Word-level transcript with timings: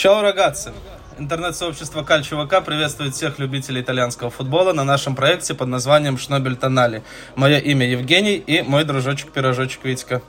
Чао, 0.00 0.22
рогатцы! 0.22 0.72
Интернет-сообщество 1.18 2.02
Кальчо 2.02 2.42
ВК 2.46 2.64
приветствует 2.64 3.14
всех 3.14 3.38
любителей 3.38 3.82
итальянского 3.82 4.30
футбола 4.30 4.72
на 4.72 4.82
нашем 4.82 5.14
проекте 5.14 5.52
под 5.52 5.68
названием 5.68 6.16
Шнобель 6.16 6.56
Тонали. 6.56 7.02
Мое 7.36 7.58
имя 7.58 7.86
Евгений 7.86 8.36
и 8.36 8.62
мой 8.62 8.84
дружочек-пирожочек 8.84 9.84
Витька. 9.84 10.22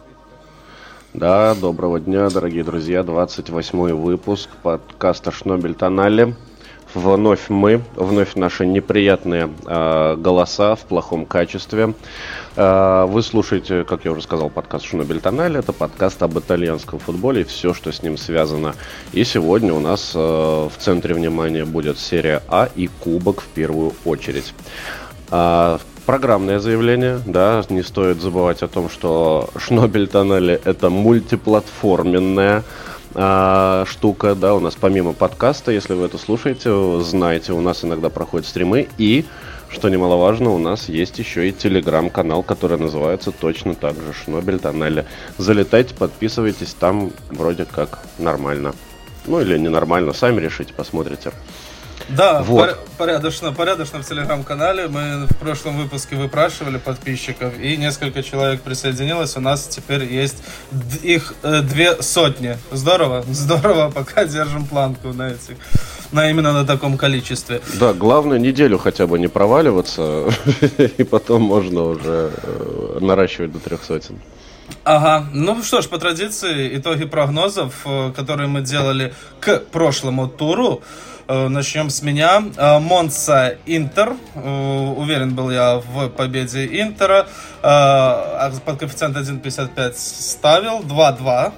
Да, 1.13 1.55
доброго 1.55 2.01
дня, 2.01 2.29
дорогие 2.29 2.65
друзья. 2.65 3.01
28 3.01 3.93
выпуск 3.93 4.49
подкаста 4.61 5.31
Шнобель 5.31 5.75
Тонали. 5.75 6.35
Вновь 6.93 7.49
мы, 7.49 7.81
вновь 7.95 8.35
наши 8.35 8.65
неприятные 8.65 9.49
э, 9.65 10.15
голоса 10.17 10.75
в 10.75 10.81
плохом 10.81 11.25
качестве. 11.25 11.93
Э, 12.57 13.05
вы 13.07 13.21
слушаете, 13.23 13.85
как 13.85 14.03
я 14.03 14.11
уже 14.11 14.21
сказал, 14.21 14.49
подкаст 14.49 14.85
Шунобель 14.85 15.21
Тональ. 15.21 15.55
Это 15.55 15.71
подкаст 15.71 16.21
об 16.21 16.37
итальянском 16.37 16.99
футболе 16.99 17.41
и 17.41 17.43
все, 17.45 17.73
что 17.73 17.93
с 17.93 18.03
ним 18.03 18.17
связано. 18.17 18.75
И 19.13 19.23
сегодня 19.23 19.73
у 19.73 19.79
нас 19.79 20.11
э, 20.15 20.19
в 20.19 20.73
центре 20.79 21.15
внимания 21.15 21.63
будет 21.63 21.97
серия 21.97 22.43
А 22.49 22.67
и 22.75 22.87
Кубок 22.87 23.41
в 23.41 23.47
первую 23.47 23.93
очередь. 24.03 24.53
Программное 26.05 26.59
заявление, 26.59 27.21
да, 27.25 27.63
не 27.69 27.83
стоит 27.83 28.21
забывать 28.21 28.63
о 28.63 28.67
том, 28.67 28.89
что 28.89 29.49
Шнобель 29.55 30.07
Тонали 30.07 30.59
это 30.65 30.89
мультиплатформенная 30.89 32.63
а, 33.13 33.85
штука, 33.87 34.35
да, 34.35 34.55
у 34.55 34.59
нас 34.59 34.75
помимо 34.79 35.13
подкаста, 35.13 35.71
если 35.71 35.93
вы 35.93 36.05
это 36.05 36.17
слушаете, 36.17 37.01
знаете, 37.01 37.53
у 37.53 37.61
нас 37.61 37.83
иногда 37.83 38.09
проходят 38.09 38.47
стримы, 38.47 38.87
и, 38.97 39.25
что 39.69 39.89
немаловажно, 39.89 40.51
у 40.51 40.57
нас 40.57 40.89
есть 40.89 41.19
еще 41.19 41.49
и 41.49 41.51
телеграм-канал, 41.51 42.43
который 42.43 42.77
называется 42.77 43.31
точно 43.31 43.75
так 43.75 43.95
же 43.95 44.13
Шнобель 44.13 44.59
Тоннеля. 44.59 45.05
Залетайте, 45.37 45.93
подписывайтесь, 45.95 46.73
там 46.73 47.11
вроде 47.29 47.65
как 47.65 47.99
нормально. 48.17 48.73
Ну 49.25 49.41
или 49.41 49.57
ненормально, 49.57 50.13
сами 50.13 50.41
решите, 50.41 50.73
посмотрите. 50.73 51.31
Да, 52.09 52.41
вот. 52.41 52.77
порядочно, 52.97 53.51
порядочно 53.51 54.01
в 54.01 54.07
телеграм-канале. 54.07 54.87
Мы 54.87 55.27
в 55.27 55.35
прошлом 55.37 55.77
выпуске 55.77 56.15
выпрашивали 56.15 56.77
подписчиков, 56.77 57.53
и 57.59 57.77
несколько 57.77 58.23
человек 58.23 58.61
присоединилось. 58.61 59.37
У 59.37 59.41
нас 59.41 59.67
теперь 59.67 60.03
есть 60.03 60.43
их 61.03 61.33
э, 61.43 61.61
две 61.61 62.01
сотни. 62.01 62.57
Здорово, 62.71 63.23
здорово, 63.31 63.91
пока 63.91 64.25
держим 64.25 64.65
планку 64.65 65.13
на 65.13 65.29
этих 65.29 65.57
на 66.11 66.29
именно 66.29 66.51
на 66.51 66.65
таком 66.65 66.97
количестве. 66.97 67.61
Да, 67.79 67.93
главное 67.93 68.37
неделю 68.37 68.77
хотя 68.77 69.07
бы 69.07 69.17
не 69.17 69.27
проваливаться, 69.27 70.25
и 70.97 71.03
потом 71.03 71.43
можно 71.43 71.83
уже 71.83 72.31
э, 72.43 72.97
наращивать 72.99 73.53
до 73.53 73.59
трех 73.59 73.83
сотен. 73.83 74.19
Ага, 74.83 75.27
ну 75.33 75.61
что 75.63 75.81
ж, 75.81 75.87
по 75.87 75.97
традиции, 75.97 76.77
итоги 76.77 77.05
прогнозов, 77.05 77.73
э, 77.85 78.11
которые 78.15 78.47
мы 78.47 78.61
делали 78.61 79.13
к 79.39 79.59
прошлому 79.71 80.27
туру. 80.27 80.81
Э, 81.31 81.47
начнем 81.47 81.89
с 81.89 82.01
меня. 82.01 82.43
Э, 82.57 82.79
Монса 82.79 83.55
Интер. 83.65 84.17
Э, 84.35 84.93
уверен 84.97 85.33
был 85.33 85.49
я 85.49 85.77
в 85.77 86.09
победе 86.09 86.65
Интера. 86.81 87.25
А 87.63 88.51
под 88.65 88.79
коэффициент 88.79 89.15
1.55 89.15 89.93
ставил. 89.95 90.81
2-2. 90.81 91.53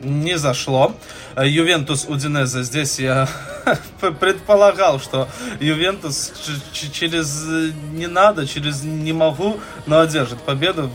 Не 0.00 0.36
зашло. 0.36 0.96
Ювентус 1.36 2.06
Удинеза. 2.08 2.64
Здесь 2.64 2.98
я 2.98 3.28
предполагал, 4.20 4.98
что 4.98 5.28
Ювентус 5.60 6.32
через 6.72 7.44
не 7.92 8.08
надо, 8.08 8.48
через 8.48 8.82
не 8.82 9.12
могу, 9.12 9.60
но 9.86 10.00
одержит 10.00 10.40
победу 10.40 10.90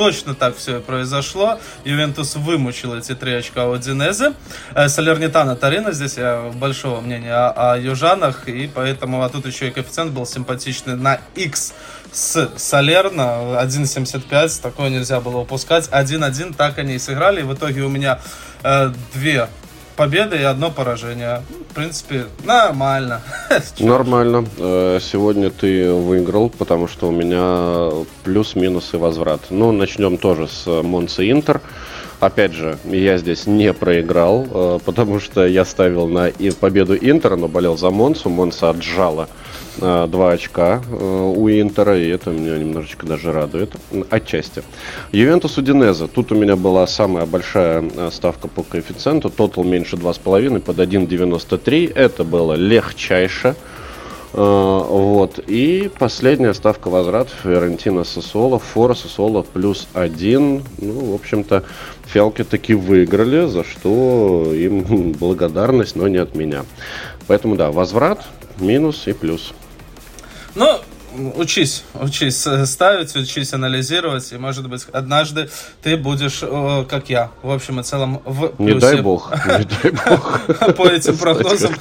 точно 0.00 0.34
так 0.34 0.56
все 0.56 0.78
и 0.78 0.80
произошло. 0.80 1.60
Ювентус 1.84 2.34
вымучил 2.34 2.94
эти 2.94 3.14
три 3.14 3.34
очка 3.34 3.66
у 3.66 3.76
Динезе. 3.76 4.32
Э, 4.74 4.88
Салернитана 4.88 5.56
Тарина, 5.56 5.92
здесь 5.92 6.16
я 6.16 6.50
большого 6.54 7.02
мнения 7.02 7.34
о, 7.34 7.72
о 7.72 7.78
южанах, 7.78 8.48
и 8.48 8.66
поэтому, 8.66 9.22
а 9.22 9.28
тут 9.28 9.44
еще 9.44 9.68
и 9.68 9.70
коэффициент 9.70 10.12
был 10.12 10.24
симпатичный 10.24 10.96
на 10.96 11.20
X 11.34 11.74
с 12.12 12.50
Салерна 12.56 13.60
1.75, 13.62 14.62
такое 14.62 14.88
нельзя 14.88 15.20
было 15.20 15.36
упускать. 15.36 15.86
1-1, 15.88 16.54
так 16.56 16.78
они 16.78 16.94
и 16.94 16.98
сыграли, 16.98 17.40
и 17.40 17.44
в 17.44 17.52
итоге 17.52 17.82
у 17.82 17.90
меня 17.90 18.20
э, 18.62 18.90
две 19.12 19.48
победы 20.00 20.38
и 20.38 20.42
одно 20.44 20.70
поражение. 20.70 21.42
В 21.68 21.74
принципе, 21.74 22.24
нормально. 22.42 23.20
Нормально. 23.78 24.46
Э, 24.56 24.98
сегодня 24.98 25.50
ты 25.50 25.92
выиграл, 25.92 26.48
потому 26.48 26.88
что 26.88 27.08
у 27.08 27.10
меня 27.10 28.06
плюс-минус 28.24 28.94
и 28.94 28.96
возврат. 28.96 29.42
Ну, 29.50 29.72
начнем 29.72 30.16
тоже 30.16 30.48
с 30.48 30.66
Монса 30.82 31.30
Интер. 31.30 31.60
Опять 32.18 32.54
же, 32.54 32.78
я 32.84 33.18
здесь 33.18 33.46
не 33.46 33.74
проиграл, 33.74 34.46
э, 34.50 34.78
потому 34.86 35.20
что 35.20 35.46
я 35.46 35.66
ставил 35.66 36.08
на 36.08 36.32
победу 36.58 36.96
Интера, 36.96 37.36
но 37.36 37.46
болел 37.46 37.76
за 37.76 37.90
Монсу. 37.90 38.30
Монса 38.30 38.70
отжала 38.70 39.28
Э, 39.78 40.06
два 40.08 40.32
очка 40.32 40.82
э, 40.90 41.32
у 41.36 41.48
Интера, 41.48 41.96
и 41.96 42.08
это 42.08 42.30
меня 42.30 42.58
немножечко 42.58 43.06
даже 43.06 43.32
радует, 43.32 43.72
отчасти. 44.10 44.62
Ювентус 45.12 45.58
Удинеза. 45.58 46.08
Тут 46.08 46.32
у 46.32 46.34
меня 46.34 46.56
была 46.56 46.86
самая 46.86 47.26
большая 47.26 47.84
э, 47.96 48.10
ставка 48.12 48.48
по 48.48 48.62
коэффициенту, 48.62 49.30
тотал 49.30 49.64
меньше 49.64 49.96
2,5 49.96 50.60
под 50.60 50.78
1,93. 50.78 51.92
Это 51.94 52.24
было 52.24 52.54
легчайше. 52.54 53.54
Вот. 54.32 55.40
И 55.48 55.90
последняя 55.98 56.54
ставка 56.54 56.88
возврат 56.88 57.28
Ферентина 57.42 58.04
Сосоло, 58.04 58.60
Фора 58.60 58.94
Сосоло 58.94 59.42
плюс 59.42 59.88
один. 59.92 60.62
Ну, 60.78 61.10
в 61.10 61.14
общем-то, 61.16 61.64
фиалки 62.06 62.44
таки 62.44 62.74
выиграли, 62.74 63.48
за 63.48 63.64
что 63.64 64.52
им 64.54 65.12
благодарность, 65.18 65.96
но 65.96 66.06
не 66.06 66.18
от 66.18 66.36
меня. 66.36 66.64
Поэтому, 67.26 67.56
да, 67.56 67.72
возврат, 67.72 68.24
минус 68.60 69.06
и 69.06 69.12
плюс. 69.12 69.52
Ну, 70.54 70.80
учись, 71.36 71.84
учись 71.94 72.46
ставить, 72.64 73.14
учись 73.16 73.52
анализировать, 73.52 74.32
и, 74.32 74.36
может 74.36 74.68
быть, 74.68 74.86
однажды 74.92 75.50
ты 75.82 75.96
будешь, 75.96 76.40
как 76.88 77.10
я, 77.10 77.30
в 77.42 77.50
общем 77.50 77.80
и 77.80 77.82
целом, 77.82 78.20
в 78.24 78.48
плюсе. 78.48 78.74
Не 78.74 78.80
дай 78.80 79.00
бог, 79.00 79.32
не 79.46 79.64
дай 79.64 79.92
бог. 79.92 80.40
По 80.76 80.88
этим 80.88 81.16
прогнозам 81.16 81.74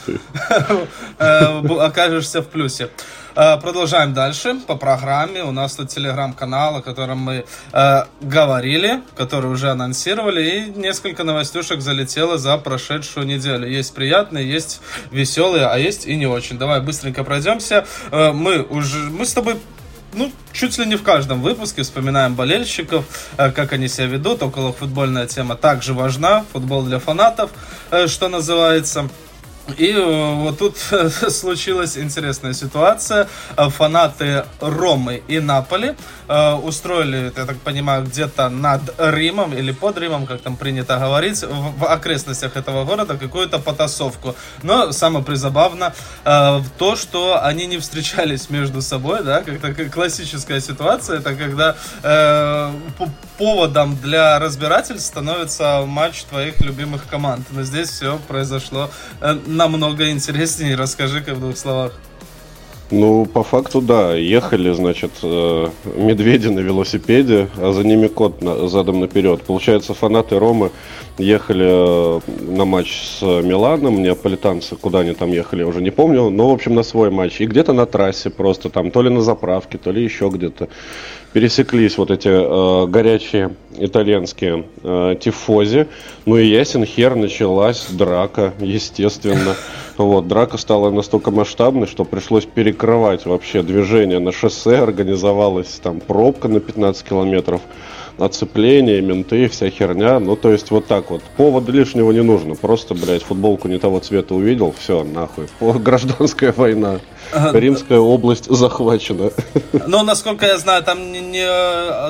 э, 1.20 1.68
окажешься 1.80 2.42
в 2.42 2.48
плюсе. 2.48 2.90
Э, 3.36 3.58
продолжаем 3.58 4.14
дальше 4.14 4.56
по 4.68 4.76
программе. 4.76 5.44
У 5.44 5.52
нас 5.52 5.76
тут 5.76 5.90
телеграм-канал, 5.90 6.78
о 6.78 6.82
котором 6.82 7.20
мы 7.20 7.46
э, 7.72 8.04
говорили, 8.22 9.02
который 9.16 9.52
уже 9.52 9.70
анонсировали, 9.70 10.42
и 10.42 10.80
несколько 10.80 11.24
новостюшек 11.24 11.82
залетело 11.82 12.38
за 12.38 12.58
прошедшую 12.58 13.28
неделю. 13.28 13.68
Есть 13.68 13.94
приятные, 13.94 14.50
есть 14.50 14.82
веселые, 15.12 15.68
а 15.68 15.78
есть 15.78 16.08
и 16.08 16.16
не 16.16 16.26
очень. 16.26 16.58
Давай 16.58 16.82
быстренько 16.82 17.24
пройдемся. 17.24 17.86
Э, 18.12 18.32
мы 18.32 18.64
уже, 18.64 18.98
мы 19.10 19.26
с 19.26 19.34
тобой 19.34 19.58
ну, 20.14 20.32
чуть 20.54 20.78
ли 20.80 20.86
не 20.86 20.96
в 20.96 21.04
каждом 21.04 21.42
выпуске 21.42 21.84
вспоминаем 21.84 22.34
болельщиков, 22.36 23.06
э, 23.38 23.52
как 23.52 23.74
они 23.74 23.88
себя 23.88 24.08
ведут. 24.08 24.42
Около 24.42 24.74
футбольная 24.74 25.28
тема 25.28 25.56
также 25.56 25.94
важна. 25.94 26.46
Футбол 26.52 26.84
для 26.84 27.00
фанатов, 27.00 27.52
э, 27.92 28.08
что 28.08 28.28
называется. 28.28 29.10
И 29.78 29.92
э, 29.92 30.34
вот 30.36 30.60
тут 30.60 30.78
случилась 31.30 31.98
интересная 31.98 32.54
ситуация. 32.54 33.28
Э, 33.58 33.70
фанаты 33.70 34.46
Ромы 34.60 35.22
и 35.28 35.40
Наполи 35.40 35.96
э, 36.28 36.54
устроили, 36.54 37.32
я 37.36 37.46
так 37.46 37.58
понимаю, 37.60 38.04
где-то 38.06 38.50
над 38.50 38.82
Римом 38.98 39.54
или 39.54 39.72
под 39.72 39.98
Римом, 39.98 40.26
как 40.26 40.42
там 40.42 40.56
принято 40.56 40.98
говорить, 40.98 41.44
в 41.44 41.86
окрестностях 41.86 42.56
этого 42.58 42.86
города 42.86 43.18
какую-то 43.18 43.60
потасовку. 43.60 44.36
Но 44.64 44.92
самое 44.92 45.24
призабавно 45.24 45.94
то, 46.24 46.96
что 46.96 47.44
они 47.44 47.66
не 47.66 47.78
встречались 47.78 48.50
между 48.50 48.82
собой, 48.82 49.24
да, 49.24 49.42
как 49.42 49.60
такая 49.60 49.90
классическая 49.90 50.60
ситуация, 50.62 51.20
это 51.20 51.36
когда 51.36 51.76
поводом 53.40 53.96
для 53.96 54.38
разбирательств 54.38 55.08
становится 55.08 55.84
матч 55.88 56.24
твоих 56.26 56.60
любимых 56.60 57.08
команд. 57.08 57.48
Но 57.52 57.64
здесь 57.64 57.90
все 57.90 58.20
произошло 58.28 58.90
намного 59.48 60.12
интереснее. 60.12 60.76
Расскажи-ка 60.76 61.34
в 61.34 61.40
двух 61.40 61.58
словах. 61.58 61.94
Ну, 62.92 63.26
по 63.26 63.44
факту, 63.44 63.82
да. 63.82 64.16
Ехали, 64.16 64.74
значит, 64.74 65.12
э, 65.22 65.68
медведи 65.96 66.48
на 66.48 66.60
велосипеде, 66.60 67.48
а 67.58 67.72
за 67.72 67.84
ними 67.84 68.08
кот 68.08 68.42
задом 68.42 69.00
наперед. 69.00 69.44
Получается, 69.44 69.94
фанаты 69.94 70.40
Ромы 70.40 70.72
ехали 71.20 71.68
э, 71.70 72.20
на 72.52 72.66
матч 72.66 73.20
с 73.20 73.22
Миланом, 73.22 74.02
неаполитанцы, 74.02 74.76
куда 74.76 75.00
они 75.00 75.14
там 75.14 75.32
ехали, 75.32 75.62
я 75.62 75.68
уже 75.68 75.82
не 75.82 75.92
помню, 75.92 76.30
но, 76.32 76.50
в 76.50 76.54
общем, 76.54 76.74
на 76.74 76.84
свой 76.84 77.12
матч. 77.12 77.40
И 77.40 77.46
где-то 77.46 77.74
на 77.74 77.86
трассе 77.86 78.32
просто 78.32 78.70
там, 78.70 78.90
то 78.90 79.04
ли 79.04 79.10
на 79.10 79.22
заправке, 79.22 79.78
то 79.78 79.92
ли 79.92 80.04
еще 80.04 80.30
где-то 80.30 80.68
пересеклись 81.34 81.98
вот 81.98 82.12
эти 82.12 82.28
э, 82.28 82.88
горячие 82.88 83.56
итальянские 83.78 84.66
э, 84.84 85.16
тифози. 85.20 85.88
Ну 86.26 86.38
и 86.38 86.48
ясен 86.48 86.86
хер, 86.86 87.16
началась 87.16 87.88
драка, 87.90 88.54
естественно. 88.60 89.56
Вот, 89.98 90.30
драка 90.30 90.58
стала 90.58 90.92
настолько 90.92 91.30
масштабной, 91.30 91.86
что 91.86 92.06
пришлось 92.06 92.46
перекрывать 92.46 93.26
вообще 93.26 93.64
движение 93.64 94.20
на 94.20 94.32
шоссе, 94.32 94.78
организовалась 94.78 95.78
там 95.84 96.00
пробка 96.00 96.48
на 96.48 96.62
15 96.62 97.06
километров. 97.06 97.60
Оцепление, 98.20 99.02
менты, 99.02 99.48
вся 99.48 99.70
херня. 99.70 100.20
Ну, 100.20 100.36
то 100.36 100.52
есть 100.52 100.72
вот 100.72 100.88
так 100.88 101.10
вот. 101.10 101.22
Повода 101.38 101.72
лишнего 101.72 102.12
не 102.12 102.24
нужно. 102.24 102.56
Просто, 102.56 102.94
блядь, 102.94 103.24
футболку 103.24 103.68
не 103.68 103.80
того 103.80 104.00
цвета 104.00 104.36
увидел, 104.36 104.74
все, 104.78 105.04
нахуй. 105.04 105.48
Гражданская 105.60 106.54
война. 106.54 107.00
Римская 107.34 108.00
область 108.00 108.50
захвачена. 108.50 109.32
Ну, 109.88 110.04
насколько 110.04 110.46
я 110.46 110.58
знаю, 110.58 110.84
там 110.84 111.12
не, 111.12 111.20
не 111.20 111.46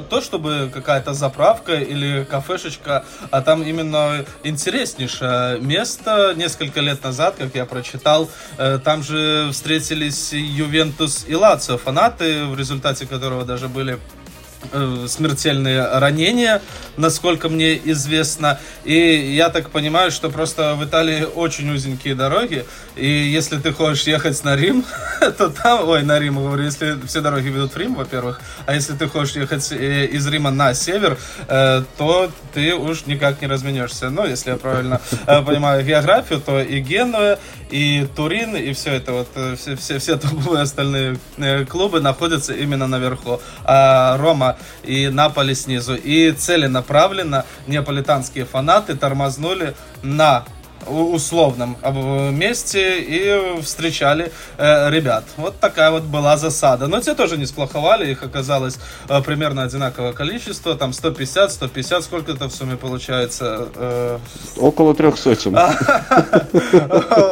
то, 0.10 0.22
чтобы 0.22 0.70
какая-то 0.74 1.14
заправка 1.14 1.74
или 1.74 2.26
кафешечка, 2.30 3.06
а 3.32 3.42
там 3.42 3.64
именно 3.64 4.26
интереснейшее 4.44 5.60
место. 5.60 6.34
Несколько 6.36 6.80
лет 6.80 7.04
назад, 7.04 7.36
как 7.38 7.56
я 7.56 7.66
прочитал, 7.66 8.30
э, 8.58 8.80
там 8.84 9.04
же 9.04 9.50
встретились 9.52 10.32
Ювентус 10.34 11.26
и 11.28 11.36
Лацио 11.36 11.78
фанаты, 11.78 12.46
в 12.46 12.58
результате 12.58 13.06
которого 13.06 13.46
даже 13.46 13.68
были 13.68 14.00
Э, 14.74 15.06
смертельные 15.08 15.88
ранения, 16.00 16.62
насколько 16.98 17.48
мне 17.48 17.78
известно. 17.92 18.60
И 18.84 18.94
я 18.94 19.50
так 19.50 19.70
понимаю, 19.70 20.12
что 20.12 20.30
просто 20.30 20.76
в 20.76 20.84
Италии 20.84 21.24
очень 21.24 21.72
узенькие 21.74 22.14
дороги. 22.14 22.66
И 22.98 23.08
если 23.08 23.58
ты 23.58 23.72
хочешь 23.72 24.04
ехать 24.04 24.44
на 24.44 24.58
Рим, 24.58 24.84
то 25.38 25.50
там, 25.50 25.88
ой, 25.88 26.04
на 26.04 26.20
Рим, 26.20 26.36
говорю, 26.36 26.66
если 26.66 27.00
все 27.08 27.22
дороги 27.22 27.48
ведут 27.48 27.74
в 27.74 27.78
Рим, 27.78 27.96
во-первых, 27.96 28.42
а 28.66 28.76
если 28.76 28.94
ты 28.94 29.08
хочешь 29.08 29.38
ехать 29.38 29.72
э, 29.72 30.06
из 30.06 30.28
Рима 30.28 30.52
на 30.52 30.74
север, 30.74 31.18
э, 31.48 31.84
то 31.98 32.30
ты 32.54 32.76
уж 32.76 33.06
никак 33.06 33.42
не 33.42 33.48
разменешься. 33.48 34.10
Ну, 34.10 34.28
если 34.28 34.52
я 34.52 34.58
правильно 34.58 35.00
понимаю 35.26 35.86
географию, 35.86 36.42
то 36.42 36.60
и 36.60 36.82
Генуя, 36.82 37.40
и 37.70 38.08
Турин, 38.16 38.56
и 38.56 38.74
все 38.74 38.94
это 38.94 39.14
вот, 39.14 39.28
все, 39.58 39.76
все, 39.76 40.00
все 40.00 40.18
топовые 40.18 40.64
остальные 40.64 41.18
клубы 41.70 42.00
находятся 42.00 42.54
именно 42.54 42.88
наверху. 42.88 43.40
А 43.64 44.18
Рома 44.18 44.58
и 44.84 45.10
Наполи 45.10 45.56
снизу. 45.56 45.96
И 45.96 46.32
целенаправленно 46.32 47.46
неаполитанские 47.68 48.46
фанаты 48.46 48.96
тормознули 48.96 49.76
на 50.02 50.46
условном 50.90 51.78
месте 52.32 53.00
и 53.00 53.62
встречали 53.62 54.32
э, 54.58 54.90
ребят. 54.90 55.24
Вот 55.38 55.60
такая 55.60 55.92
вот 55.92 56.04
была 56.04 56.38
засада. 56.38 56.88
Но 56.88 57.00
те 57.02 57.16
тоже 57.16 57.38
не 57.38 57.46
сплоховали, 57.46 58.12
их 58.12 58.24
оказалось 58.24 58.80
э, 59.08 59.22
примерно 59.22 59.64
одинаковое 59.64 60.14
количество, 60.14 60.76
там 60.76 60.94
150, 60.94 61.52
150, 61.52 62.04
сколько 62.04 62.32
это 62.32 62.48
в 62.48 62.52
сумме 62.52 62.78
получается? 62.78 63.68
Э... 63.76 64.20
Около 64.58 64.96
трех 64.96 65.18
сотен. 65.18 65.58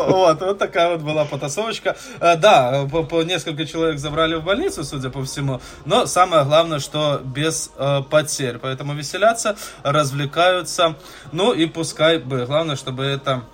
Вот, 0.07 0.41
вот 0.41 0.57
такая 0.57 0.89
вот 0.89 1.01
была 1.01 1.25
потасовочка. 1.25 1.95
Э, 2.19 2.35
да, 2.35 2.85
по 2.87 3.23
несколько 3.23 3.65
человек 3.65 3.99
забрали 3.99 4.35
в 4.35 4.43
больницу, 4.43 4.83
судя 4.83 5.09
по 5.09 5.23
всему, 5.23 5.61
но 5.85 6.05
самое 6.05 6.43
главное, 6.43 6.79
что 6.79 7.21
без 7.23 7.71
э, 7.77 8.01
потерь. 8.09 8.57
Поэтому 8.57 8.93
веселятся, 8.93 9.55
развлекаются, 9.83 10.95
ну 11.31 11.53
и 11.53 11.65
пускай 11.65 12.17
бы, 12.17 12.45
главное, 12.45 12.75
чтобы 12.75 13.03
это 13.03 13.27
Э, 13.27 13.46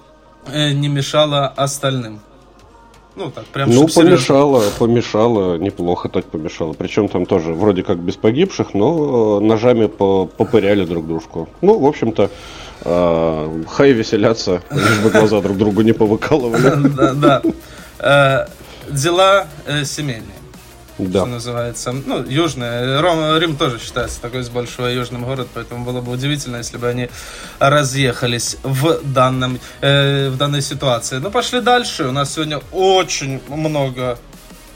не 0.51 0.87
мешало 0.89 1.47
остальным. 1.47 2.19
Ну, 3.15 3.29
так, 3.29 3.45
прям 3.45 3.69
Ну, 3.69 3.87
помешало, 3.87 4.59
серьезно. 4.59 4.79
помешало, 4.79 5.57
неплохо 5.57 6.09
так 6.09 6.25
помешало. 6.25 6.73
Причем 6.73 7.07
там 7.07 7.25
тоже 7.25 7.53
вроде 7.53 7.83
как 7.83 7.99
без 7.99 8.15
погибших, 8.15 8.73
но 8.73 9.39
э, 9.39 9.45
ножами 9.45 9.85
по 9.85 10.25
попыряли 10.25 10.83
друг 10.85 11.05
дружку. 11.05 11.47
Ну, 11.61 11.77
в 11.77 11.85
общем-то, 11.85 12.31
э, 12.83 13.63
хай 13.69 13.91
веселятся, 13.91 14.63
лишь 14.71 14.99
бы 14.99 15.09
глаза 15.11 15.41
друг 15.41 15.57
другу 15.57 15.81
не 15.81 15.93
повыкалывали. 15.93 16.89
Да, 16.95 17.41
да. 17.99 18.47
Дела 18.89 19.47
семейные 19.85 20.42
да. 20.97 21.19
что 21.21 21.25
называется. 21.25 21.91
Ну, 21.91 22.23
южная. 22.25 23.01
Ром, 23.01 23.37
Рим 23.37 23.55
тоже 23.55 23.79
считается 23.79 24.21
такой 24.21 24.43
большой 24.49 24.95
южным 24.95 25.23
город, 25.23 25.47
поэтому 25.53 25.85
было 25.85 26.01
бы 26.01 26.11
удивительно, 26.11 26.57
если 26.57 26.77
бы 26.77 26.87
они 26.87 27.09
разъехались 27.59 28.57
в, 28.63 28.99
данном, 29.03 29.59
э, 29.81 30.29
в 30.29 30.37
данной 30.37 30.61
ситуации. 30.61 31.17
Ну, 31.17 31.31
пошли 31.31 31.61
дальше. 31.61 32.05
У 32.05 32.11
нас 32.11 32.33
сегодня 32.33 32.61
очень 32.71 33.41
много 33.47 34.17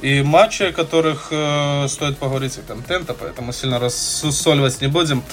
и 0.02 0.22
матчей, 0.22 0.70
о 0.70 0.74
которых 0.74 1.28
э, 1.32 1.88
стоит 1.88 2.18
поговорить, 2.18 2.58
и 2.58 2.62
контента, 2.62 3.14
поэтому 3.14 3.52
сильно 3.52 3.80
рассусоливать 3.80 4.80
не 4.82 4.88
будем. 4.88 5.24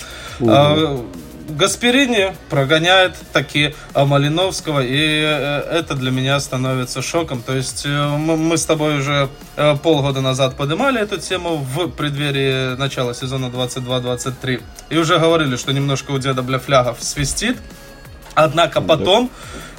Угу. 0.40 0.50
А, 0.50 1.04
Гасперини 1.48 2.34
прогоняет 2.48 3.16
таки 3.32 3.74
Малиновского, 3.94 4.80
и 4.80 5.20
э, 5.22 5.60
это 5.78 5.94
для 5.94 6.10
меня 6.10 6.40
становится 6.40 7.02
шоком. 7.02 7.42
То 7.42 7.54
есть 7.54 7.84
э, 7.84 8.08
мы 8.16 8.56
с 8.56 8.64
тобой 8.64 8.98
уже 8.98 9.28
э, 9.56 9.76
полгода 9.76 10.22
назад 10.22 10.56
поднимали 10.56 11.00
эту 11.00 11.18
тему 11.18 11.56
в 11.56 11.88
преддверии 11.88 12.76
начала 12.76 13.14
сезона 13.14 13.46
22-23, 13.46 14.62
и 14.88 14.96
уже 14.96 15.18
говорили, 15.18 15.56
что 15.56 15.72
немножко 15.72 16.12
у 16.12 16.18
деда 16.18 16.42
Бляфлягов 16.42 17.02
свистит. 17.02 17.58
Однако 18.34 18.80
потом, 18.80 19.30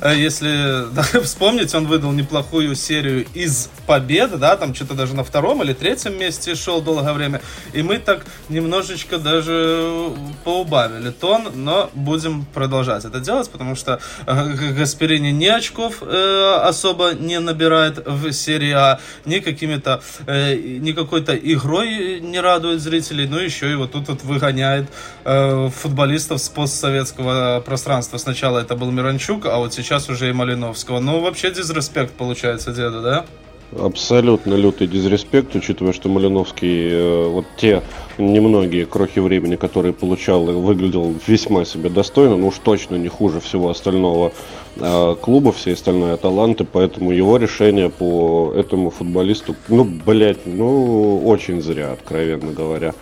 если 0.02 0.90
да, 0.94 1.04
вспомнить, 1.22 1.74
он 1.76 1.88
выдал 1.88 2.12
неплохую 2.12 2.76
серию 2.76 3.26
из 3.34 3.70
побед, 3.86 4.38
да, 4.40 4.56
там 4.56 4.74
что-то 4.74 4.94
даже 4.94 5.16
на 5.16 5.24
втором 5.24 5.62
или 5.64 5.74
третьем 5.74 6.18
месте 6.18 6.56
шел 6.56 6.82
долгое 6.82 7.14
время. 7.14 7.42
И 7.74 7.84
мы 7.84 7.98
так 8.00 8.26
немножечко 8.50 9.18
даже 9.18 10.12
поубавили 10.44 11.12
тон, 11.12 11.50
но 11.56 11.90
будем 11.94 12.46
продолжать 12.46 13.06
это 13.06 13.20
делать, 13.20 13.50
потому 13.50 13.76
что 13.76 14.00
э, 14.26 14.74
Гасперини 14.78 15.32
ни 15.32 15.48
очков 15.48 16.02
э, 16.02 16.60
особо 16.64 17.14
не 17.14 17.40
набирает 17.40 18.06
в 18.06 18.32
серии 18.32 18.72
А, 18.72 19.00
ни 19.26 19.40
какими-то, 19.40 20.02
э, 20.28 20.56
ни 20.56 20.92
какой-то 20.92 21.36
игрой 21.36 22.20
не 22.20 22.40
радует 22.40 22.82
зрителей, 22.82 23.28
но 23.28 23.40
еще 23.40 23.72
и 23.72 23.76
вот 23.76 23.92
тут 23.92 24.08
вот 24.08 24.24
выгоняет 24.24 24.90
э, 25.24 25.70
футболистов 25.70 26.40
с 26.42 26.50
постсоветского 26.50 27.62
пространства. 27.66 28.18
Сначала 28.18 28.45
это 28.54 28.76
был 28.76 28.92
Миранчук, 28.92 29.46
а 29.46 29.58
вот 29.58 29.74
сейчас 29.74 30.10
уже 30.10 30.30
и 30.30 30.34
Малиновского. 30.34 31.00
Ну, 31.00 31.22
вообще 31.22 31.52
дизреспект 31.52 32.14
получается 32.14 32.72
деду, 32.72 33.02
да? 33.02 33.26
Абсолютно 33.78 34.54
лютый 34.54 34.88
дизреспект, 34.88 35.54
учитывая, 35.56 35.92
что 35.92 36.08
Малиновский, 36.08 36.90
э, 36.92 37.28
вот 37.28 37.46
те 37.58 37.82
немногие 38.18 38.86
крохи 38.86 39.20
времени, 39.20 39.56
которые 39.56 39.92
получал, 39.92 40.46
выглядел 40.46 41.14
весьма 41.28 41.66
себе 41.66 41.90
достойно, 41.90 42.38
но 42.38 42.48
уж 42.48 42.56
точно 42.64 42.96
не 42.96 43.10
хуже 43.10 43.42
всего 43.42 43.70
остального 43.70 44.32
э, 44.78 45.16
клуба, 45.20 45.52
все 45.52 45.74
остальные 45.74 46.16
таланты, 46.18 46.64
поэтому 46.64 47.12
его 47.12 47.38
решение 47.38 47.90
по 47.90 48.54
этому 48.56 48.92
футболисту, 48.92 49.56
ну, 49.68 49.84
блядь, 49.84 50.46
ну, 50.46 51.26
очень 51.26 51.62
зря, 51.62 51.92
откровенно 51.94 52.54
говоря. 52.54 52.94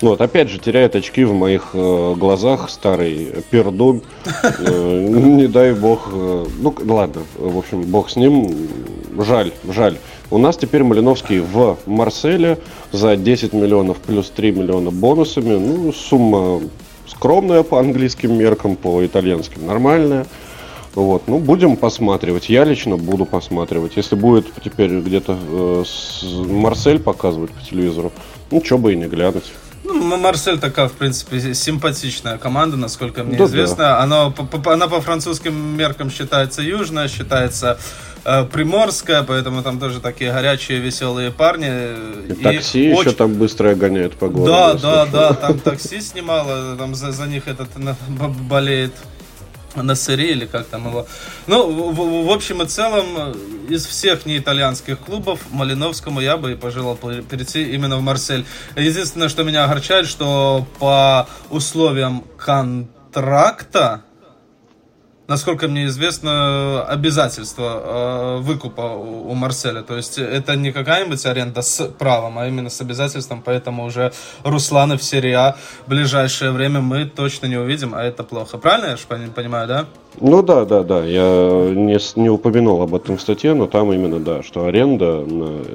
Вот, 0.00 0.20
опять 0.22 0.48
же, 0.48 0.58
теряет 0.58 0.96
очки 0.96 1.24
в 1.24 1.34
моих 1.34 1.70
э, 1.74 2.14
глазах 2.16 2.70
старый 2.70 3.34
пердун. 3.50 4.02
Э, 4.60 5.08
не 5.08 5.46
дай 5.46 5.74
бог. 5.74 6.08
Э, 6.12 6.46
ну, 6.58 6.74
ладно, 6.86 7.22
в 7.36 7.58
общем, 7.58 7.82
бог 7.82 8.10
с 8.10 8.16
ним. 8.16 8.68
Жаль, 9.18 9.52
жаль. 9.68 9.98
У 10.30 10.38
нас 10.38 10.56
теперь 10.56 10.82
Малиновский 10.84 11.40
в 11.40 11.78
Марселе 11.86 12.58
за 12.92 13.16
10 13.16 13.52
миллионов 13.52 13.98
плюс 13.98 14.30
3 14.30 14.52
миллиона 14.52 14.90
бонусами. 14.90 15.58
Ну, 15.58 15.92
сумма 15.92 16.60
скромная 17.06 17.62
по 17.62 17.78
английским 17.80 18.38
меркам, 18.38 18.76
по 18.76 19.04
итальянским 19.04 19.66
нормальная. 19.66 20.26
Вот, 20.94 21.22
ну, 21.26 21.38
будем 21.38 21.76
посматривать. 21.76 22.48
Я 22.48 22.64
лично 22.64 22.96
буду 22.96 23.24
посматривать. 23.24 23.96
Если 23.96 24.16
будет 24.16 24.46
теперь 24.64 24.98
где-то 25.00 25.38
э, 25.38 25.84
Марсель 26.48 26.98
показывать 26.98 27.50
по 27.50 27.62
телевизору, 27.62 28.12
ну, 28.50 28.62
что 28.64 28.78
бы 28.78 28.92
и 28.92 28.96
не 28.96 29.06
глянуть. 29.06 29.52
Ну, 29.82 30.16
Марсель 30.16 30.58
такая, 30.58 30.88
в 30.88 30.92
принципе, 30.92 31.54
симпатичная 31.54 32.38
команда, 32.38 32.76
насколько 32.76 33.24
мне 33.24 33.38
да, 33.38 33.44
известно. 33.44 33.76
Да. 33.76 34.00
Она, 34.00 34.30
по, 34.30 34.72
она 34.72 34.88
по 34.88 35.00
французским 35.00 35.54
меркам 35.76 36.10
считается 36.10 36.62
южная, 36.62 37.08
считается 37.08 37.78
э, 38.24 38.44
приморская, 38.44 39.22
поэтому 39.22 39.62
там 39.62 39.80
тоже 39.80 40.00
такие 40.00 40.32
горячие, 40.32 40.80
веселые 40.80 41.30
парни. 41.30 41.66
И, 42.28 42.32
и 42.32 42.34
такси 42.34 42.84
и 42.84 42.90
еще 42.90 43.00
очень... 43.00 43.14
там 43.14 43.34
быстрое 43.34 43.74
гоняет 43.74 44.14
по 44.14 44.28
городу. 44.28 44.50
Да, 44.52 44.74
да, 44.74 45.06
да, 45.06 45.34
там 45.34 45.58
такси 45.64 46.00
снимало, 46.00 46.76
там 46.76 46.94
за, 46.94 47.12
за 47.12 47.26
них 47.26 47.48
этот 47.48 47.68
болеет 48.48 48.92
на 49.74 49.94
сыре 49.94 50.32
или 50.32 50.46
как 50.46 50.66
там 50.66 50.88
его. 50.88 51.06
Ну, 51.46 51.90
в, 51.92 52.26
в 52.26 52.30
общем 52.30 52.62
и 52.62 52.66
целом, 52.66 53.34
из 53.68 53.86
всех 53.86 54.26
неитальянских 54.26 54.98
клубов 54.98 55.40
Малиновскому 55.50 56.20
я 56.20 56.36
бы 56.36 56.52
и 56.52 56.54
пожелал 56.56 56.96
перейти 56.96 57.72
именно 57.72 57.96
в 57.96 58.02
Марсель. 58.02 58.44
Единственное, 58.76 59.28
что 59.28 59.44
меня 59.44 59.64
огорчает, 59.64 60.06
что 60.06 60.66
по 60.78 61.28
условиям 61.50 62.24
контракта 62.36 64.02
насколько 65.30 65.68
мне 65.68 65.86
известно, 65.86 66.82
обязательство 66.82 67.62
э, 67.62 68.36
выкупа 68.42 68.80
у, 68.80 69.32
Марселя. 69.34 69.82
То 69.82 69.96
есть 69.96 70.18
это 70.18 70.56
не 70.56 70.72
какая-нибудь 70.72 71.24
аренда 71.24 71.62
с 71.62 71.86
правом, 71.86 72.36
а 72.36 72.48
именно 72.48 72.68
с 72.68 72.80
обязательством. 72.80 73.40
Поэтому 73.40 73.84
уже 73.84 74.12
Руслана 74.42 74.98
в 74.98 75.02
серии 75.04 75.32
А 75.32 75.56
в 75.86 75.88
ближайшее 75.88 76.50
время 76.50 76.80
мы 76.80 77.04
точно 77.04 77.46
не 77.46 77.56
увидим, 77.56 77.94
а 77.94 78.02
это 78.02 78.24
плохо. 78.24 78.58
Правильно 78.58 78.88
я 78.88 78.96
же 78.96 79.06
понимаю, 79.06 79.68
да? 79.68 79.86
Ну 80.18 80.42
да, 80.42 80.64
да, 80.64 80.82
да. 80.82 81.04
Я 81.04 81.70
не, 81.74 81.98
не 82.20 82.28
упомянул 82.28 82.82
об 82.82 82.94
этом 82.94 83.16
в 83.16 83.20
статье, 83.22 83.54
но 83.54 83.66
там 83.66 83.92
именно, 83.92 84.18
да, 84.18 84.42
что 84.42 84.66
аренда 84.66 85.24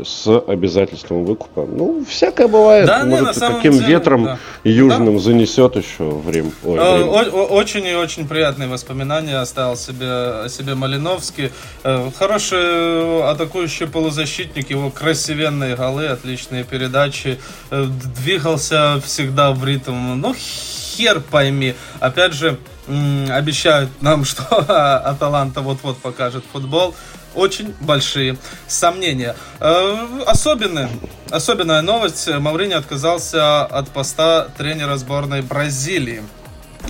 с 0.03 0.27
обязательством 0.27 1.25
выкупа. 1.25 1.65
Ну, 1.65 2.03
всякое 2.07 2.47
бывает. 2.47 2.85
Да, 2.85 3.05
Может, 3.05 3.35
не, 3.35 3.47
каким 3.47 3.73
деле, 3.73 3.87
ветром 3.87 4.25
да. 4.25 4.39
южным 4.63 5.15
да. 5.15 5.21
занесет 5.21 5.75
еще 5.75 6.03
в 6.03 6.29
Рим. 6.29 6.51
Ой, 6.63 6.77
э, 6.79 6.97
Рим. 6.97 7.33
Очень 7.51 7.85
и 7.85 7.95
очень 7.95 8.27
приятные 8.27 8.67
воспоминания 8.67 9.37
оставил 9.37 9.75
себе, 9.77 10.49
себе 10.49 10.75
Малиновский. 10.75 11.51
Э, 11.83 12.09
хороший 12.17 13.23
атакующий 13.29 13.87
полузащитник, 13.87 14.69
его 14.69 14.89
красивенные 14.89 15.75
голы, 15.75 16.07
отличные 16.07 16.63
передачи. 16.63 17.39
Э, 17.71 17.85
двигался 17.85 19.01
всегда 19.03 19.51
в 19.51 19.65
ритм. 19.65 20.19
Ну, 20.19 20.35
хер 20.35 21.21
пойми. 21.21 21.73
Опять 21.99 22.33
же, 22.33 22.57
обещают 22.87 23.89
нам, 24.01 24.25
что 24.25 24.43
Аталанта 25.07 25.61
вот-вот 25.61 25.97
покажет 25.99 26.43
футбол. 26.51 26.95
Очень 27.33 27.75
большие 27.81 28.37
сомнения. 28.65 29.35
Э, 29.59 30.23
особенная, 30.25 30.89
особенная 31.29 31.81
новость. 31.81 32.29
Маврини 32.29 32.73
отказался 32.73 33.65
от 33.65 33.89
поста 33.89 34.47
тренера 34.57 34.95
сборной 34.95 35.41
Бразилии. 35.41 36.23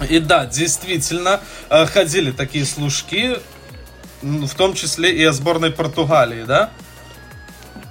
И 0.08 0.20
да, 0.20 0.46
действительно, 0.46 1.40
э, 1.70 1.86
ходили 1.88 2.32
такие 2.32 2.66
служки, 2.66 3.38
в 4.22 4.56
том 4.56 4.74
числе 4.74 5.16
и 5.16 5.24
о 5.24 5.32
сборной 5.32 5.72
Португалии, 5.72 6.44
да? 6.44 6.70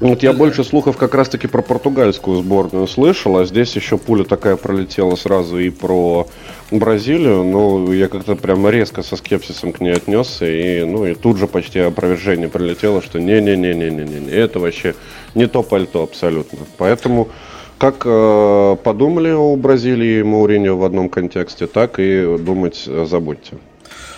Вот 0.01 0.23
я 0.25 0.33
больше 0.33 0.65
слухов 0.65 0.97
как 0.97 1.15
раз-таки 1.15 1.47
про 1.47 1.63
португальскую 1.63 2.43
сборную 2.43 2.87
слышал, 2.89 3.39
а 3.39 3.45
здесь 3.45 3.77
еще 3.77 3.97
пуля 3.97 4.25
такая 4.25 4.57
пролетела 4.57 5.15
сразу 5.15 5.59
и 5.59 5.71
про 5.71 6.27
Бразилию. 6.73 7.45
Ну, 7.45 7.93
я 7.93 8.09
как-то 8.09 8.35
прямо 8.35 8.71
резко 8.71 9.03
со 9.03 9.17
скепсисом 9.17 9.73
к 9.73 9.81
ней 9.81 9.95
отнесся, 9.95 10.47
и, 10.47 10.85
ну, 10.85 11.07
и 11.07 11.15
тут 11.15 11.39
же 11.39 11.47
почти 11.47 11.79
опровержение 11.79 12.49
прилетело, 12.49 13.03
что 13.03 13.21
не-не-не-не-не-не, 13.21 14.31
это 14.31 14.59
вообще 14.59 14.95
не 15.35 15.47
то 15.47 15.63
пальто 15.63 16.03
абсолютно. 16.03 16.59
Поэтому 16.77 17.29
как 17.79 18.03
э, 18.05 18.77
подумали 18.83 19.31
о 19.31 19.55
Бразилии 19.57 20.21
и 20.21 20.23
Мауриньо 20.23 20.77
в 20.77 20.85
одном 20.85 21.09
контексте, 21.09 21.67
так 21.67 21.99
и 21.99 22.37
думать 22.39 22.85
забудьте. 22.85 23.59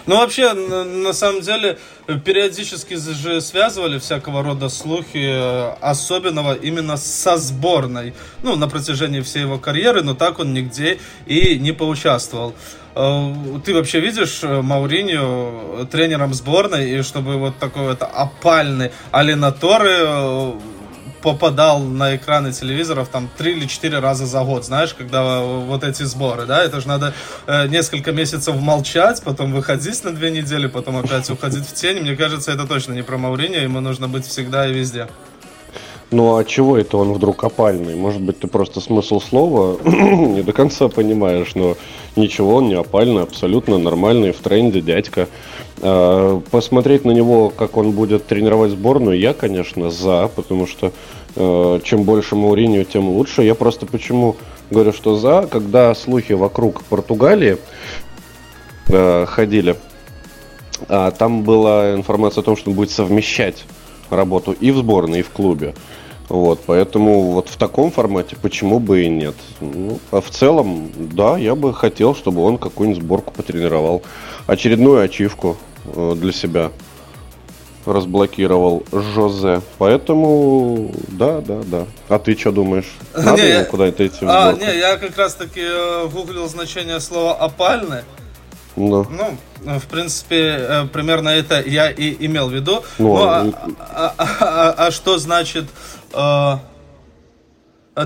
Ну, 0.06 0.18
вообще, 0.18 0.52
на, 0.52 0.84
на 0.84 1.12
самом 1.12 1.40
деле, 1.40 1.78
периодически 2.24 2.94
же 2.94 3.40
связывали 3.40 3.98
всякого 3.98 4.44
рода 4.44 4.68
слухи, 4.68 5.16
э, 5.16 5.72
особенного 5.80 6.54
именно 6.54 6.96
со 6.96 7.36
сборной. 7.36 8.14
Ну, 8.44 8.54
на 8.54 8.68
протяжении 8.68 9.20
всей 9.20 9.42
его 9.42 9.58
карьеры, 9.58 10.02
но 10.02 10.14
так 10.14 10.38
он 10.38 10.54
нигде 10.54 11.00
и 11.26 11.58
не 11.58 11.72
поучаствовал. 11.72 12.54
Э, 12.94 13.32
ты 13.64 13.74
вообще 13.74 13.98
видишь 13.98 14.44
э, 14.44 14.62
Мауриню 14.62 15.88
тренером 15.90 16.34
сборной, 16.34 16.88
и 16.88 17.02
чтобы 17.02 17.36
вот 17.36 17.58
такой 17.58 17.82
вот 17.88 18.02
опальный 18.02 18.92
Алинаторы 19.10 20.54
попадал 21.26 21.80
на 21.80 22.14
экраны 22.14 22.52
телевизоров 22.52 23.08
там 23.08 23.28
три 23.36 23.56
или 23.56 23.66
четыре 23.66 23.98
раза 23.98 24.26
за 24.26 24.44
год, 24.44 24.64
знаешь, 24.64 24.94
когда 24.94 25.40
вот 25.40 25.82
эти 25.82 26.04
сборы, 26.04 26.46
да, 26.46 26.62
это 26.62 26.80
же 26.80 26.86
надо 26.86 27.14
э, 27.48 27.66
несколько 27.66 28.12
месяцев 28.12 28.54
молчать, 28.54 29.20
потом 29.24 29.52
выходить 29.52 30.04
на 30.04 30.14
две 30.14 30.30
недели, 30.30 30.68
потом 30.68 30.98
опять 30.98 31.28
уходить 31.28 31.66
в 31.66 31.74
тень. 31.74 32.00
Мне 32.02 32.14
кажется, 32.14 32.52
это 32.52 32.64
точно 32.64 32.92
не 32.92 33.02
про 33.02 33.18
Мауриньо, 33.18 33.58
ему 33.58 33.80
нужно 33.80 34.06
быть 34.06 34.24
всегда 34.24 34.68
и 34.68 34.72
везде. 34.72 35.08
Ну 36.12 36.36
а 36.36 36.44
чего 36.44 36.78
это 36.78 36.98
он 36.98 37.12
вдруг 37.12 37.42
опальный? 37.42 37.96
Может 37.96 38.22
быть, 38.22 38.38
ты 38.38 38.46
просто 38.46 38.80
смысл 38.80 39.20
слова 39.20 39.76
не 39.84 40.42
до 40.42 40.52
конца 40.52 40.88
понимаешь, 40.88 41.56
но 41.56 41.76
ничего, 42.14 42.56
он 42.56 42.68
не 42.68 42.74
опальный, 42.74 43.22
абсолютно 43.22 43.78
нормальный, 43.78 44.30
в 44.30 44.38
тренде 44.38 44.80
дядька. 44.80 45.28
А, 45.82 46.40
посмотреть 46.52 47.04
на 47.04 47.10
него, 47.10 47.50
как 47.50 47.76
он 47.76 47.90
будет 47.90 48.26
тренировать 48.26 48.70
сборную, 48.70 49.18
я, 49.18 49.34
конечно, 49.34 49.90
за, 49.90 50.30
потому 50.34 50.68
что 50.68 50.92
э, 51.34 51.80
чем 51.82 52.04
больше 52.04 52.36
Мауриньо, 52.36 52.84
тем 52.84 53.08
лучше. 53.08 53.42
Я 53.42 53.56
просто 53.56 53.86
почему 53.86 54.36
говорю, 54.70 54.92
что 54.92 55.16
за, 55.16 55.48
когда 55.50 55.92
слухи 55.96 56.34
вокруг 56.34 56.84
Португалии 56.84 57.58
э, 58.88 59.26
ходили, 59.26 59.74
а, 60.88 61.10
там 61.10 61.42
была 61.42 61.94
информация 61.94 62.42
о 62.42 62.44
том, 62.44 62.56
что 62.56 62.70
он 62.70 62.76
будет 62.76 62.92
совмещать 62.92 63.64
работу 64.10 64.52
и 64.52 64.70
в 64.70 64.78
сборной, 64.78 65.20
и 65.20 65.22
в 65.22 65.30
клубе. 65.30 65.74
Вот, 66.28 66.60
поэтому 66.66 67.30
вот 67.30 67.48
в 67.48 67.56
таком 67.56 67.92
формате 67.92 68.36
почему 68.40 68.80
бы 68.80 69.04
и 69.04 69.08
нет. 69.08 69.36
Ну, 69.60 70.00
а 70.10 70.20
в 70.20 70.30
целом, 70.30 70.90
да, 70.96 71.38
я 71.38 71.54
бы 71.54 71.72
хотел, 71.72 72.14
чтобы 72.14 72.42
он 72.42 72.58
какую-нибудь 72.58 73.02
сборку 73.02 73.32
потренировал. 73.32 74.02
Очередную 74.46 75.02
ачивку 75.02 75.56
э, 75.84 76.14
для 76.16 76.32
себя 76.32 76.72
разблокировал 77.86 78.84
Жозе. 78.90 79.60
Поэтому, 79.78 80.92
да, 81.08 81.40
да, 81.40 81.60
да. 81.64 81.86
А 82.08 82.18
ты 82.18 82.36
что 82.36 82.50
думаешь? 82.50 82.92
Надо 83.14 83.42
не, 83.42 83.50
ему 83.50 83.64
куда-то 83.66 84.06
идти 84.06 84.24
в 84.24 84.28
А, 84.28 84.52
не, 84.52 84.78
я 84.78 84.96
как 84.96 85.16
раз 85.16 85.34
таки 85.34 85.62
э, 85.62 86.08
гуглил 86.12 86.48
значение 86.48 87.00
слова 87.00 87.34
«опальный». 87.34 88.02
Да. 88.76 89.06
Ну, 89.10 89.78
в 89.78 89.86
принципе, 89.86 90.56
э, 90.58 90.86
примерно 90.92 91.30
это 91.30 91.60
я 91.60 91.90
и 91.90 92.26
имел 92.26 92.48
в 92.48 92.52
виду. 92.52 92.84
Ну, 92.98 93.16
ну 93.16 93.24
а, 93.24 93.46
а, 93.78 94.14
а, 94.18 94.26
а, 94.40 94.86
а 94.86 94.90
что 94.90 95.18
значит 95.18 95.64
э, 96.12 96.56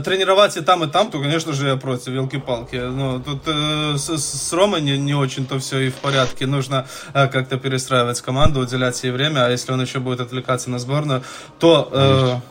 тренировать 0.04 0.56
и 0.56 0.60
там, 0.60 0.84
и 0.84 0.86
там, 0.86 1.10
то, 1.10 1.20
конечно 1.20 1.52
же, 1.52 1.66
я 1.66 1.76
против, 1.76 2.08
елки-палки. 2.08 2.76
Ну, 2.76 3.20
тут 3.20 3.42
э, 3.46 3.96
с, 3.96 4.16
с 4.16 4.52
Ромой 4.52 4.80
не, 4.80 4.96
не 4.96 5.14
очень-то 5.14 5.58
все 5.58 5.80
и 5.80 5.90
в 5.90 5.96
порядке. 5.96 6.46
Нужно 6.46 6.86
э, 7.12 7.26
как-то 7.26 7.58
перестраивать 7.58 8.20
команду, 8.20 8.60
уделять 8.60 9.02
ей 9.02 9.10
время, 9.10 9.46
а 9.46 9.50
если 9.50 9.72
он 9.72 9.80
еще 9.82 9.98
будет 9.98 10.20
отвлекаться 10.20 10.70
на 10.70 10.78
сборную, 10.78 11.24
то 11.58 12.42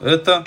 э, 0.00 0.06
это 0.10 0.44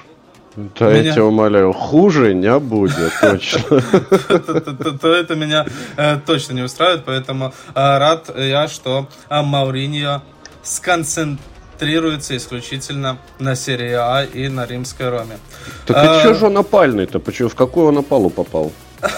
да 0.55 0.89
меня... 0.89 1.01
я 1.01 1.11
тебя 1.11 1.25
умоляю, 1.25 1.73
хуже 1.73 2.33
не 2.33 2.59
будет, 2.59 3.11
точно. 3.21 3.81
То 5.01 5.13
это 5.13 5.35
меня 5.35 5.65
э, 5.97 6.17
точно 6.25 6.53
не 6.53 6.61
устраивает, 6.61 7.03
поэтому 7.05 7.53
э, 7.73 7.97
рад 7.97 8.31
я, 8.37 8.67
что 8.67 9.07
э, 9.29 9.41
Мауриньо 9.41 10.21
сконцентрируется 10.63 12.37
исключительно 12.37 13.17
на 13.39 13.55
серии 13.55 13.91
А 13.91 14.23
и 14.23 14.47
на 14.47 14.65
римской 14.65 15.09
Роме. 15.09 15.37
Так 15.85 16.17
и 16.17 16.19
что 16.19 16.33
же 16.33 16.45
он 16.45 16.57
опальный-то? 16.57 17.19
Почему? 17.19 17.49
В 17.49 17.55
какую 17.55 17.87
он 17.87 17.97
опалу 17.97 18.29
попал? 18.29 18.71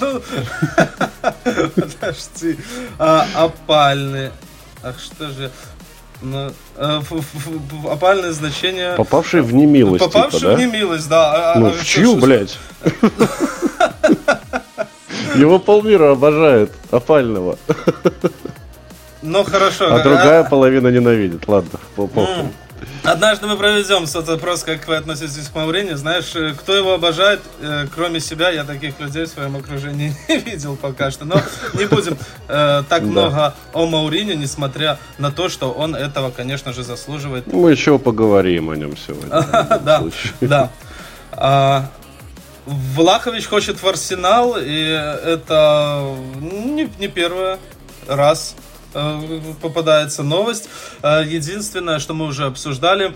Ну, 0.00 0.22
подожди. 1.74 2.56
Опальный. 2.98 4.30
Ах, 4.82 4.98
что 4.98 5.28
же... 5.28 5.50
Ну, 6.22 6.52
э, 6.76 7.00
опальное 7.90 8.32
значение... 8.32 8.94
Попавший 8.96 9.42
в 9.42 9.52
немилость. 9.52 10.04
Типа, 10.04 10.12
Попавший 10.12 10.38
типа, 10.40 10.50
да? 10.50 10.56
в 10.56 10.60
немилость, 10.60 11.08
да. 11.08 11.52
А, 11.54 11.58
ну, 11.58 11.68
а, 11.68 11.70
в 11.70 11.84
чью, 11.84 12.16
блядь? 12.16 12.58
Его 15.34 15.58
полмира 15.58 16.12
обожает 16.12 16.70
опального. 16.90 17.58
Ну 19.22 19.44
хорошо. 19.44 19.94
А 19.94 20.02
другая 20.02 20.44
половина 20.44 20.88
ненавидит. 20.88 21.46
Ладно, 21.48 21.78
похуй. 21.96 22.26
Однажды 23.04 23.46
мы 23.46 23.56
проведем 23.56 24.06
соцопрос, 24.06 24.62
как 24.62 24.86
вы 24.86 24.96
относитесь 24.96 25.48
к 25.48 25.54
Мауриню. 25.54 25.96
Знаешь, 25.96 26.34
э, 26.34 26.54
кто 26.54 26.74
его 26.74 26.94
обожает, 26.94 27.40
э, 27.60 27.86
кроме 27.94 28.20
себя, 28.20 28.50
я 28.50 28.64
таких 28.64 28.98
людей 29.00 29.24
в 29.24 29.28
своем 29.28 29.56
окружении 29.56 30.14
не 30.28 30.38
видел 30.38 30.76
пока 30.76 31.10
что. 31.10 31.24
Но 31.24 31.40
не 31.74 31.86
будем 31.86 32.16
э, 32.48 32.82
так 32.88 33.02
да. 33.02 33.08
много 33.08 33.54
о 33.72 33.86
Мауриню, 33.86 34.34
несмотря 34.36 34.98
на 35.18 35.30
то, 35.30 35.48
что 35.48 35.72
он 35.72 35.94
этого, 35.94 36.30
конечно 36.30 36.72
же, 36.72 36.84
заслуживает. 36.84 37.46
Мы 37.52 37.72
еще 37.72 37.98
поговорим 37.98 38.70
о 38.70 38.76
нем 38.76 38.96
сегодня. 38.96 39.30
Да, 39.82 40.02
да. 40.40 40.70
А, 41.32 41.88
Влахович 42.66 43.46
хочет 43.46 43.82
в 43.82 43.88
Арсенал, 43.88 44.56
и 44.58 44.80
это 44.80 46.14
не, 46.40 46.88
не 46.98 47.08
первый 47.08 47.56
раз 48.06 48.54
попадается 49.60 50.22
новость. 50.22 50.68
Э, 51.02 51.22
единственное, 51.26 51.98
что 51.98 52.14
мы 52.14 52.26
уже 52.26 52.44
обсуждали, 52.46 53.14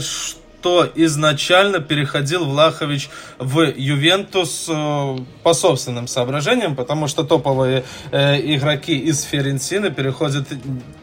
что 0.00 0.45
что 0.66 0.90
изначально 0.96 1.78
переходил 1.78 2.44
Влахович 2.44 3.08
в 3.38 3.72
Ювентус 3.76 4.66
э, 4.68 5.16
по 5.44 5.54
собственным 5.54 6.08
соображениям, 6.08 6.74
потому 6.74 7.06
что 7.06 7.22
топовые 7.22 7.84
э, 8.10 8.40
игроки 8.40 8.98
из 8.98 9.22
Ференсины 9.22 9.92
переходят 9.92 10.48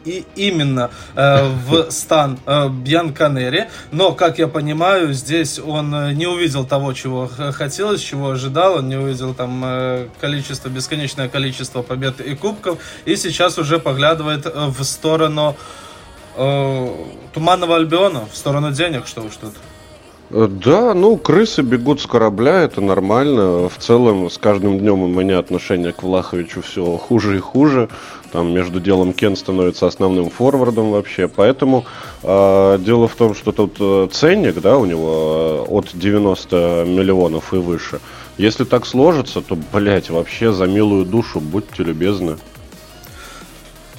и 0.04 0.26
именно 0.36 0.90
э, 1.16 1.48
в 1.66 1.90
стан 1.90 2.38
Бьянканери. 2.46 3.70
Но, 3.90 4.12
как 4.12 4.38
я 4.38 4.48
понимаю, 4.48 5.14
здесь 5.14 5.58
он 5.58 6.14
не 6.14 6.26
увидел 6.26 6.66
того, 6.66 6.92
чего 6.92 7.30
хотелось, 7.52 8.02
чего 8.02 8.32
ожидал. 8.32 8.74
Он 8.74 8.88
не 8.90 8.96
увидел 8.96 9.32
там 9.32 9.64
количество, 10.20 10.68
бесконечное 10.68 11.30
количество 11.30 11.80
побед 11.80 12.20
и 12.20 12.34
кубков. 12.34 12.78
И 13.06 13.16
сейчас 13.16 13.56
уже 13.56 13.78
поглядывает 13.78 14.44
в 14.44 14.84
сторону 14.84 15.56
Туманного 16.34 17.76
Альбиона 17.76 18.26
в 18.30 18.36
сторону 18.36 18.72
денег, 18.72 19.06
что 19.06 19.22
уж 19.22 19.36
тут. 19.36 19.52
Э, 20.30 20.48
да, 20.48 20.94
ну, 20.94 21.16
крысы 21.16 21.62
бегут 21.62 22.00
с 22.00 22.06
корабля, 22.06 22.62
это 22.62 22.80
нормально. 22.80 23.68
В 23.68 23.76
целом, 23.78 24.30
с 24.30 24.38
каждым 24.38 24.78
днем 24.78 25.02
у 25.02 25.06
меня 25.08 25.38
отношение 25.38 25.92
к 25.92 26.02
Влаховичу 26.02 26.62
все 26.62 26.96
хуже 26.96 27.36
и 27.36 27.40
хуже. 27.40 27.88
Там 28.32 28.52
между 28.52 28.80
делом 28.80 29.12
Кен 29.12 29.36
становится 29.36 29.86
основным 29.86 30.30
форвардом 30.30 30.90
вообще. 30.90 31.28
Поэтому 31.28 31.84
э, 32.22 32.78
дело 32.80 33.06
в 33.06 33.14
том, 33.14 33.34
что 33.34 33.52
тут 33.52 33.76
э, 33.78 34.08
ценник, 34.10 34.60
да, 34.60 34.76
у 34.78 34.86
него 34.86 35.66
э, 35.68 35.72
от 35.72 35.90
90 35.92 36.84
миллионов 36.86 37.52
и 37.52 37.58
выше. 37.58 38.00
Если 38.36 38.64
так 38.64 38.86
сложится, 38.86 39.40
то, 39.40 39.56
блядь, 39.72 40.10
вообще 40.10 40.52
за 40.52 40.66
милую 40.66 41.04
душу 41.04 41.38
будьте 41.38 41.84
любезны. 41.84 42.36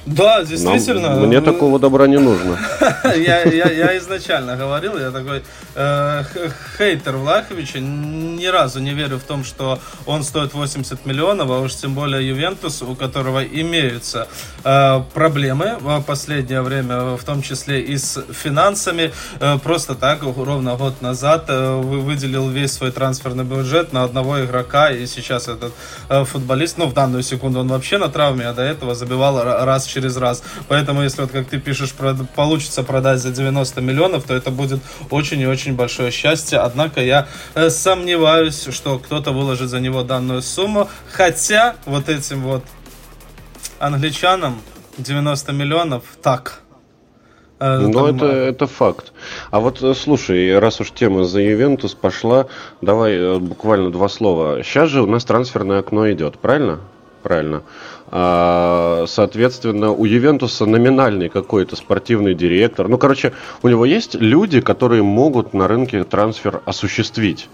Да, 0.06 0.44
действительно. 0.44 1.10
Нам, 1.10 1.28
мне 1.28 1.42
такого 1.42 1.80
добра 1.80 2.06
не 2.06 2.20
нужно. 2.20 2.60
я, 3.16 3.44
я, 3.44 3.72
я 3.72 3.98
изначально 3.98 4.56
говорил, 4.56 5.00
я 5.00 5.10
такой 5.10 5.44
э, 5.74 6.24
хейтер 6.78 7.18
Влаховича, 7.18 7.80
ни 7.80 8.46
разу 8.46 8.80
не 8.80 8.94
верю 8.94 9.18
в 9.18 9.24
том, 9.24 9.44
что 9.44 9.80
он 10.06 10.24
стоит 10.24 10.54
80 10.54 11.06
миллионов, 11.08 11.50
а 11.50 11.60
уж 11.60 11.76
тем 11.76 11.96
более 11.96 12.28
Ювентус, 12.28 12.84
у 12.84 12.96
которого 12.96 13.44
имеются 13.44 14.28
э, 14.64 15.02
проблемы 15.14 15.78
в 15.80 16.02
последнее 16.02 16.62
время, 16.62 17.16
в 17.18 17.24
том 17.24 17.42
числе 17.42 17.82
и 17.82 17.98
с 17.98 18.24
финансами. 18.32 19.12
Э, 19.40 19.58
просто 19.58 19.96
так, 19.96 20.22
ровно 20.22 20.76
год 20.76 21.02
назад 21.02 21.46
э, 21.48 21.82
выделил 21.82 22.48
весь 22.50 22.74
свой 22.74 22.92
трансферный 22.92 23.44
бюджет 23.44 23.92
на 23.92 24.04
одного 24.04 24.44
игрока, 24.44 24.92
и 24.92 25.08
сейчас 25.08 25.48
этот 25.48 25.74
э, 26.10 26.26
футболист, 26.26 26.78
ну 26.78 26.86
в 26.86 26.94
данную 26.94 27.24
секунду 27.24 27.62
он 27.62 27.70
вообще 27.70 27.98
на 27.98 28.10
травме, 28.10 28.48
а 28.48 28.54
до 28.54 28.62
этого 28.62 28.94
забивал 28.94 29.44
раз 29.44 29.95
через 29.96 30.18
раз. 30.18 30.44
Поэтому, 30.68 31.02
если 31.04 31.22
вот 31.22 31.32
как 31.32 31.48
ты 31.48 31.60
пишешь, 31.60 31.94
получится 32.36 32.84
продать 32.84 33.20
за 33.20 33.32
90 33.32 33.82
миллионов, 33.82 34.26
то 34.26 34.36
это 34.36 34.52
будет 34.52 34.82
очень 35.10 35.40
и 35.40 35.48
очень 35.48 35.74
большое 35.74 36.12
счастье. 36.12 36.60
Однако 36.60 37.02
я 37.02 37.28
э, 37.56 37.70
сомневаюсь, 37.70 38.68
что 38.72 39.00
кто-то 39.00 39.32
выложит 39.32 39.70
за 39.70 39.80
него 39.80 40.04
данную 40.04 40.42
сумму. 40.42 40.90
Хотя 41.12 41.76
вот 41.86 42.10
этим 42.10 42.42
вот 42.42 42.64
англичанам 43.80 44.62
90 44.98 45.54
миллионов 45.54 46.04
так. 46.22 46.60
Э, 47.60 47.78
ну, 47.78 48.08
это, 48.08 48.26
это 48.26 48.68
факт. 48.68 49.14
А 49.52 49.62
вот 49.62 49.82
э, 49.82 49.94
слушай, 49.94 50.60
раз 50.60 50.82
уж 50.82 50.92
тема 50.92 51.24
за 51.24 51.40
Ювентус 51.40 51.94
пошла, 51.94 52.48
давай 52.82 53.40
буквально 53.40 53.92
два 53.92 54.10
слова. 54.10 54.62
Сейчас 54.62 54.90
же 54.90 55.02
у 55.02 55.08
нас 55.08 55.24
трансферное 55.24 55.80
окно 55.80 56.12
идет, 56.12 56.38
правильно? 56.38 56.82
Правильно. 57.24 57.64
А, 58.08 59.06
соответственно, 59.08 59.92
у 59.92 60.06
Ювентуса 60.06 60.66
номинальный 60.66 61.30
какой-то 61.30 61.76
спортивный 61.76 62.36
директор. 62.36 62.88
Ну, 62.88 62.98
короче, 62.98 63.34
у 63.64 63.68
него 63.68 63.86
есть 63.86 64.16
люди, 64.16 64.62
которые 64.62 65.04
могут 65.04 65.54
на 65.54 65.68
рынке 65.68 66.04
трансфер 66.04 66.62
осуществить 66.66 67.50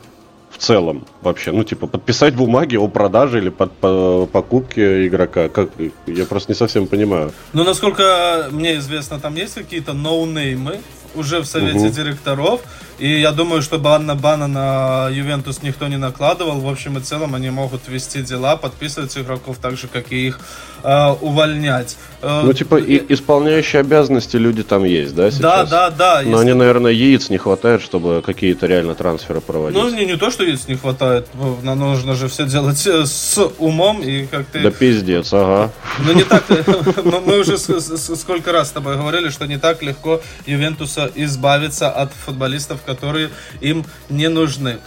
в 0.52 0.58
целом 0.58 1.06
вообще? 1.22 1.52
Ну, 1.52 1.64
типа, 1.64 1.88
подписать 1.88 2.36
бумаги 2.36 2.76
о 2.76 2.88
продаже 2.88 3.40
или 3.40 3.50
под, 3.50 3.72
по, 3.74 4.28
покупке 4.32 5.08
игрока? 5.08 5.48
Как, 5.50 5.70
я 6.06 6.26
просто 6.26 6.52
не 6.52 6.56
совсем 6.56 6.86
понимаю. 6.86 7.32
Ну, 7.54 7.64
насколько 7.64 8.48
мне 8.52 8.78
известно, 8.78 9.20
там 9.20 9.36
есть 9.36 9.56
какие-то 9.56 9.94
ноунеймы 9.94 10.82
уже 11.16 11.40
в 11.40 11.46
совете 11.46 11.80
угу. 11.80 11.90
директоров, 11.90 12.62
и 13.02 13.20
я 13.20 13.32
думаю, 13.32 13.64
что 13.64 13.80
банна 13.80 14.16
бана 14.16 14.48
на 14.48 15.10
Ювентус 15.10 15.64
никто 15.64 15.88
не 15.88 15.98
накладывал. 15.98 16.60
В 16.60 16.70
общем 16.70 17.00
и 17.00 17.02
целом 17.02 17.34
они 17.34 17.50
могут 17.50 17.88
вести 17.88 18.22
дела, 18.22 18.56
подписывать 18.58 19.18
игроков 19.18 19.58
так 19.60 19.76
же, 19.76 19.88
как 19.88 20.12
и 20.12 20.28
их 20.28 20.40
э, 20.84 21.08
увольнять. 21.22 21.98
Э, 22.22 22.42
ну, 22.44 22.54
типа, 22.54 22.76
и, 22.76 23.02
исполняющие 23.12 23.80
обязанности 23.80 24.38
люди 24.38 24.62
там 24.62 24.84
есть, 24.84 25.16
да, 25.16 25.32
сейчас? 25.32 25.42
Да, 25.42 25.90
да, 25.90 25.90
да. 25.90 26.22
Но 26.24 26.38
они, 26.38 26.54
наверное, 26.54 26.92
яиц 26.92 27.32
не 27.32 27.40
хватает, 27.40 27.82
чтобы 27.82 28.22
какие-то 28.24 28.68
реально 28.68 28.94
трансферы 28.94 29.42
проводить. 29.42 29.82
Ну, 29.82 29.90
не, 29.90 30.06
не 30.06 30.18
то, 30.18 30.30
что 30.30 30.44
яиц 30.44 30.68
не 30.68 30.76
хватает. 30.76 31.28
Нам 31.64 31.80
нужно 31.80 32.14
же 32.14 32.28
все 32.28 32.46
делать 32.46 32.86
э, 32.86 33.08
с 33.08 33.40
умом 33.58 34.04
и 34.04 34.28
как 34.28 34.46
ты... 34.46 34.62
Да 34.62 34.70
пиздец, 34.70 35.34
ага. 35.34 35.72
Ну, 36.06 36.14
не 36.14 36.24
так... 36.24 36.44
Э, 36.50 36.64
мы 37.26 37.40
уже 37.40 37.58
сколько 37.58 38.52
раз 38.52 38.70
с 38.70 38.72
тобой 38.72 38.96
говорили, 38.98 39.30
что 39.30 39.48
не 39.48 39.58
так 39.58 39.82
легко 39.82 40.22
Ювентуса 40.46 41.10
избавиться 41.16 41.90
от 41.90 42.12
футболистов, 42.14 42.82
которые 42.94 43.30
им 43.62 43.86
не 44.10 44.28
нужны. 44.30 44.78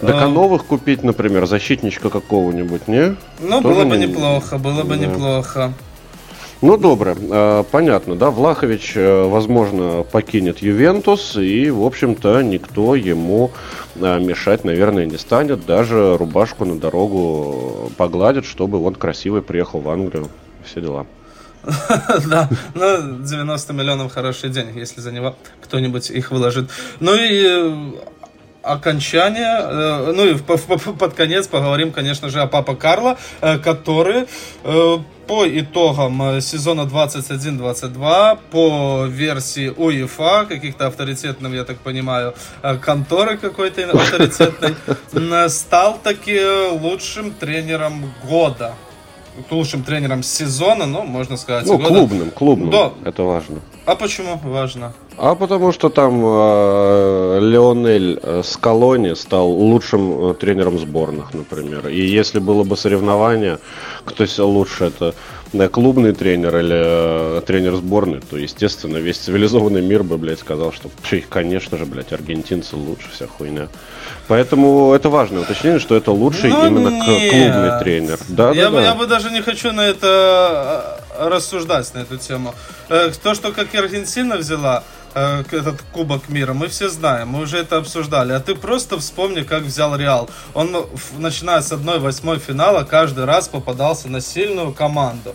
Так 0.00 0.14
а, 0.14 0.24
а 0.24 0.28
новых 0.28 0.64
купить, 0.64 1.02
например, 1.02 1.46
защитничка 1.46 2.10
какого-нибудь, 2.10 2.88
не? 2.88 3.16
Ну, 3.40 3.62
Тоже 3.62 3.74
было 3.74 3.84
бы 3.84 3.96
не... 3.96 4.06
неплохо, 4.06 4.58
было 4.58 4.82
бы 4.82 4.96
да. 4.96 5.06
неплохо. 5.06 5.74
Ну, 6.62 6.76
добро. 6.76 7.14
А, 7.30 7.62
понятно, 7.64 8.16
да, 8.16 8.30
Влахович, 8.30 8.92
э, 8.94 9.28
возможно, 9.28 10.02
покинет 10.02 10.58
Ювентус, 10.58 11.36
и, 11.36 11.70
в 11.70 11.82
общем-то, 11.84 12.42
никто 12.42 12.94
ему 12.94 13.50
а, 14.00 14.18
мешать, 14.18 14.64
наверное, 14.64 15.06
не 15.06 15.16
станет. 15.16 15.64
Даже 15.66 16.16
рубашку 16.18 16.64
на 16.64 16.78
дорогу 16.78 17.90
погладит, 17.96 18.44
чтобы 18.44 18.82
он 18.84 18.94
красивый 18.94 19.42
приехал 19.42 19.80
в 19.80 19.88
Англию. 19.88 20.28
Все 20.64 20.80
дела. 20.80 21.06
Да, 22.26 22.48
ну, 22.74 23.18
90 23.24 23.72
миллионов 23.72 24.12
хороший 24.12 24.50
денег, 24.50 24.76
если 24.76 25.00
за 25.00 25.12
него 25.12 25.36
кто-нибудь 25.62 26.10
их 26.10 26.30
выложит. 26.30 26.70
Ну 27.00 27.14
и 27.14 27.44
э, 27.46 27.92
окончание, 28.62 29.60
э, 29.62 30.12
ну 30.14 30.26
и 30.26 30.34
под 30.34 31.14
конец 31.14 31.48
поговорим, 31.48 31.92
конечно 31.92 32.28
же, 32.28 32.40
о 32.40 32.46
Папа 32.46 32.74
Карло, 32.74 33.18
э, 33.40 33.58
который 33.58 34.26
по 34.62 35.46
итогам 35.46 36.40
сезона 36.40 36.80
21-22, 36.80 38.38
по 38.50 39.04
версии 39.06 39.68
УЕФА, 39.68 40.46
каких-то 40.48 40.88
авторитетным, 40.88 41.54
я 41.54 41.62
так 41.62 41.78
понимаю, 41.78 42.34
конторы 42.82 43.36
какой-то 43.36 43.90
авторитетной, 43.90 45.48
стал 45.50 46.00
таки 46.02 46.40
лучшим 46.72 47.30
тренером 47.30 48.12
года 48.28 48.74
лучшим 49.50 49.82
тренером 49.82 50.22
сезона, 50.22 50.86
ну, 50.86 51.02
можно 51.02 51.36
сказать. 51.36 51.66
Ну, 51.66 51.78
года. 51.78 51.88
клубным, 51.88 52.30
клубным. 52.30 52.70
Да. 52.70 52.92
Это 53.04 53.22
важно. 53.22 53.60
А 53.86 53.96
почему 53.96 54.40
важно? 54.44 54.92
А 55.16 55.34
потому 55.34 55.72
что 55.72 55.88
там 55.88 56.22
э, 56.24 57.38
Леонель 57.42 58.18
э, 58.22 58.42
Скалони 58.44 59.14
стал 59.14 59.48
лучшим 59.48 60.30
э, 60.30 60.34
тренером 60.34 60.78
сборных, 60.78 61.34
например. 61.34 61.88
И 61.88 62.00
если 62.00 62.38
было 62.38 62.62
бы 62.62 62.76
соревнование, 62.76 63.58
кто 64.04 64.24
лучше, 64.44 64.84
это 64.84 65.14
да, 65.52 65.68
клубный 65.68 66.12
тренер 66.12 66.56
или 66.58 67.38
э, 67.38 67.42
тренер 67.44 67.74
сборной, 67.74 68.20
то, 68.20 68.36
естественно, 68.36 68.98
весь 68.98 69.18
цивилизованный 69.18 69.82
мир 69.82 70.04
бы, 70.04 70.16
блядь, 70.16 70.38
сказал, 70.38 70.72
что, 70.72 70.90
конечно 71.28 71.76
же, 71.76 71.86
блядь, 71.86 72.12
аргентинцы 72.12 72.76
лучше, 72.76 73.08
вся 73.12 73.26
хуйня. 73.26 73.68
Поэтому 74.28 74.92
это 74.92 75.08
важное 75.08 75.42
уточнение, 75.42 75.80
что 75.80 75.96
это 75.96 76.12
лучший 76.12 76.50
ну, 76.50 76.66
именно 76.66 76.88
нет. 76.88 77.04
клубный 77.04 77.80
тренер. 77.80 78.18
Да, 78.28 78.52
я, 78.52 78.64
да, 78.64 78.70
бы, 78.70 78.76
да. 78.76 78.84
я 78.84 78.94
бы 78.94 79.06
даже 79.06 79.30
не 79.30 79.42
хочу 79.42 79.72
на 79.72 79.80
это 79.80 81.00
э, 81.09 81.09
рассуждать, 81.28 81.92
на 81.94 82.00
эту 82.00 82.16
тему. 82.16 82.54
Э, 82.88 83.12
то, 83.22 83.34
что 83.34 83.52
как 83.52 83.74
Аргентина 83.74 84.36
взяла, 84.36 84.82
э, 85.14 85.42
этот 85.50 85.82
Кубок 85.92 86.28
мира, 86.28 86.52
мы 86.52 86.68
все 86.68 86.88
знаем, 86.88 87.28
мы 87.28 87.42
уже 87.42 87.58
это 87.58 87.76
обсуждали. 87.76 88.32
А 88.32 88.40
ты 88.40 88.54
просто 88.54 88.98
вспомни, 88.98 89.42
как 89.42 89.62
взял 89.62 89.96
Реал. 89.96 90.30
Он, 90.54 90.86
начиная 91.18 91.60
с 91.60 91.72
1-8 91.72 92.38
финала, 92.38 92.84
каждый 92.84 93.24
раз 93.24 93.48
попадался 93.48 94.08
на 94.08 94.20
сильную 94.20 94.72
команду. 94.72 95.34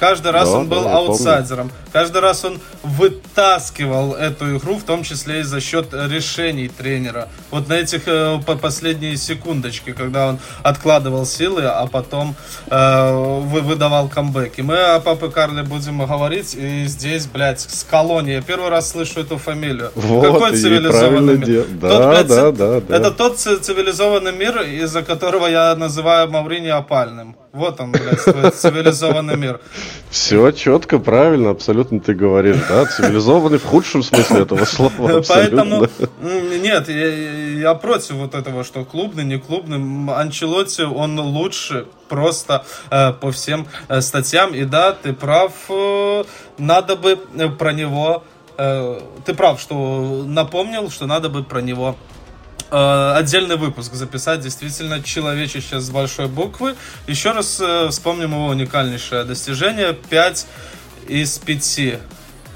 Каждый 0.00 0.32
раз 0.32 0.50
да, 0.50 0.58
он 0.58 0.68
был 0.68 0.84
да, 0.84 0.96
аутсайдером. 0.96 1.70
Каждый 1.92 2.22
раз 2.22 2.42
он 2.46 2.58
вытаскивал 2.82 4.14
эту 4.14 4.56
игру, 4.56 4.76
в 4.76 4.82
том 4.82 5.02
числе 5.02 5.40
и 5.40 5.42
за 5.42 5.60
счет 5.60 5.92
решений 5.92 6.68
тренера. 6.68 7.28
Вот 7.50 7.68
на 7.68 7.74
этих 7.74 8.04
э, 8.06 8.38
последние 8.62 9.18
секундочки, 9.18 9.92
когда 9.92 10.28
он 10.28 10.38
откладывал 10.62 11.26
силы, 11.26 11.64
а 11.66 11.86
потом 11.86 12.34
э, 12.70 13.40
выдавал 13.42 14.08
камбэки. 14.08 14.62
Мы 14.62 14.78
о 14.78 15.00
Папе 15.00 15.28
Карле 15.28 15.64
будем 15.64 15.98
говорить, 15.98 16.54
и 16.54 16.86
здесь, 16.86 17.26
блядь, 17.26 17.60
с 17.60 17.84
колонией. 17.84 18.36
Я 18.36 18.42
первый 18.42 18.70
раз 18.70 18.90
слышу 18.90 19.20
эту 19.20 19.36
фамилию. 19.36 19.92
Вот, 19.94 20.24
Какой 20.24 20.56
цивилизованный 20.56 21.36
мир? 21.36 21.66
Да, 21.72 21.88
тот, 21.90 22.08
блядь, 22.08 22.26
да, 22.26 22.52
да, 22.52 22.80
да. 22.80 22.96
Это 22.96 23.10
тот 23.10 23.38
цивилизованный 23.38 24.32
мир, 24.32 24.62
из-за 24.62 25.02
которого 25.02 25.46
я 25.46 25.76
называю 25.76 26.30
Маврини 26.30 26.68
опальным. 26.68 27.36
Вот 27.52 27.80
он, 27.80 27.90
блядь, 27.90 28.20
цивилизованный 28.54 29.36
мир. 29.36 29.60
Все 30.08 30.52
четко, 30.52 31.00
правильно, 31.00 31.50
абсолютно 31.50 31.98
ты 31.98 32.14
говоришь, 32.14 32.58
да? 32.68 32.86
Цивилизованный 32.86 33.58
в 33.58 33.64
худшем 33.64 34.04
смысле 34.04 34.42
этого 34.42 34.64
слова. 34.64 35.22
Поэтому, 35.28 35.88
нет, 36.20 36.88
я, 36.88 37.08
я 37.08 37.74
против 37.74 38.12
вот 38.12 38.34
этого, 38.34 38.62
что 38.62 38.84
клубный, 38.84 39.24
не 39.24 39.38
клубный. 39.38 39.78
Анчелотти, 40.14 40.82
он 40.82 41.18
лучше 41.18 41.86
просто 42.08 42.64
э, 42.90 43.12
по 43.12 43.32
всем 43.32 43.66
э, 43.88 44.00
статьям. 44.00 44.54
И 44.54 44.64
да, 44.64 44.92
ты 44.92 45.12
прав, 45.12 45.52
э, 45.68 46.24
надо 46.58 46.94
бы 46.94 47.16
про 47.58 47.72
него... 47.72 48.22
Э, 48.58 49.00
ты 49.24 49.34
прав, 49.34 49.60
что 49.60 50.22
напомнил, 50.24 50.88
что 50.88 51.06
надо 51.06 51.28
бы 51.28 51.42
про 51.42 51.60
него 51.60 51.96
Э, 51.96 52.09
отдельный 52.70 53.56
выпуск 53.56 53.94
записать, 53.94 54.40
действительно, 54.40 55.02
человечище 55.02 55.80
с 55.80 55.90
большой 55.90 56.28
буквы. 56.28 56.76
Еще 57.06 57.32
раз 57.32 57.60
э, 57.60 57.88
вспомним 57.90 58.32
его 58.32 58.46
уникальнейшее 58.46 59.24
достижение. 59.24 59.92
5 59.92 60.46
из 61.08 61.38
5 61.38 62.00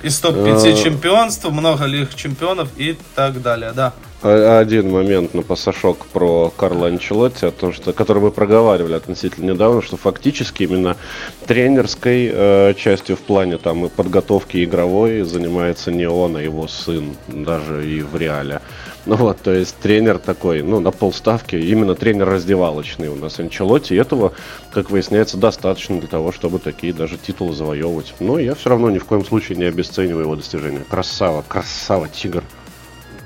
из 0.05 0.21
топ-5 0.21 0.67
э, 0.67 0.85
чемпионств, 0.85 1.49
много 1.49 1.87
ли 1.87 2.03
их 2.03 2.15
чемпионов 2.15 2.69
и 2.77 2.97
так 3.15 3.41
далее, 3.41 3.73
да. 3.75 3.95
один 4.21 4.91
момент 4.91 5.33
на 5.33 5.41
пасашок 5.41 6.05
про 6.07 6.53
Карла 6.55 6.89
Анчелотти, 6.89 7.47
о 7.47 7.51
том, 7.51 7.73
что, 7.73 7.95
который 7.95 8.23
мы 8.23 8.31
проговаривали 8.31 8.93
относительно 8.93 9.53
недавно, 9.53 9.81
что 9.81 9.97
фактически 9.97 10.65
именно 10.65 10.99
тренерской 11.47 12.31
э, 12.31 12.75
частью 12.77 13.17
в 13.17 13.21
плане 13.21 13.57
там 13.57 13.87
и 13.87 13.89
подготовки 13.89 14.63
игровой 14.63 15.23
занимается 15.23 15.91
не 15.91 16.07
он, 16.07 16.37
а 16.37 16.43
его 16.43 16.69
сын, 16.69 17.17
даже 17.29 17.91
и 17.91 18.03
в 18.03 18.15
реале. 18.15 18.61
Ну 19.07 19.17
вот, 19.17 19.41
то 19.43 19.53
есть 19.53 19.77
тренер 19.79 20.19
такой, 20.19 20.63
ну, 20.63 20.81
на 20.81 20.91
полставки, 20.91 21.57
именно 21.57 21.95
тренер 21.95 22.27
раздевалочный 22.29 23.09
у 23.09 23.17
нас 23.17 23.39
Анчелотти. 23.39 23.95
И 23.95 23.99
этого, 23.99 24.33
как 24.73 24.91
выясняется, 24.91 25.37
достаточно 25.37 25.99
для 25.99 26.09
того, 26.09 26.33
чтобы 26.33 26.59
такие 26.59 26.95
даже 26.95 27.19
титулы 27.19 27.55
завоевывать. 27.55 28.15
Но 28.21 28.39
я 28.39 28.55
все 28.55 28.71
равно 28.71 28.91
ни 28.91 28.99
в 28.99 29.05
коем 29.05 29.25
случае 29.25 29.59
не 29.59 29.65
обесцениваю 29.65 30.25
его 30.25 30.37
достижения. 30.37 30.85
Красава, 30.89 31.45
красава, 31.47 32.09
тигр. 32.09 32.43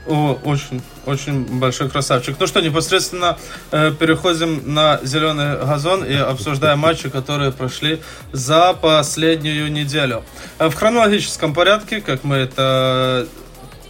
О, 0.08 0.38
очень, 0.44 0.80
очень 1.04 1.44
большой 1.44 1.90
красавчик. 1.90 2.36
Ну 2.40 2.46
что, 2.46 2.60
непосредственно 2.60 3.36
э, 3.70 3.92
переходим 3.92 4.62
на 4.64 4.98
зеленый 5.02 5.58
газон 5.58 6.02
и 6.02 6.14
обсуждаем 6.14 6.78
матчи, 6.78 7.10
которые 7.10 7.52
прошли 7.52 8.00
за 8.32 8.72
последнюю 8.72 9.70
неделю. 9.70 10.24
Э, 10.58 10.70
в 10.70 10.74
хронологическом 10.74 11.52
порядке, 11.52 12.00
как 12.00 12.24
мы 12.24 12.36
это 12.36 13.28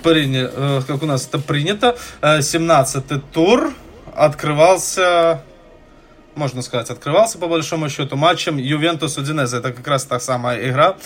приняли, 0.02 0.50
э, 0.52 0.82
как 0.86 1.02
у 1.02 1.06
нас 1.06 1.26
это 1.26 1.38
принято, 1.38 1.96
э, 2.20 2.38
17-й 2.38 3.20
тур 3.32 3.72
открывался 4.14 5.42
можно 6.38 6.62
сказать, 6.62 6.88
открывался 6.88 7.36
по 7.38 7.48
большому 7.48 7.90
счету 7.90 8.16
матчем 8.16 8.56
Ювентус 8.56 9.18
Удинезе. 9.18 9.58
Это 9.58 9.72
как 9.72 9.86
раз 9.86 10.04
та 10.04 10.20
самая 10.20 10.70
игра, 10.70 10.96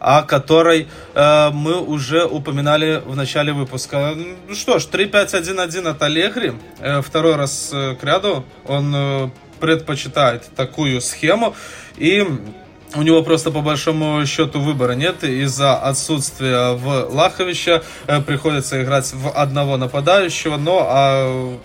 о 0.00 0.22
которой 0.22 0.88
э, 1.14 1.50
мы 1.50 1.80
уже 1.80 2.24
упоминали 2.24 3.02
в 3.04 3.14
начале 3.14 3.52
выпуска. 3.52 4.14
Ну 4.48 4.54
что 4.54 4.78
ж, 4.78 4.86
3-5-1-1 4.86 5.88
от 5.88 6.02
Аллегри. 6.02 6.54
Э, 6.80 7.02
второй 7.02 7.36
раз 7.36 7.70
э, 7.72 7.96
к 8.00 8.04
ряду 8.04 8.44
он 8.66 8.92
э, 8.94 9.30
предпочитает 9.60 10.48
такую 10.56 11.00
схему. 11.00 11.54
И 11.98 12.26
у 12.94 13.02
него 13.02 13.22
просто 13.22 13.50
по 13.50 13.60
большому 13.60 14.24
счету 14.26 14.60
выбора 14.60 14.92
нет. 14.92 15.22
Из-за 15.22 15.76
отсутствия 15.76 16.72
в 16.72 17.08
Лаховича 17.10 17.82
э, 18.06 18.20
приходится 18.20 18.82
играть 18.82 19.12
в 19.12 19.30
одного 19.30 19.76
нападающего, 19.76 20.56
но 20.56 20.86
а 20.88 21.58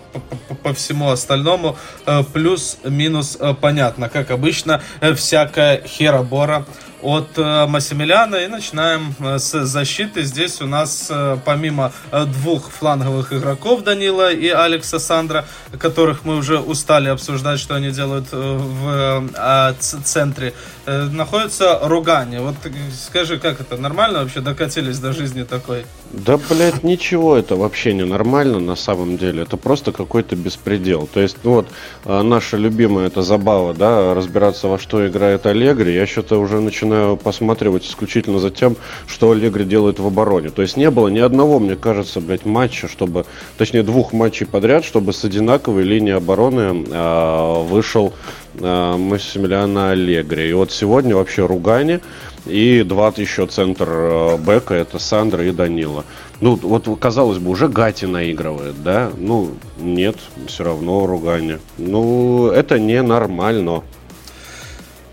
по, 0.62 0.74
всему 0.74 1.10
остальному 1.10 1.76
э, 2.06 2.22
плюс-минус 2.32 3.38
э, 3.40 3.54
понятно. 3.58 4.08
Как 4.08 4.30
обычно, 4.30 4.82
всякая 5.14 5.82
херобора 5.86 6.66
от 7.04 7.36
э, 7.36 7.66
Массимилиана 7.66 8.36
и 8.36 8.46
начинаем 8.46 9.14
э, 9.20 9.38
с 9.38 9.64
защиты. 9.66 10.22
Здесь 10.22 10.62
у 10.62 10.66
нас 10.66 11.08
э, 11.10 11.36
помимо 11.44 11.92
двух 12.10 12.70
фланговых 12.70 13.32
игроков 13.32 13.84
Данила 13.84 14.32
и 14.32 14.48
Алекса 14.48 14.98
Сандра, 14.98 15.44
которых 15.78 16.24
мы 16.24 16.36
уже 16.36 16.58
устали 16.58 17.08
обсуждать, 17.08 17.60
что 17.60 17.74
они 17.74 17.90
делают 17.90 18.28
в 18.32 19.74
центре, 19.80 20.54
находится 20.86 21.80
Ругани. 21.82 22.38
Вот 22.38 22.54
скажи, 22.94 23.38
как 23.38 23.60
это 23.60 23.76
нормально 23.76 24.20
вообще 24.20 24.40
докатились 24.40 24.98
до 24.98 25.12
жизни 25.12 25.42
такой? 25.42 25.84
Да, 26.12 26.38
блядь, 26.48 26.84
ничего, 26.84 27.36
это 27.36 27.56
вообще 27.56 27.92
не 27.92 28.04
нормально 28.04 28.60
на 28.60 28.76
самом 28.76 29.18
деле. 29.18 29.42
Это 29.42 29.56
просто 29.56 29.92
какой-то 29.92 30.36
беспредел. 30.36 31.08
То 31.12 31.20
есть, 31.20 31.38
ну 31.42 31.54
вот, 31.54 31.68
наша 32.04 32.56
любимая 32.56 33.08
эта 33.08 33.22
забава, 33.22 33.74
да, 33.74 34.14
разбираться 34.14 34.68
во 34.68 34.78
что 34.78 35.06
играет 35.06 35.46
Аллегри. 35.46 35.92
Я 35.92 36.06
что-то 36.06 36.38
уже 36.40 36.60
начинаю 36.60 36.93
начинаю 36.94 37.16
посматривать 37.16 37.86
исключительно 37.86 38.38
за 38.38 38.50
тем, 38.50 38.76
что 39.06 39.30
Аллегри 39.30 39.64
делает 39.64 39.98
в 39.98 40.06
обороне. 40.06 40.50
То 40.50 40.62
есть 40.62 40.76
не 40.76 40.90
было 40.90 41.08
ни 41.08 41.18
одного, 41.18 41.58
мне 41.58 41.76
кажется, 41.76 42.20
блядь, 42.20 42.44
матча, 42.44 42.88
чтобы, 42.88 43.26
точнее, 43.58 43.82
двух 43.82 44.12
матчей 44.12 44.46
подряд, 44.46 44.84
чтобы 44.84 45.12
с 45.12 45.24
одинаковой 45.24 45.82
линии 45.82 46.12
обороны 46.12 46.84
э, 46.88 47.64
вышел 47.68 48.12
э, 48.54 48.96
Массимилиано 48.96 49.90
Аллегри. 49.90 50.50
И 50.50 50.52
вот 50.52 50.70
сегодня 50.70 51.16
вообще 51.16 51.46
ругани. 51.46 52.00
И 52.46 52.82
два 52.82 53.12
еще 53.16 53.46
центр 53.46 53.88
э, 53.90 54.36
бэка, 54.36 54.74
это 54.74 54.98
Сандра 54.98 55.44
и 55.44 55.50
Данила. 55.50 56.04
Ну, 56.40 56.56
вот, 56.56 56.86
казалось 57.00 57.38
бы, 57.38 57.50
уже 57.50 57.68
Гати 57.68 58.04
наигрывает, 58.06 58.82
да? 58.82 59.10
Ну, 59.16 59.52
нет, 59.78 60.16
все 60.46 60.64
равно 60.64 61.06
ругание. 61.06 61.58
Ну, 61.78 62.48
это 62.48 62.78
ненормально. 62.78 63.82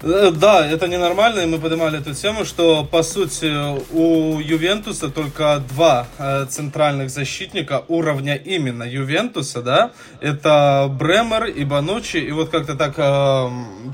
Э, 0.03 0.31
да, 0.31 0.65
это 0.65 0.87
ненормально, 0.87 1.41
и 1.41 1.45
мы 1.45 1.59
поднимали 1.59 1.99
эту 1.99 2.13
тему, 2.15 2.43
что, 2.43 2.83
по 2.83 3.03
сути, 3.03 3.51
у 3.93 4.39
Ювентуса 4.39 5.09
только 5.09 5.61
два 5.69 6.07
э, 6.17 6.45
центральных 6.49 7.11
защитника 7.11 7.83
уровня 7.87 8.35
именно 8.35 8.83
Ювентуса, 8.83 9.61
да, 9.61 9.91
это 10.19 10.87
Бремер 10.89 11.45
и 11.45 11.63
Банучи, 11.65 12.17
и 12.17 12.31
вот 12.31 12.49
как-то 12.49 12.75
так 12.75 12.95
э, 12.97 13.49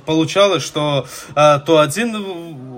получалось, 0.05 0.63
что 0.63 1.07
э, 1.35 1.59
то 1.65 1.79
один 1.79 2.76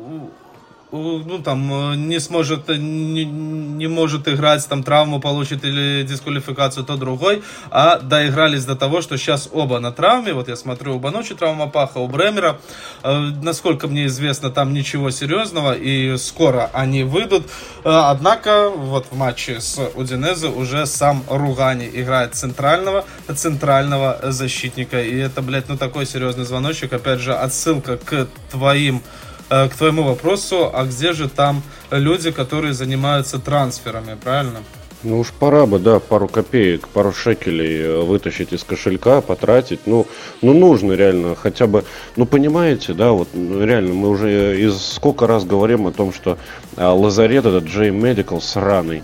ну, 0.92 1.40
там, 1.44 1.92
э, 1.94 1.96
не 1.96 2.20
сможет, 2.20 2.70
э, 2.70 2.76
не, 2.78 3.26
не 3.26 3.88
может 3.88 4.28
играть, 4.28 4.68
там, 4.68 4.84
травму 4.84 5.20
получит 5.20 5.64
или 5.64 6.04
дисквалификацию, 6.04 6.84
то 6.84 6.98
другой, 6.98 7.44
а 7.70 8.00
доигрались 8.00 8.66
до 8.66 8.76
того, 8.76 9.02
что 9.02 9.18
сейчас 9.18 9.50
оба 9.52 9.80
на 9.80 9.92
травме, 9.92 10.34
вот 10.34 10.48
я 10.48 10.56
смотрю, 10.56 10.96
у 10.96 11.00
Банучи 11.00 11.36
травма 11.36 11.68
паха, 11.68 12.00
у 12.00 12.08
Бремера, 12.08 12.60
э, 13.04 13.20
насколько 13.44 13.88
мне 13.88 14.08
известно, 14.08 14.50
там 14.50 14.74
ничего 14.74 15.12
серьезного, 15.12 15.74
и 15.76 16.18
скоро 16.18 16.70
они 16.74 17.04
выйдут, 17.04 17.46
э, 17.46 17.90
однако, 17.90 18.70
вот 18.70 19.08
в 19.12 19.16
матче 19.16 19.62
с 19.62 19.80
Удинезе 19.96 20.48
уже 20.48 20.86
сам 20.86 21.24
Ругани 21.30 21.90
играет 21.94 22.34
центрального, 22.34 23.06
центрального 23.36 24.20
защитника, 24.24 25.02
и 25.02 25.18
это, 25.18 25.42
блядь, 25.42 25.70
ну, 25.70 25.78
такой 25.78 26.08
серьезный 26.08 26.46
звоночек, 26.46 26.94
опять 26.94 27.20
же, 27.20 27.36
отсылка 27.36 27.98
к 27.98 28.28
твоим 28.50 29.04
к 29.50 29.72
твоему 29.78 30.04
вопросу, 30.04 30.70
а 30.74 30.86
где 30.86 31.14
же 31.14 31.28
там 31.28 31.64
люди, 31.92 32.32
которые 32.32 32.74
занимаются 32.74 33.40
трансферами, 33.40 34.16
правильно? 34.16 34.60
Ну 35.02 35.20
уж 35.20 35.32
пора 35.32 35.66
бы, 35.66 35.80
да, 35.80 36.00
пару 36.00 36.28
копеек, 36.28 36.90
пару 36.90 37.14
шекелей 37.14 37.84
э, 37.84 38.02
вытащить 38.02 38.52
из 38.52 38.66
кошелька, 38.66 39.22
потратить. 39.22 39.80
Ну, 39.86 40.06
ну 40.42 40.54
нужно 40.54 40.92
реально 40.92 41.38
хотя 41.38 41.68
бы, 41.68 41.86
ну 42.18 42.26
понимаете, 42.26 42.94
да, 42.94 43.12
вот 43.14 43.30
ну, 43.34 43.64
реально 43.64 43.94
мы 43.94 44.10
уже 44.10 44.60
из 44.60 44.76
сколько 44.76 45.26
раз 45.26 45.46
говорим 45.46 45.88
о 45.88 45.94
том, 45.94 46.12
что 46.12 46.38
лазарет 46.78 47.46
этот 47.46 47.66
Джей 47.66 47.90
Медикал 47.90 48.42
сраный, 48.42 49.04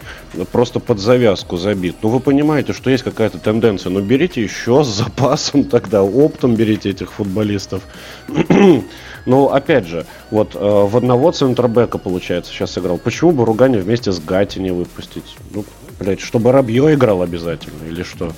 просто 0.51 0.79
под 0.79 0.99
завязку 0.99 1.57
забит. 1.57 1.95
Ну 2.01 2.09
вы 2.09 2.19
понимаете, 2.19 2.73
что 2.73 2.89
есть 2.89 3.03
какая-то 3.03 3.39
тенденция, 3.39 3.89
ну 3.89 4.01
берите 4.01 4.41
еще 4.41 4.83
с 4.83 4.87
запасом 4.87 5.63
тогда, 5.63 6.03
оптом 6.03 6.55
берите 6.55 6.89
этих 6.89 7.11
футболистов. 7.11 7.83
Но 9.25 9.51
опять 9.51 9.87
же, 9.87 10.05
вот 10.29 10.55
э, 10.55 10.59
в 10.59 10.95
одного 10.95 11.31
центробека, 11.31 11.97
получается, 11.97 12.51
сейчас 12.51 12.77
играл. 12.77 12.97
Почему 12.97 13.31
бы 13.31 13.45
Ругани 13.45 13.77
вместе 13.77 14.11
с 14.11 14.19
Гати 14.19 14.59
не 14.59 14.71
выпустить? 14.71 15.35
Ну, 15.51 15.65
блядь, 15.99 16.21
чтобы 16.21 16.51
Рабье 16.51 16.93
играл 16.93 17.23
обязательно, 17.23 17.85
или 17.89 18.03
что? 18.03 18.31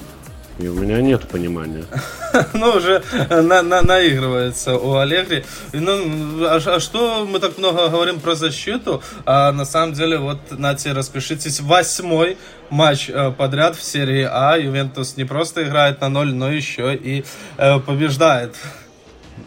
И 0.59 0.67
у 0.67 0.73
меня 0.73 1.01
нет 1.01 1.27
понимания. 1.27 1.85
ну, 2.53 2.71
уже 2.71 3.03
на, 3.29 3.61
наигрывается 3.61 4.75
у 4.77 4.95
Аллегри. 4.95 5.45
Ну, 5.71 6.45
а, 6.45 6.59
а 6.65 6.79
что 6.79 7.25
мы 7.25 7.39
так 7.39 7.57
много 7.57 7.89
говорим 7.89 8.19
про 8.19 8.33
защиту? 8.35 9.03
А 9.25 9.51
на 9.51 9.65
самом 9.65 9.93
деле, 9.93 10.17
вот, 10.17 10.39
нате, 10.51 10.93
распишитесь, 10.93 11.59
восьмой 11.59 12.37
матч 12.69 13.09
э, 13.09 13.31
подряд 13.31 13.75
в 13.75 13.83
серии 13.83 14.27
А. 14.29 14.57
Ювентус 14.57 15.15
не 15.15 15.25
просто 15.25 15.63
играет 15.63 16.01
на 16.01 16.09
ноль, 16.09 16.33
но 16.33 16.51
еще 16.51 16.95
и 16.95 17.23
э, 17.57 17.79
побеждает. 17.79 18.55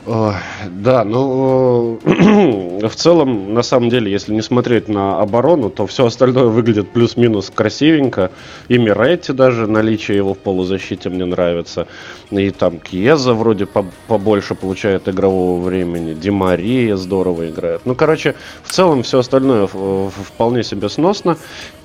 Да, 0.07 1.05
ну 1.05 1.99
в 2.89 2.95
целом, 2.95 3.53
на 3.53 3.63
самом 3.63 3.91
деле, 3.91 4.11
если 4.11 4.33
не 4.33 4.41
смотреть 4.41 4.89
на 4.89 5.21
оборону, 5.21 5.69
то 5.69 5.87
все 5.87 6.07
остальное 6.07 6.47
выглядит 6.47 6.89
плюс-минус 6.91 7.53
красивенько. 7.55 8.31
И 8.69 8.79
Миретти 8.79 9.33
даже, 9.33 9.67
наличие 9.67 10.17
его 10.17 10.33
в 10.35 10.39
полузащите 10.39 11.11
мне 11.11 11.27
нравится. 11.27 11.87
И 12.31 12.51
там 12.51 12.79
Кьеза 12.79 13.35
вроде 13.35 13.67
побольше 13.67 14.55
получает 14.55 15.09
игрового 15.09 15.63
времени. 15.63 16.15
Димария 16.15 16.97
здорово 16.97 17.51
играет. 17.51 17.83
Ну, 17.85 17.95
короче, 17.95 18.35
в 18.63 18.73
целом 18.73 19.03
все 19.03 19.19
остальное 19.19 19.67
вполне 19.67 20.63
себе 20.63 20.89
сносно. 20.89 21.37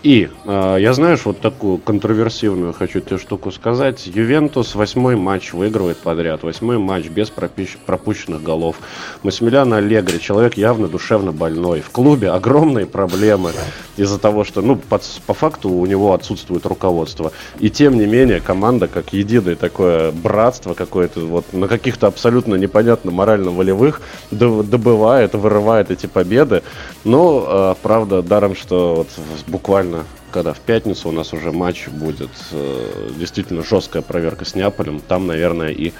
И 0.03 0.29
э, 0.45 0.77
я, 0.79 0.93
знаешь, 0.93 1.25
вот 1.25 1.41
такую 1.41 1.79
контроверсивную 1.79 2.73
хочу 2.73 2.99
тебе 2.99 3.17
штуку 3.17 3.51
сказать. 3.51 4.05
Ювентус 4.05 4.75
восьмой 4.75 5.15
матч 5.15 5.51
выигрывает 5.51 5.97
подряд. 5.97 6.43
Восьмой 6.43 6.77
матч 6.77 7.07
без 7.07 7.31
пропущ... 7.31 7.77
пропущенных 8.05 8.43
голов. 8.43 8.75
Массимилиано 9.23 9.77
Аллегри, 9.77 10.19
человек 10.19 10.57
явно 10.57 10.87
душевно 10.87 11.31
больной. 11.31 11.81
В 11.81 11.89
клубе 11.89 12.29
огромные 12.29 12.85
проблемы 12.85 13.51
из-за 13.97 14.19
того, 14.19 14.43
что, 14.43 14.61
ну, 14.61 14.75
по, 14.75 15.01
по 15.25 15.33
факту 15.33 15.69
у 15.69 15.85
него 15.85 16.13
отсутствует 16.13 16.65
руководство. 16.65 17.31
И 17.59 17.69
тем 17.69 17.97
не 17.97 18.05
менее, 18.05 18.41
команда 18.41 18.87
как 18.87 19.13
единое 19.13 19.55
такое 19.55 20.11
братство 20.11 20.73
какое-то, 20.75 21.21
вот 21.21 21.51
на 21.53 21.67
каких-то 21.67 22.07
абсолютно 22.07 22.55
непонятно 22.55 23.11
морально-волевых 23.11 24.01
добывает, 24.31 25.33
вырывает 25.33 25.89
эти 25.89 26.05
победы. 26.05 26.61
Но, 27.03 27.45
э, 27.47 27.75
правда, 27.81 28.21
даром, 28.21 28.55
что 28.55 28.95
вот 28.95 29.07
буквально 29.47 30.03
когда 30.35 30.51
в 30.51 30.59
пятницу 30.59 31.07
у 31.07 31.13
нас 31.13 31.31
уже 31.31 31.53
матч 31.53 31.87
будет 31.87 32.29
э, 32.51 33.09
действительно 33.17 33.63
жесткая 33.63 34.01
проверка 34.01 34.43
с 34.43 34.53
Неаполем, 34.53 34.99
там, 34.99 35.27
наверное, 35.27 35.69
и 35.69 35.93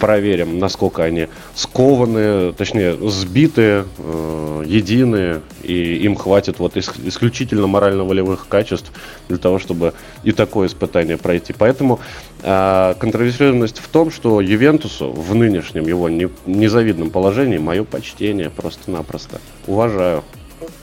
проверим, 0.00 0.58
насколько 0.58 1.04
они 1.04 1.28
скованы, 1.54 2.52
точнее, 2.54 2.96
сбиты, 3.08 3.84
э, 3.98 4.64
едины, 4.66 5.42
и 5.62 5.96
им 5.96 6.16
хватит 6.16 6.58
вот 6.58 6.76
ис- 6.76 7.06
исключительно 7.06 7.66
морально-волевых 7.68 8.48
качеств 8.48 8.90
для 9.28 9.38
того, 9.38 9.58
чтобы 9.60 9.92
и 10.24 10.32
такое 10.32 10.66
испытание 10.66 11.18
пройти. 11.18 11.54
Поэтому 11.56 12.00
э, 12.42 12.94
контроверсионность 12.98 13.78
в 13.78 13.88
том, 13.88 14.10
что 14.10 14.40
Ювентусу 14.40 15.12
в 15.12 15.34
нынешнем 15.34 15.86
его 15.86 16.08
не, 16.08 16.28
незавидном 16.46 17.10
положении 17.10 17.58
мое 17.58 17.84
почтение 17.84 18.50
просто-напросто. 18.50 19.40
Уважаю. 19.66 20.24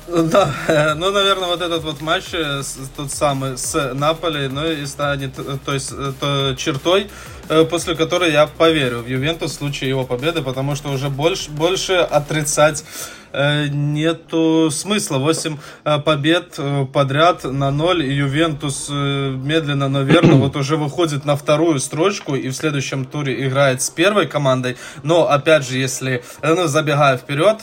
Да, 0.08 0.54
ну, 0.96 1.12
наверное, 1.12 1.50
вот 1.50 1.62
этот 1.62 1.84
вот 1.84 2.00
матч, 2.00 2.26
э, 2.32 2.62
тот 2.96 3.12
самый 3.12 3.58
с 3.58 3.94
Наполи, 3.94 4.48
ну 4.48 4.66
и 4.66 4.86
станет 4.86 5.38
э, 5.38 5.58
то 5.66 5.74
есть, 5.74 5.92
э, 5.92 6.14
то, 6.18 6.56
чертой, 6.56 7.10
после 7.70 7.94
которой 7.96 8.32
я 8.32 8.48
поверю 8.48 9.00
в 9.00 9.08
Ювентус 9.08 9.52
в 9.52 9.56
случае 9.56 9.90
его 9.90 10.06
победы, 10.06 10.42
потому 10.42 10.76
что 10.76 10.90
уже 10.90 11.10
больше, 11.10 11.50
больше 11.52 11.94
отрицать 11.94 12.84
нету 13.34 14.70
смысла. 14.70 15.18
8 15.18 15.58
побед 16.04 16.60
подряд 16.92 17.46
на 17.46 17.72
0, 17.72 18.04
и 18.04 18.14
Ювентус 18.14 18.90
медленно, 18.90 19.88
но 19.88 20.02
верно 20.02 20.34
вот 20.36 20.58
уже 20.58 20.76
выходит 20.76 21.24
на 21.24 21.38
вторую 21.38 21.80
строчку 21.80 22.36
и 22.36 22.50
в 22.50 22.54
следующем 22.54 23.06
туре 23.06 23.48
играет 23.48 23.82
с 23.82 23.90
первой 23.90 24.28
командой. 24.28 24.76
Но, 25.04 25.30
опять 25.30 25.66
же, 25.66 25.78
если, 25.78 26.24
ну, 26.42 26.68
забегая 26.68 27.18
вперед, 27.18 27.60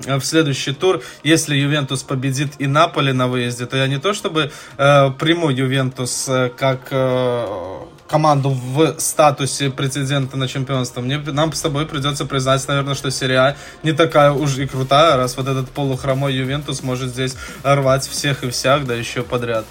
в 0.00 0.20
следующий 0.22 0.72
тур, 0.72 1.02
если 1.22 1.54
Ювентус 1.54 2.02
победит 2.02 2.52
и 2.58 2.66
Наполи 2.66 3.12
на 3.12 3.28
выезде, 3.28 3.66
то 3.66 3.76
я 3.76 3.86
не 3.86 3.98
то 3.98 4.12
чтобы 4.12 4.50
э, 4.76 5.10
приму 5.18 5.50
Ювентус 5.50 6.28
э, 6.28 6.50
как 6.56 6.88
э, 6.90 7.46
команду 8.08 8.50
в 8.50 8.98
статусе 8.98 9.70
претендента 9.70 10.36
на 10.36 10.48
чемпионство. 10.48 11.00
Мне, 11.00 11.18
нам 11.18 11.52
с 11.52 11.60
тобой 11.60 11.86
придется 11.86 12.26
признать, 12.26 12.66
наверное, 12.68 12.94
что 12.94 13.10
серия 13.10 13.56
не 13.82 13.92
такая 13.92 14.32
уж 14.32 14.58
и 14.58 14.66
крутая, 14.66 15.16
раз 15.16 15.36
вот 15.36 15.48
этот 15.48 15.70
полухромой 15.70 16.34
Ювентус 16.34 16.82
может 16.82 17.10
здесь 17.10 17.36
рвать 17.62 18.06
всех 18.06 18.44
и 18.44 18.50
всяк, 18.50 18.86
да 18.86 18.94
еще 18.94 19.22
подряд. 19.22 19.64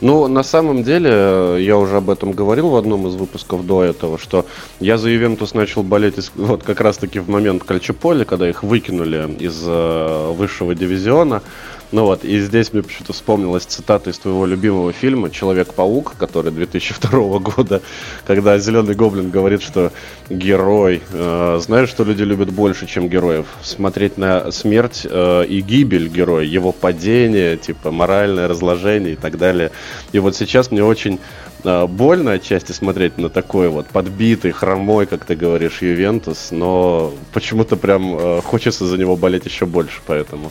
Ну, 0.00 0.28
на 0.28 0.42
самом 0.42 0.82
деле, 0.82 1.10
э, 1.12 1.58
я 1.60 1.76
уже 1.76 1.96
об 1.96 2.10
этом 2.10 2.32
говорил 2.32 2.68
в 2.68 2.76
одном 2.76 3.06
из 3.08 3.14
выпусков 3.14 3.66
до 3.66 3.82
этого, 3.82 4.18
что 4.18 4.46
я 4.80 4.98
за 4.98 5.08
Ювентус 5.08 5.54
начал 5.54 5.82
болеть 5.82 6.30
вот 6.34 6.62
как 6.62 6.80
раз-таки 6.80 7.18
в 7.18 7.28
момент 7.28 7.64
Кальчополи, 7.64 8.24
когда 8.24 8.48
их 8.48 8.62
выкинули 8.62 9.36
из 9.38 9.62
э, 9.66 10.32
высшего 10.32 10.74
дивизиона. 10.74 11.42
Ну 11.92 12.04
вот, 12.04 12.24
и 12.24 12.40
здесь 12.40 12.72
мне 12.72 12.82
почему-то 12.82 13.12
вспомнилась 13.12 13.64
цитата 13.64 14.10
из 14.10 14.18
твоего 14.18 14.46
любимого 14.46 14.92
фильма 14.92 15.30
«Человек-паук», 15.30 16.14
который 16.18 16.50
2002 16.50 17.38
года, 17.38 17.82
когда 18.26 18.58
Зеленый 18.58 18.94
Гоблин 18.94 19.30
говорит, 19.30 19.62
что 19.62 19.92
герой, 20.28 21.02
э, 21.12 21.60
знаешь, 21.62 21.88
что 21.88 22.04
люди 22.04 22.22
любят 22.22 22.50
больше, 22.50 22.86
чем 22.86 23.08
героев? 23.08 23.46
Смотреть 23.62 24.18
на 24.18 24.50
смерть 24.50 25.06
э, 25.08 25.44
и 25.46 25.60
гибель 25.60 26.08
героя, 26.08 26.44
его 26.44 26.72
падение, 26.72 27.56
типа 27.56 27.90
моральное 27.90 28.48
разложение 28.48 29.12
и 29.12 29.16
так 29.16 29.38
далее. 29.38 29.70
И 30.12 30.18
вот 30.18 30.34
сейчас 30.34 30.70
мне 30.70 30.82
очень 30.82 31.20
э, 31.62 31.86
больно 31.86 32.32
отчасти 32.32 32.72
смотреть 32.72 33.18
на 33.18 33.28
такой 33.28 33.68
вот 33.68 33.86
подбитый, 33.86 34.50
хромой, 34.52 35.06
как 35.06 35.24
ты 35.24 35.36
говоришь, 35.36 35.82
Ювентус, 35.82 36.48
но 36.50 37.12
почему-то 37.32 37.76
прям 37.76 38.16
э, 38.18 38.40
хочется 38.42 38.86
за 38.86 38.96
него 38.96 39.16
болеть 39.16 39.44
еще 39.44 39.66
больше, 39.66 40.00
поэтому... 40.06 40.50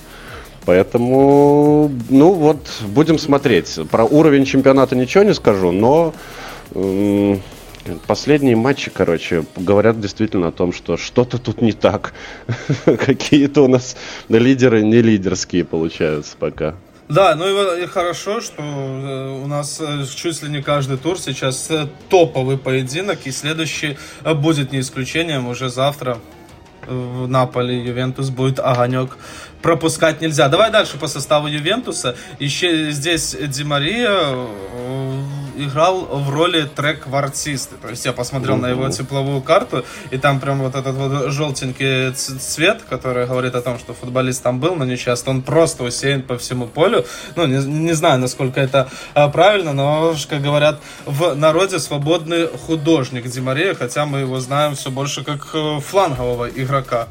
Поэтому, 0.65 1.91
ну 2.09 2.31
вот, 2.33 2.59
будем 2.87 3.19
смотреть. 3.19 3.79
Про 3.91 4.05
уровень 4.05 4.45
чемпионата 4.45 4.95
ничего 4.95 5.23
не 5.23 5.33
скажу, 5.33 5.71
но 5.71 6.13
э, 6.71 7.37
последние 8.07 8.55
матчи, 8.55 8.89
короче, 8.89 9.43
говорят 9.57 9.99
действительно 9.99 10.47
о 10.47 10.51
том, 10.51 10.71
что 10.71 10.95
что-то 10.95 11.37
тут 11.37 11.61
не 11.61 11.73
так. 11.73 12.13
Какие-то 12.85 13.63
у 13.63 13.67
нас 13.67 13.97
лидеры 14.29 14.83
не 14.83 15.01
лидерские 15.01 15.65
получаются 15.65 16.35
пока. 16.37 16.75
Да, 17.09 17.35
ну 17.35 17.75
и, 17.75 17.83
и 17.83 17.85
хорошо, 17.85 18.39
что 18.39 18.61
э, 18.61 19.43
у 19.43 19.47
нас 19.47 19.81
э, 19.81 20.05
чуть 20.15 20.41
ли 20.41 20.49
не 20.49 20.61
каждый 20.61 20.97
тур 20.97 21.19
сейчас 21.19 21.69
э, 21.69 21.87
топовый 22.09 22.57
поединок, 22.57 23.19
и 23.25 23.31
следующий 23.31 23.97
будет 24.23 24.71
не 24.71 24.79
исключением 24.79 25.47
уже 25.47 25.69
завтра 25.69 26.19
в 26.87 27.27
Наполе 27.27 27.83
Ювентус 27.83 28.29
будет 28.29 28.59
огонек 28.59 29.17
пропускать 29.63 30.21
нельзя. 30.21 30.49
Давай 30.49 30.69
дальше 30.69 30.97
по 30.97 31.07
составу 31.07 31.47
Ювентуса. 31.47 32.15
Еще 32.37 32.91
здесь 32.91 33.35
Ди 33.39 33.63
Мария 33.63 34.11
э, 34.11 35.21
играл 35.55 36.01
в 36.01 36.29
роли 36.29 36.63
трек-артиста. 36.63 37.77
То 37.77 37.89
есть 37.89 38.05
я 38.05 38.11
посмотрел 38.11 38.57
на 38.57 38.67
его 38.67 38.89
тепловую 38.89 39.41
карту, 39.41 39.85
и 40.11 40.17
там 40.17 40.39
прям 40.39 40.59
вот 40.59 40.75
этот 40.75 40.95
вот 40.95 41.31
желтенький 41.31 42.11
цвет, 42.13 42.81
который 42.89 43.25
говорит 43.25 43.55
о 43.55 43.61
том, 43.61 43.79
что 43.79 43.93
футболист 43.93 44.43
там 44.43 44.59
был, 44.59 44.75
но 44.75 44.85
не 44.85 44.97
часто. 44.97 45.29
Он 45.29 45.41
просто 45.41 45.83
усеян 45.83 46.21
по 46.21 46.37
всему 46.37 46.67
полю. 46.67 47.05
Ну, 47.35 47.47
не, 47.47 47.63
не 47.65 47.93
знаю, 47.93 48.19
насколько 48.19 48.59
это 48.59 48.89
а, 49.13 49.29
правильно, 49.29 49.71
но, 49.73 50.13
как 50.29 50.41
говорят, 50.41 50.81
в 51.05 51.35
народе 51.35 51.79
свободный 51.79 52.47
художник 52.47 53.27
Ди 53.27 53.39
Мария, 53.39 53.73
хотя 53.73 54.05
мы 54.05 54.19
его 54.19 54.39
знаем 54.41 54.75
все 54.75 54.91
больше 54.91 55.23
как 55.23 55.47
э, 55.53 55.79
флангового 55.79 56.49
игрока. 56.49 57.07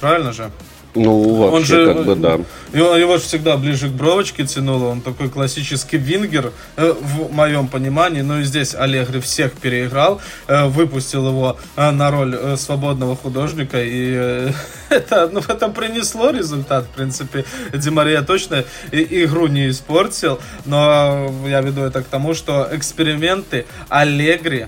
Правильно 0.00 0.32
же? 0.32 0.50
Ну, 0.96 1.34
вообще, 1.34 1.56
он 1.56 1.64
же, 1.64 1.94
как 1.94 2.04
бы, 2.04 2.16
да. 2.16 2.40
Его, 2.72 2.96
его 2.96 3.16
же 3.18 3.22
всегда 3.22 3.56
ближе 3.56 3.88
к 3.88 3.92
бровочке 3.92 4.46
тянуло. 4.46 4.86
Он 4.86 5.00
такой 5.00 5.28
классический 5.28 5.98
вингер, 5.98 6.52
э, 6.76 6.94
в 6.98 7.32
моем 7.32 7.68
понимании. 7.68 8.22
Ну 8.22 8.40
и 8.40 8.44
здесь 8.44 8.74
Аллегри 8.74 9.20
всех 9.20 9.52
переиграл. 9.52 10.20
Э, 10.48 10.66
выпустил 10.66 11.28
его 11.28 11.58
э, 11.76 11.90
на 11.90 12.10
роль 12.10 12.56
свободного 12.56 13.16
художника. 13.16 13.78
И 13.82 14.50
это, 14.88 15.28
ну, 15.32 15.40
это 15.46 15.68
принесло 15.68 16.30
результат, 16.30 16.84
в 16.84 16.96
принципе. 16.96 17.44
Ди 17.74 17.90
Мария 17.90 18.22
точно 18.22 18.64
игру 18.90 19.46
не 19.46 19.68
испортил. 19.68 20.40
Но 20.64 21.30
я 21.46 21.60
веду 21.60 21.82
это 21.82 22.02
к 22.02 22.06
тому, 22.06 22.34
что 22.34 22.68
эксперименты 22.72 23.66
Аллегри 23.88 24.66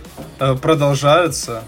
продолжаются. 0.60 1.64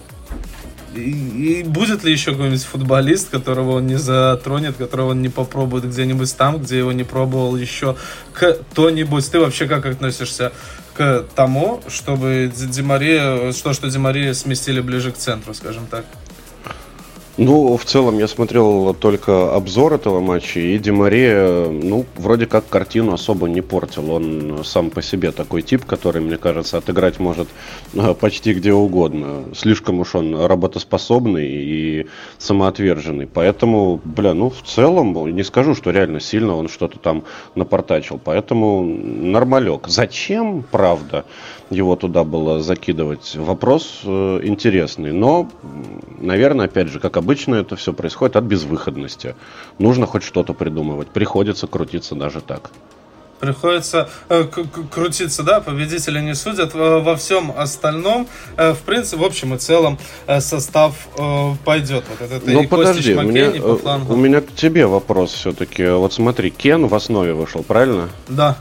И, 0.94 1.60
и 1.60 1.62
будет 1.62 2.02
ли 2.02 2.12
еще 2.12 2.32
какой-нибудь 2.32 2.64
футболист, 2.64 3.30
которого 3.30 3.76
он 3.76 3.86
не 3.86 3.96
затронет, 3.96 4.76
которого 4.76 5.10
он 5.10 5.22
не 5.22 5.28
попробует 5.28 5.84
где-нибудь 5.84 6.36
там, 6.36 6.58
где 6.58 6.78
его 6.78 6.92
не 6.92 7.04
пробовал 7.04 7.56
еще 7.56 7.96
кто-нибудь? 8.32 9.30
Ты 9.30 9.38
вообще 9.38 9.66
как 9.66 9.86
относишься 9.86 10.52
к 10.94 11.26
тому, 11.34 11.80
чтобы 11.88 12.50
Ди 12.54 12.82
Мария, 12.82 13.52
что, 13.52 13.72
что 13.72 13.88
Ди 13.88 13.98
Мария 13.98 14.34
сместили 14.34 14.80
ближе 14.80 15.12
к 15.12 15.16
центру, 15.16 15.54
скажем 15.54 15.86
так? 15.86 16.04
Ну, 17.42 17.78
в 17.78 17.86
целом, 17.86 18.18
я 18.18 18.28
смотрел 18.28 18.92
только 18.92 19.54
обзор 19.54 19.94
этого 19.94 20.20
матча, 20.20 20.60
и 20.60 20.76
Ди 20.76 20.90
Мария, 20.90 21.70
ну, 21.70 22.04
вроде 22.16 22.44
как 22.44 22.68
картину 22.68 23.14
особо 23.14 23.48
не 23.48 23.62
портил. 23.62 24.12
Он 24.12 24.62
сам 24.62 24.90
по 24.90 25.00
себе 25.00 25.32
такой 25.32 25.62
тип, 25.62 25.86
который, 25.86 26.20
мне 26.20 26.36
кажется, 26.36 26.76
отыграть 26.76 27.18
может 27.18 27.48
э, 27.94 28.12
почти 28.12 28.52
где 28.52 28.74
угодно. 28.74 29.46
Слишком 29.56 30.00
уж 30.00 30.14
он 30.16 30.38
работоспособный 30.38 31.48
и 31.48 32.06
самоотверженный. 32.36 33.26
Поэтому, 33.26 34.02
бля, 34.04 34.34
ну, 34.34 34.50
в 34.50 34.62
целом, 34.62 35.34
не 35.34 35.42
скажу, 35.42 35.74
что 35.74 35.92
реально 35.92 36.20
сильно 36.20 36.54
он 36.54 36.68
что-то 36.68 36.98
там 36.98 37.24
напортачил. 37.54 38.20
Поэтому 38.22 38.84
нормалек. 38.84 39.88
Зачем, 39.88 40.62
правда? 40.70 41.24
Его 41.70 41.96
туда 41.96 42.24
было 42.24 42.60
закидывать. 42.60 43.36
Вопрос 43.36 44.00
э, 44.04 44.40
интересный, 44.42 45.12
но, 45.12 45.48
наверное, 46.18 46.66
опять 46.66 46.88
же, 46.88 46.98
как 46.98 47.16
обычно, 47.16 47.54
это 47.54 47.76
все 47.76 47.92
происходит 47.92 48.36
от 48.36 48.44
безвыходности. 48.44 49.36
Нужно 49.78 50.06
хоть 50.06 50.24
что-то 50.24 50.52
придумывать. 50.52 51.08
Приходится 51.08 51.66
крутиться 51.66 52.16
даже 52.16 52.40
так. 52.40 52.70
Приходится 53.38 54.10
э, 54.28 54.44
крутиться, 54.90 55.42
да, 55.42 55.60
победители 55.60 56.20
не 56.20 56.34
судят. 56.34 56.74
Во 56.74 57.16
всем 57.16 57.54
остальном, 57.56 58.28
э, 58.58 58.74
в 58.74 58.80
принципе, 58.80 59.22
в 59.22 59.24
общем 59.24 59.54
и 59.54 59.58
целом, 59.58 59.98
э, 60.26 60.40
состав 60.40 61.08
э, 61.16 61.54
пойдет. 61.64 62.04
Вот 62.10 62.30
этот, 62.30 62.46
ну, 62.46 62.68
подожди, 62.68 63.14
мне, 63.14 63.50
по 63.50 63.76
флангу. 63.76 64.12
у 64.12 64.16
меня 64.16 64.42
к 64.42 64.52
тебе 64.54 64.86
вопрос 64.86 65.32
все-таки. 65.32 65.88
Вот 65.88 66.12
смотри, 66.12 66.50
Кен 66.50 66.86
в 66.86 66.94
основе 66.94 67.32
вышел, 67.32 67.62
правильно? 67.62 68.10
Да. 68.28 68.58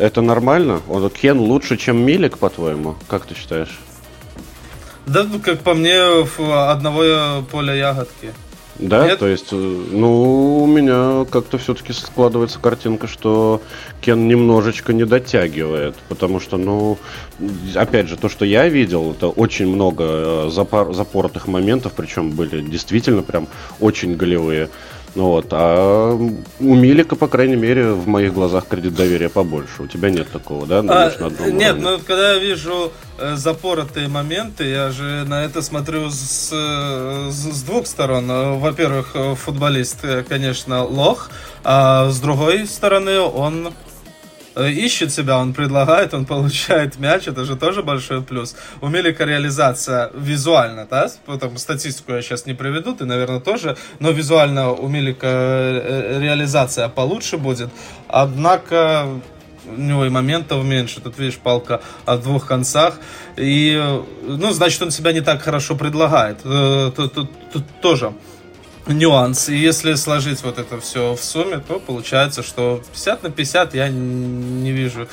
Это 0.00 0.22
нормально? 0.22 0.80
Он 0.88 1.10
Кен 1.10 1.38
лучше, 1.38 1.76
чем 1.76 1.98
Милик, 1.98 2.38
по-твоему? 2.38 2.96
Как 3.06 3.26
ты 3.26 3.34
считаешь? 3.34 3.78
Да, 5.06 5.24
ну, 5.24 5.38
как 5.40 5.60
по 5.60 5.74
мне, 5.74 5.94
одного 5.94 7.42
поля 7.50 7.74
ягодки. 7.74 8.32
Да, 8.78 9.06
Нет? 9.06 9.18
то 9.18 9.26
есть, 9.26 9.48
э, 9.52 9.56
ну, 9.56 10.62
у 10.62 10.66
меня 10.66 11.26
как-то 11.30 11.58
все-таки 11.58 11.92
складывается 11.92 12.58
картинка, 12.58 13.08
что 13.08 13.60
Кен 14.00 14.26
немножечко 14.26 14.94
не 14.94 15.04
дотягивает, 15.04 15.96
потому 16.08 16.40
что, 16.40 16.56
ну, 16.56 16.96
опять 17.74 18.08
же, 18.08 18.16
то, 18.16 18.30
что 18.30 18.46
я 18.46 18.68
видел, 18.68 19.10
это 19.10 19.28
очень 19.28 19.68
много 19.68 20.04
э, 20.06 20.50
запор, 20.50 20.94
запоротых 20.94 21.46
моментов, 21.46 21.92
причем 21.94 22.30
были 22.30 22.62
действительно 22.62 23.22
прям 23.22 23.48
очень 23.80 24.16
голевые. 24.16 24.70
Ну 25.14 25.24
вот, 25.26 25.46
а 25.50 26.14
у 26.14 26.74
Милика, 26.74 27.16
по 27.16 27.26
крайней 27.26 27.56
мере, 27.56 27.92
в 27.92 28.06
моих 28.06 28.32
глазах 28.32 28.66
кредит 28.68 28.94
доверия 28.94 29.28
побольше. 29.28 29.82
У 29.82 29.86
тебя 29.86 30.10
нет 30.10 30.30
такого, 30.30 30.66
да? 30.66 30.78
А, 30.78 31.10
нет, 31.10 31.40
уровне? 31.40 31.72
ну 31.72 31.98
когда 31.98 32.34
я 32.34 32.38
вижу 32.38 32.92
э, 33.18 33.34
запоротые 33.36 34.08
моменты, 34.08 34.68
я 34.68 34.90
же 34.90 35.24
на 35.26 35.44
это 35.44 35.62
смотрю 35.62 36.10
с, 36.10 36.50
с, 36.50 37.32
с 37.32 37.62
двух 37.62 37.86
сторон. 37.86 38.58
Во-первых, 38.60 39.16
футболист, 39.36 39.98
э, 40.04 40.24
конечно, 40.28 40.84
лох, 40.84 41.30
а 41.64 42.08
с 42.10 42.20
другой 42.20 42.66
стороны, 42.66 43.18
он 43.18 43.70
Э, 43.70 43.89
ищет 44.68 45.12
себя, 45.12 45.38
он 45.38 45.52
предлагает, 45.52 46.14
он 46.14 46.24
получает 46.26 46.98
мяч, 46.98 47.28
это 47.28 47.44
же 47.44 47.56
тоже 47.56 47.82
большой 47.82 48.22
плюс. 48.22 48.56
У 48.80 48.88
Мелика 48.88 49.24
реализация 49.24 50.10
визуально, 50.14 50.86
да, 50.90 51.10
потом 51.26 51.56
статистику 51.56 52.12
я 52.12 52.22
сейчас 52.22 52.46
не 52.46 52.54
приведу, 52.54 52.94
ты, 52.94 53.04
наверное, 53.04 53.40
тоже, 53.40 53.76
но 53.98 54.10
визуально 54.10 54.70
у 54.72 54.88
Мелика 54.88 55.26
э, 55.26 56.18
реализация 56.20 56.88
получше 56.88 57.36
будет, 57.36 57.70
однако 58.08 59.06
у 59.66 59.80
него 59.80 60.04
и 60.04 60.08
моментов 60.08 60.64
меньше. 60.64 61.00
Тут, 61.00 61.18
видишь, 61.18 61.38
палка 61.38 61.80
о 62.04 62.16
двух 62.16 62.46
концах. 62.46 62.94
И, 63.36 63.80
ну, 64.22 64.50
значит, 64.50 64.82
он 64.82 64.90
себя 64.90 65.12
не 65.12 65.20
так 65.20 65.42
хорошо 65.42 65.76
предлагает. 65.76 66.38
Э, 66.44 66.90
тут, 66.94 67.14
тут, 67.14 67.30
тут 67.52 67.64
тоже 67.80 68.12
нюанс. 68.86 69.48
И 69.48 69.56
если 69.56 69.94
сложить 69.94 70.42
вот 70.42 70.58
это 70.58 70.80
все 70.80 71.14
в 71.14 71.22
сумме, 71.22 71.58
то 71.58 71.78
получается, 71.78 72.42
что 72.42 72.82
50 72.92 73.22
на 73.22 73.30
50 73.30 73.74
я 73.74 73.88
не 73.88 74.72
вижу 74.72 75.08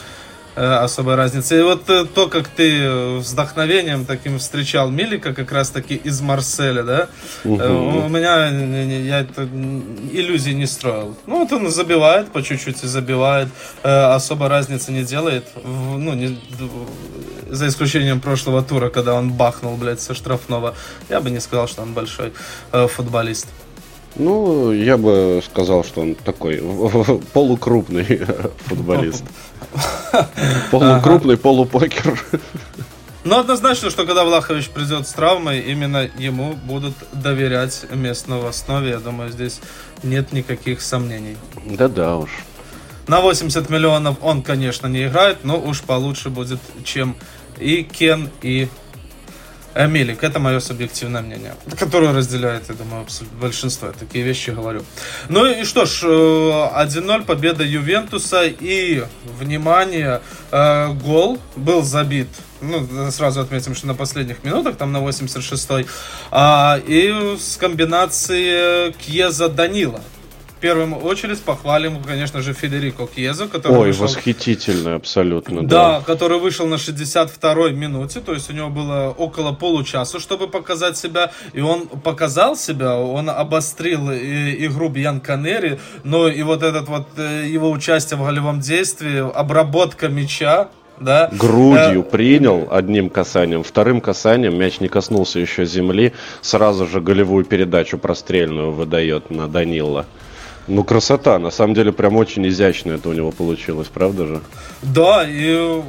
особой 0.58 1.16
разницы. 1.16 1.60
И 1.60 1.62
вот 1.62 1.90
э, 1.90 2.06
то, 2.06 2.28
как 2.28 2.48
ты 2.48 2.90
вдохновением 3.20 4.06
таким 4.06 4.40
встречал 4.40 4.90
Милика, 4.90 5.34
как 5.34 5.52
раз 5.52 5.70
таки 5.70 5.96
из 5.96 6.22
Марселя, 6.22 6.84
да, 6.84 7.10
угу. 7.44 7.64
у 8.06 8.10
меня 8.10 8.48
я 8.48 9.20
это 9.20 9.44
иллюзий 9.44 10.54
не 10.54 10.66
строил. 10.66 11.16
Ну, 11.26 11.40
вот 11.40 11.52
он 11.52 11.70
забивает, 11.72 12.32
по 12.32 12.42
чуть-чуть 12.42 12.84
и 12.84 12.88
забивает, 12.88 13.50
особо 13.84 14.50
разницы 14.50 14.92
не 14.92 15.04
делает, 15.04 15.46
ну, 15.64 16.14
не, 16.14 16.40
за 17.50 17.68
исключением 17.68 18.20
прошлого 18.20 18.62
тура, 18.64 18.90
когда 18.90 19.14
он 19.14 19.32
бахнул, 19.32 19.76
блядь, 19.76 20.02
со 20.02 20.14
штрафного. 20.14 20.76
Я 21.10 21.20
бы 21.22 21.30
не 21.30 21.40
сказал, 21.40 21.68
что 21.68 21.82
он 21.82 21.94
большой 21.94 22.34
э, 22.72 22.88
футболист. 22.88 23.48
Ну, 24.16 24.72
я 24.72 24.98
бы 24.98 25.42
сказал, 25.46 25.84
что 25.84 26.02
он 26.02 26.16
такой 26.16 26.58
полукрупный 27.34 28.06
футболист. 28.66 29.24
Полукрупный, 30.72 31.38
полупокер. 31.38 32.20
Но 33.24 33.40
однозначно, 33.40 33.90
что 33.90 34.06
когда 34.06 34.24
Влахович 34.24 34.70
придет 34.70 35.08
с 35.08 35.12
травмой, 35.12 35.60
именно 35.60 36.10
ему 36.18 36.54
будут 36.54 36.94
доверять 37.12 37.86
место 37.94 38.36
в 38.36 38.46
основе. 38.46 38.92
Я 38.92 39.00
думаю, 39.00 39.32
здесь 39.32 39.60
нет 40.02 40.32
никаких 40.32 40.82
сомнений. 40.82 41.36
Да-да 41.66 42.18
уж. 42.18 42.30
На 43.08 43.20
80 43.20 43.70
миллионов 43.70 44.18
он, 44.22 44.42
конечно, 44.42 44.88
не 44.88 45.08
играет, 45.08 45.44
но 45.44 45.60
уж 45.60 45.82
получше 45.82 46.30
будет, 46.30 46.60
чем 46.84 47.16
и 47.58 47.84
Кен, 47.84 48.30
и 48.42 48.70
Мелик. 49.86 50.24
Это 50.24 50.40
мое 50.40 50.60
субъективное 50.60 51.22
мнение, 51.22 51.54
которое 51.78 52.14
разделяет, 52.14 52.70
я 52.70 52.76
думаю, 52.76 53.06
большинство. 53.40 53.88
Я 53.88 53.94
такие 53.94 54.24
вещи 54.24 54.50
говорю. 54.50 54.84
Ну 55.30 55.46
и 55.46 55.64
что 55.64 55.86
ж, 55.86 56.04
1-0 56.04 57.22
э, 57.22 57.24
победа 57.24 57.64
Ювентуса 57.64 58.44
и, 58.46 59.04
внимание, 59.40 60.22
э, 60.52 60.94
гол 60.94 61.40
был 61.56 61.84
забит 61.84 62.30
ну, 62.62 63.12
сразу 63.12 63.42
отметим, 63.42 63.76
что 63.76 63.86
на 63.86 63.94
последних 63.94 64.44
минутах, 64.44 64.78
там 64.78 64.92
на 64.92 64.98
86-й, 64.98 65.86
а, 66.32 66.80
и 66.88 67.38
с 67.40 67.58
комбинации 67.58 68.92
Кьеза 68.94 69.48
Данила 69.48 70.02
в 70.58 70.60
первую 70.60 70.96
очередь 70.96 71.40
похвалим, 71.42 72.02
конечно 72.02 72.42
же, 72.42 72.54
Федерико 72.54 73.06
Кьезо, 73.06 73.48
который 73.48 73.78
Ой, 73.78 73.88
вышел... 73.90 74.04
восхитительно, 74.04 74.96
абсолютно, 74.96 75.62
да. 75.62 76.00
Да, 76.00 76.02
который 76.02 76.40
вышел 76.40 76.66
на 76.66 76.76
62-й 76.76 77.74
минуте, 77.74 78.22
то 78.22 78.34
есть 78.34 78.50
у 78.50 78.54
него 78.54 78.70
было 78.70 79.14
около 79.16 79.52
получаса, 79.52 80.20
чтобы 80.20 80.48
показать 80.48 80.98
себя, 80.98 81.32
и 81.54 81.62
он 81.62 81.88
показал 81.88 82.56
себя, 82.56 82.98
он 82.98 83.30
обострил 83.30 84.10
и, 84.10 84.66
игру 84.66 84.90
Бьян 84.90 85.20
Канери, 85.20 85.80
но 86.04 86.28
и 86.28 86.42
вот 86.42 86.64
этот 86.64 86.90
вот 86.90 87.08
э, 87.18 87.46
его 87.48 87.70
участие 87.70 88.18
в 88.18 88.26
голевом 88.26 88.60
действии, 88.60 89.20
обработка 89.20 90.08
мяча, 90.08 90.70
да. 91.00 91.30
Грудью 91.32 92.02
э, 92.02 92.04
принял 92.04 92.68
одним 92.72 93.12
касанием, 93.12 93.62
вторым 93.62 94.02
касанием 94.02 94.58
мяч 94.58 94.80
не 94.80 94.88
коснулся 94.88 95.38
еще 95.40 95.66
земли, 95.66 96.14
сразу 96.42 96.88
же 96.88 97.00
голевую 97.00 97.46
передачу 97.46 98.00
прострельную 98.00 98.72
выдает 98.72 99.30
на 99.30 99.48
Данила. 99.48 100.08
Ну, 100.68 100.84
красота. 100.84 101.40
На 101.40 101.50
самом 101.52 101.74
деле, 101.74 101.92
прям 101.92 102.16
очень 102.18 102.48
изящно 102.48 102.92
это 102.94 103.10
у 103.10 103.14
него 103.14 103.32
получилось, 103.32 103.88
правда 103.88 104.26
же? 104.26 104.42
Да, 104.82 105.26
и 105.28 105.82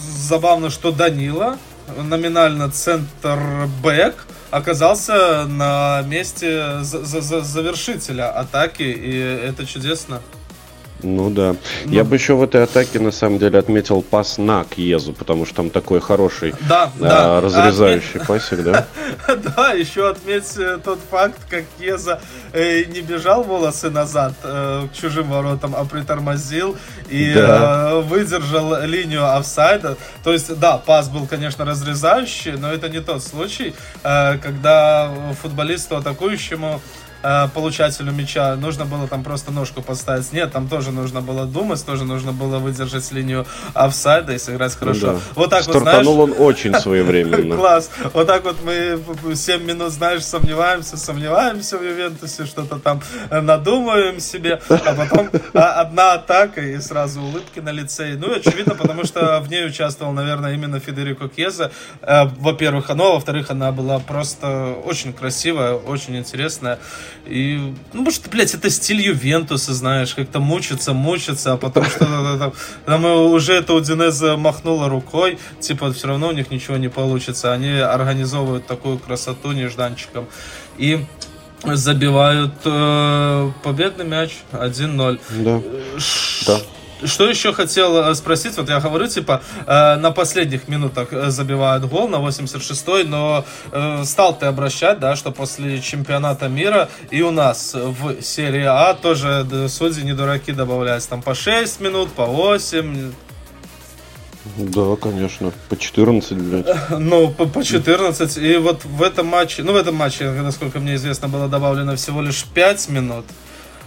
забавно, 0.00 0.70
что 0.70 0.92
Данила, 0.92 1.58
номинально 2.02 2.70
центр 2.70 3.38
бэк, 3.82 4.14
оказался 4.50 5.46
на 5.46 6.02
месте 6.06 6.80
завершителя 6.82 8.30
атаки, 8.30 8.82
и 8.82 9.18
это 9.18 9.66
чудесно. 9.66 10.20
Ну 11.02 11.30
да. 11.30 11.56
Ну, 11.84 11.92
Я 11.92 12.04
бы 12.04 12.16
еще 12.16 12.34
в 12.34 12.42
этой 12.42 12.62
атаке 12.62 12.98
на 12.98 13.10
самом 13.10 13.38
деле 13.38 13.58
отметил 13.58 14.02
пас 14.02 14.38
на 14.38 14.64
Кьезу, 14.64 15.12
потому 15.12 15.44
что 15.44 15.56
там 15.56 15.70
такой 15.70 16.00
хороший 16.00 16.54
да, 16.68 16.90
а, 17.00 17.00
да. 17.00 17.40
разрезающий 17.40 18.20
Отмет... 18.20 18.26
пасик, 18.26 18.62
да? 18.62 18.86
Да, 19.56 19.72
еще 19.72 20.08
отметь 20.08 20.56
э, 20.56 20.78
тот 20.82 20.98
факт, 21.10 21.38
как 21.50 21.64
Кьеза 21.78 22.20
э, 22.52 22.84
не 22.84 23.02
бежал 23.02 23.42
волосы 23.42 23.90
назад 23.90 24.34
э, 24.42 24.88
к 24.90 24.96
чужим 24.96 25.28
воротам, 25.28 25.74
а 25.76 25.84
притормозил 25.84 26.76
и 27.10 27.32
да. 27.34 27.96
выдержал 27.96 28.82
линию 28.82 29.36
офсайда. 29.36 29.96
То 30.24 30.32
есть, 30.32 30.58
да, 30.58 30.78
пас 30.78 31.08
был, 31.08 31.26
конечно, 31.26 31.64
разрезающий, 31.64 32.52
но 32.52 32.72
это 32.72 32.88
не 32.88 33.00
тот 33.00 33.22
случай, 33.22 33.74
когда 34.02 35.12
футболисту 35.40 35.96
атакующему 35.96 36.80
э, 37.26 37.48
получателю 37.54 38.12
мяча 38.12 38.56
нужно 38.56 38.84
было 38.84 39.08
там 39.08 39.22
просто 39.22 39.52
ножку 39.52 39.82
поставить. 39.82 40.32
Нет, 40.32 40.52
там 40.52 40.68
тоже 40.68 40.92
нужно 40.92 41.20
было 41.20 41.46
думать, 41.46 41.84
тоже 41.84 42.04
нужно 42.04 42.32
было 42.32 42.58
выдержать 42.58 43.10
линию 43.12 43.46
офсайда 43.74 44.32
и 44.34 44.38
сыграть 44.38 44.72
ну 44.74 44.78
хорошо. 44.78 45.06
Да. 45.12 45.18
Вот 45.34 45.50
так 45.50 45.62
Стартанул 45.62 46.16
вот, 46.16 46.26
знаешь... 46.26 46.40
он 46.40 46.46
очень 46.46 46.74
своевременно. 46.74 47.56
Класс. 47.62 47.90
Вот 48.12 48.26
так 48.26 48.44
вот 48.44 48.56
мы 48.64 49.00
7 49.34 49.64
минут, 49.64 49.92
знаешь, 49.92 50.24
сомневаемся, 50.24 50.96
сомневаемся 50.96 51.78
в 51.78 51.82
Ювентусе, 51.82 52.46
что-то 52.46 52.78
там 52.78 53.02
надумаем 53.30 54.20
себе, 54.20 54.60
а 54.68 54.94
потом 54.94 55.30
а, 55.54 55.80
одна 55.80 56.14
атака 56.14 56.60
и 56.60 56.78
сразу 56.80 57.20
улыбки 57.20 57.60
на 57.60 57.72
лице. 57.72 58.16
Ну, 58.18 58.34
очевидно, 58.34 58.74
потому 58.74 59.04
что 59.04 59.40
в 59.40 59.50
ней 59.50 59.66
участвовал, 59.66 60.12
наверное, 60.12 60.54
именно 60.54 60.80
Федерико 60.80 61.28
Кьеза. 61.28 61.70
Э, 62.02 62.24
во-первых, 62.24 62.90
оно, 62.90 63.14
во-вторых, 63.14 63.50
она 63.50 63.72
была 63.72 63.98
просто 63.98 64.76
очень 64.84 65.12
красивая, 65.12 65.74
очень 65.74 66.16
интересная. 66.16 66.78
И, 67.28 67.74
ну, 67.92 68.02
может, 68.02 68.28
блядь, 68.30 68.54
это 68.54 68.70
стиль 68.70 69.00
Ювентуса, 69.00 69.74
знаешь, 69.74 70.14
как-то 70.14 70.40
мучиться, 70.40 70.92
мучиться, 70.92 71.52
а 71.52 71.56
потом 71.56 71.84
что-то 71.84 72.38
там, 72.38 72.52
там 72.84 73.04
уже 73.04 73.54
это 73.54 73.74
Удинеза 73.74 74.36
махнула 74.36 74.88
рукой, 74.88 75.38
типа, 75.60 75.92
все 75.92 76.08
равно 76.08 76.28
у 76.28 76.32
них 76.32 76.50
ничего 76.50 76.76
не 76.76 76.88
получится. 76.88 77.52
Они 77.52 77.70
организовывают 77.70 78.66
такую 78.66 78.98
красоту 78.98 79.52
нежданчиком. 79.52 80.26
И 80.78 81.04
забивают 81.64 82.54
э, 82.64 83.50
победный 83.62 84.04
мяч 84.04 84.36
1-0. 84.52 85.20
Да. 85.42 85.62
Ш- 85.98 86.44
да. 86.46 86.60
Что 87.04 87.28
еще 87.28 87.52
хотел 87.52 87.96
э, 87.98 88.14
спросить? 88.14 88.56
Вот 88.56 88.68
я 88.68 88.80
говорю, 88.80 89.06
типа, 89.06 89.42
э, 89.66 89.96
на 89.96 90.10
последних 90.10 90.68
минутах 90.68 91.12
э, 91.12 91.30
забивают 91.30 91.84
гол 91.84 92.08
на 92.08 92.16
86-й, 92.16 93.04
но 93.04 93.44
э, 93.72 94.04
стал 94.04 94.38
ты 94.38 94.46
обращать, 94.46 94.98
да, 94.98 95.14
что 95.16 95.30
после 95.30 95.80
чемпионата 95.80 96.48
мира 96.48 96.88
и 97.10 97.22
у 97.22 97.30
нас 97.30 97.74
в 97.74 98.22
серии 98.22 98.64
А 98.64 98.94
тоже 98.94 99.46
судьи 99.68 100.02
не 100.04 100.14
дураки 100.14 100.52
добавляются 100.52 101.10
там 101.10 101.22
по 101.22 101.34
6 101.34 101.80
минут, 101.80 102.12
по 102.12 102.24
8, 102.24 103.12
да, 104.56 104.96
конечно. 104.96 105.52
По 105.68 105.76
14, 105.76 106.38
блядь. 106.38 106.66
Ну, 106.90 107.30
по, 107.30 107.46
по 107.46 107.64
14. 107.64 108.36
И 108.38 108.56
вот 108.56 108.84
в 108.84 109.02
этом 109.02 109.26
матче, 109.26 109.62
ну, 109.62 109.72
в 109.72 109.76
этом 109.76 109.94
матче, 109.94 110.30
насколько 110.30 110.78
мне 110.78 110.94
известно, 110.94 111.28
было 111.28 111.48
добавлено 111.48 111.96
всего 111.96 112.22
лишь 112.22 112.44
5 112.44 112.88
минут. 112.88 113.24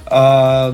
А, 0.10 0.74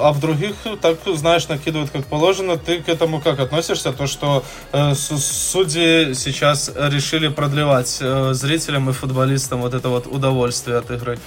а 0.00 0.12
в 0.12 0.20
других, 0.20 0.54
так, 0.80 0.98
знаешь, 1.06 1.48
накидывают 1.48 1.90
как 1.90 2.06
положено. 2.06 2.56
Ты 2.56 2.82
к 2.82 2.88
этому 2.88 3.20
как 3.20 3.40
относишься? 3.40 3.92
То, 3.92 4.06
что 4.06 4.42
э, 4.72 4.94
судьи 4.94 6.14
сейчас 6.14 6.72
решили 6.74 7.28
продлевать 7.28 7.98
э, 8.00 8.32
зрителям 8.32 8.90
и 8.90 8.92
футболистам 8.92 9.60
вот 9.60 9.74
это 9.74 9.88
вот 9.88 10.06
удовольствие 10.06 10.78
от 10.78 10.90
игры? 10.90 11.18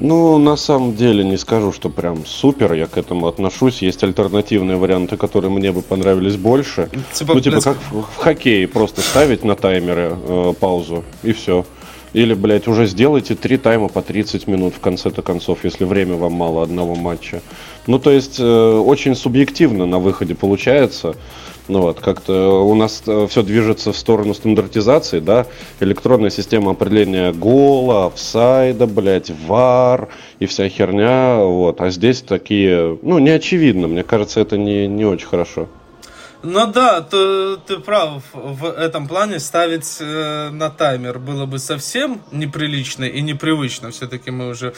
Ну, 0.00 0.38
на 0.38 0.56
самом 0.56 0.94
деле, 0.94 1.24
не 1.24 1.36
скажу, 1.36 1.72
что 1.72 1.88
прям 1.88 2.24
супер 2.24 2.72
я 2.72 2.86
к 2.86 2.96
этому 2.96 3.26
отношусь. 3.26 3.82
Есть 3.82 4.04
альтернативные 4.04 4.76
варианты, 4.76 5.16
которые 5.16 5.50
мне 5.50 5.72
бы 5.72 5.82
понравились 5.82 6.36
больше. 6.36 6.88
Типа, 7.12 7.34
ну, 7.34 7.40
типа, 7.40 7.60
как 7.60 7.76
в, 7.90 8.02
в 8.02 8.16
хоккее, 8.16 8.68
просто 8.68 9.00
ставить 9.00 9.44
на 9.44 9.56
таймере 9.56 10.16
э, 10.16 10.54
паузу, 10.58 11.04
и 11.24 11.32
все. 11.32 11.64
Или, 12.12 12.34
блядь, 12.34 12.68
уже 12.68 12.86
сделайте 12.86 13.34
три 13.34 13.56
тайма 13.56 13.88
по 13.88 14.02
30 14.02 14.46
минут 14.46 14.74
в 14.74 14.80
конце-то 14.80 15.22
концов, 15.22 15.64
если 15.64 15.84
время 15.84 16.16
вам 16.16 16.32
мало 16.32 16.62
одного 16.62 16.94
матча. 16.94 17.42
Ну, 17.86 17.98
то 17.98 18.10
есть, 18.10 18.38
э, 18.38 18.44
очень 18.44 19.14
субъективно 19.14 19.86
на 19.86 19.98
выходе 19.98 20.34
получается. 20.34 21.14
Ну 21.68 21.82
вот, 21.82 22.00
как-то 22.00 22.64
у 22.64 22.74
нас 22.74 23.02
э, 23.06 23.26
все 23.28 23.42
движется 23.42 23.92
в 23.92 23.96
сторону 23.96 24.32
стандартизации, 24.32 25.20
да, 25.20 25.46
электронная 25.80 26.30
система 26.30 26.70
определения 26.70 27.30
гола, 27.32 28.06
офсайда, 28.06 28.86
блядь, 28.86 29.30
вар 29.46 30.08
и 30.38 30.46
вся 30.46 30.66
херня, 30.70 31.36
вот, 31.36 31.82
а 31.82 31.90
здесь 31.90 32.22
такие, 32.22 32.98
ну, 33.02 33.18
не 33.18 33.30
очевидно, 33.30 33.86
мне 33.86 34.02
кажется, 34.02 34.40
это 34.40 34.56
не, 34.56 34.86
не 34.86 35.04
очень 35.04 35.26
хорошо. 35.26 35.68
Ну 36.42 36.66
да, 36.72 37.00
ты, 37.00 37.56
ты 37.66 37.78
прав 37.78 38.22
в 38.32 38.64
этом 38.66 39.08
плане 39.08 39.40
ставить 39.40 39.98
э, 40.00 40.50
на 40.50 40.70
таймер 40.70 41.18
было 41.18 41.46
бы 41.46 41.58
совсем 41.58 42.20
неприлично 42.30 43.04
и 43.04 43.20
непривычно. 43.22 43.90
Все-таки 43.90 44.30
мы 44.30 44.48
уже 44.48 44.72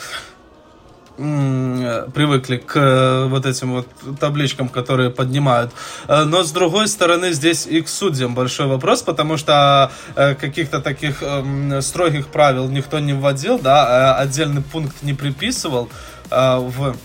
привыкли 1.21 2.57
к 2.57 2.77
э, 2.77 3.27
вот 3.27 3.45
этим 3.45 3.73
вот 3.73 3.87
табличкам, 4.19 4.71
которые 4.71 5.11
поднимают. 5.11 5.71
Э, 6.09 6.25
но 6.25 6.45
с 6.45 6.51
другой 6.51 6.89
стороны, 6.89 7.33
здесь 7.33 7.67
и 7.67 7.83
к 7.83 7.89
судьям 7.89 8.35
большой 8.35 8.67
вопрос, 8.67 9.03
потому 9.03 9.37
что 9.37 9.93
э, 10.17 10.35
каких-то 10.35 10.81
таких 10.81 11.23
эм, 11.23 11.83
строгих 11.83 12.29
правил 12.29 12.69
никто 12.69 12.99
не 13.01 13.13
вводил, 13.13 13.59
да, 13.59 14.17
отдельный 14.17 14.63
пункт 14.63 15.03
не 15.03 15.13
приписывал 15.13 15.91
в 16.31 16.97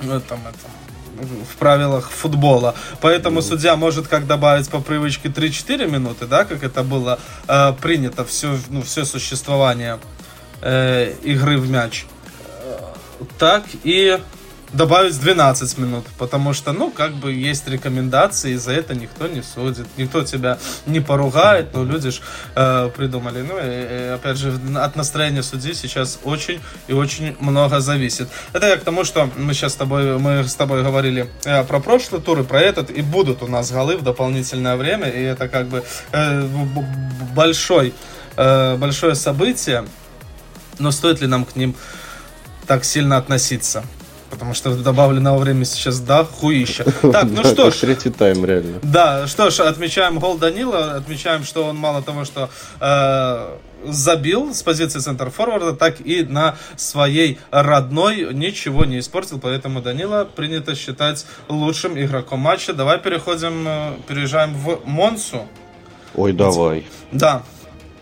этом, 0.00 0.40
этом 0.40 0.70
в 1.22 1.56
правилах 1.58 2.10
футбола. 2.10 2.74
Поэтому 3.00 3.40
mm. 3.40 3.42
судья 3.42 3.76
может 3.76 4.08
как 4.08 4.26
добавить 4.26 4.68
по 4.68 4.80
привычке 4.80 5.28
3-4 5.28 5.90
минуты, 5.90 6.26
да, 6.26 6.44
как 6.44 6.62
это 6.62 6.82
было 6.82 7.18
э, 7.48 7.72
принято 7.80 8.24
все, 8.24 8.58
ну, 8.70 8.82
все 8.82 9.04
существование 9.04 9.98
э, 10.60 11.14
игры 11.22 11.58
в 11.58 11.70
мяч 11.70 12.06
так 13.38 13.64
и 13.84 14.18
добавить 14.72 15.18
12 15.20 15.78
минут, 15.78 16.04
потому 16.18 16.52
что, 16.52 16.72
ну, 16.72 16.90
как 16.90 17.12
бы 17.12 17.32
есть 17.32 17.68
рекомендации, 17.68 18.52
и 18.52 18.56
за 18.56 18.72
это 18.72 18.94
никто 18.94 19.26
не 19.26 19.42
судит, 19.42 19.86
никто 19.96 20.22
тебя 20.24 20.58
не 20.86 21.00
поругает, 21.00 21.74
но 21.74 21.84
люди 21.84 22.10
ж 22.10 22.20
э, 22.54 22.90
придумали. 22.96 23.42
Ну, 23.42 23.58
и, 23.58 23.62
и, 23.62 24.14
опять 24.14 24.38
же, 24.38 24.58
от 24.76 24.96
настроения 24.96 25.42
судьи 25.42 25.74
сейчас 25.74 26.18
очень 26.24 26.60
и 26.88 26.92
очень 26.92 27.36
много 27.38 27.80
зависит. 27.80 28.28
Это 28.52 28.66
я 28.66 28.76
к 28.76 28.84
тому, 28.84 29.04
что 29.04 29.30
мы 29.36 29.54
сейчас 29.54 29.72
с 29.72 29.76
тобой, 29.76 30.18
мы 30.18 30.44
с 30.44 30.54
тобой 30.54 30.82
говорили 30.82 31.28
э, 31.44 31.64
про 31.64 31.80
прошлый 31.80 32.20
тур 32.20 32.40
и 32.40 32.44
про 32.44 32.60
этот, 32.60 32.90
и 32.90 33.02
будут 33.02 33.42
у 33.42 33.48
нас 33.48 33.70
голы 33.70 33.96
в 33.96 34.02
дополнительное 34.02 34.76
время, 34.76 35.08
и 35.08 35.22
это 35.22 35.48
как 35.48 35.68
бы 35.68 35.84
э, 36.12 36.48
большой, 37.34 37.92
э, 38.36 38.76
большое 38.76 39.14
событие, 39.14 39.84
но 40.78 40.90
стоит 40.90 41.20
ли 41.20 41.26
нам 41.26 41.44
к 41.44 41.56
ним 41.56 41.74
так 42.66 42.84
сильно 42.84 43.18
относиться. 43.18 43.84
Потому 44.32 44.54
что 44.54 44.74
добавленного 44.74 45.36
времени 45.36 45.64
сейчас, 45.64 46.00
да, 46.00 46.24
хуища. 46.24 46.84
Так, 47.12 47.24
ну 47.24 47.44
что 47.44 47.70
ж. 47.70 47.74
Третий 47.74 48.08
тайм, 48.08 48.46
реально. 48.46 48.78
Да, 48.82 49.26
что 49.26 49.50
ж, 49.50 49.60
отмечаем 49.60 50.18
гол 50.18 50.38
Данила, 50.38 50.94
отмечаем, 50.94 51.44
что 51.44 51.66
он 51.66 51.76
мало 51.76 52.02
того, 52.02 52.24
что 52.24 52.48
э, 52.80 53.56
забил 53.84 54.54
с 54.54 54.62
позиции 54.62 55.00
центр 55.00 55.28
форварда, 55.28 55.74
так 55.74 56.00
и 56.00 56.22
на 56.24 56.56
своей 56.76 57.38
родной 57.50 58.32
ничего 58.32 58.86
не 58.86 59.00
испортил, 59.00 59.38
поэтому 59.38 59.82
Данила 59.82 60.24
принято 60.24 60.74
считать 60.74 61.26
лучшим 61.50 61.98
игроком 61.98 62.40
матча. 62.40 62.72
Давай 62.72 62.98
переходим, 62.98 63.68
э, 63.68 63.92
переезжаем 64.08 64.54
в 64.54 64.80
Монсу. 64.86 65.46
Ой, 66.14 66.32
давай. 66.32 66.86
Да, 67.10 67.42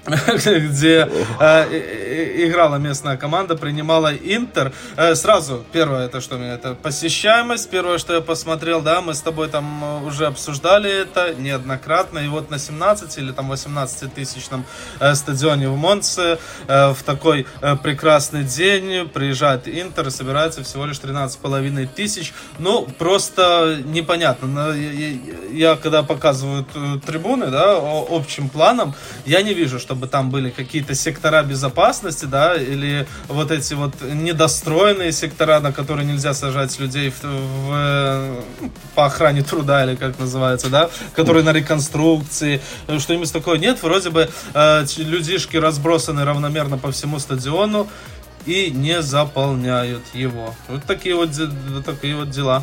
где 0.44 1.08
э, 1.40 2.46
играла 2.46 2.76
местная 2.76 3.16
команда, 3.16 3.56
принимала 3.56 4.14
Интер. 4.14 4.72
Э, 4.96 5.14
сразу, 5.14 5.64
первое, 5.72 6.06
это 6.06 6.20
что 6.20 6.36
меня, 6.36 6.54
это 6.54 6.74
посещаемость. 6.74 7.70
Первое, 7.70 7.98
что 7.98 8.14
я 8.14 8.20
посмотрел, 8.20 8.80
да, 8.80 9.00
мы 9.00 9.14
с 9.14 9.20
тобой 9.20 9.48
там 9.48 9.82
э, 9.82 10.06
уже 10.06 10.26
обсуждали 10.26 11.02
это 11.02 11.34
неоднократно. 11.34 12.18
И 12.20 12.28
вот 12.28 12.50
на 12.50 12.58
17 12.58 13.18
или 13.18 13.32
там 13.32 13.48
18 13.48 14.14
тысячном 14.14 14.64
э, 15.00 15.14
стадионе 15.14 15.68
в 15.68 15.76
Монце 15.76 16.38
э, 16.66 16.92
в 16.92 17.02
такой 17.02 17.46
э, 17.60 17.76
прекрасный 17.76 18.44
день 18.44 19.08
приезжает 19.08 19.68
Интер 19.68 20.10
собирается 20.10 20.62
всего 20.62 20.86
лишь 20.86 20.96
13,5 20.96 21.88
тысяч. 21.94 22.32
Ну, 22.58 22.86
просто 22.98 23.80
непонятно. 23.84 24.72
Я, 24.72 25.18
я 25.52 25.76
когда 25.76 26.02
показывают 26.02 26.68
э, 26.74 26.98
трибуны, 27.06 27.46
да, 27.48 27.78
общим 28.10 28.48
планом, 28.48 28.94
я 29.26 29.42
не 29.42 29.54
вижу, 29.54 29.78
что 29.78 29.89
чтобы 29.90 30.06
там 30.06 30.30
были 30.30 30.50
какие-то 30.50 30.94
сектора 30.94 31.42
безопасности, 31.42 32.24
да, 32.24 32.54
или 32.54 33.08
вот 33.26 33.50
эти 33.50 33.74
вот 33.74 33.92
недостроенные 34.02 35.10
сектора, 35.10 35.58
на 35.58 35.72
которые 35.72 36.06
нельзя 36.06 36.32
сажать 36.32 36.78
людей 36.78 37.10
в, 37.10 37.24
в, 37.24 38.44
по 38.94 39.06
охране 39.06 39.42
труда, 39.42 39.84
или 39.84 39.96
как 39.96 40.16
называется, 40.20 40.68
да, 40.68 40.90
которые 41.16 41.42
на 41.42 41.52
реконструкции, 41.52 42.60
что-нибудь 42.98 43.32
такое 43.32 43.58
нет, 43.58 43.82
вроде 43.82 44.10
бы 44.10 44.30
э, 44.54 44.86
людишки 44.98 45.56
разбросаны 45.56 46.24
равномерно 46.24 46.78
по 46.78 46.92
всему 46.92 47.18
стадиону 47.18 47.88
и 48.46 48.70
не 48.70 49.02
заполняют 49.02 50.02
его. 50.14 50.54
Вот 50.68 50.84
такие 50.84 51.16
вот 51.16 51.30
такие 51.84 52.14
вот 52.14 52.30
дела. 52.30 52.62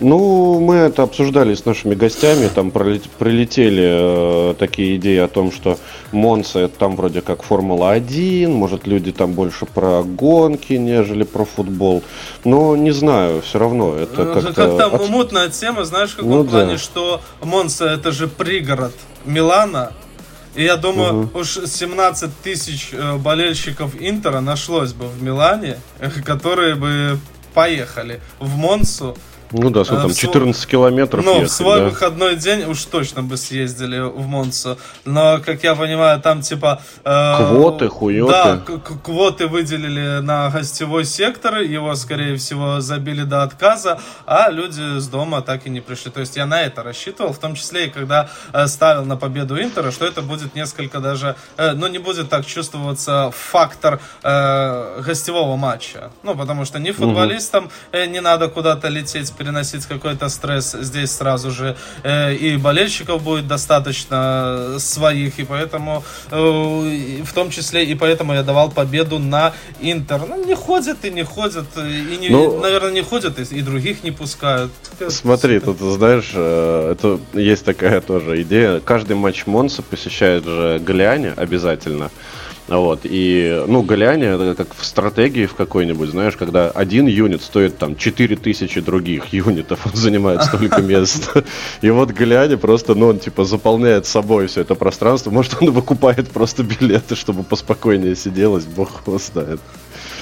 Ну, 0.00 0.60
мы 0.60 0.76
это 0.76 1.02
обсуждали 1.02 1.54
с 1.54 1.64
нашими 1.64 1.94
гостями, 1.94 2.48
там 2.54 2.70
прилетели 2.70 4.50
э, 4.50 4.54
такие 4.58 4.96
идеи 4.96 5.18
о 5.18 5.28
том, 5.28 5.52
что 5.52 5.78
Монса 6.12 6.60
это 6.60 6.78
там 6.78 6.96
вроде 6.96 7.20
как 7.20 7.42
Формула-1, 7.42 8.48
может 8.48 8.86
люди 8.86 9.12
там 9.12 9.32
больше 9.32 9.66
про 9.66 10.02
гонки, 10.02 10.74
нежели 10.74 11.24
про 11.24 11.44
футбол. 11.44 12.02
Но 12.44 12.76
не 12.76 12.92
знаю, 12.92 13.42
все 13.42 13.58
равно 13.58 13.94
это 13.94 14.22
э, 14.22 14.34
как-то... 14.34 14.52
Как-то 14.52 14.86
от... 14.86 15.08
мутная 15.08 15.48
тема, 15.48 15.84
знаешь, 15.84 16.10
в 16.10 16.16
каком 16.16 16.30
ну, 16.30 16.44
плане, 16.44 16.72
да. 16.72 16.78
что 16.78 17.20
Монса 17.42 17.86
это 17.86 18.12
же 18.12 18.28
пригород 18.28 18.94
Милана, 19.24 19.92
и 20.54 20.64
я 20.64 20.76
думаю, 20.76 21.24
угу. 21.24 21.40
уж 21.40 21.58
17 21.66 22.30
тысяч 22.42 22.90
э, 22.92 23.16
болельщиков 23.16 23.92
Интера 24.00 24.40
нашлось 24.40 24.92
бы 24.92 25.06
в 25.06 25.22
Милане, 25.22 25.78
которые 26.24 26.74
бы 26.74 27.18
поехали 27.54 28.20
в 28.38 28.56
Монсу 28.56 29.16
ну 29.52 29.70
да, 29.70 29.84
сколько 29.84 30.02
там, 30.02 30.14
14 30.14 30.66
километров 30.66 31.24
Ну, 31.24 31.34
ехать, 31.36 31.50
в 31.50 31.54
свой 31.54 31.78
да? 31.78 31.84
выходной 31.86 32.36
день 32.36 32.64
уж 32.64 32.84
точно 32.84 33.22
бы 33.22 33.36
съездили 33.36 34.00
в 34.00 34.26
Монсу. 34.26 34.78
Но, 35.04 35.40
как 35.44 35.64
я 35.64 35.74
понимаю, 35.74 36.20
там 36.20 36.42
типа... 36.42 36.82
Э, 37.04 37.36
квоты, 37.36 37.88
хуёты. 37.88 38.32
Да, 38.32 38.56
квоты 39.02 39.46
выделили 39.46 40.20
на 40.20 40.50
гостевой 40.50 41.04
сектор, 41.04 41.60
его, 41.60 41.94
скорее 41.94 42.36
всего, 42.36 42.80
забили 42.80 43.22
до 43.22 43.42
отказа, 43.42 44.00
а 44.26 44.50
люди 44.50 44.98
с 44.98 45.08
дома 45.08 45.40
так 45.40 45.66
и 45.66 45.70
не 45.70 45.80
пришли. 45.80 46.10
То 46.10 46.20
есть 46.20 46.36
я 46.36 46.46
на 46.46 46.62
это 46.62 46.82
рассчитывал, 46.82 47.32
в 47.32 47.38
том 47.38 47.54
числе 47.54 47.86
и 47.86 47.90
когда 47.90 48.28
э, 48.52 48.66
ставил 48.66 49.04
на 49.04 49.16
победу 49.16 49.60
Интера, 49.60 49.90
что 49.90 50.04
это 50.04 50.20
будет 50.22 50.54
несколько 50.54 51.00
даже... 51.00 51.36
Э, 51.56 51.72
ну, 51.72 51.86
не 51.88 51.98
будет 51.98 52.28
так 52.28 52.44
чувствоваться 52.44 53.30
фактор 53.30 54.00
э, 54.22 55.02
гостевого 55.02 55.56
матча. 55.56 56.10
Ну, 56.22 56.34
потому 56.34 56.64
что 56.64 56.78
ни 56.78 56.90
футболистам 56.90 57.70
э, 57.92 58.06
не 58.06 58.20
надо 58.20 58.48
куда-то 58.48 58.88
лететь 58.88 59.32
переносить 59.38 59.86
какой-то 59.86 60.28
стресс 60.28 60.76
здесь 60.80 61.12
сразу 61.12 61.50
же. 61.50 61.76
Э, 62.02 62.34
и 62.34 62.56
болельщиков 62.56 63.22
будет 63.22 63.46
достаточно 63.46 64.76
своих, 64.78 65.38
и 65.38 65.44
поэтому, 65.44 66.04
э, 66.30 67.22
в 67.24 67.32
том 67.32 67.50
числе, 67.50 67.84
и 67.84 67.94
поэтому 67.94 68.34
я 68.34 68.42
давал 68.42 68.70
победу 68.70 69.18
на 69.18 69.52
Интер. 69.80 70.20
Ну, 70.28 70.44
не 70.44 70.54
ходят 70.54 71.04
и 71.04 71.10
не 71.10 71.24
ходят, 71.24 71.66
и, 71.76 72.16
не, 72.20 72.28
ну, 72.28 72.60
наверное, 72.60 72.92
не 72.92 73.02
ходят, 73.02 73.38
и, 73.38 73.56
и 73.56 73.62
других 73.62 74.04
не 74.04 74.10
пускают. 74.10 74.72
Смотри, 75.08 75.60
тут, 75.60 75.78
знаешь, 75.78 76.32
э, 76.34 76.92
это 76.92 77.20
есть 77.32 77.64
такая 77.64 78.00
тоже 78.00 78.42
идея. 78.42 78.80
Каждый 78.80 79.16
матч 79.16 79.46
Монса 79.46 79.82
посещает 79.82 80.44
же 80.44 80.80
Гляня 80.84 81.34
обязательно. 81.36 82.10
Вот, 82.68 83.00
и, 83.04 83.64
ну, 83.66 83.82
Галиане, 83.82 84.26
это 84.26 84.54
как 84.54 84.74
в 84.76 84.84
стратегии 84.84 85.46
в 85.46 85.54
какой-нибудь, 85.54 86.10
знаешь, 86.10 86.36
когда 86.36 86.70
один 86.70 87.06
юнит 87.06 87.42
стоит 87.42 87.78
там 87.78 87.96
4000 87.96 88.80
других 88.82 89.32
юнитов, 89.32 89.86
он 89.86 89.92
занимает 89.94 90.42
столько 90.42 90.82
мест. 90.82 91.30
И 91.80 91.88
вот 91.88 92.10
Галиане 92.10 92.58
просто, 92.58 92.94
ну, 92.94 93.08
он 93.08 93.18
типа 93.18 93.44
заполняет 93.44 94.04
собой 94.04 94.48
все 94.48 94.60
это 94.60 94.74
пространство. 94.74 95.30
Может, 95.30 95.56
он 95.62 95.70
выкупает 95.70 96.28
просто 96.30 96.62
билеты, 96.62 97.16
чтобы 97.16 97.42
поспокойнее 97.42 98.14
сиделось, 98.14 98.64
бог 98.64 99.02
его 99.06 99.18
знает. 99.18 99.60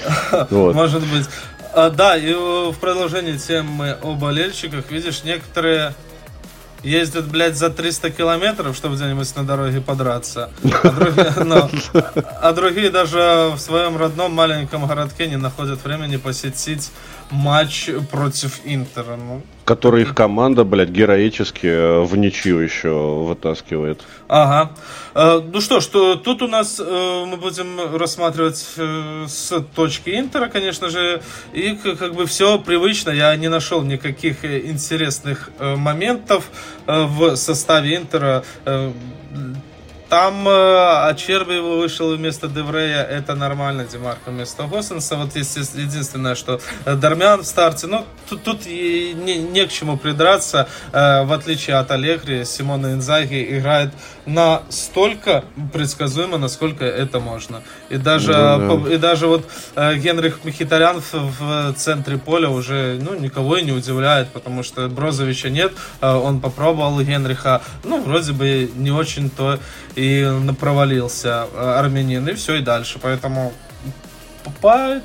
Вот. 0.51 0.74
Может 0.74 1.03
быть. 1.03 1.26
А, 1.72 1.90
да, 1.90 2.16
и 2.16 2.32
в 2.32 2.76
продолжении 2.80 3.36
темы 3.36 3.97
о 4.03 4.14
болельщиках, 4.14 4.90
видишь, 4.90 5.24
некоторые 5.24 5.94
ездят, 6.82 7.26
блядь, 7.26 7.56
за 7.56 7.70
300 7.70 8.10
километров, 8.10 8.76
чтобы 8.76 8.96
где-нибудь 8.96 9.36
на 9.36 9.44
дороге 9.44 9.80
подраться. 9.80 10.50
А 10.82 10.90
другие, 10.90 11.32
но, 11.44 11.70
а 12.40 12.52
другие 12.52 12.90
даже 12.90 13.52
в 13.54 13.58
своем 13.58 13.96
родном 13.96 14.32
маленьком 14.32 14.86
городке 14.86 15.26
не 15.26 15.36
находят 15.36 15.82
времени 15.84 16.16
посетить 16.16 16.90
матч 17.30 17.90
против 18.10 18.60
Интера. 18.64 19.16
Ну, 19.16 19.42
Который 19.66 20.02
их 20.02 20.14
команда, 20.14 20.62
блядь, 20.62 20.90
героически 20.90 21.66
э, 21.66 22.00
в 22.00 22.16
ничью 22.16 22.60
еще 22.60 22.88
вытаскивает. 23.24 24.00
Ага. 24.28 24.70
Э, 25.12 25.42
ну 25.44 25.60
что 25.60 25.80
ж, 25.80 25.86
тут 25.86 26.40
у 26.40 26.46
нас 26.46 26.78
э, 26.78 27.24
мы 27.26 27.36
будем 27.36 27.96
рассматривать 27.96 28.64
с 29.26 29.64
точки 29.74 30.10
Интера, 30.10 30.46
конечно 30.46 30.88
же, 30.88 31.20
и 31.52 31.74
как 31.74 32.14
бы 32.14 32.26
все 32.26 32.60
привычно. 32.60 33.10
Я 33.10 33.34
не 33.34 33.48
нашел 33.48 33.82
никаких 33.82 34.44
интересных 34.44 35.50
моментов 35.58 36.48
в 36.86 37.34
составе 37.34 37.96
Интера 37.96 38.44
там 40.09 40.48
э, 40.48 41.09
Ачерби 41.09 41.59
вышел 41.59 42.14
вместо 42.14 42.48
Деврея, 42.48 43.02
это 43.02 43.34
нормально, 43.34 43.84
Демарко 43.84 44.30
вместо 44.30 44.64
Госенса. 44.64 45.16
Вот 45.16 45.34
единственное, 45.34 46.34
что 46.34 46.61
Дармян 46.84 47.42
в 47.42 47.46
старте, 47.46 47.86
ну, 47.86 48.04
тут, 48.28 48.42
тут 48.42 48.66
не, 48.66 49.14
не 49.38 49.66
к 49.66 49.70
чему 49.70 49.96
придраться. 49.96 50.68
Э, 50.92 51.24
в 51.24 51.32
отличие 51.32 51.76
от 51.76 51.90
Аллегри, 51.90 52.44
Симона 52.44 52.92
Инзаги 52.92 53.59
играет 53.59 53.92
настолько 54.26 55.44
предсказуемо, 55.72 56.38
насколько 56.38 56.84
это 56.84 57.20
можно. 57.20 57.62
И 57.88 57.96
даже, 57.96 58.57
ну, 58.59 58.78
да. 58.78 58.94
и 58.94 58.98
даже 58.98 59.26
вот 59.26 59.48
э, 59.74 59.96
Генрих 59.96 60.44
Мхитарян 60.44 61.00
в, 61.00 61.12
в 61.12 61.74
центре 61.74 62.18
поля 62.18 62.48
уже 62.48 62.98
ну, 63.00 63.14
никого 63.14 63.57
и 63.57 63.62
не 63.62 63.72
удивляет, 63.72 64.28
потому 64.28 64.62
что 64.62 64.88
Брозовича 64.88 65.48
нет, 65.48 65.72
э, 66.00 66.12
он 66.12 66.40
попробовал 66.40 67.00
Генриха, 67.00 67.62
ну, 67.84 68.02
вроде 68.02 68.32
бы 68.32 68.70
не 68.74 68.90
очень-то 68.90 69.59
и 69.97 70.30
провалился 70.61 71.49
э, 71.53 71.59
армянин, 71.78 72.28
и 72.28 72.34
все, 72.34 72.57
и 72.57 72.62
дальше. 72.62 72.99
Поэтому 73.03 73.53
по, 74.61 75.01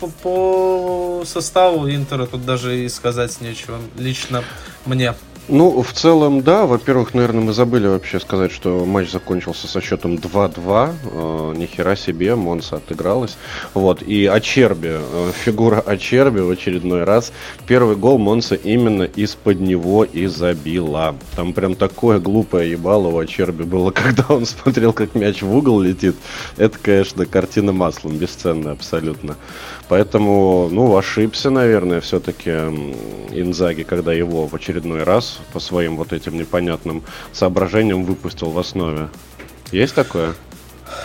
по, 0.00 0.08
по 0.22 1.22
составу 1.26 1.90
Интера 1.90 2.26
тут 2.26 2.46
даже 2.46 2.84
и 2.84 2.88
сказать 2.88 3.40
нечего 3.40 3.78
лично 3.96 4.44
мне. 4.86 5.14
Ну, 5.48 5.82
в 5.82 5.92
целом, 5.94 6.42
да. 6.42 6.66
Во-первых, 6.66 7.14
наверное, 7.14 7.40
мы 7.40 7.52
забыли 7.54 7.86
вообще 7.86 8.20
сказать, 8.20 8.52
что 8.52 8.84
матч 8.84 9.10
закончился 9.10 9.66
со 9.66 9.80
счетом 9.80 10.16
2-2. 10.16 10.94
Э, 11.04 11.54
нихера 11.56 11.96
себе, 11.96 12.34
Монса 12.34 12.76
отыгралась. 12.76 13.38
Вот. 13.72 14.02
И 14.02 14.26
Ачерби, 14.26 14.98
э, 15.00 15.32
фигура 15.34 15.80
Ачерби 15.80 16.40
в 16.40 16.50
очередной 16.50 17.04
раз. 17.04 17.32
Первый 17.66 17.96
гол 17.96 18.18
Монса 18.18 18.56
именно 18.56 19.04
из-под 19.04 19.60
него 19.60 20.04
и 20.04 20.26
забила. 20.26 21.14
Там 21.34 21.54
прям 21.54 21.76
такое 21.76 22.18
глупое 22.18 22.70
ебало 22.72 23.08
у 23.08 23.18
Ачерби 23.18 23.62
было, 23.62 23.90
когда 23.92 24.24
он 24.28 24.44
смотрел, 24.44 24.92
как 24.92 25.14
мяч 25.14 25.40
в 25.40 25.56
угол 25.56 25.80
летит. 25.80 26.16
Это, 26.58 26.76
конечно, 26.78 27.24
картина 27.24 27.72
маслом, 27.72 28.18
бесценная 28.18 28.72
абсолютно. 28.72 29.36
Поэтому, 29.88 30.68
ну, 30.70 30.96
ошибся, 30.96 31.50
наверное, 31.50 32.00
все-таки 32.00 32.50
Инзаги, 32.50 33.82
когда 33.84 34.12
его 34.12 34.46
в 34.46 34.54
очередной 34.54 35.02
раз 35.02 35.40
по 35.52 35.60
своим 35.60 35.96
вот 35.96 36.12
этим 36.12 36.36
непонятным 36.36 37.02
соображениям 37.32 38.04
выпустил 38.04 38.50
в 38.50 38.58
основе. 38.58 39.08
Есть 39.72 39.94
такое? 39.94 40.34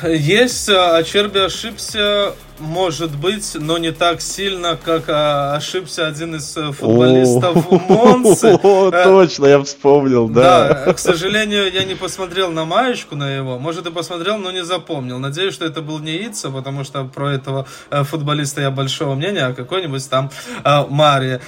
Есть, 0.04 0.70
а 0.70 1.02
Черби 1.04 1.40
ошибся, 1.40 2.34
может 2.60 3.16
быть, 3.16 3.56
но 3.56 3.78
не 3.78 3.92
так 3.92 4.22
сильно, 4.22 4.78
как 4.78 5.06
а, 5.08 5.56
ошибся 5.56 6.08
один 6.08 6.36
из 6.36 6.56
э, 6.56 6.72
футболистов 6.72 7.70
Монсы. 7.90 8.60
О, 8.64 8.90
э, 8.90 9.04
точно, 9.04 9.46
я 9.48 9.64
вспомнил, 9.64 10.28
да. 10.30 10.84
Да, 10.86 10.94
к 10.94 11.00
сожалению, 11.00 11.72
я 11.72 11.84
не 11.84 11.96
посмотрел 11.96 12.52
на 12.52 12.66
маечку 12.66 13.16
на 13.16 13.30
его, 13.30 13.60
может 13.60 13.86
и 13.88 13.92
посмотрел, 13.92 14.38
но 14.38 14.52
не 14.52 14.64
запомнил. 14.64 15.20
Надеюсь, 15.20 15.54
что 15.54 15.66
это 15.66 15.82
был 15.82 16.00
не 16.00 16.16
Ица, 16.28 16.50
потому 16.50 16.84
что 16.84 17.04
про 17.06 17.34
этого 17.34 17.68
э, 17.90 18.04
футболиста 18.04 18.62
я 18.62 18.72
большого 18.72 19.16
мнения, 19.16 19.46
а 19.46 19.54
какой-нибудь 19.54 20.10
там 20.10 20.32
Мари 20.64 21.42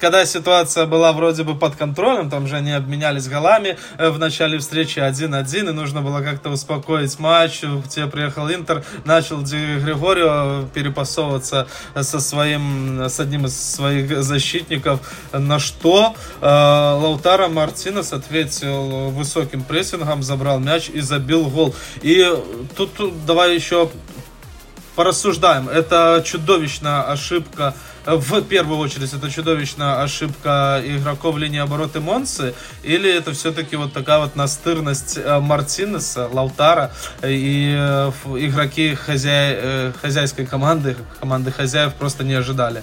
когда 0.00 0.24
ситуация 0.24 0.86
была 0.86 1.12
вроде 1.12 1.42
бы 1.42 1.54
под 1.54 1.76
контролем, 1.76 2.30
там 2.30 2.46
же 2.46 2.56
они 2.56 2.72
обменялись 2.72 3.28
голами 3.28 3.78
э, 3.98 4.10
в 4.10 4.18
начале 4.18 4.58
встречи 4.58 4.98
1-1, 4.98 5.70
и 5.70 5.72
нужно 5.72 6.02
было 6.02 6.20
как-то 6.22 6.50
успокоить 6.50 7.18
матч, 7.18 7.62
где 7.62 8.06
приехал 8.06 8.50
Интер, 8.50 8.84
начал 9.04 9.42
Ди 9.42 9.76
Григорио 9.78 10.68
перепасовываться 10.72 11.68
со 12.00 12.20
своим, 12.20 13.02
с 13.02 13.20
одним 13.20 13.46
из 13.46 13.58
своих 13.58 14.22
защитников, 14.22 15.00
на 15.32 15.58
что 15.58 16.14
э, 16.40 16.46
Лаутара 16.46 17.48
Мартинес 17.48 18.12
ответил 18.12 19.10
высоким 19.10 19.62
прессингом, 19.62 20.22
забрал 20.22 20.58
мяч 20.58 20.88
и 20.88 21.00
забил 21.00 21.48
гол. 21.48 21.74
И 22.02 22.26
тут, 22.76 22.94
тут 22.94 23.26
давай 23.26 23.54
еще 23.54 23.90
порассуждаем. 24.94 25.68
Это 25.68 26.22
чудовищная 26.24 27.02
ошибка 27.02 27.74
в 28.06 28.42
первую 28.42 28.78
очередь 28.78 29.12
это 29.12 29.30
чудовищная 29.30 30.02
ошибка 30.02 30.82
игроков 30.84 31.36
линии 31.36 31.60
оборота 31.60 32.00
Монсы, 32.00 32.54
или 32.82 33.12
это 33.12 33.32
все-таки 33.32 33.76
вот 33.76 33.92
такая 33.92 34.20
вот 34.20 34.36
настырность 34.36 35.18
э, 35.18 35.38
Мартинеса, 35.40 36.28
Лаутара 36.32 36.92
и 37.22 37.74
э, 37.76 38.10
игроки 38.38 38.94
хозяй, 38.94 39.54
э, 39.56 39.92
хозяйской 40.00 40.46
команды, 40.46 40.96
команды 41.20 41.52
хозяев 41.52 41.94
просто 41.94 42.24
не 42.24 42.34
ожидали? 42.34 42.82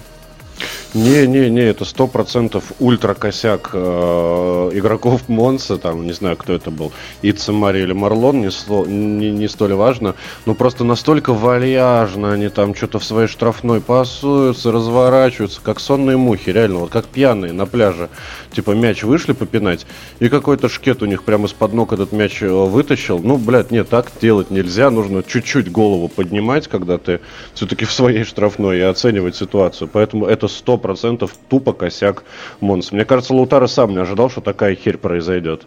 Не-не-не, 0.94 1.64
это 1.64 1.84
сто 1.84 2.06
процентов 2.06 2.72
ультра 2.78 3.12
косяк 3.12 3.70
э, 3.74 4.70
игроков 4.72 5.28
Монса, 5.28 5.76
там, 5.76 6.06
не 6.06 6.12
знаю, 6.12 6.38
кто 6.38 6.54
это 6.54 6.70
был, 6.70 6.92
Ицемари 7.20 7.82
или 7.82 7.92
Марлон, 7.92 8.40
не, 8.40 8.50
сло, 8.50 8.86
не, 8.86 9.30
не 9.30 9.48
столь 9.48 9.74
важно, 9.74 10.14
но 10.46 10.54
просто 10.54 10.84
настолько 10.84 11.34
вальяжно 11.34 12.32
они 12.32 12.48
там 12.48 12.74
что-то 12.74 13.00
в 13.00 13.04
своей 13.04 13.28
штрафной 13.28 13.82
пасуются, 13.82 14.72
разворачиваются, 14.72 15.60
как 15.62 15.78
сонные 15.78 16.16
мухи, 16.16 16.48
реально, 16.48 16.78
вот 16.78 16.90
как 16.90 17.04
пьяные 17.04 17.52
на 17.52 17.66
пляже. 17.66 18.08
Типа 18.50 18.70
мяч 18.70 19.02
вышли 19.02 19.32
попинать, 19.32 19.86
и 20.20 20.30
какой-то 20.30 20.70
шкет 20.70 21.02
у 21.02 21.06
них 21.06 21.22
прямо 21.24 21.48
из-под 21.48 21.74
ног 21.74 21.92
этот 21.92 22.12
мяч 22.12 22.42
э, 22.42 22.48
вытащил. 22.48 23.18
Ну, 23.18 23.36
блядь, 23.36 23.70
нет, 23.70 23.90
так 23.90 24.10
делать 24.22 24.50
нельзя, 24.50 24.90
нужно 24.90 25.22
чуть-чуть 25.22 25.70
голову 25.70 26.08
поднимать, 26.08 26.66
когда 26.66 26.96
ты 26.96 27.20
все-таки 27.52 27.84
в 27.84 27.92
своей 27.92 28.24
штрафной 28.24 28.78
и 28.78 28.80
оценивать 28.80 29.36
ситуацию. 29.36 29.90
Поэтому 29.92 30.24
это 30.24 30.48
сто 30.48 30.77
процентов 30.78 31.36
тупо 31.48 31.72
косяк 31.72 32.24
Монс. 32.60 32.92
Мне 32.92 33.04
кажется, 33.04 33.34
Лутара 33.34 33.66
сам 33.66 33.90
не 33.90 33.98
ожидал, 33.98 34.30
что 34.30 34.40
такая 34.40 34.74
херь 34.74 34.98
произойдет. 34.98 35.66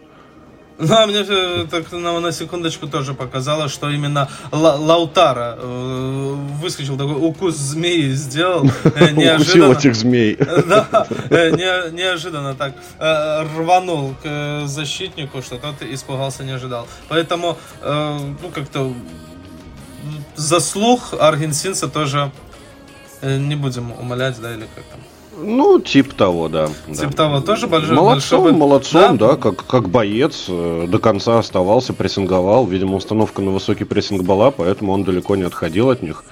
Ну, 0.78 0.94
а 0.96 1.06
мне 1.06 1.24
э, 1.28 1.66
так 1.70 1.92
на, 1.92 2.18
на 2.18 2.32
секундочку 2.32 2.88
тоже 2.88 3.14
показалось, 3.14 3.70
что 3.70 3.88
именно 3.90 4.28
Ла 4.50 4.74
Лаутара 4.74 5.56
э, 5.58 6.34
выскочил 6.60 6.96
такой 6.96 7.14
укус 7.14 7.54
змеи 7.54 8.10
сделал. 8.12 8.68
Э, 8.84 9.10
неожиданно. 9.12 9.72
этих 9.72 9.94
змей. 9.94 10.36
Да, 10.66 11.06
э, 11.30 11.50
не, 11.50 11.92
неожиданно 11.92 12.54
так 12.54 12.74
э, 12.98 13.42
рванул 13.56 14.14
к 14.22 14.62
защитнику, 14.66 15.42
что 15.42 15.56
тот 15.56 15.82
испугался, 15.82 16.42
не 16.42 16.52
ожидал. 16.52 16.86
Поэтому, 17.08 17.56
э, 17.80 18.18
ну, 18.42 18.48
как-то 18.48 18.92
заслуг 20.36 21.14
аргентинца 21.18 21.88
тоже 21.88 22.32
Э, 22.51 22.51
не 23.22 23.56
будем 23.56 23.92
умолять, 23.92 24.40
да, 24.40 24.54
или 24.54 24.66
как 24.74 24.84
там? 24.90 25.00
Ну, 25.38 25.80
тип 25.80 26.12
того, 26.12 26.48
да. 26.48 26.68
Тип 26.86 27.10
да. 27.10 27.16
того 27.16 27.40
тоже 27.40 27.66
большой. 27.66 27.96
Молодцом, 27.96 28.42
большой... 28.42 28.58
молодцом, 28.58 29.18
да, 29.18 29.28
да 29.28 29.36
как, 29.36 29.64
как 29.66 29.88
боец 29.88 30.44
э, 30.48 30.86
до 30.88 30.98
конца 30.98 31.38
оставался, 31.38 31.94
прессинговал. 31.94 32.66
Видимо, 32.66 32.96
установка 32.96 33.40
на 33.40 33.50
высокий 33.50 33.84
прессинг 33.84 34.22
была, 34.22 34.50
поэтому 34.50 34.92
он 34.92 35.04
далеко 35.04 35.36
не 35.36 35.44
отходил 35.44 35.90
от 35.90 36.02
них. 36.02 36.24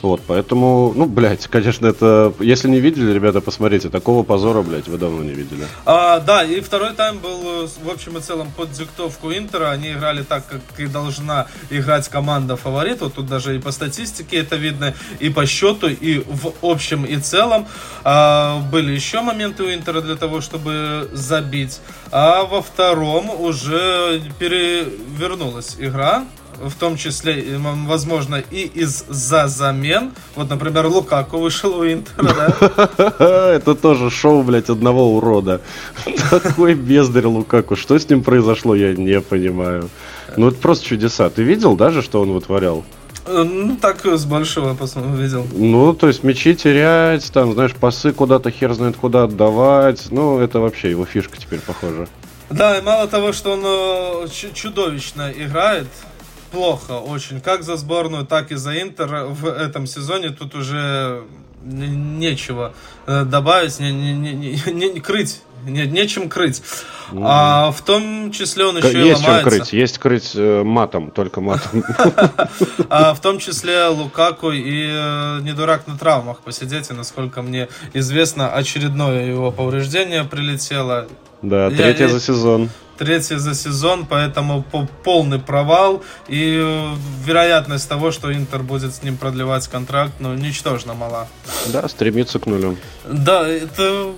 Вот, 0.00 0.20
поэтому, 0.26 0.92
ну, 0.94 1.06
блядь, 1.06 1.46
конечно, 1.48 1.86
это... 1.86 2.32
Если 2.38 2.68
не 2.68 2.78
видели, 2.78 3.12
ребята, 3.12 3.40
посмотрите, 3.40 3.88
такого 3.88 4.22
позора, 4.22 4.62
блядь, 4.62 4.86
вы 4.86 4.96
давно 4.96 5.22
не 5.24 5.32
видели. 5.32 5.66
А, 5.84 6.20
да, 6.20 6.44
и 6.44 6.60
второй 6.60 6.94
тайм 6.94 7.18
был, 7.18 7.66
в 7.66 7.90
общем 7.90 8.16
и 8.16 8.20
целом, 8.20 8.50
под 8.56 8.70
диктовку 8.70 9.32
Интера. 9.32 9.70
Они 9.70 9.92
играли 9.92 10.22
так, 10.22 10.46
как 10.46 10.60
и 10.78 10.86
должна 10.86 11.48
играть 11.70 12.08
команда 12.08 12.56
фаворитов. 12.56 13.12
Тут 13.12 13.26
даже 13.26 13.56
и 13.56 13.58
по 13.58 13.72
статистике 13.72 14.38
это 14.38 14.56
видно, 14.56 14.94
и 15.18 15.30
по 15.30 15.46
счету, 15.46 15.88
и 15.88 16.22
в 16.26 16.52
общем 16.62 17.04
и 17.04 17.16
целом. 17.16 17.66
А, 18.04 18.60
были 18.70 18.92
еще 18.92 19.20
моменты 19.20 19.64
у 19.64 19.72
Интера 19.72 20.00
для 20.00 20.16
того, 20.16 20.40
чтобы 20.40 21.10
забить. 21.12 21.80
А 22.12 22.44
во 22.44 22.62
втором 22.62 23.28
уже 23.40 24.22
перевернулась 24.38 25.76
игра 25.78 26.24
в 26.62 26.74
том 26.74 26.96
числе, 26.96 27.58
возможно, 27.86 28.42
и 28.50 28.62
из-за 28.74 29.48
замен. 29.48 30.12
Вот, 30.34 30.50
например, 30.50 30.86
Лукаку 30.86 31.38
вышел 31.38 31.78
у 31.78 31.84
Интера, 31.84 32.52
да? 32.58 33.54
Это 33.54 33.74
тоже 33.74 34.10
шоу, 34.10 34.42
блядь, 34.42 34.70
одного 34.70 35.16
урода. 35.16 35.60
Такой 36.30 36.74
бездарь 36.74 37.26
Лукаку. 37.26 37.76
Что 37.76 37.98
с 37.98 38.08
ним 38.08 38.22
произошло, 38.22 38.74
я 38.74 38.94
не 38.94 39.20
понимаю. 39.20 39.88
Ну, 40.36 40.48
это 40.48 40.58
просто 40.58 40.84
чудеса. 40.84 41.30
Ты 41.30 41.42
видел 41.42 41.76
даже, 41.76 42.02
что 42.02 42.20
он 42.20 42.32
вытворял? 42.32 42.84
Ну, 43.26 43.76
так 43.76 44.04
с 44.04 44.24
большего 44.24 44.70
увидел. 44.72 45.46
Ну, 45.52 45.92
то 45.92 46.08
есть 46.08 46.22
мячи 46.24 46.54
терять, 46.54 47.30
там, 47.32 47.52
знаешь, 47.52 47.74
пасы 47.74 48.12
куда-то 48.12 48.50
хер 48.50 48.72
знает 48.72 48.96
куда 48.96 49.24
отдавать. 49.24 50.06
Ну, 50.10 50.38
это 50.38 50.60
вообще 50.60 50.90
его 50.90 51.04
фишка 51.04 51.36
теперь 51.38 51.60
похоже. 51.60 52.08
Да, 52.50 52.78
и 52.78 52.82
мало 52.82 53.06
того, 53.08 53.32
что 53.32 53.52
он 53.52 54.28
чудовищно 54.30 55.30
играет, 55.36 55.86
плохо 56.48 56.92
очень, 56.92 57.40
как 57.40 57.62
за 57.62 57.76
сборную, 57.76 58.26
так 58.26 58.52
и 58.52 58.56
за 58.56 58.80
Интер 58.80 59.26
в 59.26 59.46
этом 59.46 59.86
сезоне. 59.86 60.30
Тут 60.30 60.54
уже 60.54 61.24
нечего 61.62 62.72
э, 63.06 63.24
добавить, 63.24 63.78
не, 63.80 63.92
не, 63.92 64.12
не, 64.12 64.62
не, 64.72 64.90
не 64.90 65.00
крыть, 65.00 65.42
не, 65.64 65.86
нечем 65.86 66.28
крыть. 66.28 66.62
Mm. 67.10 67.22
А 67.24 67.70
в 67.72 67.82
том 67.82 68.32
числе 68.32 68.66
он 68.66 68.78
еще 68.78 69.06
есть 69.06 69.22
и 69.22 69.26
ломается. 69.26 69.32
Есть 69.32 69.42
крыть, 69.42 69.72
есть 69.72 69.98
крыть 69.98 70.30
э, 70.34 70.62
матом, 70.62 71.10
только 71.10 71.40
матом. 71.40 71.82
А 72.90 73.14
в 73.14 73.20
том 73.20 73.38
числе 73.38 73.86
Лукаку 73.86 74.50
и 74.50 74.88
э, 74.90 75.40
не 75.42 75.52
дурак 75.52 75.86
на 75.86 75.98
травмах 75.98 76.40
посидеть, 76.40 76.90
и 76.90 76.94
насколько 76.94 77.42
мне 77.42 77.68
известно, 77.92 78.52
очередное 78.52 79.26
его 79.26 79.50
повреждение 79.50 80.24
прилетело. 80.24 81.06
Да, 81.42 81.70
третье 81.70 82.08
за 82.08 82.20
сезон 82.20 82.70
третье 82.98 83.38
за 83.38 83.54
сезон, 83.54 84.06
поэтому 84.06 84.64
полный 85.04 85.38
провал. 85.38 86.02
И 86.28 86.60
э, 86.60 86.94
вероятность 87.24 87.88
того, 87.88 88.10
что 88.10 88.32
Интер 88.32 88.62
будет 88.62 88.94
с 88.94 89.02
ним 89.02 89.16
продлевать 89.16 89.66
контракт, 89.68 90.12
ну, 90.18 90.34
ничтожно 90.34 90.94
мала. 90.94 91.28
Да, 91.66 91.88
стремится 91.88 92.38
к 92.38 92.46
нулю. 92.46 92.76
Да, 93.04 93.48
это 93.48 94.12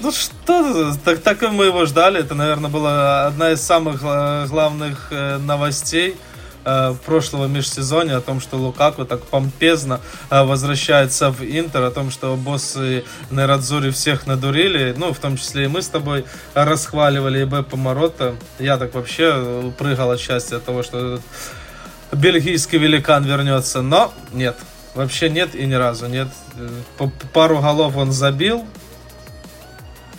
ну 0.00 0.10
что, 0.10 0.92
так, 1.04 1.20
так 1.20 1.42
и 1.42 1.46
мы 1.46 1.66
его 1.66 1.86
ждали. 1.86 2.20
Это, 2.20 2.34
наверное, 2.34 2.70
была 2.70 3.26
одна 3.26 3.52
из 3.52 3.60
самых 3.60 4.02
главных 4.02 5.08
э, 5.10 5.38
новостей 5.38 6.16
э, 6.16 6.31
прошлого 7.04 7.46
межсезонья 7.46 8.18
о 8.18 8.20
том, 8.20 8.40
что 8.40 8.56
Лукаку 8.56 9.04
так 9.04 9.22
помпезно 9.24 10.00
э, 10.30 10.42
возвращается 10.42 11.30
в 11.30 11.42
Интер, 11.42 11.82
о 11.82 11.90
том, 11.90 12.10
что 12.10 12.36
боссы 12.36 13.04
на 13.30 13.46
всех 13.92 14.26
надурили, 14.26 14.94
ну, 14.96 15.12
в 15.12 15.18
том 15.18 15.36
числе 15.36 15.64
и 15.64 15.68
мы 15.68 15.82
с 15.82 15.88
тобой 15.88 16.24
расхваливали 16.54 17.42
и 17.42 17.44
Беппа 17.44 17.76
Морота. 17.76 18.34
Я 18.58 18.76
так 18.76 18.94
вообще 18.94 19.72
прыгал 19.78 20.10
от 20.10 20.20
счастья 20.20 20.56
от 20.56 20.64
того, 20.64 20.82
что 20.82 21.20
бельгийский 22.12 22.78
великан 22.78 23.24
вернется, 23.24 23.82
но 23.82 24.12
нет, 24.32 24.56
вообще 24.94 25.30
нет 25.30 25.54
и 25.54 25.66
ни 25.66 25.74
разу 25.74 26.06
нет. 26.06 26.28
Пару 27.32 27.60
голов 27.60 27.96
он 27.96 28.12
забил 28.12 28.66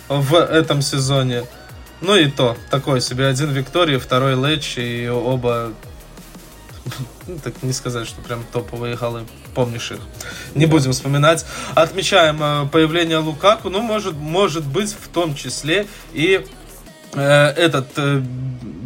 в 0.08 0.34
этом 0.34 0.82
сезоне. 0.82 1.44
Ну 2.00 2.16
и 2.16 2.30
то, 2.30 2.56
такой 2.70 3.00
себе. 3.00 3.26
Один 3.26 3.50
Виктория, 3.50 3.98
второй 3.98 4.34
Лэч, 4.34 4.76
и 4.76 5.08
оба 5.08 5.72
ну, 7.26 7.38
так 7.42 7.62
не 7.62 7.72
сказать, 7.72 8.06
что 8.06 8.20
прям 8.20 8.44
топовые 8.52 8.96
голы. 8.96 9.22
Помнишь 9.54 9.92
их? 9.92 10.00
Не 10.54 10.66
будем 10.66 10.92
вспоминать. 10.92 11.44
Отмечаем 11.74 12.42
э, 12.42 12.66
появление 12.70 13.18
Лукаку. 13.18 13.70
Ну, 13.70 13.80
может, 13.80 14.14
может 14.14 14.66
быть, 14.66 14.92
в 14.92 15.08
том 15.08 15.34
числе 15.34 15.86
и 16.12 16.46
э, 17.14 17.22
этот 17.22 17.88
э, 17.96 18.22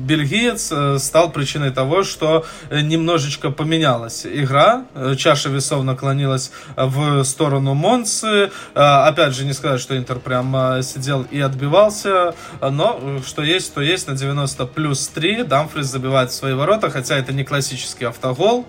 бельгиец 0.09 0.73
э, 0.73 0.99
стал 0.99 1.31
причиной 1.31 1.71
того, 1.71 2.03
что 2.03 2.47
э, 2.71 2.81
немножечко 2.81 3.51
поменялась 3.51 4.27
игра. 4.27 4.87
Э, 4.95 5.15
чаша 5.17 5.51
весов 5.51 5.85
наклонилась 5.85 6.51
в 6.77 7.23
сторону 7.25 7.75
Монсы. 7.75 8.51
Опять 8.75 9.35
же, 9.35 9.45
не 9.45 9.53
сказать, 9.53 9.81
что 9.81 9.97
Интер 9.97 10.19
прям 10.19 10.83
сидел 10.83 11.27
и 11.31 11.41
отбивался, 11.41 12.35
но 12.61 13.21
что 13.27 13.43
есть, 13.43 13.75
то 13.75 13.81
есть 13.81 14.09
на 14.09 14.15
90 14.15 14.67
плюс 14.67 15.09
3 15.09 15.45
Дамфрис 15.45 15.87
забивает 15.87 16.33
свои 16.33 16.55
ворота, 16.55 16.91
хотя 16.91 17.17
это 17.17 17.33
не 17.33 17.45
классический 17.45 18.07
автогол. 18.07 18.67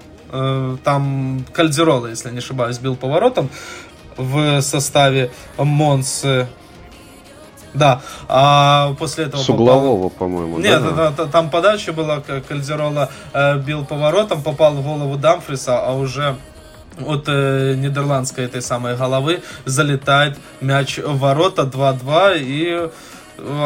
Там 0.84 1.46
Кальдерола, 1.54 2.08
если 2.08 2.30
не 2.32 2.40
ошибаюсь, 2.40 2.78
бил 2.78 2.96
поворотом 2.96 3.50
в 4.18 4.62
составе 4.62 5.32
Монсы. 5.58 6.48
Да, 7.74 8.02
а 8.28 8.94
после 8.98 9.26
этого... 9.26 9.42
С 9.42 9.50
углового, 9.50 10.10
попал... 10.10 10.28
по-моему, 10.28 10.60
Нет, 10.60 10.82
да? 10.96 11.12
Да, 11.16 11.26
там 11.26 11.50
подача 11.50 11.94
была, 11.94 12.20
Кальдерола 12.20 13.10
э, 13.34 13.58
бил 13.60 13.86
поворотом, 13.86 14.42
попал 14.42 14.74
в 14.74 14.84
голову 14.84 15.18
Дамфриса, 15.18 15.80
а 15.80 15.94
уже 15.94 16.36
от 17.06 17.26
э, 17.28 17.76
нидерландской 17.76 18.46
этой 18.46 18.62
самой 18.62 18.96
головы 18.96 19.42
залетает 19.66 20.38
мяч 20.62 20.98
в 20.98 21.20
ворота 21.20 21.64
2-2 21.64 22.38
и 22.40 22.90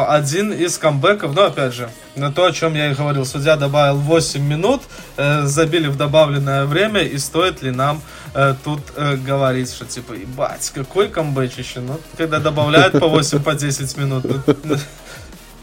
один 0.08 0.52
из 0.54 0.78
камбэков, 0.78 1.34
но 1.34 1.46
опять 1.46 1.74
же, 1.74 1.90
на 2.16 2.32
то, 2.32 2.46
о 2.46 2.52
чем 2.52 2.74
я 2.74 2.92
и 2.92 2.94
говорил, 2.94 3.26
судья 3.26 3.56
добавил 3.56 3.98
8 3.98 4.42
минут, 4.42 4.82
э, 5.18 5.44
забили 5.44 5.88
в 5.88 5.98
добавленное 5.98 6.66
время, 6.66 7.02
и 7.02 7.18
стоит 7.18 7.62
ли 7.62 7.72
нам 7.72 8.02
э, 8.34 8.56
тут 8.64 8.82
э, 8.96 9.16
говорить, 9.16 9.72
что 9.72 9.86
типа, 9.86 10.14
ебать, 10.14 10.72
какой 10.74 11.10
камбэчище, 11.10 11.80
ну, 11.80 12.00
когда 12.18 12.40
добавляют 12.40 13.00
по 13.00 13.08
8, 13.08 13.42
по 13.42 13.54
10 13.54 13.98
минут, 13.98 14.26
ну, 14.64 14.78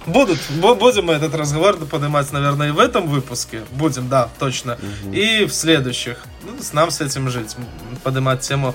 Будут, 0.07 0.39
будем 0.51 1.07
мы 1.07 1.13
этот 1.13 1.35
разговор 1.35 1.77
поднимать, 1.77 2.33
наверное, 2.33 2.69
и 2.69 2.71
в 2.71 2.79
этом 2.79 3.07
выпуске. 3.07 3.63
Будем, 3.71 4.09
да, 4.09 4.31
точно. 4.39 4.79
Угу. 5.05 5.13
И 5.13 5.45
в 5.45 5.53
следующих. 5.53 6.17
Ну, 6.43 6.53
нам 6.73 6.91
с 6.91 7.03
этим 7.03 7.29
жить. 7.29 7.55
Поднимать 8.03 8.41
тему 8.41 8.75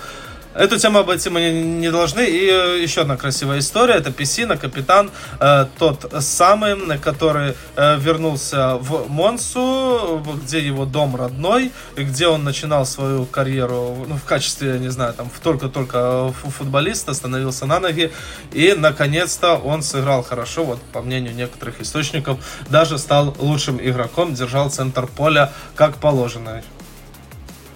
Эту 0.55 0.79
тему 0.79 0.99
обойти 0.99 1.29
мы 1.29 1.51
не 1.51 1.91
должны. 1.91 2.21
И 2.21 2.47
э, 2.49 2.81
еще 2.81 3.01
одна 3.01 3.17
красивая 3.17 3.59
история. 3.59 3.95
Это 3.95 4.11
Песина, 4.11 4.55
капитан, 4.55 5.11
э, 5.41 5.65
тот 5.77 6.13
самый, 6.19 6.97
который 6.97 7.55
э, 7.75 7.97
вернулся 7.99 8.77
в 8.77 9.09
Монсу, 9.09 10.23
где 10.43 10.65
его 10.65 10.85
дом 10.85 11.17
родной, 11.17 11.73
где 11.97 12.27
он 12.27 12.45
начинал 12.45 12.85
свою 12.85 13.25
карьеру 13.25 14.05
ну, 14.07 14.15
в 14.15 14.23
качестве, 14.23 14.69
я 14.69 14.77
не 14.77 14.87
знаю, 14.87 15.13
там 15.13 15.29
только-только 15.43 16.31
футболиста, 16.31 17.13
становился 17.13 17.65
на 17.65 17.81
ноги. 17.81 18.13
И, 18.53 18.73
наконец-то, 18.77 19.57
он 19.57 19.83
сыграл 19.83 20.23
хорошо, 20.23 20.63
вот 20.63 20.81
по 20.93 21.01
мнению 21.01 21.35
некоторых 21.35 21.81
источников, 21.81 22.39
даже 22.69 22.97
стал 22.97 23.35
лучшим 23.39 23.77
игроком, 23.81 24.33
держал 24.33 24.69
центр 24.69 25.05
поля 25.05 25.51
как 25.75 25.97
положено. 25.97 26.63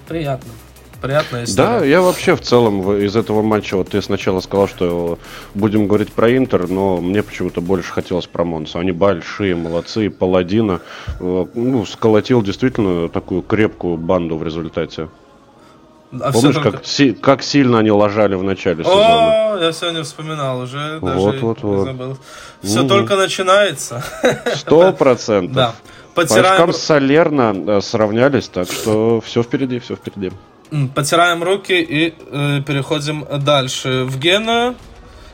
Приятно 0.07 0.49
приятная 1.01 1.43
история. 1.45 1.79
Да, 1.79 1.85
я 1.85 2.01
вообще 2.01 2.35
в 2.35 2.41
целом 2.41 2.95
из 2.97 3.15
этого 3.15 3.41
матча, 3.41 3.77
вот 3.77 3.89
ты 3.89 4.01
сначала 4.01 4.39
сказал, 4.39 4.67
что 4.67 5.19
будем 5.53 5.87
говорить 5.87 6.11
про 6.11 6.35
Интер, 6.35 6.67
но 6.67 6.97
мне 6.97 7.23
почему-то 7.23 7.61
больше 7.61 7.91
хотелось 7.91 8.27
про 8.27 8.43
Монсу. 8.43 8.79
Они 8.79 8.91
большие, 8.91 9.55
молодцы, 9.55 10.09
Паладина 10.09 10.81
э, 11.19 11.45
ну, 11.53 11.85
сколотил 11.85 12.41
действительно 12.41 13.09
такую 13.09 13.41
крепкую 13.41 13.97
банду 13.97 14.37
в 14.37 14.43
результате. 14.43 15.09
А 16.11 16.31
Помнишь, 16.31 16.55
только... 16.55 16.71
как, 16.71 16.85
си- 16.85 17.13
как 17.13 17.43
сильно 17.43 17.79
они 17.79 17.91
ложали 17.91 18.33
в 18.33 18.43
начале 18.43 18.83
сезона? 18.83 19.53
О, 19.53 19.57
я 19.59 19.71
сегодня 19.71 20.03
вспоминал 20.03 20.61
уже, 20.61 20.97
вот, 20.99 21.13
даже 21.13 21.39
вот, 21.39 21.61
вот. 21.61 21.85
забыл. 21.85 22.17
Все 22.63 22.79
угу. 22.79 22.89
только 22.89 23.15
начинается. 23.15 24.03
Сто 24.55 24.91
процентов. 24.97 25.53
Да. 25.53 25.75
По 26.15 26.23
очкам 26.23 26.73
Солерно 26.73 27.53
э, 27.55 27.81
сравнялись, 27.81 28.49
так 28.49 28.71
что 28.71 29.21
все 29.21 29.43
впереди, 29.43 29.79
все 29.79 29.95
впереди. 29.95 30.31
Потираем 30.93 31.43
руки 31.43 31.81
и 31.81 32.13
э, 32.15 32.61
переходим 32.61 33.25
дальше. 33.39 34.03
В 34.03 34.19
Геную, 34.19 34.75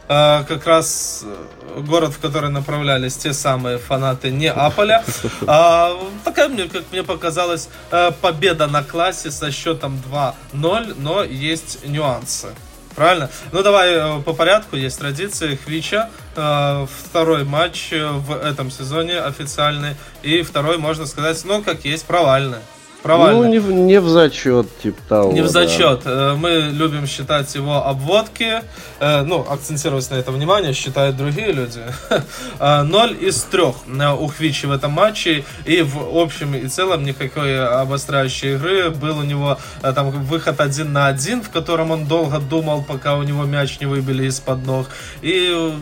э, 0.07 0.43
как 0.47 0.65
раз 0.65 1.25
э, 1.25 1.81
город, 1.81 2.13
в 2.13 2.19
который 2.19 2.49
направлялись 2.49 3.17
те 3.17 3.33
самые 3.33 3.77
фанаты 3.77 4.31
Неаполя. 4.31 5.03
А, 5.47 5.91
такая, 6.23 6.47
мне, 6.47 6.69
как 6.69 6.83
мне 6.91 7.03
показалось, 7.03 7.67
э, 7.91 8.11
победа 8.21 8.67
на 8.67 8.81
классе 8.81 9.29
со 9.29 9.51
счетом 9.51 10.01
2-0, 10.09 10.95
но 10.99 11.23
есть 11.23 11.85
нюансы. 11.85 12.47
Правильно? 12.95 13.29
Ну 13.51 13.61
давай 13.61 13.93
э, 13.93 14.21
по 14.21 14.31
порядку, 14.31 14.77
есть 14.77 14.97
традиции. 14.97 15.59
Хвича, 15.65 16.09
второй 16.31 17.43
матч 17.43 17.91
в 17.91 18.33
этом 18.33 18.71
сезоне 18.71 19.19
официальный. 19.19 19.95
И 20.23 20.43
второй, 20.43 20.77
можно 20.77 21.05
сказать, 21.05 21.41
ну 21.43 21.61
как 21.61 21.83
есть, 21.83 22.05
провальный 22.05 22.59
провально. 23.05 23.43
Ну, 23.43 23.49
не, 23.49 23.59
в, 23.59 23.71
не 23.71 23.99
в 23.99 24.09
зачет, 24.09 24.67
типа 24.81 24.99
того. 25.07 25.31
Не 25.31 25.41
в 25.41 25.47
зачет. 25.47 26.01
Да. 26.05 26.31
Э, 26.31 26.35
мы 26.35 26.71
любим 26.71 27.05
считать 27.05 27.53
его 27.53 27.85
обводки. 27.85 28.63
Э, 28.99 29.21
ну, 29.21 29.45
акцентировать 29.47 30.09
на 30.09 30.15
это 30.15 30.31
внимание, 30.31 30.73
считают 30.73 31.15
другие 31.15 31.51
люди. 31.51 31.81
Э, 32.59 32.83
ноль 32.83 33.15
из 33.21 33.41
трех 33.43 33.75
у 34.19 34.27
Хвичи 34.27 34.65
в 34.65 34.71
этом 34.71 34.91
матче. 34.91 35.43
И 35.65 35.81
в 35.81 36.17
общем 36.17 36.55
и 36.55 36.67
целом 36.67 37.03
никакой 37.03 37.59
обостряющей 37.81 38.55
игры. 38.55 38.89
Был 38.89 39.19
у 39.19 39.23
него 39.23 39.57
там 39.81 40.09
выход 40.09 40.59
один 40.59 40.93
на 40.93 41.07
один, 41.07 41.41
в 41.41 41.49
котором 41.49 41.91
он 41.91 42.05
долго 42.05 42.39
думал, 42.39 42.83
пока 42.83 43.17
у 43.17 43.23
него 43.23 43.43
мяч 43.43 43.79
не 43.79 43.85
выбили 43.85 44.25
из-под 44.27 44.65
ног. 44.65 44.87
И 45.21 45.73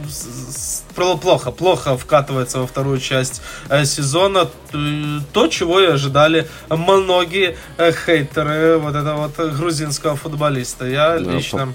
плохо, 0.95 1.51
плохо 1.51 1.97
вкатывается 1.97 2.59
во 2.59 2.67
вторую 2.67 2.99
часть 2.99 3.41
сезона. 3.85 4.49
То, 5.33 5.47
чего 5.47 5.79
и 5.79 5.85
ожидали 5.85 6.47
много 6.69 7.12
многие 7.13 7.55
э, 7.77 7.91
хейтеры 7.91 8.77
вот 8.77 8.95
этого 8.95 9.27
вот 9.27 9.55
грузинского 9.57 10.15
футболиста. 10.15 10.85
Я 10.85 11.19
да, 11.19 11.31
лично... 11.31 11.73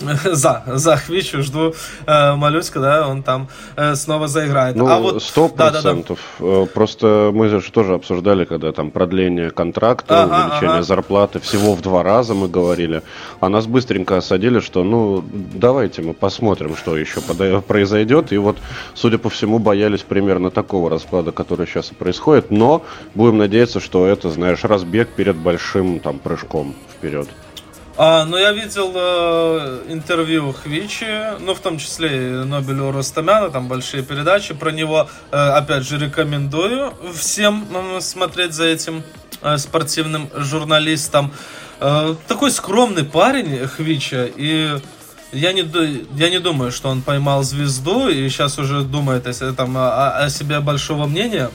за, 0.24 0.62
за 0.66 0.96
Хвичу 0.96 1.42
жду 1.42 1.74
э, 2.06 2.34
Малюська, 2.34 2.80
да, 2.80 3.08
он 3.08 3.22
там 3.22 3.48
э, 3.76 3.94
снова 3.94 4.28
заиграет. 4.28 4.76
Ну, 4.76 4.88
а 4.88 4.98
вот 4.98 5.22
сто 5.22 5.48
процентов. 5.48 6.18
Да, 6.38 6.46
да, 6.46 6.60
да. 6.60 6.66
Просто 6.66 7.30
мы 7.34 7.48
же 7.48 7.60
тоже 7.70 7.94
обсуждали, 7.94 8.44
когда 8.44 8.72
там 8.72 8.90
продление 8.90 9.50
контракта, 9.50 10.24
ага, 10.24 10.46
увеличение 10.46 10.76
ага. 10.76 10.82
зарплаты, 10.82 11.40
всего 11.40 11.74
в 11.74 11.82
два 11.82 12.02
раза 12.02 12.34
мы 12.34 12.48
говорили. 12.48 13.02
А 13.40 13.48
нас 13.48 13.66
быстренько 13.66 14.16
осадили, 14.16 14.60
что 14.60 14.84
ну 14.84 15.24
давайте 15.32 16.02
мы 16.02 16.14
посмотрим, 16.14 16.76
что 16.76 16.96
еще 16.96 17.20
произойдет. 17.66 18.32
И 18.32 18.38
вот, 18.38 18.56
судя 18.94 19.18
по 19.18 19.28
всему, 19.28 19.58
боялись 19.58 20.02
примерно 20.02 20.50
такого 20.50 20.90
расклада, 20.90 21.32
который 21.32 21.66
сейчас 21.66 21.92
и 21.92 21.94
происходит. 21.94 22.50
Но 22.50 22.82
будем 23.14 23.38
надеяться, 23.38 23.80
что 23.80 24.06
это, 24.06 24.30
знаешь, 24.30 24.64
разбег 24.64 25.08
перед 25.08 25.36
большим 25.36 26.00
там 26.00 26.18
прыжком 26.18 26.74
вперед. 26.96 27.28
А, 28.02 28.24
ну, 28.24 28.38
я 28.38 28.52
видел 28.52 28.92
э, 28.94 29.82
интервью 29.90 30.54
Хвичи, 30.54 31.38
ну, 31.38 31.54
в 31.54 31.60
том 31.60 31.76
числе 31.76 32.28
и 32.28 32.44
Нобелю 32.46 32.92
Ростомяна, 32.92 33.50
там 33.50 33.68
большие 33.68 34.02
передачи 34.02 34.54
про 34.54 34.70
него. 34.70 35.10
Э, 35.30 35.50
опять 35.50 35.86
же, 35.86 35.98
рекомендую 35.98 36.94
всем 37.14 37.68
э, 37.70 38.00
смотреть 38.00 38.54
за 38.54 38.64
этим 38.64 39.02
э, 39.42 39.58
спортивным 39.58 40.30
журналистом. 40.34 41.30
Э, 41.78 42.14
такой 42.26 42.52
скромный 42.52 43.04
парень 43.04 43.66
Хвича, 43.66 44.28
и 44.34 44.78
я 45.32 45.52
не, 45.52 45.70
я 46.16 46.30
не 46.30 46.38
думаю, 46.38 46.72
что 46.72 46.88
он 46.88 47.02
поймал 47.02 47.42
звезду 47.42 48.08
и 48.08 48.26
сейчас 48.30 48.58
уже 48.58 48.80
думает 48.80 49.26
о, 49.26 49.30
о, 49.30 50.24
о 50.24 50.30
себе 50.30 50.60
большого 50.60 51.06
мнения. 51.06 51.50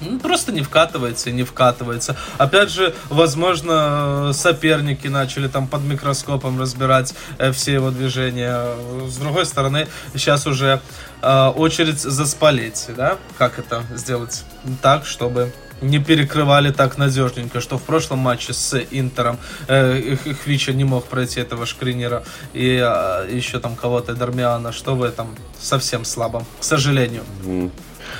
Ну, 0.00 0.18
просто 0.18 0.52
не 0.52 0.62
вкатывается 0.62 1.30
и 1.30 1.32
не 1.32 1.44
вкатывается. 1.44 2.16
Опять 2.36 2.70
же, 2.70 2.94
возможно, 3.08 4.32
соперники 4.32 5.08
начали 5.08 5.48
там 5.48 5.66
под 5.66 5.82
микроскопом 5.82 6.60
разбирать 6.60 7.14
э, 7.38 7.52
все 7.52 7.74
его 7.74 7.90
движения. 7.90 8.74
С 9.06 9.16
другой 9.16 9.46
стороны, 9.46 9.88
сейчас 10.14 10.46
уже 10.46 10.80
э, 11.22 11.46
очередь 11.48 12.00
за 12.00 12.26
Спалетти, 12.26 12.92
да? 12.92 13.18
Как 13.38 13.58
это 13.58 13.82
сделать 13.94 14.44
так, 14.82 15.04
чтобы 15.04 15.52
не 15.80 15.98
перекрывали 15.98 16.70
так 16.70 16.98
надежненько, 16.98 17.60
что 17.60 17.78
в 17.78 17.82
прошлом 17.82 18.18
матче 18.20 18.52
с 18.52 18.80
Интером 18.90 19.38
э, 19.68 20.16
Хвича 20.16 20.72
не 20.72 20.84
мог 20.84 21.06
пройти 21.06 21.40
этого 21.40 21.66
Шкринера 21.66 22.24
и 22.52 22.82
э, 22.82 23.28
еще 23.30 23.60
там 23.60 23.76
кого-то 23.76 24.14
Дармиана, 24.14 24.72
что 24.72 24.94
в 24.94 25.02
этом 25.02 25.36
совсем 25.60 26.04
слабо, 26.04 26.44
к 26.60 26.64
сожалению. 26.64 27.22
Mm. 27.44 27.70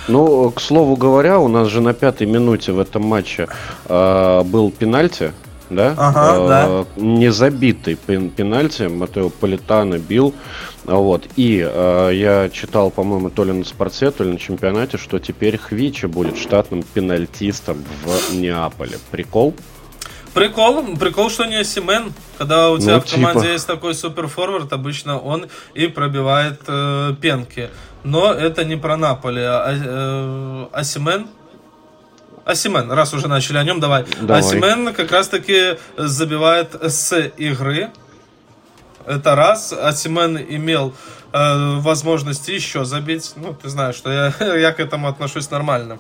Ну, 0.09 0.51
к 0.51 0.61
слову 0.61 0.97
говоря, 0.97 1.39
у 1.39 1.49
нас 1.49 1.69
же 1.69 1.81
на 1.81 1.93
пятой 1.93 2.27
минуте 2.27 2.73
в 2.73 2.81
этом 2.81 3.05
матче 3.05 3.47
э, 3.87 4.43
был 4.45 4.71
пенальти, 4.71 5.33
да? 5.71 5.95
Ага, 5.97 6.35
э, 6.35 6.49
да. 6.49 6.85
Незабитый 6.97 7.95
пен 7.95 8.31
пенальти 8.31 8.85
Матео 8.85 9.29
Политано 9.29 9.99
бил. 9.99 10.35
Вот. 10.85 11.29
И 11.37 11.63
э, 11.63 12.11
я 12.15 12.49
читал, 12.49 12.91
по-моему, 12.91 13.29
то 13.29 13.45
ли 13.45 13.53
на 13.53 13.65
спорте, 13.65 14.11
то 14.11 14.25
ли 14.25 14.33
на 14.33 14.39
чемпионате, 14.39 14.97
что 14.97 15.19
теперь 15.19 15.59
Хвичи 15.59 16.07
будет 16.07 16.39
штатным 16.39 16.83
пенальтистом 16.83 17.85
в 18.05 18.35
Неаполе. 18.35 18.99
Прикол? 19.11 19.55
Прикол, 20.33 20.97
прикол, 20.97 21.31
что 21.31 21.47
не 21.47 21.65
Симен. 21.65 22.13
Когда 22.39 22.71
у 22.71 22.79
тебя 22.79 22.97
ну, 22.97 23.01
в 23.01 23.11
команде 23.11 23.41
типа. 23.41 23.53
есть 23.53 23.67
такой 23.67 23.95
суперфорвард, 23.95 24.73
обычно 24.73 25.19
он 25.19 25.47
и 25.75 25.89
пробивает 25.89 26.61
э, 26.67 27.15
пенки. 27.21 27.71
Но 28.05 28.33
это 28.33 28.65
не 28.65 28.77
про 28.77 28.97
Наполи. 28.97 29.43
А, 29.43 29.75
э, 29.75 30.67
Асимен 30.73 31.29
Асимен, 32.49 32.91
раз 32.91 33.13
уже 33.13 33.29
начали 33.29 33.59
о 33.59 33.63
нем, 33.63 33.79
давай. 33.79 34.07
давай. 34.23 34.41
Асимен 34.41 34.95
как 34.95 35.13
раз-таки 35.13 35.77
забивает 35.99 36.75
с 36.83 37.15
игры. 37.37 37.91
Это 39.05 39.35
раз. 39.35 39.75
Асимен 39.75 40.39
имел 40.39 40.95
э, 41.35 41.79
возможность 41.81 42.49
еще 42.49 42.87
забить. 42.87 43.35
Ну, 43.37 43.53
ты 43.53 43.69
знаешь, 43.69 43.97
что 43.97 44.11
я, 44.11 44.33
я 44.57 44.73
к 44.73 44.81
этому 44.81 45.09
отношусь 45.09 45.51
нормально. 45.51 45.99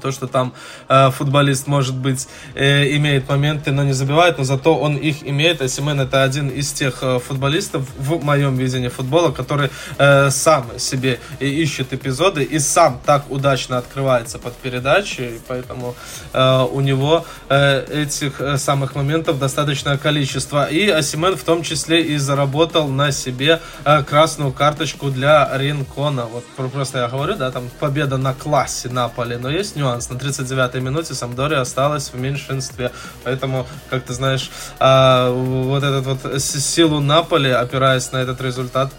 То, 0.00 0.12
что 0.12 0.26
там 0.26 0.52
э, 0.88 1.10
футболист, 1.10 1.66
может 1.66 1.96
быть, 1.96 2.28
э, 2.54 2.96
имеет 2.96 3.28
моменты, 3.28 3.72
но 3.72 3.82
не 3.82 3.92
забивает, 3.92 4.38
но 4.38 4.44
зато 4.44 4.76
он 4.76 4.96
их 4.96 5.26
имеет. 5.26 5.60
А 5.60 5.68
Симен 5.68 6.00
это 6.00 6.22
один 6.22 6.48
из 6.48 6.72
тех 6.72 6.98
э, 7.02 7.18
футболистов 7.18 7.86
в 7.98 8.22
моем 8.24 8.56
видении 8.56 8.88
футбола, 8.88 9.32
который 9.32 9.70
э, 9.98 10.30
сам 10.30 10.78
себе 10.78 11.18
ищет 11.40 11.92
эпизоды 11.92 12.44
и 12.44 12.58
сам 12.58 13.00
так 13.04 13.30
удачно 13.30 13.78
открывается 13.78 14.38
под 14.38 14.54
передачи, 14.54 15.40
поэтому 15.48 15.96
э, 16.32 16.66
у 16.70 16.80
него 16.80 17.24
э, 17.48 18.02
этих 18.02 18.40
э, 18.40 18.58
самых 18.58 18.94
моментов 18.94 19.38
достаточное 19.38 19.98
количество. 19.98 20.66
И 20.70 20.88
Асимен 20.88 21.36
в 21.36 21.42
том 21.42 21.62
числе 21.62 22.02
и 22.02 22.16
заработал 22.16 22.88
на 22.88 23.10
себе 23.12 23.60
э, 23.84 24.02
красную 24.04 24.52
карточку 24.52 25.10
для 25.10 25.50
Ринкона. 25.56 26.26
Вот 26.26 26.44
просто 26.70 26.98
я 26.98 27.08
говорю, 27.08 27.34
да, 27.34 27.50
там 27.50 27.64
победа 27.80 28.18
на 28.18 28.34
классе 28.34 28.88
Наполи, 28.88 29.36
но 29.36 29.50
есть 29.50 29.76
нюанс. 29.80 30.10
На 30.10 30.14
39-й 30.14 30.80
минуте 30.80 31.14
Самдори 31.14 31.56
осталась 31.56 32.12
в 32.12 32.18
меньшинстве. 32.18 32.90
Поэтому, 33.24 33.66
как 33.88 34.04
ты 34.04 34.12
знаешь, 34.12 34.50
а, 34.78 35.30
вот 35.30 35.82
этот 35.82 36.06
вот 36.06 36.42
силу 36.42 37.00
Наполи, 37.00 37.50
опираясь 37.50 38.12
на 38.12 38.18
этот 38.18 38.40
результат, 38.40 38.92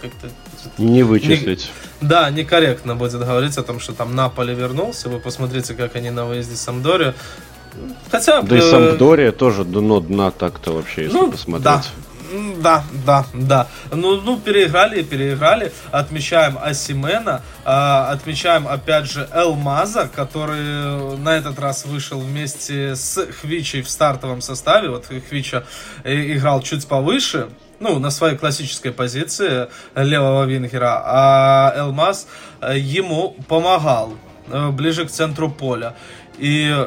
как-то 0.00 0.28
не 0.78 1.02
вычислить. 1.02 1.70
Не, 2.00 2.08
да, 2.08 2.30
некорректно 2.30 2.96
будет 2.96 3.20
говорить 3.20 3.56
о 3.58 3.62
том, 3.62 3.80
что 3.80 3.92
там 3.92 4.14
Наполи 4.14 4.54
вернулся. 4.54 5.08
Вы 5.08 5.20
посмотрите, 5.20 5.74
как 5.74 5.96
они 5.96 6.10
на 6.10 6.24
выезде 6.24 6.56
Самдори. 6.56 7.14
Хотя 8.10 8.42
Да 8.42 8.58
и 8.58 8.60
Самдория 8.60 9.32
тоже 9.32 9.64
дно 9.64 10.00
дна 10.00 10.30
так-то 10.30 10.72
вообще, 10.72 11.04
если 11.04 11.16
ну, 11.16 11.30
посмотреть. 11.30 11.64
Да. 11.64 11.82
Да, 12.32 12.84
да, 13.04 13.26
да. 13.34 13.68
Ну, 13.90 14.20
ну, 14.20 14.38
переиграли 14.38 15.02
переиграли. 15.02 15.72
Отмечаем 15.90 16.58
Асимена, 16.58 17.42
э, 17.64 17.68
отмечаем 17.68 18.66
опять 18.66 19.10
же 19.10 19.28
Элмаза, 19.32 20.08
который 20.14 21.16
на 21.18 21.36
этот 21.36 21.58
раз 21.58 21.84
вышел 21.84 22.20
вместе 22.20 22.96
с 22.96 23.26
Хвичей 23.40 23.82
в 23.82 23.90
стартовом 23.90 24.40
составе. 24.40 24.88
Вот 24.88 25.06
Хвича 25.06 25.64
играл 26.04 26.62
чуть 26.62 26.86
повыше, 26.86 27.48
ну, 27.80 27.98
на 27.98 28.10
своей 28.10 28.36
классической 28.36 28.92
позиции 28.92 29.68
левого 29.94 30.44
вингера, 30.44 31.02
а 31.04 31.72
Элмаз 31.76 32.28
э, 32.60 32.78
ему 32.78 33.36
помогал 33.48 34.14
э, 34.48 34.70
ближе 34.70 35.04
к 35.04 35.10
центру 35.10 35.50
поля. 35.50 35.94
И 36.38 36.86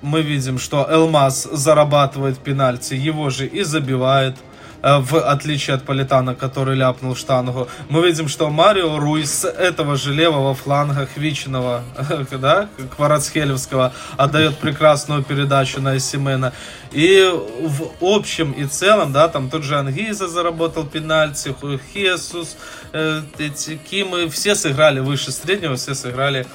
мы 0.00 0.22
видим, 0.22 0.58
что 0.58 0.88
Элмаз 0.90 1.48
зарабатывает 1.52 2.38
пенальти, 2.38 2.94
его 2.94 3.30
же 3.30 3.46
и 3.46 3.62
забивает. 3.62 4.36
Э, 4.82 4.98
в 4.98 5.18
отличие 5.18 5.76
от 5.76 5.84
Политана, 5.84 6.34
который 6.34 6.76
ляпнул 6.76 7.14
штангу. 7.14 7.68
Мы 7.88 8.04
видим, 8.06 8.28
что 8.28 8.50
Марио 8.50 8.98
Руй 8.98 9.24
с 9.24 9.44
этого 9.44 9.96
же 9.96 10.12
левого 10.12 10.54
фланга 10.54 11.06
Хвичиного, 11.06 11.82
да, 12.32 12.68
Кварацхелевского, 12.96 13.92
отдает 14.16 14.58
прекрасную 14.58 15.22
передачу 15.22 15.80
на 15.80 15.98
Симена. 15.98 16.52
И 16.90 17.30
в 17.60 17.92
общем 18.00 18.52
и 18.52 18.64
целом, 18.66 19.12
да, 19.12 19.28
там 19.28 19.50
тот 19.50 19.62
же 19.62 19.78
Ангиза 19.78 20.28
заработал 20.28 20.84
пенальти, 20.84 21.54
Хесус, 21.94 22.56
э, 22.92 23.22
эти 23.38 23.76
Кимы, 23.76 24.28
все 24.28 24.54
сыграли 24.54 24.98
выше 25.00 25.30
среднего, 25.30 25.76
все 25.76 25.94
сыграли 25.94 26.46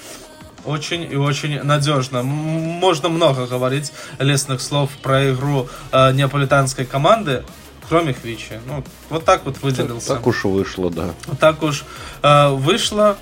очень 0.66 1.10
и 1.10 1.16
очень 1.16 1.62
надежно. 1.64 2.24
Можно 2.24 3.08
много 3.08 3.48
говорить 3.48 3.94
лестных 4.20 4.60
слов 4.60 4.90
про 5.02 5.32
игру 5.32 5.70
э, 5.94 6.12
неаполитанской 6.12 6.86
команды 6.86 7.44
кроме 7.90 8.14
Хвичи. 8.14 8.60
Ну, 8.66 8.84
вот 9.10 9.26
так 9.26 9.46
вот 9.46 9.62
выделился. 9.62 10.08
Так, 10.10 10.18
так 10.18 10.28
уж 10.28 10.44
вышло, 10.44 10.90
да. 10.90 11.10
Так 11.40 11.64
уж 11.64 11.84
э, 12.22 12.50
вышло. 12.50 13.18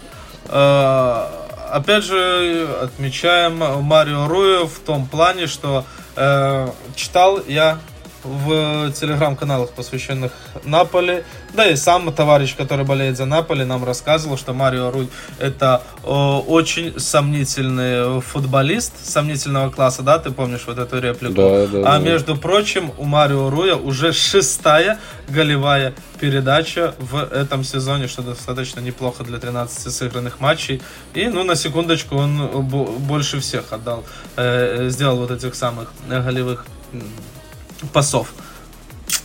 Э, 0.45 1.27
опять 1.71 2.03
же, 2.03 2.67
отмечаем 2.81 3.57
Марио 3.83 4.27
Руя 4.27 4.65
в 4.65 4.79
том 4.79 5.07
плане, 5.07 5.47
что 5.47 5.85
э, 6.15 6.69
читал 6.95 7.41
я 7.47 7.79
в 8.25 8.91
телеграм-каналах, 8.91 9.71
посвященных 9.71 10.31
Наполе. 10.63 11.23
Да 11.53 11.67
и 11.67 11.75
сам 11.75 12.11
товарищ, 12.11 12.55
который 12.55 12.85
болеет 12.85 13.17
за 13.17 13.25
Наполе, 13.25 13.65
нам 13.65 13.83
рассказывал, 13.83 14.37
что 14.37 14.53
Марио 14.53 14.91
Руй 14.91 15.09
это 15.39 15.81
о, 16.03 16.41
очень 16.41 16.99
сомнительный 16.99 18.21
футболист, 18.21 18.93
сомнительного 19.05 19.69
класса, 19.69 20.01
да, 20.01 20.19
ты 20.19 20.31
помнишь 20.31 20.63
вот 20.67 20.79
эту 20.79 20.99
реплику? 20.99 21.35
Да, 21.35 21.67
да, 21.67 21.79
а 21.79 21.97
да. 21.97 21.99
между 21.99 22.35
прочим, 22.35 22.91
у 22.97 23.05
Марио 23.05 23.49
Руя 23.49 23.75
уже 23.75 24.11
шестая 24.11 24.99
голевая 25.29 25.93
передача 26.19 26.95
в 26.99 27.17
этом 27.17 27.63
сезоне, 27.63 28.07
что 28.07 28.21
достаточно 28.21 28.79
неплохо 28.79 29.23
для 29.23 29.37
13 29.37 29.93
сыгранных 29.93 30.39
матчей. 30.39 30.81
И, 31.13 31.27
ну, 31.27 31.43
на 31.43 31.55
секундочку, 31.55 32.15
он 32.15 32.65
больше 32.65 33.39
всех 33.39 33.71
отдал, 33.71 34.03
э, 34.37 34.89
сделал 34.89 35.17
вот 35.17 35.31
этих 35.31 35.55
самых 35.55 35.91
голевых 36.07 36.65
пасов. 37.93 38.33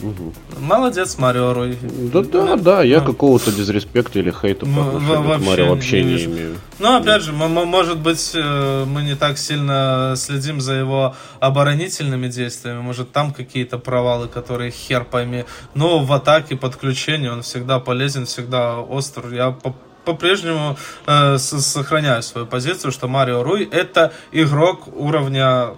Угу. 0.03 0.35
Молодец, 0.61 1.19
Марио 1.19 1.53
Руй. 1.53 1.79
Да, 1.83 2.23
да, 2.23 2.57
да, 2.57 2.83
я 2.83 3.01
ну, 3.01 3.07
какого-то 3.07 3.53
дизреспекта 3.53 4.19
или 4.19 4.31
хейта 4.31 4.67
по 4.67 4.97
отношению 4.97 5.39
к 5.39 5.47
Марио 5.47 5.69
вообще 5.71 6.03
не, 6.03 6.15
не 6.15 6.25
имею. 6.25 6.57
Ну, 6.79 6.97
опять 6.97 7.23
же, 7.23 7.33
может 7.33 7.99
быть, 7.99 8.33
э, 8.35 8.85
мы 8.87 9.03
не 9.03 9.15
так 9.15 9.39
сильно 9.39 10.15
следим 10.17 10.61
за 10.61 10.75
его 10.75 11.15
оборонительными 11.41 12.29
действиями, 12.29 12.81
может, 12.81 13.13
там 13.13 13.33
какие-то 13.33 13.79
провалы, 13.79 14.29
которые 14.29 14.71
хер 14.71 15.05
пойми. 15.05 15.45
Но 15.75 16.01
в 16.01 16.13
атаке, 16.13 16.57
подключении 16.57 17.29
он 17.29 17.43
всегда 17.43 17.79
полезен, 17.79 18.27
всегда 18.27 18.81
остр. 18.81 19.33
Я 19.33 19.57
по-прежнему 20.05 20.79
э, 21.07 21.39
сохраняю 21.39 22.23
свою 22.23 22.47
позицию, 22.47 22.93
что 22.93 23.09
Марио 23.09 23.43
Руй 23.43 23.65
это 23.65 24.13
игрок 24.33 24.89
уровня 24.95 25.75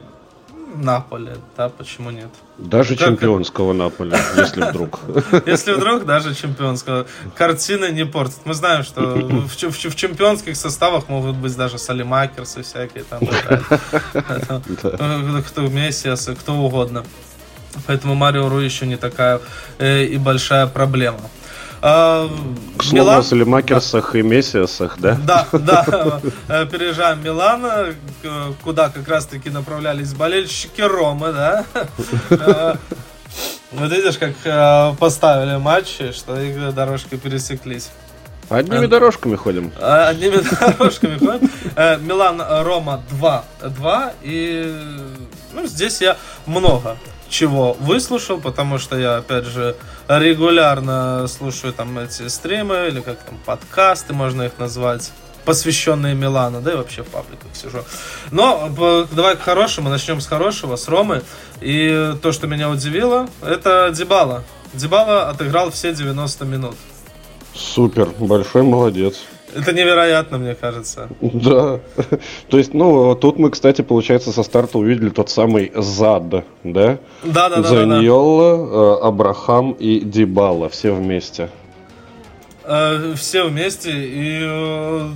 Наполе, 0.75 1.37
да, 1.57 1.69
почему 1.69 2.11
нет? 2.11 2.31
Даже 2.59 2.97
как... 2.97 3.09
чемпионского 3.09 3.73
Наполя, 3.73 4.19
если 4.37 4.63
вдруг. 4.63 5.01
Если 5.47 5.73
вдруг, 5.73 6.05
даже 6.05 6.35
чемпионского. 6.35 7.07
Картина 7.35 7.91
не 7.91 8.05
портит. 8.05 8.41
Мы 8.45 8.55
знаем, 8.55 8.83
что 8.83 9.01
в, 9.03 9.57
чемпионских 9.57 10.57
составах 10.57 11.09
могут 11.09 11.37
быть 11.37 11.57
даже 11.57 11.79
Салимакерсы 11.79 12.63
всякие 12.63 13.05
там. 13.05 13.21
Кто 15.47 15.63
Мессиасы, 15.63 16.35
кто 16.35 16.55
угодно. 16.55 17.05
Поэтому 17.87 18.15
Марио 18.15 18.49
Ру 18.49 18.59
еще 18.59 18.87
не 18.87 18.97
такая 18.97 19.41
э, 19.79 20.05
и 20.05 20.19
большая 20.19 20.67
проблема. 20.67 21.21
А, 21.85 22.29
К 22.79 22.85
слову 22.85 23.05
Милан... 23.05 23.19
о 23.19 23.23
Салимакерсах 23.25 24.13
да. 24.13 24.19
и 24.21 24.23
Мессиасах, 24.23 25.01
да? 25.01 25.19
Да, 25.27 25.49
да. 25.53 26.21
Э, 26.49 26.65
переезжаем 26.67 27.19
в 27.19 27.25
Милан, 27.25 27.65
э, 27.65 28.53
куда 28.63 28.89
как 28.89 29.09
раз-таки 29.09 29.51
направлялись 29.51 30.15
болельщики 30.15 30.81
Ромы, 30.81 31.33
да? 31.33 31.65
Э, 32.31 32.77
вот 33.73 33.91
видишь, 33.91 34.17
как 34.17 34.97
поставили 34.99 35.57
матчи, 35.57 36.13
что 36.13 36.41
их 36.41 36.73
дорожки 36.73 37.17
пересеклись. 37.17 37.91
Одними 38.49 38.87
дорожками 38.87 39.35
ходим. 39.35 39.73
Одними 39.81 40.37
дорожками 40.61 41.19
ходим. 41.19 41.51
Милан 42.07 42.41
Рома 42.65 43.03
2-2. 43.61 44.13
И 44.23 44.77
ну, 45.53 45.67
здесь 45.67 46.01
я 46.01 46.17
много 46.47 46.97
чего 47.33 47.73
выслушал, 47.81 48.39
потому 48.39 48.79
что 48.79 48.97
я, 48.99 49.17
опять 49.17 49.47
же, 49.47 49.75
регулярно 50.07 51.27
слушаю 51.27 51.73
там 51.73 51.99
эти 51.99 52.29
стримы, 52.29 52.89
или 52.89 53.01
как 53.01 53.19
там, 53.19 53.39
подкасты, 53.45 54.13
можно 54.13 54.43
их 54.43 54.53
назвать, 54.59 55.11
посвященные 55.45 56.15
Милану, 56.15 56.61
да 56.61 56.73
и 56.73 56.77
вообще 56.77 57.03
в 57.03 57.09
пабликах 57.09 57.49
сижу. 57.55 57.83
Но 58.31 58.71
давай 59.11 59.37
к 59.37 59.41
хорошему, 59.41 59.89
начнем 59.89 60.21
с 60.21 60.27
хорошего, 60.27 60.77
с 60.77 60.87
Ромы. 60.89 61.23
И 61.61 62.15
то, 62.23 62.33
что 62.33 62.47
меня 62.47 62.71
удивило, 62.71 63.29
это 63.43 63.91
Дебала. 63.91 64.45
Дебала 64.75 65.29
отыграл 65.29 65.71
все 65.71 65.93
90 65.93 66.45
минут. 66.45 66.77
Супер, 67.55 68.09
большой 68.19 68.63
молодец. 68.63 69.17
Это 69.55 69.73
невероятно, 69.73 70.39
мне 70.39 70.55
кажется. 70.55 71.09
Да. 71.21 71.81
То 72.49 72.59
есть, 72.59 72.75
ну, 72.75 73.15
тут 73.15 73.39
мы, 73.39 73.51
кстати, 73.51 73.83
получается, 73.83 74.33
со 74.33 74.43
старта 74.43 74.79
увидели 74.79 75.11
тот 75.11 75.31
самый 75.31 75.73
зад, 75.75 76.29
да? 76.31 76.45
Да, 76.65 76.99
да, 77.23 77.49
да. 77.57 77.63
Заньолла, 77.63 78.99
да. 79.01 79.07
Абрахам 79.09 79.73
и 79.73 80.01
Дибала 80.01 80.69
все 80.69 80.93
вместе. 80.93 81.51
Э, 82.65 83.15
все 83.17 83.49
вместе. 83.49 83.91
И 83.93 84.39
э, 84.43 85.09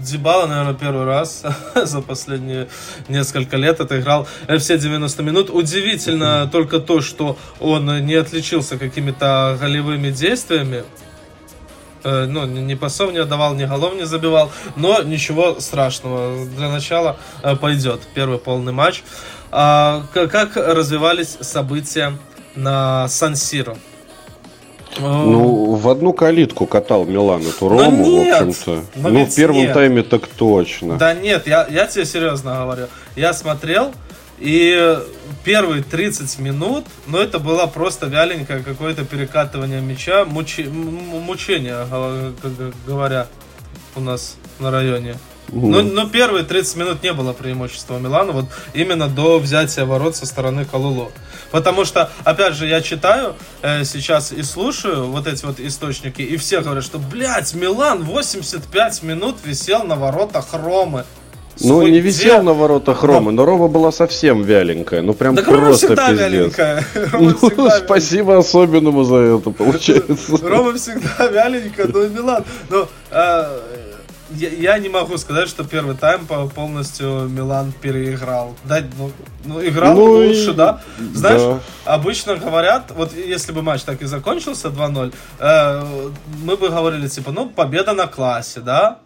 Дибала, 0.00 0.46
наверное, 0.46 0.74
первый 0.74 1.04
раз 1.04 1.42
за 1.74 2.00
последние 2.00 2.68
несколько 3.08 3.56
лет 3.56 3.80
отыграл 3.80 4.26
все 4.58 4.78
90 4.78 5.22
минут. 5.22 5.50
Удивительно 5.50 6.48
только 6.50 6.80
то, 6.80 7.00
что 7.00 7.36
он 7.60 8.04
не 8.06 8.14
отличился 8.14 8.78
какими-то 8.78 9.56
голевыми 9.60 10.10
действиями. 10.10 10.84
Э, 12.04 12.26
ну, 12.26 12.46
ни 12.46 12.74
пасов 12.74 13.12
не 13.12 13.18
отдавал, 13.18 13.54
ни 13.54 13.64
голов 13.64 13.94
не 13.94 14.06
забивал, 14.06 14.50
но 14.76 15.02
ничего 15.02 15.60
страшного. 15.60 16.46
Для 16.46 16.68
начала 16.68 17.16
э, 17.42 17.56
пойдет 17.56 18.00
первый 18.14 18.38
полный 18.38 18.72
матч. 18.72 19.02
А, 19.50 20.02
как 20.12 20.56
развивались 20.56 21.38
события 21.40 22.12
на 22.54 23.08
Сан-Сиро? 23.08 23.76
Ну, 24.98 25.74
в 25.74 25.88
одну 25.88 26.12
калитку 26.12 26.66
катал 26.66 27.04
Милан 27.04 27.42
эту 27.42 27.68
Рому, 27.68 28.04
нет, 28.04 28.40
в 28.40 28.48
общем-то. 28.48 28.84
Ну, 28.96 29.24
в 29.24 29.34
первом 29.34 29.58
нет. 29.58 29.74
тайме 29.74 30.02
так 30.02 30.26
точно. 30.26 30.96
Да 30.96 31.14
нет, 31.14 31.46
я, 31.46 31.66
я 31.70 31.86
тебе 31.86 32.04
серьезно 32.04 32.56
говорю. 32.56 32.88
Я 33.14 33.32
смотрел, 33.32 33.92
и 34.40 34.98
первые 35.44 35.82
30 35.82 36.38
минут, 36.38 36.84
ну, 37.06 37.18
это 37.18 37.38
было 37.38 37.66
просто 37.66 38.06
вяленькое 38.06 38.62
какое-то 38.62 39.04
перекатывание 39.04 39.80
мяча, 39.80 40.24
мучи, 40.24 40.62
мучение, 40.62 41.86
говоря 42.86 43.26
у 43.96 44.00
нас 44.00 44.36
на 44.58 44.70
районе. 44.70 45.16
Но, 45.50 45.82
но 45.82 46.08
первые 46.08 46.44
30 46.44 46.76
минут 46.76 47.02
не 47.02 47.12
было 47.12 47.32
преимущества 47.32 47.98
Милана, 47.98 48.32
вот 48.32 48.46
именно 48.74 49.08
до 49.08 49.38
взятия 49.38 49.84
ворот 49.84 50.14
со 50.14 50.26
стороны 50.26 50.64
Калулу. 50.64 51.10
Потому 51.50 51.84
что, 51.86 52.10
опять 52.24 52.54
же, 52.54 52.66
я 52.66 52.82
читаю 52.82 53.34
э, 53.62 53.84
сейчас 53.84 54.32
и 54.32 54.42
слушаю 54.42 55.06
вот 55.06 55.26
эти 55.26 55.44
вот 55.46 55.58
источники, 55.58 56.20
и 56.20 56.36
все 56.36 56.60
говорят, 56.60 56.84
что, 56.84 56.98
блядь, 56.98 57.54
Милан 57.54 58.04
85 58.04 59.02
минут 59.02 59.36
висел 59.44 59.84
на 59.84 59.96
воротах 59.96 60.52
Ромы. 60.52 61.04
Ну, 61.60 61.86
не 61.86 62.00
висел 62.00 62.36
где? 62.36 62.42
на 62.42 62.52
воротах 62.52 63.02
Ромы, 63.02 63.32
но 63.32 63.44
Рома 63.44 63.68
была 63.68 63.92
совсем 63.92 64.42
вяленькая. 64.42 65.02
Ну, 65.02 65.14
прям 65.14 65.36
так 65.36 65.46
просто 65.46 65.88
Рома 65.88 66.08
пиздец. 66.08 66.18
Вяленькая. 66.18 66.84
Рома 67.12 67.34
ну, 67.56 67.70
спасибо 67.70 68.38
особенному 68.38 69.04
за 69.04 69.16
это, 69.16 69.50
получается. 69.50 70.36
Рома 70.42 70.74
всегда 70.74 71.26
вяленькая, 71.26 71.86
но 71.88 72.06
Милан. 72.06 72.44
Но, 72.70 72.88
а, 73.10 73.60
я, 74.30 74.50
я 74.50 74.78
не 74.78 74.88
могу 74.88 75.16
сказать, 75.16 75.48
что 75.48 75.64
первый 75.64 75.96
тайм 75.96 76.26
полностью 76.54 77.28
Милан 77.28 77.72
переиграл. 77.72 78.54
Да, 78.64 78.82
ну, 78.98 79.10
ну 79.44 79.64
играл 79.64 79.94
ну, 79.94 80.04
лучше, 80.04 80.50
и... 80.50 80.54
да. 80.54 80.80
Знаешь, 81.14 81.40
да. 81.40 81.60
обычно 81.84 82.36
говорят, 82.36 82.92
вот 82.94 83.14
если 83.16 83.52
бы 83.52 83.62
матч 83.62 83.82
так 83.82 84.02
и 84.02 84.06
закончился 84.06 84.68
2-0, 84.68 85.14
э, 85.38 86.08
мы 86.42 86.56
бы 86.56 86.68
говорили, 86.68 87.08
типа, 87.08 87.32
ну, 87.32 87.48
победа 87.48 87.94
на 87.94 88.06
классе, 88.06 88.60
да, 88.60 88.98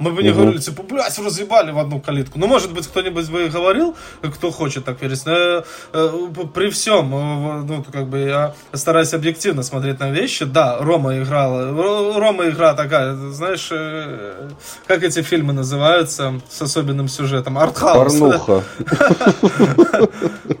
мы 0.00 0.12
бы 0.12 0.22
не 0.22 0.30
угу. 0.30 0.40
говорили, 0.40 0.58
типа, 0.60 0.82
блядь, 0.82 1.18
разъебали 1.18 1.70
в 1.70 1.78
одну 1.78 2.00
калитку. 2.00 2.38
Ну, 2.38 2.46
может 2.46 2.72
быть, 2.72 2.86
кто-нибудь 2.86 3.28
бы 3.30 3.44
и 3.44 3.48
говорил, 3.48 3.94
кто 4.22 4.50
хочет 4.50 4.84
так 4.84 5.00
верить. 5.02 5.24
Но 5.26 5.32
э, 5.32 5.62
э, 5.92 6.46
при 6.54 6.70
всем, 6.70 7.14
э, 7.14 7.62
ну, 7.64 7.84
как 7.92 8.08
бы 8.08 8.18
я 8.20 8.54
стараюсь 8.72 9.12
объективно 9.12 9.62
смотреть 9.62 10.00
на 10.00 10.10
вещи. 10.10 10.46
Да, 10.46 10.78
Рома 10.80 11.18
играла. 11.18 11.70
Рома 12.18 12.48
игра 12.48 12.72
такая, 12.74 13.14
знаешь, 13.14 13.68
э, 13.70 14.48
как 14.86 15.02
эти 15.02 15.20
фильмы 15.22 15.52
называются 15.52 16.40
с 16.48 16.62
особенным 16.62 17.08
сюжетом? 17.08 17.58
Артхаус. 17.58 18.18
Порнуха. 18.18 18.64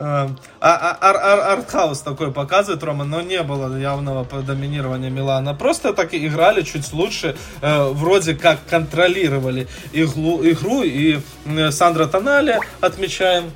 А, 0.02 0.28
а, 0.60 0.98
а, 1.00 1.52
артхаус 1.54 2.00
такой 2.00 2.32
показывает 2.32 2.82
Рома, 2.82 3.04
но 3.04 3.22
не 3.22 3.42
было 3.42 3.74
явного 3.76 4.26
доминирования 4.42 5.08
Милана. 5.08 5.54
Просто 5.54 5.94
так 5.94 6.14
играли 6.14 6.62
чуть 6.62 6.92
лучше, 6.92 7.34
э, 7.62 7.88
вроде 7.88 8.34
как 8.34 8.58
контролировали 8.68 9.29
контролировали 9.30 9.66
игру, 9.92 10.40
игру 10.44 10.82
и 10.82 11.18
Сандра 11.70 12.06
Тонали 12.06 12.58
отмечаем 12.80 13.50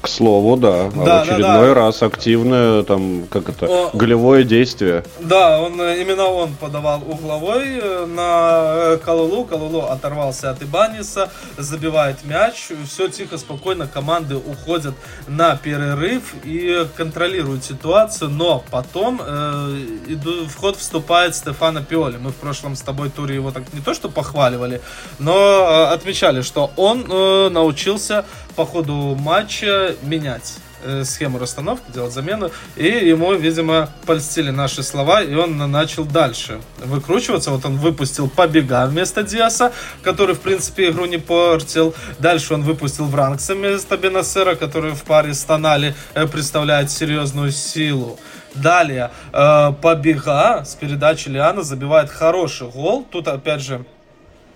к 0.00 0.08
слову, 0.08 0.56
да. 0.56 0.86
А 0.86 0.90
да 0.90 1.18
в 1.18 1.22
очередной 1.22 1.40
да, 1.42 1.66
да. 1.66 1.74
раз 1.74 2.02
активное 2.02 2.82
там, 2.82 3.26
как 3.28 3.48
это, 3.48 3.66
О, 3.66 3.90
голевое 3.92 4.44
действие. 4.44 5.04
Да, 5.20 5.60
он 5.60 5.74
именно 5.80 6.24
он 6.24 6.54
подавал 6.54 7.02
угловой 7.06 7.78
э, 7.80 8.06
на 8.06 8.96
Калулу. 9.04 9.44
Калулу 9.44 9.82
оторвался 9.82 10.50
от 10.50 10.62
Ибаниса, 10.62 11.30
забивает 11.58 12.24
мяч. 12.24 12.70
Все 12.86 13.08
тихо, 13.08 13.38
спокойно. 13.38 13.86
Команды 13.86 14.36
уходят 14.36 14.94
на 15.28 15.56
перерыв 15.56 16.34
и 16.44 16.86
контролируют 16.96 17.64
ситуацию. 17.64 18.30
Но 18.30 18.64
потом 18.70 19.20
э, 19.24 19.86
иду, 20.08 20.46
в 20.46 20.56
ход 20.56 20.76
вступает 20.76 21.34
Стефано 21.34 21.82
Пиоли. 21.82 22.16
Мы 22.16 22.30
в 22.30 22.36
прошлом 22.36 22.74
с 22.76 22.80
тобой 22.80 23.10
туре 23.10 23.34
его 23.34 23.50
так 23.50 23.64
не 23.72 23.80
то 23.80 23.94
что 23.94 24.08
похваливали, 24.08 24.80
но 25.18 25.34
э, 25.34 25.84
отмечали, 25.94 26.42
что 26.42 26.70
он 26.76 27.04
э, 27.08 27.48
научился 27.50 28.24
по 28.56 28.66
ходу 28.66 29.16
матча 29.18 29.94
менять 30.02 30.54
э, 30.84 31.04
схему 31.04 31.38
расстановки, 31.38 31.90
делать 31.92 32.12
замену, 32.12 32.50
и 32.76 32.86
ему, 32.86 33.32
видимо, 33.34 33.88
польстили 34.06 34.50
наши 34.50 34.82
слова, 34.82 35.22
и 35.22 35.34
он 35.34 35.56
начал 35.70 36.04
дальше 36.04 36.60
выкручиваться. 36.78 37.50
Вот 37.50 37.64
он 37.64 37.76
выпустил 37.76 38.28
побега 38.28 38.86
вместо 38.86 39.22
Диаса, 39.22 39.72
который, 40.02 40.34
в 40.34 40.40
принципе, 40.40 40.90
игру 40.90 41.06
не 41.06 41.18
портил. 41.18 41.94
Дальше 42.18 42.54
он 42.54 42.62
выпустил 42.62 43.06
Вранкса 43.06 43.54
вместо 43.54 43.96
Бенасера, 43.96 44.54
который 44.54 44.92
в 44.92 45.02
паре 45.04 45.34
с 45.34 45.44
Тонали 45.44 45.94
э, 46.14 46.26
представляет 46.26 46.90
серьезную 46.90 47.52
силу. 47.52 48.18
Далее, 48.54 49.10
э, 49.32 49.72
побега 49.80 50.62
с 50.64 50.74
передачи 50.74 51.28
Лиана 51.28 51.62
забивает 51.62 52.10
хороший 52.10 52.68
гол. 52.68 53.06
Тут, 53.10 53.28
опять 53.28 53.62
же, 53.62 53.84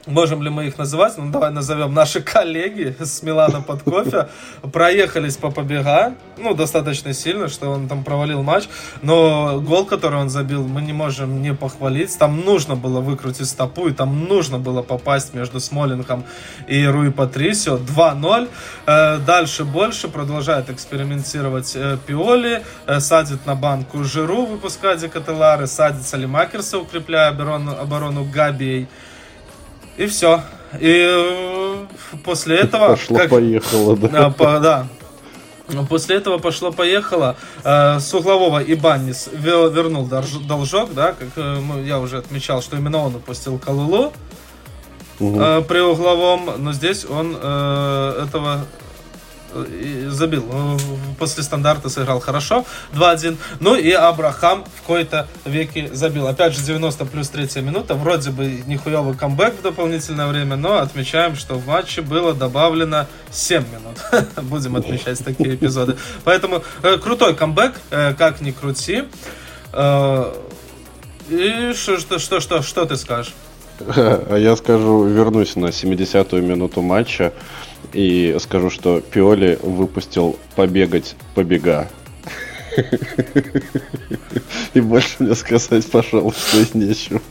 можем 0.07 0.43
ли 0.43 0.51
мы 0.51 0.67
их 0.67 0.79
называть, 0.79 1.19
ну 1.19 1.31
давай 1.31 1.51
назовем 1.51 1.93
наши 1.93 2.21
коллеги 2.21 2.97
с 2.99 3.23
Милана 3.23 3.61
под 3.61 3.83
кофе, 3.83 4.29
проехались 4.73 5.37
по 5.37 5.51
побега, 5.51 6.15
ну 6.39 6.55
достаточно 6.55 7.13
сильно, 7.13 7.49
что 7.49 7.71
он 7.71 7.89
там 7.89 8.05
провалил 8.05 8.43
матч, 8.43 8.69
но 9.03 9.61
гол, 9.61 9.85
который 9.85 10.21
он 10.21 10.31
забил, 10.31 10.67
мы 10.67 10.83
не 10.83 10.93
можем 10.93 11.43
не 11.43 11.53
похвалить, 11.53 12.17
там 12.19 12.41
нужно 12.41 12.77
было 12.77 13.01
выкрутить 13.01 13.49
стопу, 13.49 13.89
и 13.89 13.93
там 13.93 14.25
нужно 14.25 14.59
было 14.59 14.83
попасть 14.83 15.35
между 15.35 15.61
Смолингом 15.61 16.25
и 16.69 16.85
Руи 16.87 17.11
Патрисио, 17.11 17.77
2-0, 17.77 18.49
э, 18.87 19.19
дальше 19.19 19.65
больше, 19.65 20.09
продолжает 20.09 20.71
экспериментировать 20.71 21.73
э, 21.75 21.99
Пиоли, 22.07 22.63
э, 22.87 23.01
садит 23.01 23.45
на 23.47 23.55
банку 23.55 24.05
Жиру, 24.05 24.47
выпуская 24.47 24.97
Декателары, 24.97 25.67
садит 25.67 26.07
Салимакерса, 26.07 26.79
укрепляя 26.79 27.31
оборону, 27.31 27.73
оборону 27.73 28.25
Габией, 28.25 28.89
и 29.97 30.07
все. 30.07 30.43
И 30.81 31.07
э, 31.09 31.87
после 32.25 32.57
этого... 32.57 32.89
Пошло-поехало, 32.89 33.97
да. 33.97 34.31
По, 34.31 34.61
да. 34.61 34.87
После 35.89 36.17
этого 36.17 36.39
пошло-поехало. 36.39 37.37
Э, 37.65 37.99
с 37.99 38.13
углового 38.15 38.63
Ибанис 38.63 39.29
вернул 39.33 40.07
должок, 40.07 40.95
да, 40.95 41.13
как 41.13 41.29
э, 41.37 41.83
я 41.85 41.99
уже 41.99 42.19
отмечал, 42.19 42.63
что 42.63 42.77
именно 42.77 42.99
он 42.99 43.17
упустил 43.17 43.59
Калулу 43.59 44.13
угу. 45.19 45.39
при 45.69 45.81
угловом, 45.81 46.51
но 46.59 46.73
здесь 46.73 47.05
он 47.05 47.35
этого 47.35 48.67
забил. 50.09 50.45
После 51.19 51.43
стандарта 51.43 51.89
сыграл 51.89 52.21
хорошо. 52.21 52.65
2-1. 52.93 53.37
Ну 53.61 53.75
и 53.75 53.91
Абрахам 53.93 54.65
в 54.65 54.81
какой-то 54.81 55.29
веке 55.45 55.91
забил. 55.93 56.27
Опять 56.27 56.55
же, 56.55 56.63
90 56.63 57.05
плюс 57.07 57.29
3 57.29 57.63
минута. 57.63 57.95
Вроде 57.95 58.31
бы 58.31 58.63
нихуевый 58.67 59.15
камбэк 59.15 59.55
в 59.59 59.63
дополнительное 59.63 60.27
время, 60.27 60.57
но 60.57 60.79
отмечаем, 60.79 61.37
что 61.37 61.55
в 61.55 61.67
матче 61.67 62.03
было 62.03 62.35
добавлено 62.35 63.07
7 63.31 63.65
минут. 63.73 64.29
Будем 64.43 64.77
отмечать 64.77 65.25
такие 65.25 65.55
эпизоды. 65.55 65.97
Поэтому 66.25 66.63
э, 66.83 66.99
крутой 66.99 67.35
камбэк, 67.35 67.75
э, 67.91 68.15
как 68.15 68.41
ни 68.41 68.51
крути. 68.51 69.05
Э, 69.73 70.33
и 71.29 71.73
что, 71.75 71.99
что, 71.99 72.19
что, 72.19 72.41
что, 72.41 72.63
что 72.63 72.85
ты 72.85 72.97
скажешь? 72.97 73.35
А 73.97 74.37
я 74.37 74.57
скажу, 74.57 75.05
вернусь 75.05 75.57
на 75.57 75.67
70-ю 75.67 76.43
минуту 76.43 76.83
матча 76.83 77.33
и 77.97 78.37
скажу, 78.41 78.69
что 78.69 79.01
Пиоли 79.01 79.59
выпустил 79.63 80.37
побегать 80.55 81.17
побега. 81.35 81.89
И 84.75 84.81
больше 84.81 85.17
мне 85.21 85.35
сказать, 85.35 85.91
пожалуйста, 85.91 86.59
нечего. 86.75 87.23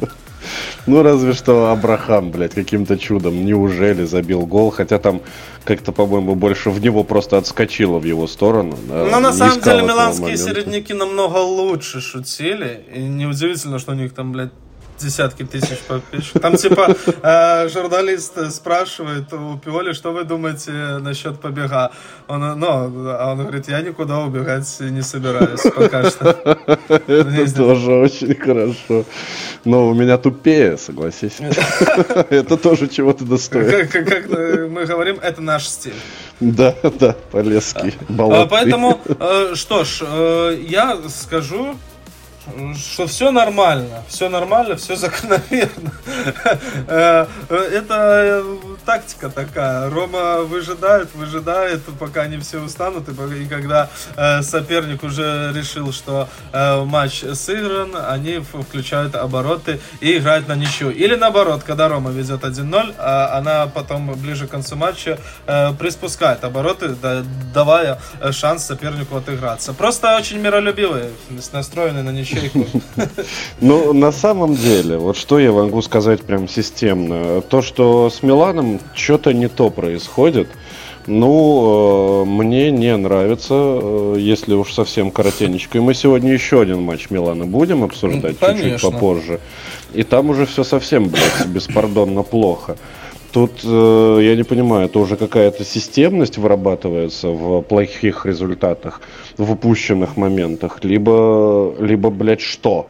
Ну, 0.88 1.04
разве 1.04 1.34
что 1.34 1.72
Абрахам, 1.72 2.32
блядь, 2.32 2.54
каким-то 2.56 2.98
чудом, 2.98 3.46
неужели 3.46 4.06
забил 4.06 4.48
гол, 4.48 4.72
хотя 4.72 4.98
там 4.98 5.22
как-то, 5.64 5.92
по-моему, 5.92 6.36
больше 6.36 6.72
в 6.72 6.82
него 6.82 7.04
просто 7.04 7.38
отскочило 7.38 8.00
в 8.00 8.04
его 8.04 8.26
сторону. 8.26 8.76
Да, 8.90 9.06
Но 9.06 9.20
на 9.20 9.34
самом 9.34 9.62
деле 9.62 9.84
миланские 9.84 10.38
середняки 10.38 10.94
намного 10.94 11.38
лучше 11.38 12.02
шутили, 12.02 12.86
и 12.94 13.02
неудивительно, 13.02 13.78
что 13.78 13.92
у 13.92 13.96
них 13.96 14.14
там, 14.14 14.32
блядь, 14.32 14.52
десятки 15.00 15.44
тысяч 15.44 15.80
подписчиков. 15.88 16.42
Там 16.42 16.56
типа 16.56 16.96
э, 17.22 17.70
журналист 17.70 18.52
спрашивает 18.52 19.32
у 19.34 19.58
Пиоли, 19.58 19.94
что 19.94 20.12
вы 20.12 20.24
думаете 20.24 20.72
насчет 21.00 21.40
побега. 21.40 21.92
Он, 22.28 22.60
ну, 22.60 22.68
а 22.68 23.32
он 23.32 23.42
говорит, 23.44 23.68
я 23.68 23.82
никуда 23.82 24.20
убегать 24.20 24.68
не 24.80 25.02
собираюсь 25.02 25.62
пока 25.62 26.10
что. 26.10 26.30
Это 27.08 27.56
тоже 27.56 27.92
очень 27.92 28.36
хорошо. 28.36 29.06
Но 29.64 29.88
у 29.88 29.94
меня 29.94 30.18
тупее, 30.18 30.78
согласись. 30.78 31.38
Это 32.30 32.58
тоже 32.58 32.88
чего-то 32.88 33.26
достоит. 33.26 33.90
Как 33.92 34.30
мы 34.70 34.86
говорим, 34.86 35.20
это 35.22 35.42
наш 35.42 35.68
стиль. 35.68 35.94
Да, 36.40 36.76
да, 37.00 37.16
Полесский, 37.32 37.94
а, 38.10 38.46
Поэтому, 38.46 39.00
э, 39.08 39.54
что 39.56 39.84
ж, 39.86 40.02
э, 40.02 40.58
я 40.68 40.98
скажу, 41.08 41.76
что 42.78 43.08
все 43.08 43.32
нормально, 43.32 44.04
все 44.08 44.30
нормально, 44.30 44.76
все 44.76 44.96
закономерно. 44.96 45.92
Э, 46.88 47.26
это 47.50 48.46
тактика 48.86 49.30
такая. 49.30 49.90
Рома 49.90 50.42
выжидает, 50.42 51.10
выжидает, 51.16 51.82
пока 52.00 52.22
они 52.22 52.38
все 52.38 52.60
устанут, 52.60 53.10
и 53.10 53.46
когда 53.46 53.90
э, 54.16 54.42
соперник 54.44 55.04
уже 55.04 55.52
решил, 55.56 55.92
что 55.92 56.28
э, 56.54 56.84
матч 56.84 57.24
сыгран, 57.34 57.96
они 58.10 58.40
включают 58.40 59.16
обороты 59.16 59.80
и 60.02 60.18
играют 60.18 60.48
на 60.48 60.56
ничью. 60.56 60.92
Или 60.92 61.16
наоборот, 61.16 61.64
когда 61.64 61.88
Рома 61.88 62.12
ведет 62.12 62.44
1-0, 62.44 62.96
а 62.98 63.38
она 63.38 63.68
потом 63.68 64.14
ближе 64.14 64.48
к 64.48 64.52
концу 64.52 64.76
матча 64.76 65.18
приспускает 65.80 66.44
обороты, 66.44 66.96
давая 67.54 68.00
шанс 68.32 68.66
сопернику 68.66 69.16
отыграться. 69.16 69.74
Просто 69.74 70.16
очень 70.16 70.40
миролюбивые, 70.40 71.10
настроенные 71.52 72.04
на 72.04 72.12
ничью 72.12 72.36
ячейку. 72.36 72.66
Ну, 73.62 73.94
на 73.94 74.12
самом 74.12 74.56
деле, 74.56 74.98
вот 74.98 75.18
что 75.18 75.40
я 75.40 75.52
могу 75.52 75.82
сказать 75.82 76.22
прям 76.24 76.48
системно. 76.48 77.42
То, 77.42 77.62
что 77.62 78.10
с 78.10 78.22
Миланом 78.24 78.75
что-то 78.94 79.34
не 79.34 79.48
то 79.48 79.70
происходит. 79.70 80.48
Ну, 81.08 82.24
э, 82.24 82.26
мне 82.26 82.72
не 82.72 82.96
нравится, 82.98 83.54
э, 83.54 84.16
если 84.18 84.56
уж 84.56 84.74
совсем 84.74 85.12
коротенечко. 85.12 85.78
И 85.78 85.82
мы 85.82 85.94
сегодня 85.94 86.34
еще 86.34 86.62
один 86.62 86.82
матч 86.82 87.10
Милана 87.12 87.46
будем 87.46 87.84
обсуждать 87.84 88.38
ну, 88.42 88.48
чуть-чуть 88.48 88.82
попозже. 88.82 89.40
И 89.94 90.04
там 90.04 90.30
уже 90.30 90.46
все 90.46 90.64
совсем, 90.64 91.10
блядь, 91.10 91.48
беспардонно 91.48 92.24
плохо. 92.24 92.78
Тут 93.32 93.52
э, 93.64 94.20
я 94.22 94.36
не 94.36 94.44
понимаю, 94.44 94.86
это 94.86 94.98
уже 94.98 95.18
какая-то 95.18 95.64
системность 95.66 96.38
вырабатывается 96.38 97.28
в 97.28 97.62
плохих 97.62 98.26
результатах 98.26 99.02
в 99.38 99.52
упущенных 99.52 100.18
моментах, 100.18 100.80
либо, 100.84 101.76
либо, 101.80 102.10
блядь, 102.10 102.42
что? 102.42 102.88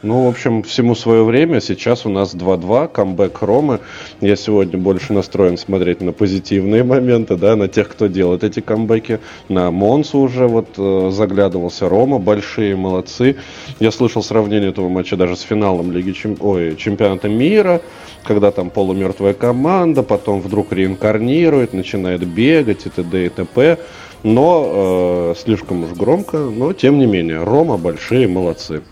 Ну, 0.00 0.26
в 0.26 0.28
общем, 0.28 0.62
всему 0.62 0.94
свое 0.94 1.24
время. 1.24 1.60
Сейчас 1.60 2.06
у 2.06 2.08
нас 2.08 2.32
2-2, 2.32 2.86
камбэк 2.86 3.42
Ромы. 3.42 3.80
Я 4.20 4.36
сегодня 4.36 4.78
больше 4.78 5.12
настроен 5.12 5.58
смотреть 5.58 6.00
на 6.00 6.12
позитивные 6.12 6.84
моменты, 6.84 7.34
да, 7.36 7.56
на 7.56 7.66
тех, 7.66 7.88
кто 7.88 8.06
делает 8.06 8.44
эти 8.44 8.60
камбэки. 8.60 9.18
На 9.48 9.72
Монсу 9.72 10.18
уже 10.18 10.46
вот 10.46 10.68
э, 10.78 11.10
заглядывался 11.10 11.88
Рома, 11.88 12.20
большие 12.20 12.76
молодцы. 12.76 13.38
Я 13.80 13.90
слышал 13.90 14.22
сравнение 14.22 14.70
этого 14.70 14.88
матча 14.88 15.16
даже 15.16 15.34
с 15.34 15.40
финалом 15.40 15.90
Лиги 15.90 16.12
Чем... 16.12 16.36
Ой, 16.38 16.76
чемпионата 16.76 17.28
мира, 17.28 17.80
когда 18.22 18.52
там 18.52 18.70
полумертвая 18.70 19.34
команда, 19.34 20.04
потом 20.04 20.40
вдруг 20.40 20.72
реинкарнирует, 20.72 21.72
начинает 21.72 22.24
бегать 22.24 22.86
и 22.86 22.90
т.д. 22.90 23.26
и 23.26 23.28
т.п 23.30 23.78
но 24.24 25.32
э, 25.34 25.34
слишком 25.38 25.84
уж 25.84 25.90
громко, 25.90 26.38
но 26.38 26.72
тем 26.72 26.98
не 26.98 27.06
менее, 27.06 27.44
Рома 27.44 27.76
большие 27.76 28.26
молодцы. 28.26 28.82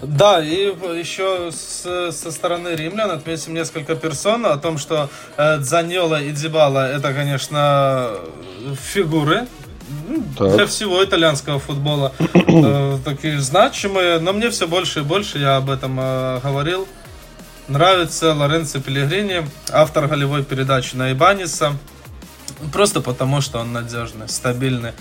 Да, 0.00 0.42
и 0.42 0.66
еще 0.98 1.50
с, 1.50 2.12
со 2.12 2.30
стороны 2.30 2.68
римлян 2.68 3.10
отметим 3.10 3.54
несколько 3.54 3.96
персон 3.96 4.46
о 4.46 4.56
том, 4.56 4.78
что 4.78 5.10
э, 5.36 5.58
Дзаньола 5.58 6.22
и 6.22 6.30
Дибала 6.30 6.88
это, 6.88 7.12
конечно, 7.12 8.12
фигуры 8.80 9.48
так. 10.36 10.54
для 10.54 10.66
всего 10.66 11.04
итальянского 11.04 11.58
футбола. 11.58 12.12
Э, 12.48 12.98
такие 13.04 13.40
значимые, 13.40 14.18
но 14.18 14.32
мне 14.32 14.48
все 14.50 14.66
больше 14.66 15.00
и 15.00 15.02
больше, 15.02 15.38
я 15.38 15.56
об 15.56 15.68
этом 15.68 15.98
э, 16.00 16.40
говорил, 16.42 16.88
нравится 17.68 18.32
Лоренцо 18.32 18.80
Пелегрини, 18.80 19.46
автор 19.70 20.08
голевой 20.08 20.44
передачи 20.44 20.96
на 20.96 21.12
Ибаниса, 21.12 21.74
просто 22.72 23.00
потому, 23.00 23.42
что 23.42 23.58
он 23.58 23.72
надежный, 23.72 24.28
стабильный, 24.28 24.92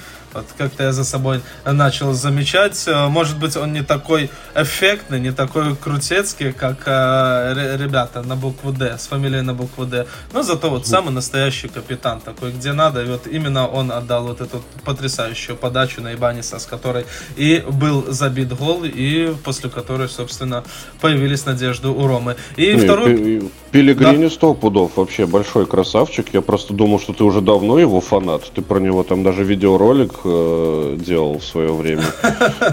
как-то 0.58 0.84
я 0.84 0.92
за 0.92 1.04
собой 1.04 1.42
начал 1.66 2.14
замечать. 2.14 2.88
Э, 2.88 3.08
может 3.08 3.38
быть, 3.38 3.56
он 3.58 3.74
не 3.74 3.84
такой 3.84 4.30
эффектный, 4.56 5.20
не 5.20 5.32
такой 5.32 5.76
крутецкий, 5.76 6.52
как 6.52 6.84
э, 6.86 7.78
ребята 7.80 8.22
на 8.24 8.36
букву 8.36 8.72
Д, 8.72 8.98
с 8.98 9.08
фамилией 9.08 9.42
на 9.42 9.54
букву 9.54 9.86
Д. 9.86 10.06
Но 10.34 10.44
зато 10.44 10.70
вот 10.70 10.88
самый 10.88 11.12
настоящий 11.12 11.68
капитан 11.68 12.20
такой, 12.20 12.52
где 12.52 12.74
надо. 12.74 13.04
И 13.04 13.08
вот 13.08 13.28
именно 13.28 13.68
он 13.68 13.92
отдал 13.92 14.28
вот 14.28 14.42
эту 14.42 14.64
потрясающую 14.84 15.58
подачу 15.58 16.02
на 16.02 16.14
Ибаниса, 16.14 16.60
с 16.60 16.66
которой 16.66 17.06
и 17.36 17.64
был 17.70 18.12
забит 18.12 18.54
гол, 18.54 18.84
и 18.84 19.34
после 19.44 19.70
которой, 19.70 20.10
собственно, 20.10 20.64
появились 21.02 21.46
надежды 21.46 21.88
у 21.88 22.08
Ромы. 22.08 22.36
И 22.56 22.74
не, 22.74 22.78
второй... 22.78 23.52
Пелегрини 23.72 24.26
да. 24.26 24.30
сто 24.30 24.54
пудов, 24.54 24.96
вообще 24.96 25.26
большой 25.26 25.66
красавчик. 25.66 26.28
Я 26.34 26.42
просто 26.42 26.74
думал, 26.74 27.00
что 27.00 27.14
ты 27.14 27.24
уже 27.24 27.42
давно 27.42 27.78
его 27.80 28.00
фанат. 28.00 28.44
Ты 28.54 28.62
про 28.62 28.80
него 28.80 29.04
там 29.04 29.24
даже 29.24 29.44
видеоролик 29.44 30.14
э, 30.24 30.98
делал 30.98 31.40
в 31.40 31.44
свое 31.44 31.74
время. 31.74 32.04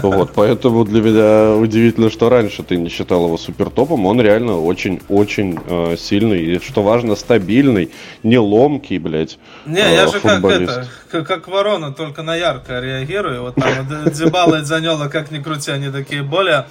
Вот, 0.01 0.31
поэтому 0.35 0.85
для 0.85 1.01
меня 1.01 1.55
удивительно, 1.55 2.09
что 2.09 2.29
раньше 2.29 2.63
ты 2.63 2.77
не 2.77 2.89
считал 2.89 3.25
его 3.25 3.37
супер 3.37 3.69
топом. 3.69 4.05
Он 4.05 4.21
реально 4.21 4.59
очень-очень 4.59 5.59
э, 5.67 5.95
сильный 5.97 6.43
и, 6.43 6.59
что 6.59 6.83
важно, 6.83 7.15
стабильный, 7.15 7.91
не 8.23 8.37
ломкий, 8.37 8.97
блядь. 8.97 9.37
Не, 9.65 9.81
э, 9.81 9.95
я 9.95 10.07
же 10.07 10.19
как 10.19 10.43
это, 10.43 10.87
как, 11.11 11.27
как 11.27 11.47
ворона, 11.47 11.91
только 11.91 12.23
на 12.23 12.35
ярко 12.35 12.79
реагирую. 12.79 13.41
Вот 13.41 13.55
там 13.55 13.87
Дебала 14.11 14.61
и 14.61 14.63
Занела, 14.63 15.07
как 15.07 15.31
ни 15.31 15.39
крути, 15.39 15.71
они 15.71 15.89
такие 15.89 16.23
более 16.23 16.65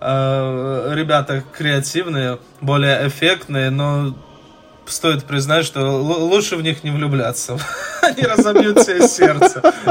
э, 0.00 0.92
ребята 0.94 1.42
креативные, 1.56 2.38
более 2.60 3.06
эффектные, 3.08 3.70
но 3.70 4.14
стоит 4.86 5.24
признать, 5.24 5.64
что 5.64 5.80
лучше 6.00 6.56
в 6.56 6.62
них 6.62 6.84
не 6.84 6.90
влюбляться. 6.90 7.58
Они 8.02 8.22
разобьют 8.22 8.80
себе 8.80 9.06
сердце. 9.08 9.62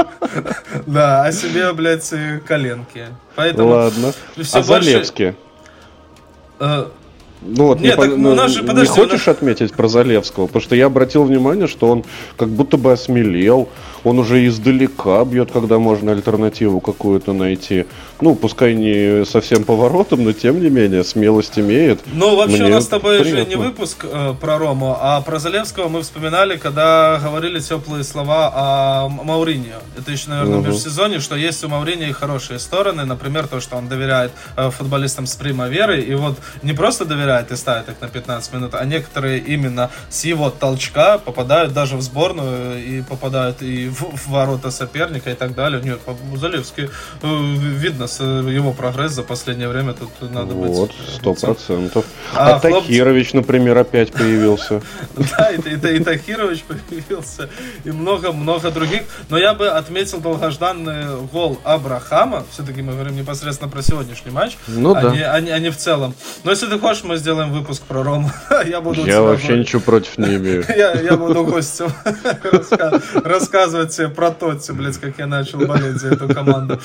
Да, 0.86 1.24
а 1.24 1.32
себе, 1.32 1.72
блядь, 1.72 2.12
коленки. 2.46 3.06
Поэтому 3.34 3.70
Ладно. 3.70 4.12
А 4.52 4.62
Залевский? 4.62 5.34
Э, 6.60 6.86
ну 7.40 7.66
вот, 7.66 7.80
Нет, 7.80 7.96
не, 7.96 8.02
так, 8.02 8.16
ну, 8.16 8.34
нас 8.34 8.50
же, 8.50 8.62
подожди, 8.64 8.90
не 8.90 8.96
хочешь 8.96 9.26
нас... 9.26 9.36
отметить 9.36 9.72
про 9.72 9.88
Залевского? 9.88 10.46
Потому 10.46 10.62
что 10.62 10.74
я 10.74 10.86
обратил 10.86 11.24
внимание, 11.24 11.68
что 11.68 11.88
он 11.88 12.04
как 12.36 12.48
будто 12.48 12.76
бы 12.76 12.92
осмелел, 12.92 13.68
он 14.02 14.18
уже 14.18 14.44
издалека 14.46 15.24
бьет, 15.24 15.50
когда 15.52 15.78
можно 15.78 16.12
альтернативу 16.12 16.80
какую-то 16.80 17.32
найти. 17.32 17.86
Ну, 18.20 18.34
пускай 18.34 18.74
не 18.74 19.24
совсем 19.24 19.64
поворотом, 19.64 20.24
но 20.24 20.32
тем 20.32 20.60
не 20.60 20.70
менее, 20.70 21.04
смелость 21.04 21.58
имеет. 21.58 22.00
Ну, 22.06 22.36
вообще, 22.36 22.56
Мне 22.56 22.66
у 22.66 22.74
нас 22.74 22.84
с 22.84 22.88
тобой 22.88 23.20
приятно. 23.20 23.44
же 23.44 23.48
не 23.48 23.56
выпуск 23.56 24.04
э, 24.04 24.34
про 24.40 24.58
Рому, 24.58 24.96
а 25.00 25.20
про 25.20 25.38
Залевского 25.38 25.88
мы 25.88 26.02
вспоминали, 26.02 26.56
когда 26.56 27.20
говорили 27.22 27.60
теплые 27.60 28.02
слова 28.02 28.52
о 28.54 29.08
Мауриньо. 29.08 29.76
Это 29.96 30.10
еще, 30.10 30.30
наверное, 30.30 30.58
угу. 30.58 30.64
в 30.64 30.68
межсезонье, 30.68 31.20
что 31.20 31.36
есть 31.36 31.62
у 31.62 31.68
Мауриньо 31.68 32.06
и 32.06 32.12
хорошие 32.12 32.58
стороны. 32.58 33.04
Например, 33.04 33.46
то, 33.46 33.60
что 33.60 33.76
он 33.76 33.88
доверяет 33.88 34.32
э, 34.56 34.70
футболистам 34.70 35.26
с 35.26 35.36
примаверой. 35.36 36.02
И 36.02 36.14
вот 36.14 36.38
не 36.62 36.72
просто 36.72 37.04
доверяет 37.04 37.52
и 37.52 37.56
ставит 37.56 37.88
их 37.88 38.00
на 38.00 38.08
15 38.08 38.52
минут, 38.52 38.74
а 38.74 38.84
некоторые 38.84 39.38
именно 39.38 39.90
с 40.10 40.24
его 40.24 40.50
толчка 40.50 41.18
попадают 41.18 41.72
даже 41.72 41.96
в 41.96 42.02
сборную 42.02 42.84
и 42.84 43.02
попадают 43.02 43.62
и 43.62 43.88
в, 43.88 44.16
в 44.16 44.28
ворота 44.28 44.72
соперника 44.72 45.30
и 45.30 45.34
так 45.34 45.54
далее. 45.54 45.80
Нет, 45.82 46.00
Залевский 46.34 46.90
э, 47.22 47.26
видно 47.26 48.07
его 48.16 48.72
прогресс 48.72 49.12
за 49.12 49.22
последнее 49.22 49.68
время, 49.68 49.94
тут 49.94 50.08
надо 50.32 50.54
вот, 50.54 50.68
быть... 50.68 50.76
Вот, 50.76 50.90
э, 50.90 51.10
сто 51.16 51.34
процентов. 51.34 52.04
А, 52.34 52.56
а 52.56 52.60
Тахирович, 52.60 53.32
например, 53.32 53.78
опять 53.78 54.12
появился. 54.12 54.82
Да, 55.38 55.50
и 55.90 55.98
Тахирович 56.00 56.64
появился, 56.64 57.48
и 57.84 57.90
много-много 57.90 58.70
других. 58.70 59.02
Но 59.28 59.38
я 59.38 59.54
бы 59.54 59.68
отметил 59.68 60.20
долгожданный 60.20 61.20
гол 61.32 61.58
Абрахама. 61.64 62.44
Все-таки 62.50 62.82
мы 62.82 62.92
говорим 62.92 63.16
непосредственно 63.16 63.70
про 63.70 63.82
сегодняшний 63.82 64.30
матч, 64.30 64.56
ну, 64.66 64.94
а, 64.94 65.02
да. 65.02 65.10
не, 65.10 65.22
а, 65.22 65.40
не, 65.40 65.50
а 65.50 65.58
не 65.58 65.70
в 65.70 65.76
целом. 65.76 66.14
Но 66.44 66.50
если 66.50 66.66
ты 66.66 66.78
хочешь, 66.78 67.04
мы 67.04 67.16
сделаем 67.16 67.52
выпуск 67.52 67.82
про 67.82 68.02
Рому. 68.02 68.30
Я 68.66 68.80
буду 68.80 69.04
Я 69.04 69.22
вообще 69.22 69.58
ничего 69.58 69.80
против 69.80 70.18
не 70.18 70.36
имею. 70.36 70.64
Я, 70.76 70.92
я 70.92 71.16
буду 71.16 71.44
гостем 71.44 71.92
рассказывать 73.24 73.94
тебе 73.94 74.08
про 74.08 74.30
Тотти, 74.30 74.72
блядь, 74.72 74.98
как 74.98 75.18
я 75.18 75.26
начал 75.26 75.58
болеть 75.60 75.96
за 75.96 76.08
эту 76.08 76.28
команду. 76.28 76.80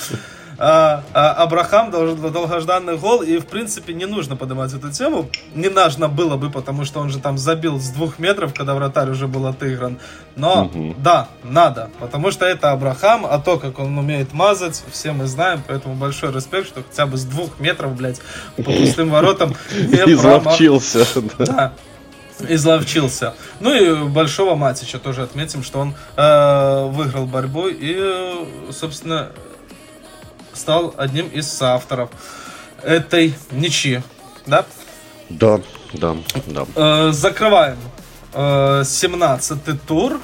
А, 0.66 1.03
а, 1.14 1.43
Абрахам 1.43 1.91
долгожданный 1.91 2.95
гол, 2.95 3.22
и 3.22 3.38
в 3.38 3.47
принципе 3.47 3.93
не 3.93 4.05
нужно 4.05 4.38
поднимать 4.38 4.74
эту 4.74 4.93
тему. 4.93 5.30
Не 5.55 5.68
нужно 5.68 6.07
было 6.07 6.38
бы, 6.38 6.49
потому 6.49 6.86
что 6.86 7.01
он 7.01 7.09
же 7.09 7.20
там 7.20 7.38
забил 7.38 7.82
с 7.82 7.89
двух 7.89 8.18
метров, 8.18 8.53
когда 8.53 8.74
вратарь 8.74 9.09
уже 9.09 9.28
был 9.28 9.45
отыгран. 9.45 9.99
Но 10.38 10.68
угу. 10.74 10.95
да, 10.97 11.28
надо, 11.43 11.89
потому 11.99 12.32
что 12.32 12.45
это 12.45 12.72
Абрахам, 12.72 13.26
а 13.26 13.39
то, 13.39 13.59
как 13.59 13.78
он 13.78 13.97
умеет 13.97 14.32
мазать, 14.32 14.82
все 14.89 15.11
мы 15.11 15.26
знаем, 15.26 15.61
поэтому 15.68 15.95
большой 15.95 16.32
респект, 16.32 16.70
что 16.70 16.82
хотя 16.82 17.07
бы 17.07 17.18
с 17.18 17.26
двух 17.26 17.59
метров, 17.59 17.93
блядь, 17.97 18.22
по 18.55 18.64
пустым 18.64 19.09
воротам 19.09 19.55
не 19.74 20.14
Изловчился. 20.14 21.05
Да 21.39 21.74
изловчился. 22.49 23.36
Ну 23.59 23.74
и 23.74 24.09
большого 24.09 24.55
Матича 24.55 24.97
тоже 24.97 25.22
отметим, 25.22 25.64
что 25.64 25.80
он 25.80 25.93
э, 26.18 26.86
выиграл 26.88 27.26
борьбу 27.26 27.68
и, 27.70 28.34
собственно, 28.72 29.30
стал 30.54 30.93
одним 30.97 31.28
из 31.28 31.51
соавторов 31.51 32.10
этой 32.82 33.36
ничьи. 33.51 34.01
Да? 34.45 34.66
Да, 35.30 35.60
да, 35.93 36.16
да. 36.47 36.66
Э, 36.76 37.12
закрываем 37.12 37.78
э, 38.34 38.82
17-й 38.84 39.78
тур 39.78 40.20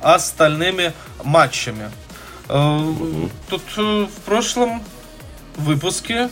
остальными 0.00 0.92
матчами. 1.24 1.90
Э, 2.48 2.76
угу. 2.76 3.30
Тут 3.48 3.62
э, 3.76 4.06
в 4.06 4.20
прошлом 4.24 4.82
выпуске 5.56 6.28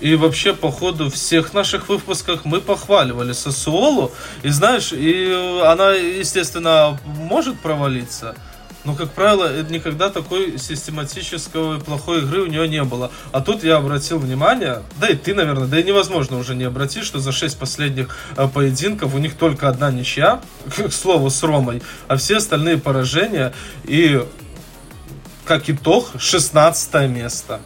и 0.00 0.16
вообще 0.16 0.52
по 0.52 0.70
ходу 0.70 1.10
всех 1.10 1.54
наших 1.54 1.88
выпусках 1.88 2.44
мы 2.44 2.60
похваливали 2.60 3.32
Сосуолу. 3.32 4.12
И 4.42 4.48
знаешь, 4.50 4.92
и 4.92 5.60
она, 5.64 5.92
естественно, 5.92 6.98
может 7.04 7.58
провалиться. 7.60 8.36
Но, 8.84 8.94
как 8.94 9.12
правило, 9.12 9.62
никогда 9.62 10.10
такой 10.10 10.58
систематической 10.58 11.80
плохой 11.80 12.18
игры 12.20 12.42
у 12.42 12.46
нее 12.46 12.68
не 12.68 12.84
было. 12.84 13.10
А 13.32 13.40
тут 13.40 13.64
я 13.64 13.76
обратил 13.76 14.18
внимание, 14.18 14.82
да 15.00 15.08
и 15.08 15.14
ты, 15.14 15.34
наверное, 15.34 15.66
да 15.66 15.80
и 15.80 15.82
невозможно 15.82 16.38
уже 16.38 16.54
не 16.54 16.64
обратить, 16.64 17.04
что 17.04 17.18
за 17.18 17.32
шесть 17.32 17.58
последних 17.58 18.16
э, 18.36 18.46
поединков 18.46 19.14
у 19.14 19.18
них 19.18 19.36
только 19.36 19.68
одна 19.68 19.90
ничья, 19.90 20.42
к 20.76 20.92
слову, 20.92 21.30
с 21.30 21.42
Ромой, 21.42 21.82
а 22.08 22.16
все 22.16 22.36
остальные 22.36 22.76
поражения. 22.78 23.54
И, 23.84 24.22
как 25.46 25.70
итог, 25.70 26.10
16 26.18 27.08
место. 27.08 27.60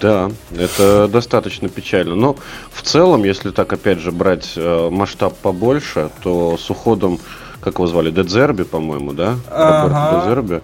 Да, 0.00 0.30
это 0.56 1.08
достаточно 1.08 1.68
печально. 1.68 2.14
Но 2.14 2.36
в 2.72 2.82
целом, 2.82 3.24
если 3.24 3.50
так 3.50 3.72
опять 3.72 3.98
же 3.98 4.12
брать 4.12 4.52
э, 4.56 4.88
масштаб 4.90 5.36
побольше, 5.38 6.10
то 6.22 6.58
с 6.58 6.68
уходом 6.70 7.18
как 7.64 7.74
его 7.74 7.86
звали, 7.86 8.10
Дедзерби, 8.10 8.64
по-моему, 8.64 9.14
да? 9.14 9.36
Ага. 9.50 10.20
Дедзерби. 10.20 10.60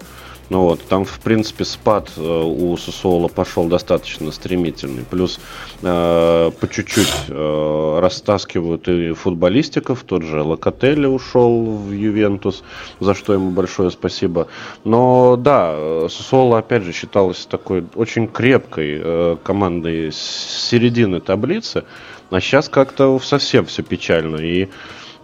Ну 0.51 0.63
вот, 0.63 0.83
там, 0.83 1.05
в 1.05 1.21
принципе, 1.21 1.65
спад 1.65 2.11
э, 2.17 2.21
у 2.21 2.77
Сусола 2.77 3.29
пошел 3.29 3.69
достаточно 3.69 4.33
стремительный. 4.33 5.05
Плюс 5.09 5.39
э, 5.81 6.51
по 6.51 6.69
чуть-чуть 6.69 7.15
э, 7.29 7.99
растаскивают 8.03 8.89
и 8.89 9.13
футболистиков. 9.13 10.03
Тот 10.03 10.25
же 10.25 10.43
Локотелли 10.43 11.07
ушел 11.07 11.67
в 11.67 11.93
Ювентус, 11.93 12.65
за 12.99 13.15
что 13.15 13.33
ему 13.33 13.51
большое 13.51 13.93
спасибо. 13.93 14.49
Но 14.83 15.37
да, 15.37 16.09
Сусола, 16.09 16.59
опять 16.59 16.83
же, 16.83 16.93
считалась 16.93 17.47
такой 17.47 17.85
очень 17.95 18.27
крепкой 18.27 19.01
э, 19.01 19.37
командой 19.45 20.11
с 20.11 20.69
середины 20.69 21.21
таблицы. 21.21 21.85
А 22.31 22.41
сейчас 22.41 22.69
как-то 22.69 23.21
совсем 23.21 23.67
все 23.67 23.85
печально. 23.85 24.37
И 24.37 24.69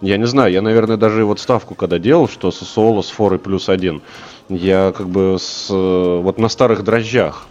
я 0.01 0.17
не 0.17 0.27
знаю, 0.27 0.51
я, 0.51 0.61
наверное, 0.61 0.97
даже 0.97 1.25
вот 1.25 1.39
ставку 1.39 1.75
когда 1.75 1.99
делал, 1.99 2.27
что 2.27 2.51
Сосуоло 2.51 3.01
с 3.01 3.09
форой 3.09 3.39
плюс 3.39 3.69
один, 3.69 4.01
я 4.49 4.93
как 4.95 5.09
бы 5.09 5.37
с, 5.39 5.67
вот 5.69 6.37
на 6.37 6.49
старых 6.49 6.83
дрожжах, 6.83 7.47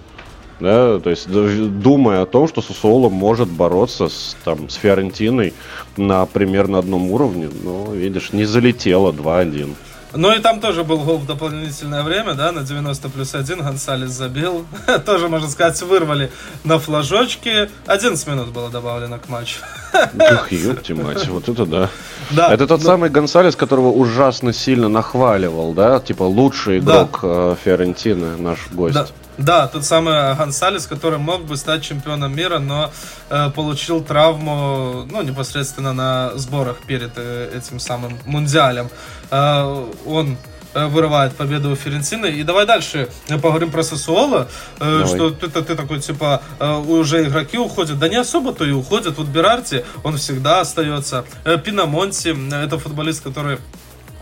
да, 0.60 0.98
то 1.00 1.10
есть 1.10 1.28
думая 1.28 2.22
о 2.22 2.26
том, 2.26 2.48
что 2.48 2.62
Сосуоло 2.62 3.08
может 3.08 3.48
бороться 3.48 4.08
с, 4.08 4.36
там, 4.44 4.68
с 4.70 4.74
Фиорентиной 4.74 5.52
на 5.96 6.24
примерно 6.26 6.78
одном 6.78 7.10
уровне, 7.10 7.50
но, 7.62 7.92
видишь, 7.92 8.32
не 8.32 8.44
залетело 8.44 9.12
2-1. 9.12 9.74
Ну 10.16 10.32
и 10.32 10.38
там 10.40 10.60
тоже 10.60 10.84
был 10.84 10.98
гол 10.98 11.18
в 11.18 11.26
дополнительное 11.26 12.02
время, 12.02 12.34
да, 12.34 12.52
на 12.52 12.62
90 12.62 13.08
плюс 13.10 13.34
1 13.34 13.58
Гонсалес 13.58 14.10
забил. 14.10 14.66
тоже, 15.06 15.28
можно 15.28 15.48
сказать, 15.48 15.80
вырвали 15.82 16.30
на 16.64 16.78
флажочке. 16.78 17.70
11 17.86 18.26
минут 18.26 18.48
было 18.48 18.70
добавлено 18.70 19.18
к 19.18 19.28
матчу. 19.28 19.60
Ух, 19.92 20.52
ёпти 20.52 20.92
мать, 20.92 21.28
вот 21.28 21.48
это 21.48 21.66
да. 21.66 21.90
да 22.30 22.52
это 22.52 22.66
тот 22.66 22.80
но... 22.80 22.86
самый 22.86 23.10
Гонсалес, 23.10 23.56
которого 23.56 23.88
ужасно 23.92 24.52
сильно 24.52 24.88
нахваливал, 24.88 25.72
да? 25.72 26.00
Типа 26.00 26.22
лучший 26.22 26.78
игрок 26.78 27.20
да. 27.22 27.28
Э, 27.28 27.56
Фиорентины, 27.62 28.36
наш 28.36 28.68
гость. 28.72 28.94
Да. 28.94 29.06
Да, 29.38 29.66
тот 29.68 29.84
самый 29.84 30.34
Гонсалес, 30.34 30.86
который 30.86 31.18
мог 31.18 31.44
бы 31.44 31.56
стать 31.56 31.82
чемпионом 31.82 32.34
мира, 32.34 32.58
но 32.58 32.90
э, 33.28 33.50
получил 33.50 34.02
травму, 34.02 35.06
ну, 35.10 35.22
непосредственно 35.22 35.92
на 35.92 36.32
сборах 36.36 36.78
перед 36.86 37.12
э, 37.16 37.50
этим 37.54 37.78
самым 37.78 38.18
мундиалем. 38.24 38.88
Э, 39.30 39.90
он 40.06 40.38
э, 40.72 40.86
вырывает 40.86 41.36
победу 41.36 41.70
у 41.70 41.76
Ференцины. 41.76 42.26
И 42.26 42.42
давай 42.44 42.64
дальше 42.64 43.10
поговорим 43.28 43.70
про 43.70 43.82
Сосуола, 43.82 44.48
э, 44.80 45.04
что 45.06 45.30
ты, 45.30 45.48
ты, 45.48 45.62
ты 45.62 45.76
такой, 45.76 46.00
типа, 46.00 46.40
э, 46.58 46.76
уже 46.78 47.24
игроки 47.24 47.58
уходят. 47.58 47.98
Да 47.98 48.08
не 48.08 48.16
особо-то 48.16 48.64
и 48.64 48.70
уходят. 48.70 49.18
Вот 49.18 49.26
Берарти, 49.26 49.84
он 50.02 50.16
всегда 50.16 50.60
остается. 50.60 51.26
Пинамонти, 51.62 52.34
это 52.54 52.78
футболист, 52.78 53.22
который 53.22 53.58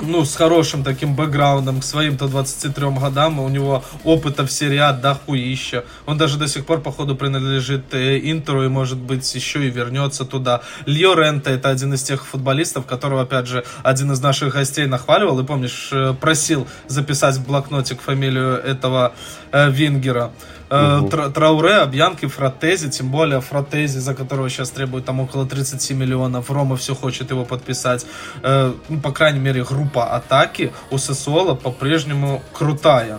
ну, 0.00 0.24
с 0.24 0.34
хорошим 0.34 0.82
таким 0.82 1.14
бэкграундом 1.14 1.80
к 1.80 1.84
своим-то 1.84 2.26
23 2.28 2.90
годам, 2.90 3.38
у 3.38 3.48
него 3.48 3.84
опыта 4.04 4.44
в 4.46 4.50
серии 4.50 4.78
А 4.78 4.92
дохуища. 4.92 5.84
Он 6.06 6.18
даже 6.18 6.38
до 6.38 6.48
сих 6.48 6.66
пор, 6.66 6.80
походу, 6.80 7.16
принадлежит 7.16 7.94
э, 7.94 8.18
Интеру 8.18 8.64
и, 8.64 8.68
может 8.68 8.98
быть, 8.98 9.34
еще 9.34 9.66
и 9.66 9.70
вернется 9.70 10.24
туда. 10.24 10.62
Льо 10.86 11.14
Рента 11.14 11.50
это 11.50 11.68
один 11.68 11.94
из 11.94 12.02
тех 12.02 12.26
футболистов, 12.26 12.86
которого, 12.86 13.22
опять 13.22 13.46
же, 13.46 13.64
один 13.82 14.12
из 14.12 14.20
наших 14.20 14.54
гостей 14.54 14.86
нахваливал 14.86 15.38
и, 15.40 15.44
помнишь, 15.44 15.90
э, 15.92 16.14
просил 16.20 16.66
записать 16.88 17.36
в 17.36 17.46
блокнотик 17.46 18.00
фамилию 18.00 18.56
этого 18.56 19.12
э, 19.52 19.70
Вингера. 19.70 20.32
Угу. 20.74 21.30
Трауре, 21.30 21.76
Обьянки, 21.82 22.26
Фратези, 22.26 22.90
тем 22.90 23.10
более 23.10 23.40
Фратези, 23.40 23.98
за 23.98 24.14
которого 24.14 24.48
сейчас 24.48 24.70
требуют 24.70 25.04
там 25.04 25.20
около 25.20 25.46
30 25.46 25.90
миллионов. 25.90 26.50
Рома 26.50 26.76
все 26.76 26.94
хочет 26.94 27.30
его 27.30 27.44
подписать. 27.44 28.06
Э, 28.42 28.72
ну, 28.88 29.00
по 29.00 29.12
крайней 29.12 29.40
мере, 29.40 29.64
группа 29.64 30.16
атаки 30.16 30.72
у 30.90 30.98
Сесуола 30.98 31.54
по-прежнему 31.54 32.42
крутая. 32.52 33.18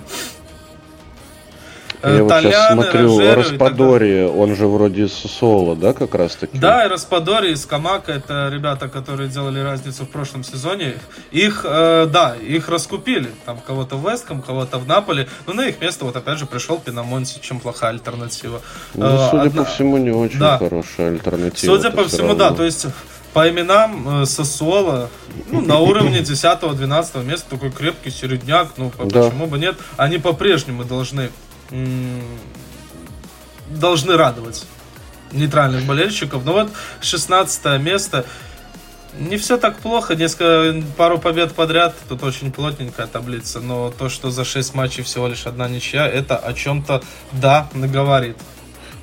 Я 2.05 2.23
вот 2.23 2.33
сейчас 2.41 2.73
смотрю, 2.73 3.35
Распадори, 3.35 4.23
он 4.23 4.55
же 4.55 4.67
вроде 4.67 5.07
Соло, 5.07 5.75
да, 5.75 5.93
как 5.93 6.15
раз 6.15 6.35
таки? 6.35 6.57
Да, 6.57 6.85
и 6.85 6.87
Распадори, 6.89 7.51
и 7.51 7.55
Скамака, 7.55 8.11
это 8.11 8.49
ребята, 8.51 8.87
которые 8.87 9.29
делали 9.29 9.59
разницу 9.59 10.03
в 10.05 10.09
прошлом 10.09 10.43
сезоне. 10.43 10.95
Их, 11.31 11.65
э, 11.67 12.07
да, 12.11 12.35
их 12.35 12.69
раскупили. 12.69 13.29
Там 13.45 13.59
кого-то 13.65 13.95
в 13.97 14.09
Вестком, 14.09 14.41
кого-то 14.41 14.77
в 14.77 14.87
Наполе. 14.87 15.27
Но 15.47 15.53
на 15.53 15.67
их 15.67 15.81
место 15.81 16.05
вот 16.05 16.15
опять 16.15 16.37
же 16.37 16.45
пришел 16.45 16.77
Пинамонси, 16.77 17.39
чем 17.41 17.59
плохая 17.59 17.91
альтернатива. 17.91 18.61
Ну, 18.93 19.05
э, 19.05 19.27
судя 19.31 19.43
Одна... 19.43 19.63
по 19.63 19.69
всему, 19.69 19.97
не 19.97 20.11
очень 20.11 20.39
да. 20.39 20.57
хорошая 20.57 21.09
альтернатива. 21.09 21.75
Судя 21.75 21.91
по 21.91 22.05
всему, 22.05 22.29
равно. 22.29 22.49
да, 22.49 22.55
то 22.55 22.63
есть 22.63 22.85
по 23.35 23.49
именам 23.49 24.21
э, 24.21 24.25
Сосуола, 24.25 25.09
ну, 25.51 25.59
на 25.59 25.79
уровне 25.79 26.19
10-12 26.21 27.25
места, 27.25 27.49
такой 27.49 27.69
крепкий 27.69 28.09
середняк, 28.09 28.69
ну, 28.77 28.93
да. 28.97 29.23
почему 29.23 29.47
бы 29.47 29.59
нет, 29.59 29.75
они 29.97 30.19
по-прежнему 30.19 30.85
должны, 30.85 31.29
должны 33.69 34.17
радовать 34.17 34.65
нейтральных 35.31 35.85
болельщиков. 35.85 36.45
Но 36.45 36.53
вот 36.53 36.71
16 37.01 37.79
место, 37.81 38.25
не 39.19 39.37
все 39.37 39.57
так 39.57 39.77
плохо, 39.77 40.15
несколько, 40.15 40.81
пару 40.97 41.17
побед 41.17 41.53
подряд, 41.53 41.95
тут 42.07 42.23
очень 42.23 42.51
плотненькая 42.51 43.07
таблица, 43.07 43.59
но 43.59 43.91
то, 43.91 44.09
что 44.09 44.29
за 44.31 44.45
6 44.45 44.73
матчей 44.75 45.03
всего 45.03 45.27
лишь 45.27 45.45
одна 45.45 45.67
ничья, 45.67 46.07
это 46.07 46.37
о 46.37 46.53
чем-то, 46.53 47.03
да, 47.31 47.69
говорит. 47.73 48.37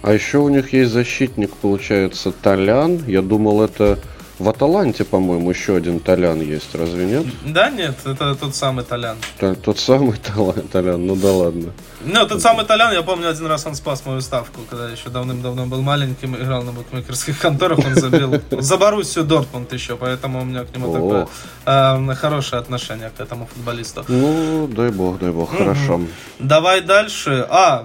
А 0.03 0.13
еще 0.13 0.39
у 0.39 0.49
них 0.49 0.73
есть 0.73 0.91
защитник, 0.91 1.55
получается, 1.57 2.33
Толян. 2.33 3.05
Я 3.07 3.23
думал, 3.23 3.63
это 3.63 4.01
в 4.41 4.49
Аталанте, 4.49 5.05
по-моему, 5.05 5.51
еще 5.51 5.77
один 5.77 6.01
Толян 6.01 6.41
есть, 6.41 6.75
разве 6.75 7.07
нет? 7.07 7.27
Да, 7.45 7.71
нет, 7.71 7.97
это 8.05 8.35
тот 8.35 8.57
самый 8.57 8.85
Толян. 8.85 9.17
Т- 9.39 9.55
тот 9.55 9.79
самый 9.79 10.15
Толян, 10.73 11.07
ну 11.07 11.15
да 11.15 11.31
ладно. 11.33 11.73
Ну, 12.05 12.27
тот 12.27 12.41
самый 12.41 12.65
Толян, 12.65 12.93
я 12.93 13.03
помню, 13.03 13.29
один 13.29 13.47
раз 13.47 13.67
он 13.67 13.75
спас 13.75 14.05
мою 14.07 14.21
ставку, 14.21 14.61
когда 14.69 14.89
еще 14.89 15.09
давным-давно 15.09 15.67
был 15.67 15.83
маленьким, 15.83 16.37
играл 16.37 16.63
на 16.63 16.73
букмекерских 16.73 17.39
конторах, 17.39 17.79
он 17.79 17.95
забил 17.95 18.41
за 18.51 18.77
Боруссию 18.77 19.25
Дортмунд 19.25 19.73
еще, 19.73 19.97
поэтому 19.97 20.43
у 20.43 20.45
меня 20.45 20.65
к 20.65 20.75
нему 20.75 20.93
такое 20.93 21.29
э, 21.67 22.15
хорошее 22.15 22.61
отношение 22.61 23.11
к 23.11 23.21
этому 23.21 23.47
футболисту. 23.47 24.05
Ну, 24.09 24.69
дай 24.69 24.91
бог, 24.91 25.19
дай 25.19 25.31
бог, 25.31 25.51
хорошо. 25.51 26.01
Давай 26.39 26.81
дальше. 26.81 27.47
А, 27.51 27.85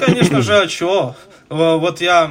конечно 0.00 0.42
же, 0.42 0.56
а 0.56 0.66
чего? 0.66 1.14
Э, 1.50 1.76
вот 1.76 2.00
я 2.00 2.30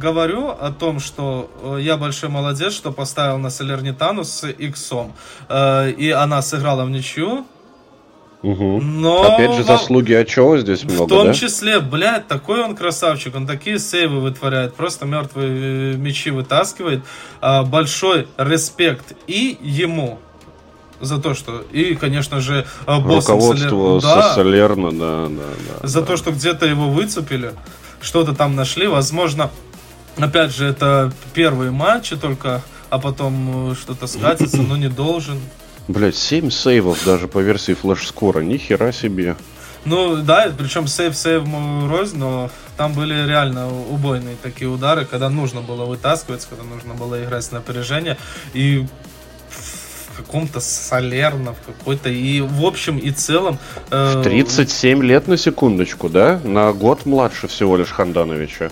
говорю 0.00 0.48
о 0.48 0.70
том, 0.72 1.00
что 1.00 1.50
э, 1.62 1.78
я 1.80 1.96
большой 1.96 2.28
молодец, 2.28 2.72
что 2.72 2.92
поставил 2.92 3.38
на 3.38 3.50
Салернитану 3.50 4.24
с 4.24 4.46
Иксом. 4.46 5.12
Э, 5.48 5.90
и 5.90 6.10
она 6.10 6.42
сыграла 6.42 6.84
в 6.84 6.90
ничью. 6.90 7.46
Угу. 8.42 8.80
Но 8.80 9.34
Опять 9.34 9.54
же, 9.54 9.64
заслуги 9.64 10.12
Ачева 10.12 10.58
здесь 10.58 10.84
много, 10.84 11.04
В 11.04 11.08
том 11.08 11.26
да? 11.28 11.34
числе, 11.34 11.80
блядь, 11.80 12.28
такой 12.28 12.62
он 12.62 12.76
красавчик, 12.76 13.34
он 13.34 13.46
такие 13.46 13.78
сейвы 13.78 14.20
вытворяет, 14.20 14.74
просто 14.74 15.06
мертвые 15.06 15.96
мячи 15.96 16.30
вытаскивает. 16.30 17.02
Большой 17.40 18.28
респект 18.36 19.16
и 19.26 19.58
ему, 19.60 20.18
за 21.00 21.18
то, 21.18 21.34
что... 21.34 21.64
И, 21.72 21.94
конечно 21.94 22.40
же, 22.40 22.66
боссом 22.86 23.34
Руководство 23.36 24.00
Солер... 24.00 24.02
да, 24.02 24.34
Солерна, 24.34 24.90
да, 24.92 25.26
да, 25.28 25.80
да. 25.80 25.86
За 25.86 26.00
да. 26.00 26.06
то, 26.06 26.16
что 26.16 26.30
где-то 26.30 26.66
его 26.66 26.88
выцепили 26.88 27.52
что-то 28.00 28.34
там 28.34 28.54
нашли. 28.54 28.86
Возможно, 28.86 29.50
опять 30.16 30.54
же, 30.54 30.66
это 30.66 31.12
первые 31.34 31.70
матчи 31.70 32.16
только, 32.16 32.62
а 32.90 32.98
потом 32.98 33.72
э, 33.72 33.74
что-то 33.74 34.06
скатится, 34.06 34.62
но 34.62 34.76
не 34.76 34.88
должен. 34.88 35.40
Блять, 35.88 36.16
7 36.16 36.50
сейвов 36.50 37.04
даже 37.04 37.28
по 37.28 37.38
версии 37.38 37.74
флеш-скора, 37.74 38.40
ни 38.40 38.56
хера 38.56 38.92
себе. 38.92 39.36
Ну 39.84 40.16
да, 40.16 40.52
причем 40.56 40.88
сейв-сейв 40.88 41.44
рознь, 41.88 42.18
но 42.18 42.50
там 42.76 42.92
были 42.92 43.26
реально 43.26 43.68
убойные 43.68 44.36
такие 44.42 44.68
удары, 44.68 45.04
когда 45.04 45.30
нужно 45.30 45.60
было 45.60 45.84
вытаскивать, 45.84 46.44
когда 46.44 46.64
нужно 46.64 46.94
было 46.94 47.22
играть 47.22 47.44
с 47.44 47.52
напряжения. 47.52 48.18
И 48.52 48.84
каком-то 50.16 50.60
солерно, 50.60 51.54
в 51.54 51.60
какой-то 51.64 52.08
и 52.08 52.40
в 52.40 52.64
общем 52.64 52.98
и 52.98 53.10
целом... 53.10 53.58
Э... 53.90 54.22
37 54.24 55.02
лет 55.04 55.28
на 55.28 55.36
секундочку, 55.36 56.08
да? 56.08 56.40
На 56.42 56.72
год 56.72 57.06
младше 57.06 57.46
всего 57.48 57.76
лишь 57.76 57.90
Хандановича. 57.90 58.70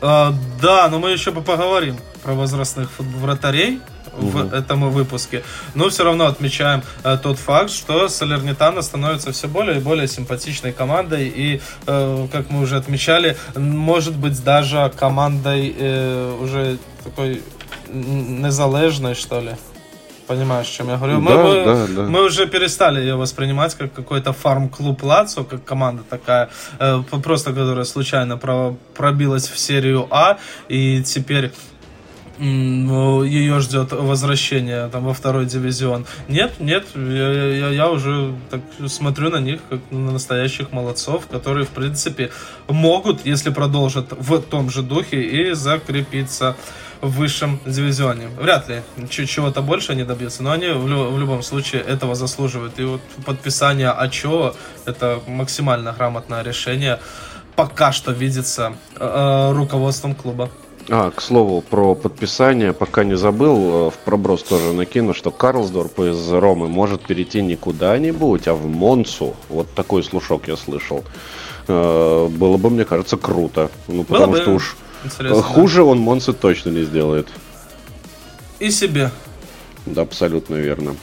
Э, 0.00 0.32
да, 0.60 0.88
но 0.88 0.98
мы 0.98 1.10
еще 1.10 1.32
поговорим 1.32 1.96
про 2.22 2.34
возрастных 2.34 2.90
вратарей 2.98 3.80
в 4.16 4.36
угу. 4.36 4.54
этом 4.54 4.90
выпуске. 4.90 5.42
Но 5.74 5.88
все 5.88 6.04
равно 6.04 6.26
отмечаем 6.26 6.82
э, 7.04 7.18
тот 7.22 7.38
факт, 7.38 7.70
что 7.70 8.08
Салернитана 8.08 8.82
становится 8.82 9.32
все 9.32 9.48
более 9.48 9.78
и 9.78 9.80
более 9.80 10.08
симпатичной 10.08 10.72
командой. 10.72 11.28
И, 11.28 11.60
э, 11.86 12.28
как 12.32 12.50
мы 12.50 12.60
уже 12.62 12.76
отмечали, 12.76 13.36
может 13.54 14.16
быть 14.16 14.42
даже 14.42 14.92
командой 14.96 15.74
э, 15.78 16.38
уже 16.40 16.78
такой 17.04 17.42
незалежной, 17.92 19.14
что 19.14 19.40
ли. 19.40 19.52
Понимаешь, 20.26 20.66
о 20.68 20.72
чем 20.72 20.88
я 20.88 20.96
говорю? 20.96 21.20
Да, 21.20 21.20
мы, 21.20 21.64
да, 21.64 21.86
да. 21.86 22.02
мы 22.02 22.24
уже 22.24 22.46
перестали 22.48 23.00
ее 23.00 23.14
воспринимать 23.14 23.74
как 23.74 23.92
какой-то 23.92 24.32
фарм-клуб 24.32 25.02
Лацо, 25.04 25.44
как 25.44 25.64
команда 25.64 26.02
такая, 26.08 26.50
э, 26.80 27.00
просто 27.22 27.52
которая 27.52 27.84
случайно 27.84 28.36
про, 28.36 28.76
пробилась 28.94 29.48
в 29.48 29.56
серию 29.58 30.08
А, 30.10 30.38
и 30.68 31.02
теперь 31.04 31.52
ее 32.38 33.60
ждет 33.60 33.92
возвращение 33.92 34.88
там, 34.88 35.04
во 35.04 35.14
второй 35.14 35.46
дивизион. 35.46 36.06
Нет, 36.28 36.54
нет, 36.58 36.86
я, 36.94 37.32
я, 37.32 37.68
я 37.70 37.90
уже 37.90 38.34
так 38.50 38.60
смотрю 38.88 39.30
на 39.30 39.38
них 39.38 39.60
как 39.68 39.80
на 39.90 40.12
настоящих 40.12 40.72
молодцов, 40.72 41.26
которые, 41.26 41.64
в 41.64 41.70
принципе, 41.70 42.30
могут, 42.68 43.24
если 43.26 43.50
продолжат 43.50 44.12
в 44.12 44.40
том 44.40 44.70
же 44.70 44.82
духе, 44.82 45.22
и 45.22 45.52
закрепиться 45.54 46.56
в 47.00 47.10
высшем 47.10 47.60
дивизионе. 47.66 48.28
Вряд 48.40 48.68
ли 48.68 48.82
чего-то 49.08 49.62
больше 49.62 49.92
они 49.92 50.04
добьются, 50.04 50.42
но 50.42 50.52
они 50.52 50.68
в, 50.68 50.86
лю- 50.88 51.10
в 51.10 51.18
любом 51.18 51.42
случае 51.42 51.82
этого 51.82 52.14
заслуживают. 52.14 52.78
И 52.78 52.84
вот 52.84 53.00
подписание 53.24 53.90
Ачо 53.90 54.54
это 54.86 55.20
максимально 55.26 55.92
грамотное 55.92 56.42
решение. 56.42 56.98
Пока 57.54 57.92
что 57.92 58.12
видится 58.12 58.74
э, 58.96 58.98
э, 59.00 59.52
руководством 59.52 60.14
клуба. 60.14 60.50
А, 60.88 61.10
к 61.10 61.20
слову, 61.20 61.62
про 61.62 61.94
подписание, 61.94 62.72
пока 62.72 63.04
не 63.04 63.16
забыл, 63.16 63.88
э, 63.88 63.90
в 63.90 63.94
проброс 64.04 64.42
тоже 64.42 64.72
накину, 64.72 65.14
что 65.14 65.30
Карлсдорп 65.30 65.98
из 66.00 66.32
Ромы 66.32 66.68
может 66.68 67.02
перейти 67.02 67.42
не 67.42 67.56
куда-нибудь, 67.56 68.46
а 68.46 68.54
в 68.54 68.66
Монсу. 68.66 69.34
Вот 69.48 69.68
такой 69.74 70.04
слушок 70.04 70.48
я 70.48 70.56
слышал. 70.56 71.04
Было 71.66 72.56
бы, 72.58 72.70
мне 72.70 72.84
кажется, 72.84 73.16
круто. 73.16 73.70
Ну, 73.88 74.04
потому 74.04 74.32
Было 74.32 74.42
что 74.42 74.50
бы. 74.50 74.56
уж 74.56 74.76
Интересно, 75.06 75.42
Хуже 75.42 75.78
да? 75.78 75.84
он 75.84 75.98
Монсы 76.00 76.32
точно 76.32 76.70
не 76.70 76.82
сделает. 76.82 77.28
И 78.58 78.70
себе. 78.70 79.10
Да, 79.84 80.02
абсолютно 80.02 80.56
верно. 80.56 80.96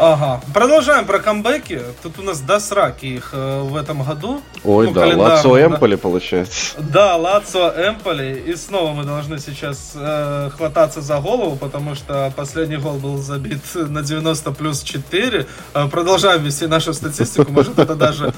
Ага. 0.00 0.40
Продолжаем 0.54 1.04
про 1.04 1.18
камбэки. 1.18 1.82
Тут 2.02 2.18
у 2.18 2.22
нас 2.22 2.40
до 2.40 2.58
сраки 2.58 3.04
их 3.04 3.30
э, 3.34 3.60
в 3.60 3.76
этом 3.76 4.02
году. 4.02 4.40
Ой, 4.64 4.86
ну, 4.86 4.92
да, 4.94 5.06
Лацо 5.14 5.62
Эмполи 5.62 5.96
да. 5.96 6.00
получается. 6.00 6.76
Да, 6.78 7.16
Лацо 7.16 7.74
Эмполи. 7.76 8.42
И 8.46 8.56
снова 8.56 8.94
мы 8.94 9.04
должны 9.04 9.38
сейчас 9.38 9.92
э, 9.94 10.50
хвататься 10.56 11.02
за 11.02 11.20
голову, 11.20 11.54
потому 11.56 11.94
что 11.94 12.32
последний 12.34 12.78
гол 12.78 12.94
был 12.94 13.18
забит 13.18 13.60
на 13.74 14.02
90 14.02 14.52
плюс 14.52 14.82
4. 14.82 15.46
Э, 15.74 15.88
продолжаем 15.88 16.42
вести 16.44 16.66
нашу 16.66 16.94
статистику. 16.94 17.52
Может, 17.52 17.78
это 17.78 17.94
даже 17.94 18.32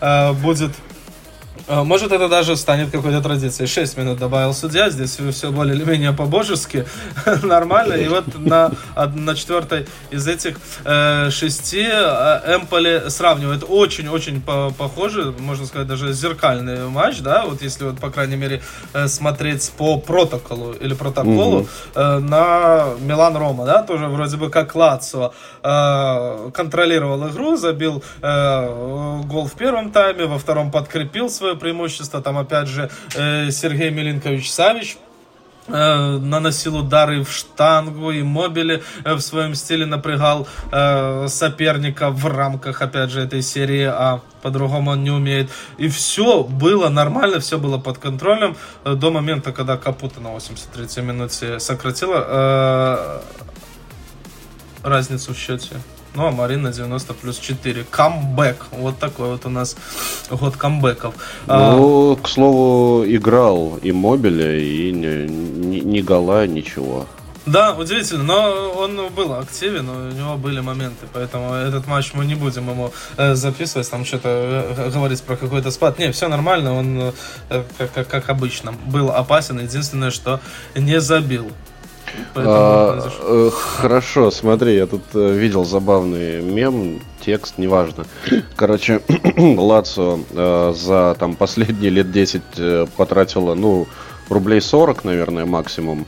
э, 0.00 0.32
будет 0.34 0.70
может, 1.68 2.12
это 2.12 2.28
даже 2.28 2.56
станет 2.56 2.90
какой-то 2.90 3.20
традицией. 3.20 3.68
6 3.68 3.96
минут 3.98 4.18
добавил 4.18 4.54
судья, 4.54 4.90
здесь 4.90 5.18
все 5.32 5.50
более 5.50 5.76
или 5.76 5.84
менее 5.84 6.12
по-божески, 6.12 6.86
нормально. 7.42 7.94
И 7.94 8.08
вот 8.08 8.38
на, 8.38 8.72
на 8.96 9.34
четвертой 9.34 9.86
из 10.10 10.26
этих 10.26 10.58
э, 10.84 11.30
шести 11.30 11.86
э, 11.90 12.56
Эмполи 12.56 13.08
сравнивает 13.08 13.64
очень-очень 13.68 14.40
по 14.40 14.70
похоже, 14.76 15.34
можно 15.38 15.66
сказать, 15.66 15.86
даже 15.86 16.12
зеркальный 16.12 16.88
матч, 16.88 17.20
да, 17.20 17.44
вот 17.44 17.62
если 17.62 17.84
вот, 17.84 18.00
по 18.00 18.10
крайней 18.10 18.36
мере, 18.36 18.62
э, 18.94 19.08
смотреть 19.08 19.70
по 19.76 19.98
протоколу 19.98 20.72
или 20.72 20.94
протоколу 20.94 21.60
угу. 21.60 21.68
э, 21.94 22.18
на 22.18 22.94
Милан-Рома, 23.00 23.66
да, 23.66 23.82
тоже 23.82 24.06
вроде 24.06 24.36
бы 24.36 24.50
как 24.50 24.74
Лацо 24.74 25.32
э, 25.62 26.50
контролировал 26.52 27.28
игру, 27.28 27.56
забил 27.56 28.02
э, 28.22 29.22
гол 29.24 29.46
в 29.46 29.52
первом 29.52 29.90
тайме, 29.90 30.26
во 30.26 30.38
втором 30.38 30.70
подкрепил 30.70 31.28
свою 31.28 31.56
преимущество. 31.58 32.20
Там, 32.20 32.38
опять 32.38 32.68
же, 32.68 32.90
э, 33.14 33.50
Сергей 33.50 33.90
Милинкович 33.90 34.50
Савич 34.50 34.96
э, 35.66 36.18
наносил 36.18 36.76
удары 36.76 37.22
в 37.22 37.30
штангу 37.30 38.10
и 38.10 38.22
мобили 38.22 38.82
э, 39.04 39.14
в 39.14 39.20
своем 39.20 39.54
стиле 39.54 39.86
напрягал 39.86 40.48
соперника 41.28 42.10
в 42.10 42.26
рамках, 42.26 42.82
опять 42.82 43.10
же, 43.10 43.20
этой 43.20 43.42
серии 43.42 43.84
А. 43.84 44.20
По-другому 44.42 44.92
он 44.92 45.02
не 45.02 45.10
умеет. 45.10 45.50
И 45.78 45.88
все 45.88 46.44
было 46.44 46.88
нормально, 46.88 47.40
все 47.40 47.58
было 47.58 47.78
под 47.78 47.98
контролем 47.98 48.56
до 48.84 49.10
момента, 49.10 49.52
когда 49.52 49.76
Капута 49.76 50.20
на 50.20 50.28
83-й 50.28 51.02
минуте 51.02 51.58
сократила 51.58 53.20
разницу 54.82 55.34
в 55.34 55.36
счете. 55.36 55.76
Ну, 56.14 56.26
а 56.26 56.30
Марина 56.30 56.72
90 56.72 57.14
плюс 57.14 57.38
4. 57.38 57.84
Камбэк. 57.90 58.66
Вот 58.72 58.98
такой 58.98 59.28
вот 59.28 59.46
у 59.46 59.50
нас 59.50 59.76
год 60.30 60.56
камбэков. 60.56 61.14
А, 61.46 61.76
ну, 61.76 62.12
а... 62.12 62.16
к 62.16 62.28
слову, 62.28 63.04
играл 63.06 63.78
и 63.82 63.92
Мобиля, 63.92 64.58
и 64.58 64.90
ни, 64.92 65.28
ни, 65.28 65.80
ни 65.80 66.00
гола, 66.00 66.46
ничего. 66.46 67.06
Да, 67.48 67.72
удивительно, 67.72 68.24
но 68.24 68.72
он 68.76 69.08
был 69.14 69.32
активен, 69.32 69.88
у 69.88 70.10
него 70.10 70.36
были 70.36 70.60
моменты, 70.60 71.06
поэтому 71.10 71.54
этот 71.54 71.86
матч 71.86 72.12
мы 72.12 72.26
не 72.26 72.34
будем 72.34 72.68
ему 72.68 72.92
э, 73.16 73.34
записывать, 73.34 73.90
там 73.90 74.04
что-то 74.04 74.28
э, 74.76 74.90
говорить 74.90 75.22
про 75.22 75.34
какой-то 75.34 75.70
спад. 75.70 75.98
Не, 75.98 76.12
все 76.12 76.28
нормально, 76.28 76.74
он, 76.74 77.14
э, 77.48 77.64
как, 77.94 78.06
как 78.06 78.28
обычно, 78.28 78.72
был 78.72 79.10
опасен, 79.10 79.58
единственное, 79.60 80.10
что 80.10 80.40
не 80.74 81.00
забил. 81.00 81.50
А, 82.34 83.10
э, 83.20 83.50
хорошо, 83.52 84.30
смотри, 84.30 84.76
я 84.76 84.86
тут 84.86 85.02
э, 85.14 85.32
видел 85.32 85.64
забавный 85.64 86.42
мем, 86.42 87.00
текст, 87.24 87.58
неважно. 87.58 88.04
Короче, 88.56 89.00
Лацо 89.36 90.20
э, 90.30 90.72
за 90.76 91.16
там 91.18 91.34
последние 91.36 91.90
лет 91.90 92.10
10 92.10 92.42
э, 92.56 92.86
потратила, 92.96 93.54
ну, 93.54 93.86
рублей 94.28 94.60
40, 94.60 95.04
наверное, 95.04 95.46
максимум 95.46 96.06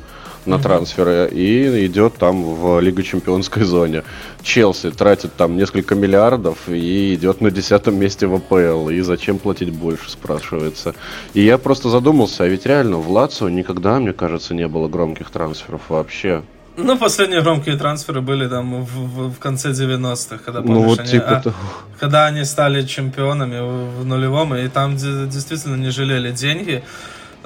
на 0.50 0.58
трансферы 0.58 1.28
и 1.32 1.86
идет 1.86 2.14
там 2.14 2.42
в 2.42 2.80
Лигу 2.80 3.02
Чемпионской 3.02 3.64
зоне. 3.64 4.02
Челси 4.42 4.90
тратит 4.90 5.34
там 5.34 5.56
несколько 5.56 5.94
миллиардов 5.94 6.68
и 6.68 7.14
идет 7.14 7.40
на 7.40 7.50
десятом 7.50 7.98
месте 7.98 8.26
в 8.26 8.34
АПЛ. 8.34 8.90
И 8.90 9.00
зачем 9.00 9.38
платить 9.38 9.70
больше, 9.70 10.10
спрашивается. 10.10 10.94
И 11.34 11.42
я 11.42 11.58
просто 11.58 11.88
задумался, 11.88 12.44
а 12.44 12.48
ведь 12.48 12.66
реально 12.66 12.96
в 12.98 13.10
Лацио 13.10 13.48
никогда, 13.48 13.98
мне 13.98 14.12
кажется, 14.12 14.54
не 14.54 14.68
было 14.68 14.88
громких 14.88 15.30
трансферов 15.30 15.82
вообще. 15.88 16.42
Ну, 16.76 16.96
последние 16.96 17.42
громкие 17.42 17.76
трансферы 17.76 18.20
были 18.20 18.48
там 18.48 18.84
в, 18.84 18.88
в, 18.88 19.32
в 19.32 19.38
конце 19.38 19.70
90-х, 19.70 20.38
когда, 20.44 20.60
ну, 20.60 20.66
помнишь, 20.66 20.82
ну, 20.82 20.88
вот 20.88 21.00
они, 21.00 21.08
типа 21.08 21.42
а, 21.44 21.52
когда 21.98 22.26
они 22.26 22.44
стали 22.44 22.86
чемпионами 22.86 23.60
в, 23.60 24.00
в 24.00 24.06
нулевом, 24.06 24.54
и 24.54 24.68
там 24.68 24.96
действительно 24.96 25.76
не 25.76 25.90
жалели 25.90 26.30
деньги 26.30 26.82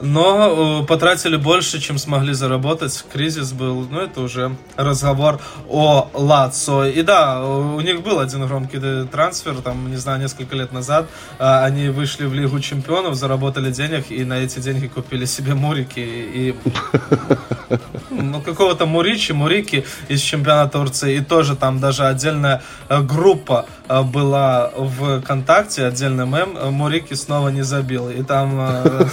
но 0.00 0.80
э, 0.82 0.86
потратили 0.86 1.36
больше, 1.36 1.80
чем 1.80 1.98
смогли 1.98 2.32
заработать. 2.32 3.04
Кризис 3.12 3.52
был, 3.52 3.86
ну 3.90 4.00
это 4.00 4.20
уже 4.20 4.56
разговор 4.76 5.40
о 5.68 6.10
Лацо. 6.14 6.86
И 6.86 7.02
да, 7.02 7.44
у 7.44 7.80
них 7.80 8.02
был 8.02 8.18
один 8.18 8.46
громкий 8.46 9.06
трансфер, 9.06 9.56
там, 9.62 9.90
не 9.90 9.96
знаю, 9.96 10.20
несколько 10.20 10.56
лет 10.56 10.72
назад. 10.72 11.06
Э, 11.38 11.64
они 11.64 11.88
вышли 11.88 12.26
в 12.26 12.34
Лигу 12.34 12.60
Чемпионов, 12.60 13.14
заработали 13.14 13.70
денег 13.70 14.10
и 14.10 14.24
на 14.24 14.34
эти 14.34 14.58
деньги 14.58 14.86
купили 14.86 15.24
себе 15.24 15.54
Мурики 15.54 16.00
и 16.00 16.54
ну, 18.10 18.40
какого-то 18.40 18.86
Муричи, 18.86 19.32
Мурики 19.32 19.84
из 20.08 20.20
чемпионата 20.20 20.78
Турции. 20.78 21.16
И 21.16 21.20
тоже 21.20 21.56
там 21.56 21.80
даже 21.80 22.06
отдельная 22.06 22.62
э, 22.88 23.00
группа 23.00 23.66
э, 23.83 23.83
была 23.88 24.70
в 24.76 25.20
ВКонтакте, 25.20 25.86
отдельный 25.86 26.26
мем. 26.26 26.56
Мурики 26.72 27.14
снова 27.14 27.48
не 27.48 27.62
забил. 27.62 28.08
И 28.08 28.22
там 28.22 28.58
э, 28.58 29.06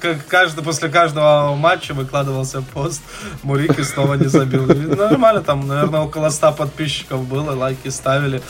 каждый, 0.28 0.64
после 0.64 0.88
каждого 0.88 1.54
матча 1.56 1.94
выкладывался 1.94 2.62
пост, 2.62 3.02
Мурики 3.42 3.82
снова 3.82 4.14
не 4.14 4.26
забил. 4.26 4.70
И 4.70 4.74
нормально, 4.74 5.42
там, 5.42 5.66
наверное, 5.66 6.00
около 6.00 6.30
100 6.30 6.52
подписчиков 6.52 7.26
было, 7.26 7.52
лайки 7.52 7.88
ставили 7.88 8.42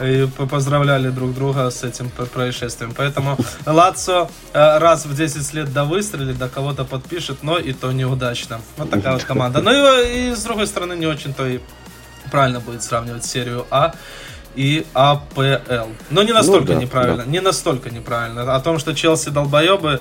и 0.00 0.28
поздравляли 0.50 1.10
друг 1.10 1.34
друга 1.34 1.70
с 1.70 1.82
этим 1.82 2.10
происшествием. 2.10 2.92
Поэтому 2.96 3.36
Лацо 3.66 4.28
э, 4.52 4.78
раз 4.78 5.06
в 5.06 5.14
10 5.14 5.54
лет 5.54 5.72
да 5.72 5.84
выстрелит, 5.84 6.38
да 6.38 6.48
кого-то 6.48 6.84
подпишет, 6.84 7.42
но 7.42 7.58
и 7.58 7.72
то 7.72 7.92
неудачно. 7.92 8.60
Вот 8.76 8.90
такая 8.90 9.14
вот 9.14 9.24
команда. 9.24 9.60
Ну 9.60 9.72
и, 9.72 10.30
и 10.30 10.34
с 10.34 10.42
другой 10.42 10.66
стороны, 10.66 10.94
не 10.94 11.06
очень-то 11.06 11.46
и 11.46 11.60
правильно 12.30 12.60
будет 12.60 12.82
сравнивать 12.82 13.24
серию 13.24 13.66
А 13.70 13.94
и 14.54 14.84
АПЛ. 14.94 15.90
Но 16.10 16.22
не 16.22 16.32
настолько 16.32 16.72
ну, 16.72 16.74
да, 16.74 16.82
неправильно. 16.84 17.24
Да. 17.24 17.30
Не 17.30 17.40
настолько 17.40 17.90
неправильно. 17.90 18.54
О 18.54 18.60
том, 18.60 18.78
что 18.78 18.94
Челси 18.94 19.30
долбоебы, 19.30 20.00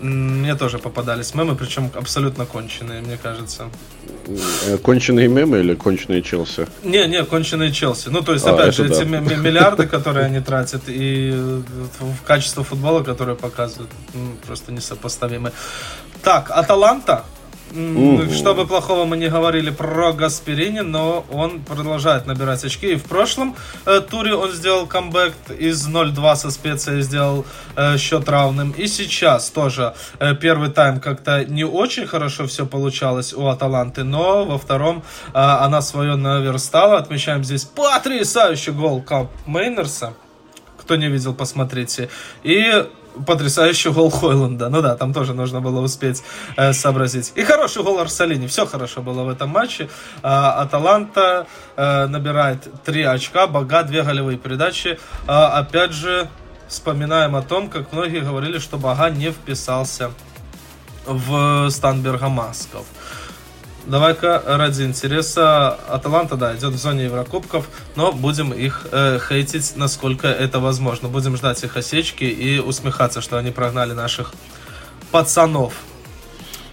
мне 0.00 0.54
тоже 0.56 0.78
попадались 0.78 1.34
мемы, 1.34 1.54
причем 1.54 1.90
абсолютно 1.94 2.44
конченые, 2.46 3.00
мне 3.00 3.16
кажется. 3.16 3.70
Э, 4.66 4.76
конченые 4.78 5.28
мемы 5.28 5.60
или 5.60 5.74
конченые 5.74 6.20
Челси? 6.22 6.66
Не, 6.82 7.06
не, 7.06 7.24
конченые 7.24 7.72
Челси. 7.72 8.08
Ну, 8.08 8.20
то 8.20 8.32
есть, 8.32 8.46
а, 8.46 8.54
опять 8.54 8.74
же, 8.74 8.88
да. 8.88 8.94
эти 8.94 9.04
миллиарды, 9.04 9.86
которые 9.86 10.26
они 10.26 10.40
тратят, 10.40 10.82
и 10.88 11.30
в 11.32 12.22
качество 12.26 12.64
футбола, 12.64 13.02
которое 13.02 13.36
показывают, 13.36 13.90
ну, 14.12 14.34
просто 14.46 14.72
несопоставимы. 14.72 15.52
Так, 16.22 16.50
Аталанта 16.50 17.24
Угу. 17.74 18.32
Что 18.32 18.54
бы 18.54 18.66
плохого 18.66 19.04
мы 19.04 19.16
не 19.16 19.28
говорили 19.28 19.70
про 19.70 20.12
Гасперини, 20.12 20.80
но 20.80 21.26
он 21.32 21.60
продолжает 21.60 22.24
набирать 22.24 22.64
очки. 22.64 22.92
И 22.92 22.96
в 22.96 23.02
прошлом 23.02 23.56
э, 23.84 24.00
туре 24.00 24.34
он 24.34 24.52
сделал 24.52 24.86
камбэк 24.86 25.34
из 25.58 25.88
0-2 25.88 26.36
со 26.36 26.50
специей, 26.50 27.02
сделал 27.02 27.44
э, 27.74 27.98
счет 27.98 28.28
равным. 28.28 28.70
И 28.70 28.86
сейчас 28.86 29.50
тоже 29.50 29.94
э, 30.20 30.34
первый 30.36 30.70
тайм 30.70 31.00
как-то 31.00 31.44
не 31.44 31.64
очень 31.64 32.06
хорошо 32.06 32.46
все 32.46 32.64
получалось 32.64 33.34
у 33.34 33.48
Аталанты, 33.48 34.04
но 34.04 34.44
во 34.44 34.56
втором 34.56 35.02
э, 35.28 35.30
она 35.34 35.82
свое 35.82 36.14
наверстала. 36.14 36.98
Отмечаем 36.98 37.42
здесь 37.42 37.64
потрясающий 37.64 38.70
гол 38.70 39.02
Кап 39.02 39.32
Мейнерса. 39.46 40.14
Кто 40.78 40.94
не 40.94 41.08
видел, 41.08 41.34
посмотрите. 41.34 42.08
И 42.44 42.86
потрясающий 43.26 43.90
гол 43.90 44.10
Хойланда. 44.10 44.68
Ну 44.68 44.82
да, 44.82 44.96
там 44.96 45.12
тоже 45.12 45.34
нужно 45.34 45.60
было 45.60 45.80
успеть 45.80 46.22
э, 46.56 46.72
сообразить. 46.72 47.32
И 47.34 47.42
хороший 47.42 47.82
гол 47.82 47.98
Арсалини. 47.98 48.46
Все 48.46 48.66
хорошо 48.66 49.02
было 49.02 49.22
в 49.24 49.28
этом 49.28 49.50
матче. 49.50 49.88
А, 50.22 50.62
Аталанта 50.62 51.46
э, 51.76 52.06
набирает 52.06 52.68
3 52.84 53.02
очка, 53.04 53.46
Бага 53.46 53.82
2 53.82 54.02
голевые 54.02 54.38
передачи. 54.38 54.98
А, 55.26 55.58
опять 55.58 55.92
же, 55.92 56.28
вспоминаем 56.68 57.36
о 57.36 57.42
том, 57.42 57.68
как 57.68 57.92
многие 57.92 58.20
говорили, 58.20 58.58
что 58.58 58.76
Бага 58.78 59.10
не 59.10 59.30
вписался 59.30 60.10
в 61.06 61.70
Станберга 61.70 62.28
Масков. 62.28 62.86
Давай-ка 63.86 64.42
ради 64.46 64.82
интереса. 64.82 65.72
Аталанта, 65.88 66.36
да, 66.36 66.56
идет 66.56 66.72
в 66.72 66.78
зоне 66.78 67.04
Еврокубков, 67.04 67.68
но 67.96 68.12
будем 68.12 68.52
их 68.52 68.86
э, 68.90 69.18
хейтить, 69.28 69.74
насколько 69.76 70.26
это 70.26 70.58
возможно. 70.58 71.08
Будем 71.08 71.36
ждать 71.36 71.62
их 71.64 71.76
осечки 71.76 72.24
и 72.24 72.58
усмехаться, 72.58 73.20
что 73.20 73.36
они 73.36 73.50
прогнали 73.50 73.92
наших 73.92 74.32
пацанов 75.10 75.74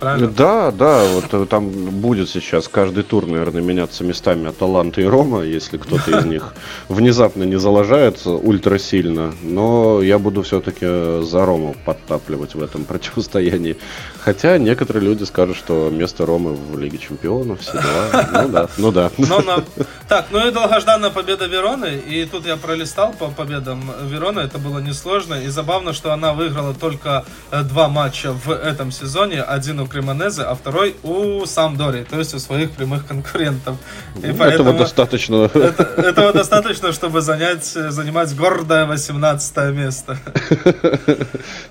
правильно? 0.02 0.28
Да, 0.28 0.72
да, 0.72 1.06
вот 1.06 1.26
э, 1.32 1.45
там 1.45 1.69
будет 1.69 2.28
сейчас 2.30 2.68
каждый 2.68 3.03
тур, 3.03 3.28
наверное, 3.28 3.61
меняться 3.61 4.03
местами 4.03 4.49
Аталанта 4.49 4.99
и 4.99 5.06
Рома, 5.06 5.44
если 5.44 5.78
кто-то 5.78 6.19
из 6.19 6.26
них 6.26 6.53
внезапно 6.90 7.44
не 7.44 7.57
залажается 7.57 8.32
ультра 8.32 8.80
сильно. 8.80 9.34
Но 9.44 10.02
я 10.02 10.18
буду 10.19 10.41
все-таки 10.41 10.86
за 11.23 11.45
Рому 11.45 11.76
подтапливать 11.86 12.56
в 12.56 12.64
этом 12.64 12.84
противостоянии. 12.84 13.78
Хотя 14.19 14.57
некоторые 14.57 15.06
люди 15.06 15.23
скажут, 15.23 15.56
что 15.56 15.90
место 15.91 16.26
Ромы 16.26 16.53
в 16.53 16.80
Лиге 16.80 16.98
Чемпионов, 16.98 17.61
все 17.61 17.73
дела. 17.73 18.32
Ну 18.41 18.49
да, 18.49 18.69
ну 18.78 18.91
да. 18.91 19.11
Но, 19.18 19.40
но, 19.41 19.64
так, 20.07 20.26
ну 20.32 20.45
и 20.48 20.52
долгожданная 20.52 21.10
победа 21.11 21.45
Вероны. 21.45 22.02
И 22.07 22.26
тут 22.26 22.45
я 22.45 22.57
пролистал 22.57 23.14
по 23.14 23.28
победам 23.28 23.91
Вероны. 24.03 24.40
Это 24.40 24.57
было 24.57 24.80
несложно. 24.80 25.36
И 25.36 25.48
забавно, 25.48 25.94
что 25.94 26.11
она 26.11 26.34
выиграла 26.34 26.73
только 26.73 27.23
э, 27.52 27.64
два 27.64 27.88
матча 27.88 28.34
в 28.34 28.52
этом 28.52 28.91
сезоне. 28.91 29.41
Один 29.41 29.80
у 29.80 29.88
Кремонезе, 29.91 30.43
а 30.43 30.55
второй 30.55 30.95
у 31.03 31.45
Самдори, 31.45 32.03
то 32.03 32.18
есть 32.18 32.34
у 32.34 32.39
своих 32.39 32.72
прямых 32.72 33.05
конкурентов. 33.05 33.76
И 34.15 34.27
этого 34.27 34.38
поэтому 34.38 34.73
достаточно. 34.73 35.49
Это, 35.53 35.84
этого 35.84 36.34
достаточно, 36.34 36.91
чтобы 36.91 37.22
занять, 37.22 37.65
занимать 37.65 38.35
гордое 38.35 38.85
18 38.85 39.57
место. 39.73 40.18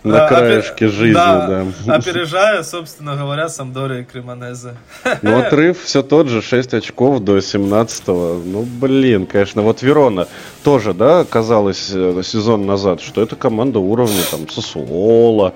На 0.05 0.29
краешке 0.29 0.89
жизни, 0.89 1.15
да. 1.15 1.67
Опережая, 1.87 2.63
собственно 2.63 3.17
говоря, 3.17 3.49
Самдори 3.49 4.01
и 4.01 4.05
Кремонезе. 4.05 4.75
Ну, 5.23 5.39
отрыв 5.39 5.83
все 5.83 6.03
тот 6.03 6.29
же, 6.29 6.43
6 6.43 6.75
очков 6.75 7.21
до 7.21 7.39
17-го. 7.39 8.43
Ну, 8.45 8.63
блин, 8.63 9.27
конечно, 9.27 9.63
вот 9.63 9.83
Верона 9.83 10.27
тоже, 10.63 10.95
да, 10.95 11.25
казалось 11.25 11.91
э, 11.93 12.23
сезон 12.25 12.67
назад, 12.67 13.01
что 13.01 13.23
это 13.23 13.37
команда 13.37 13.79
уровня 13.79 14.23
там 14.31 14.49
Сосуола, 14.49 15.55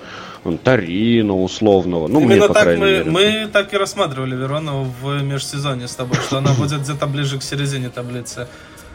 Тарина 0.62 1.34
условного. 1.34 2.08
Ну, 2.08 2.20
Именно 2.20 2.34
мне, 2.36 2.48
по 2.48 2.54
так 2.54 2.66
мы, 2.66 2.76
мере. 2.76 3.10
мы 3.10 3.48
так 3.52 3.72
и 3.72 3.76
рассматривали 3.76 4.36
Верону 4.36 4.92
в 5.00 5.22
межсезонье 5.22 5.88
с 5.88 5.94
тобой, 5.94 6.18
что 6.18 6.38
она 6.38 6.52
будет 6.58 6.82
где-то 6.82 7.06
ближе 7.06 7.38
к 7.38 7.42
середине 7.42 7.88
таблицы. 7.88 8.46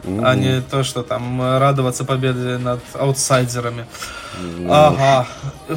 Mm-hmm. 0.03 0.21
а 0.23 0.35
не 0.35 0.61
то, 0.61 0.83
что 0.83 1.03
там 1.03 1.41
радоваться 1.41 2.05
победе 2.05 2.57
над 2.57 2.79
аутсайдерами. 2.93 3.85
Mm-hmm. 4.41 4.67
Ага. 4.69 5.27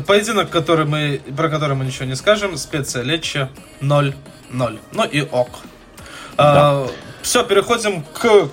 Поединок, 0.06 0.48
который 0.48 0.84
мы, 0.84 1.20
про 1.36 1.48
который 1.48 1.76
мы 1.76 1.84
ничего 1.84 2.04
не 2.04 2.14
скажем, 2.14 2.56
специя 2.56 3.02
Лечи 3.02 3.48
0-0. 3.80 4.14
Ну 4.52 5.04
и 5.04 5.22
ок. 5.22 5.48
Да. 6.36 6.84
А, 6.84 6.88
все, 7.22 7.44
переходим 7.44 8.02
к, 8.02 8.20
к 8.20 8.48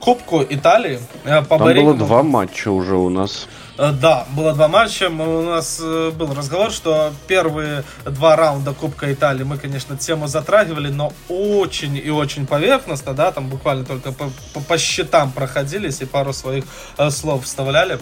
Кубку 0.00 0.42
Италии 0.48 0.98
э, 1.24 1.42
по 1.42 1.58
Там 1.58 1.74
было 1.74 1.94
два 1.94 2.22
матча 2.22 2.70
уже 2.70 2.96
у 2.96 3.10
нас. 3.10 3.46
Э, 3.80 3.92
да, 3.92 4.26
было 4.36 4.52
два 4.52 4.68
матча. 4.68 5.08
У 5.08 5.42
нас 5.42 5.80
э, 5.82 6.10
был 6.10 6.34
разговор, 6.34 6.70
что 6.70 7.14
первые 7.26 7.82
два 8.04 8.36
раунда 8.36 8.74
Кубка 8.74 9.10
Италии 9.10 9.42
мы, 9.42 9.56
конечно, 9.56 9.96
тему 9.96 10.26
затрагивали, 10.26 10.90
но 10.90 11.14
очень 11.30 11.96
и 11.96 12.10
очень 12.10 12.46
поверхностно, 12.46 13.14
да, 13.14 13.32
там 13.32 13.48
буквально 13.48 13.86
только 13.86 14.12
по, 14.12 14.30
по, 14.52 14.60
по 14.60 14.76
счетам 14.76 15.32
проходились 15.32 16.02
и 16.02 16.04
пару 16.04 16.34
своих 16.34 16.64
э, 16.98 17.08
слов 17.08 17.44
вставляли. 17.46 17.98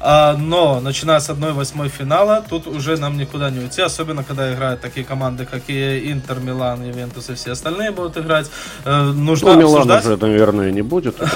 А, 0.00 0.36
но, 0.36 0.80
начиная 0.80 1.20
с 1.20 1.30
1-8 1.30 1.88
финала, 1.88 2.44
тут 2.48 2.66
уже 2.66 2.96
нам 2.96 3.16
никуда 3.16 3.50
не 3.50 3.60
уйти, 3.60 3.82
особенно 3.82 4.24
когда 4.24 4.52
играют 4.52 4.80
такие 4.80 5.06
команды, 5.06 5.46
как 5.46 5.62
и 5.68 6.12
Интер, 6.12 6.40
Милан, 6.40 6.84
Ювентус 6.84 7.30
и 7.30 7.34
все 7.34 7.52
остальные 7.52 7.90
будут 7.90 8.16
играть. 8.18 8.50
Э, 8.84 9.02
нужно 9.02 9.54
ну, 9.54 9.60
Милан 9.60 9.90
уже, 9.90 10.16
наверное, 10.16 10.70
не 10.70 10.82
будет. 10.82 11.16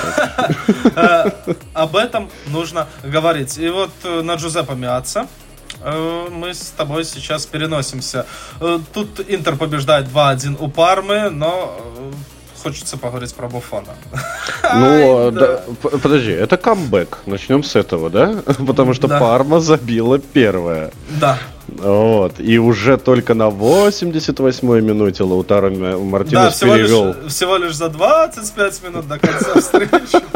Э, 0.96 1.30
об 1.72 1.96
этом 1.96 2.30
нужно 2.46 2.86
говорить. 3.02 3.58
И 3.58 3.68
вот 3.68 3.90
э, 4.04 4.22
на 4.22 4.34
Джузеппе 4.34 4.74
Миаца 4.74 5.26
мы 6.30 6.52
с 6.52 6.72
тобой 6.76 7.04
сейчас 7.04 7.46
переносимся. 7.46 8.26
Тут 8.92 9.20
Интер 9.28 9.56
побеждает 9.56 10.08
2-1 10.08 10.56
у 10.58 10.68
Пармы, 10.68 11.30
но 11.30 11.80
хочется 12.62 12.96
поговорить 12.96 13.34
про 13.34 13.48
Буфона. 13.48 13.94
Ну, 14.74 15.30
да. 15.30 15.62
подожди, 16.02 16.30
это 16.30 16.56
камбэк. 16.56 17.18
Начнем 17.26 17.62
с 17.62 17.76
этого, 17.76 18.10
да? 18.10 18.42
Потому 18.66 18.94
что 18.94 19.08
Парма 19.08 19.60
забила 19.60 20.18
первая. 20.18 20.90
Да. 21.20 21.38
Вот. 21.78 22.40
И 22.40 22.59
уже 22.59 22.97
только 22.97 23.34
на 23.34 23.48
88-й 23.48 24.80
минуте 24.80 25.22
Лаутаро 25.22 25.70
Мартинес 25.70 26.59
да, 26.59 26.66
перевел. 26.66 27.06
Лишь, 27.06 27.32
всего 27.32 27.56
лишь 27.56 27.74
за 27.74 27.88
25 27.88 28.82
минут 28.84 29.09
до 29.09 29.18
конца 29.18 29.60
встречи. 29.60 30.18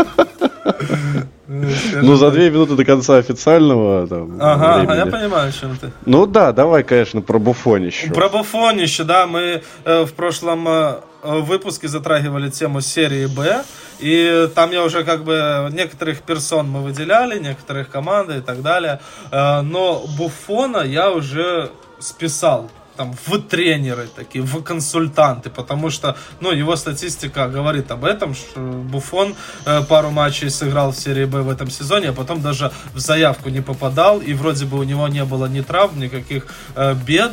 Ну, 2.03 2.17
за 2.17 2.31
две 2.31 2.51
минуты 2.51 2.75
до 2.75 2.85
конца 2.85 3.17
официального 3.17 4.07
там, 4.07 4.39
Ага, 4.41 4.79
времени. 4.79 4.97
я 4.97 5.07
понимаю, 5.07 5.49
о 5.49 5.53
чем 5.53 5.77
ты. 5.77 5.91
Ну 6.07 6.27
да, 6.27 6.53
давай, 6.53 6.83
конечно, 6.83 7.21
про 7.21 7.39
Буфонище. 7.39 8.11
Про 8.11 8.29
Буфонище, 8.29 9.05
да, 9.05 9.27
мы 9.27 9.63
э, 9.85 10.05
в 10.05 10.13
прошлом 10.15 10.67
э, 10.69 10.97
выпуске 11.23 11.89
затрагивали 11.89 12.51
тему 12.51 12.81
серии 12.81 13.27
Б, 13.27 13.63
и 14.05 14.51
там 14.55 14.71
я 14.71 14.85
уже 14.85 15.03
как 15.03 15.25
бы 15.25 15.71
некоторых 15.73 16.21
персон 16.21 16.69
мы 16.69 16.83
выделяли, 16.83 17.39
некоторых 17.39 17.89
команды 17.89 18.37
и 18.37 18.41
так 18.43 18.61
далее, 18.61 19.01
э, 19.31 19.63
но 19.63 20.05
Буфона 20.19 20.83
я 20.83 21.11
уже 21.11 21.71
списал 22.01 22.71
там, 22.99 23.17
в 23.27 23.39
тренеры 23.39 24.07
такие, 24.15 24.45
в 24.45 24.63
консультанты, 24.63 25.49
потому 25.49 25.89
что, 25.89 26.17
ну, 26.41 26.53
его 26.53 26.77
статистика 26.77 27.49
говорит 27.49 27.91
об 27.91 28.05
этом, 28.05 28.35
что 28.35 28.61
Буфон 28.61 29.35
э, 29.65 29.83
пару 29.89 30.11
матчей 30.11 30.51
сыграл 30.51 30.93
в 30.93 30.97
серии 30.97 31.25
Б 31.25 31.41
в 31.41 31.49
этом 31.49 31.71
сезоне, 31.71 32.11
а 32.11 32.13
потом 32.13 32.43
даже 32.43 32.73
в 32.93 32.99
заявку 32.99 33.49
не 33.49 33.63
попадал, 33.63 34.21
и 34.21 34.35
вроде 34.35 34.67
бы 34.67 34.79
у 34.79 34.83
него 34.83 35.09
не 35.09 35.25
было 35.25 35.47
ни 35.47 35.63
травм, 35.63 35.99
никаких 35.99 36.47
э, 36.77 36.95
бед, 37.07 37.33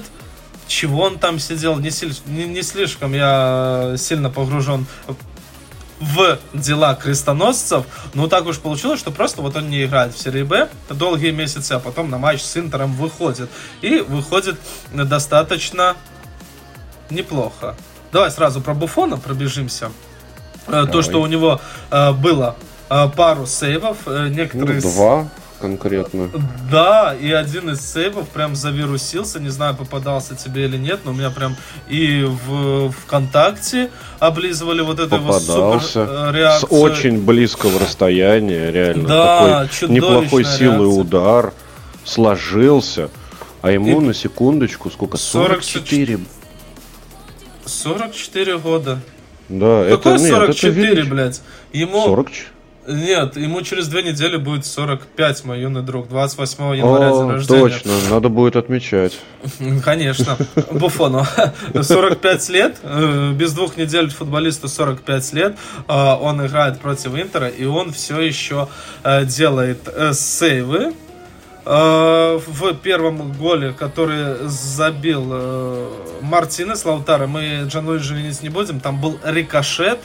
чего 0.68 1.02
он 1.02 1.19
там 1.19 1.38
сидел, 1.38 1.77
не, 1.80 1.91
не, 2.27 2.45
не 2.45 2.61
слишком 2.61 3.14
я 3.14 3.95
сильно 3.98 4.30
погружен 4.30 4.85
в 6.02 6.40
дела 6.53 6.95
крестоносцев, 6.95 7.86
но 8.14 8.28
так 8.28 8.45
уж 8.48 8.60
получилось, 8.60 8.99
что 8.99 9.11
просто 9.11 9.41
вот 9.41 9.56
он 9.56 9.69
не 9.69 9.86
играет 9.86 10.14
в 10.14 10.19
серии 10.19 10.44
Б 10.44 10.68
долгие 10.90 11.32
месяцы, 11.32 11.73
а 11.73 11.80
потом 11.80 12.10
на 12.10 12.18
матч 12.18 12.41
с 12.41 12.57
Интером 12.57 12.94
выходит. 12.94 13.49
И 13.82 13.99
выходит 13.99 14.60
достаточно 14.91 15.95
неплохо. 17.10 17.76
Давай 18.11 18.32
сразу 18.32 18.61
про 18.61 18.73
Буфона 18.73 19.18
пробежимся. 19.18 19.91
Э, 20.68 20.72
Давай. 20.72 20.91
То, 20.91 21.02
что 21.02 21.22
у 21.22 21.28
него 21.28 21.61
э, 21.91 22.11
было 22.14 22.56
э, 22.90 23.07
пару 23.15 23.45
сейвов, 23.45 23.98
некоторые... 24.07 24.82
Ну, 24.82 24.91
два 24.91 25.30
конкретно. 25.62 26.30
Да, 26.70 27.16
и 27.20 27.32
один 27.32 27.70
из 27.70 27.80
сейвов 27.82 28.28
прям 28.30 28.56
завирусился, 28.56 29.40
не 29.40 29.50
знаю, 29.50 29.76
попадался 29.76 30.36
тебе 30.36 30.66
или 30.66 30.78
нет, 30.78 31.02
но 31.06 31.12
у 31.12 31.14
меня 31.14 31.30
прям 31.30 31.56
и 31.88 32.24
в 32.24 32.92
ВКонтакте 32.92 33.92
облизывали 34.20 34.82
вот 34.82 35.00
эту 35.00 35.12
Попадался. 35.12 36.06
вот 36.06 36.36
реакцию. 36.36 36.70
С 36.70 36.72
очень 36.74 37.22
близкого 37.24 37.80
расстояния, 37.80 38.72
реально. 38.72 39.08
Да, 39.08 39.68
Такой 39.80 39.96
неплохой 39.96 40.44
силы 40.44 40.86
реакция. 40.86 41.02
удар, 41.02 41.54
сложился, 42.04 43.10
а 43.62 43.72
ему 43.72 44.02
и 44.02 44.06
на 44.06 44.14
секундочку 44.14 44.90
сколько? 44.90 45.18
44. 45.18 46.20
44 47.66 48.58
года. 48.58 49.00
Да, 49.50 49.86
Какой 49.90 50.14
это, 50.14 50.24
нет, 50.24 50.32
44, 50.32 51.02
это 51.02 51.10
блядь? 51.10 51.42
Ему... 51.74 52.04
44? 52.06 52.48
Нет, 52.88 53.38
ему 53.38 53.62
через 53.62 53.88
две 53.88 54.02
недели 54.02 54.38
будет 54.38 54.66
45, 54.66 55.45
мой 55.45 55.62
юный 55.62 55.84
друг. 55.84 56.08
28 56.08 56.78
января 56.78 57.12
О, 57.12 57.22
день 57.22 57.32
рождения. 57.32 57.62
Точно, 57.62 57.91
надо 58.10 58.30
будет 58.30 58.56
отмечать. 58.56 59.20
Конечно. 59.84 60.36
Буфону. 60.72 61.26
45 61.82 62.49
лет, 62.49 62.78
э, 62.82 63.34
без 63.34 63.53
двух 63.53 63.78
недель 63.78 64.10
футболисту 64.10 64.68
45 64.68 65.34
лет. 65.34 65.58
Э, 65.88 66.16
он 66.20 66.44
играет 66.45 66.80
против 66.80 67.16
Интера, 67.16 67.49
и 67.49 67.66
он 67.66 67.91
все 67.91 68.20
еще 68.20 68.68
э, 69.03 69.26
делает 69.26 69.88
сейвы. 70.14 70.94
В 71.64 72.74
первом 72.82 73.34
голе, 73.34 73.72
который 73.72 74.48
забил 74.48 76.02
Мартинес 76.22 76.84
Лаутара, 76.86 77.28
мы 77.28 77.66
Джан 77.68 77.99
женить 77.99 78.41
не 78.41 78.49
будем, 78.49 78.80
там 78.80 78.99
был 78.99 79.20
рикошет, 79.24 79.99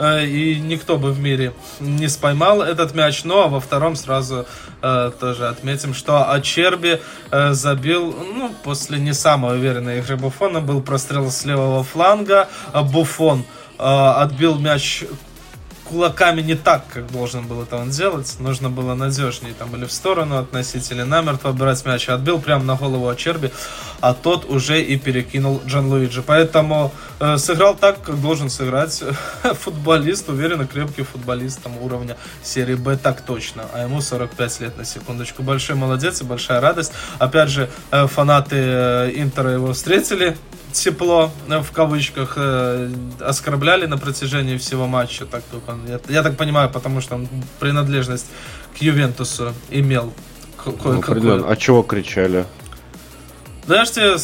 и 0.00 0.60
никто 0.60 0.96
бы 0.96 1.12
в 1.12 1.20
мире 1.20 1.52
не 1.80 2.08
споймал 2.08 2.62
этот 2.62 2.94
мяч. 2.94 3.24
Ну 3.24 3.42
а 3.42 3.48
во 3.48 3.60
втором 3.60 3.96
сразу 3.96 4.46
э, 4.82 5.10
тоже 5.18 5.48
отметим, 5.48 5.94
что 5.94 6.30
Ачерби 6.30 7.00
э, 7.30 7.52
забил, 7.52 8.14
ну, 8.34 8.54
после 8.62 8.98
не 8.98 9.12
самой 9.12 9.58
уверенной 9.58 9.98
игры 9.98 10.16
Буфона, 10.16 10.60
был 10.60 10.80
прострел 10.80 11.30
с 11.30 11.44
левого 11.44 11.82
фланга. 11.82 12.48
Буфон 12.72 13.44
э, 13.78 13.82
отбил 13.82 14.58
мяч 14.58 15.04
кулаками 15.88 16.42
не 16.42 16.54
так, 16.54 16.84
как 16.92 17.10
должен 17.10 17.46
был 17.46 17.62
это 17.62 17.76
он 17.76 17.90
делать. 17.90 18.36
Нужно 18.38 18.70
было 18.70 18.94
надежнее 18.94 19.54
там 19.54 19.74
или 19.74 19.86
в 19.86 19.92
сторону 19.92 20.38
относить, 20.38 20.90
или 20.90 21.02
намертво 21.02 21.52
брать 21.52 21.84
мяч. 21.86 22.08
Отбил 22.08 22.40
прямо 22.40 22.64
на 22.64 22.76
голову 22.76 23.08
Ачерби, 23.08 23.50
а 24.00 24.14
тот 24.14 24.44
уже 24.48 24.82
и 24.82 24.98
перекинул 24.98 25.60
Джан 25.66 25.86
Луиджи. 25.86 26.22
Поэтому 26.22 26.92
э, 27.20 27.38
сыграл 27.38 27.74
так, 27.74 28.02
как 28.02 28.20
должен 28.20 28.50
сыграть 28.50 29.02
футболист, 29.42 30.28
уверенно 30.28 30.66
крепкий 30.66 31.02
футболист 31.02 31.62
там, 31.62 31.78
уровня 31.78 32.16
серии 32.42 32.74
Б, 32.74 32.96
так 32.96 33.22
точно. 33.22 33.64
А 33.72 33.82
ему 33.82 34.00
45 34.00 34.60
лет 34.60 34.78
на 34.78 34.84
секундочку. 34.84 35.42
Большой 35.42 35.76
молодец 35.76 36.20
и 36.20 36.24
большая 36.24 36.60
радость. 36.60 36.92
Опять 37.18 37.48
же, 37.48 37.70
э, 37.90 38.06
фанаты 38.06 38.56
э, 38.56 39.12
Интера 39.14 39.50
его 39.50 39.72
встретили 39.72 40.36
тепло, 40.84 41.30
э, 41.48 41.60
в 41.60 41.70
кавычках, 41.72 42.34
э, 42.36 42.90
оскорбляли 43.20 43.86
на 43.86 43.98
протяжении 43.98 44.56
всего 44.56 44.86
матча. 44.86 45.26
Так, 45.26 45.42
я, 45.88 46.00
я 46.08 46.22
так 46.22 46.36
понимаю, 46.36 46.70
потому 46.70 47.00
что 47.00 47.14
он 47.16 47.28
принадлежность 47.58 48.26
к 48.76 48.82
Ювентусу 48.82 49.52
имел 49.70 50.12
ну, 50.66 51.48
А 51.48 51.56
чего 51.56 51.82
кричали? 51.82 52.44
Да, 53.66 53.76
я 53.76 53.84
же 53.84 53.92
тебе 53.92 54.18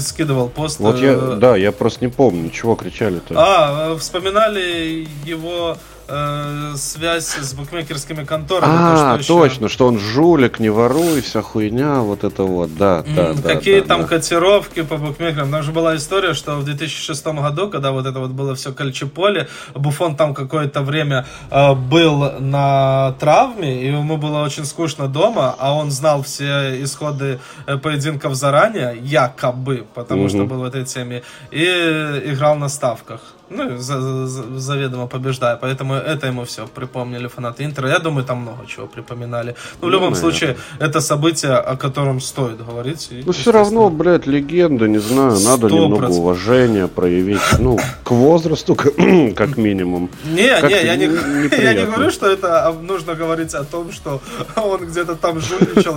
скидывал 0.00 0.48
пост. 0.48 0.80
Вот 0.80 0.98
я, 0.98 1.12
э, 1.12 1.36
да, 1.40 1.56
я 1.56 1.70
просто 1.70 2.04
не 2.04 2.10
помню, 2.10 2.50
чего 2.50 2.74
кричали-то. 2.74 3.34
А, 3.36 3.96
вспоминали 3.96 5.06
его 5.24 5.78
э, 6.10 6.72
связь 6.76 7.36
с 7.36 7.54
букмекерскими 7.54 8.24
конторами. 8.24 8.72
А, 8.74 9.16
то, 9.16 9.22
что 9.22 9.38
точно, 9.40 9.64
еще... 9.66 9.74
что 9.74 9.86
он 9.86 9.98
жулик, 9.98 10.58
не 10.58 10.70
воруй, 10.70 11.20
вся 11.20 11.42
хуйня, 11.42 12.00
вот 12.00 12.24
это 12.24 12.42
вот, 12.42 12.76
да, 12.76 13.04
да, 13.14 13.32
да. 13.32 13.54
Какие 13.54 13.80
да, 13.80 13.86
там 13.86 14.02
да. 14.02 14.08
котировки 14.08 14.82
по 14.82 14.96
букмекерам. 14.96 15.50
Там 15.50 15.62
же 15.62 15.72
была 15.72 15.96
история, 15.96 16.34
что 16.34 16.56
в 16.56 16.64
2006 16.64 17.26
году, 17.26 17.70
когда 17.70 17.92
вот 17.92 18.06
это 18.06 18.18
вот 18.18 18.30
было 18.30 18.54
все 18.54 18.72
кольчеполе, 18.72 19.48
Буфон 19.74 20.16
там 20.16 20.34
какое-то 20.34 20.82
время 20.82 21.26
э, 21.50 21.74
был 21.74 22.32
на 22.40 23.14
травме, 23.20 23.82
и 23.82 23.86
ему 23.86 24.16
было 24.16 24.44
очень 24.44 24.64
скучно 24.64 25.08
дома, 25.08 25.54
а 25.58 25.74
он 25.74 25.90
знал 25.90 26.22
все 26.22 26.82
исходы 26.82 27.40
э, 27.66 27.76
поединков 27.78 28.34
заранее, 28.34 28.98
якобы, 29.00 29.86
потому 29.94 30.22
угу. 30.22 30.28
что 30.28 30.44
был 30.44 30.60
в 30.60 30.64
этой 30.64 30.84
теме, 30.84 31.22
и 31.50 31.64
играл 31.64 32.56
на 32.56 32.68
ставках 32.68 33.20
ну, 33.50 33.78
за, 33.78 34.26
за, 34.26 34.58
заведомо 34.58 35.06
побеждая. 35.06 35.56
Поэтому 35.56 35.94
это 35.94 36.26
ему 36.26 36.44
все 36.44 36.66
припомнили 36.66 37.26
фанаты 37.26 37.64
Интера. 37.64 37.88
Я 37.88 37.98
думаю, 37.98 38.24
там 38.24 38.38
много 38.38 38.66
чего 38.66 38.86
припоминали. 38.86 39.54
Ну, 39.82 39.88
в 39.88 39.90
любом 39.90 40.10
ну, 40.10 40.16
случае, 40.16 40.56
это 40.78 41.00
событие, 41.00 41.52
о 41.52 41.76
котором 41.76 42.20
стоит 42.20 42.64
говорить. 42.64 43.08
И, 43.10 43.22
ну, 43.26 43.32
все 43.32 43.52
равно, 43.52 43.90
блядь, 43.90 44.26
легенда, 44.26 44.86
не 44.88 44.98
знаю, 44.98 45.38
надо 45.40 45.66
100%. 45.66 45.72
немного 45.72 46.10
уважения 46.10 46.86
проявить. 46.86 47.40
Ну, 47.58 47.78
к 48.04 48.10
возрасту, 48.12 48.74
как 49.36 49.56
минимум. 49.56 50.10
Не, 50.24 50.60
как 50.60 50.70
не, 50.70 50.84
я 50.84 50.96
не, 50.96 51.04
я 51.62 51.74
не 51.74 51.86
говорю, 51.86 52.10
что 52.10 52.26
это 52.30 52.74
нужно 52.82 53.14
говорить 53.14 53.54
о 53.54 53.64
том, 53.64 53.92
что 53.92 54.20
он 54.56 54.86
где-то 54.86 55.16
там 55.16 55.40
жульничал. 55.40 55.96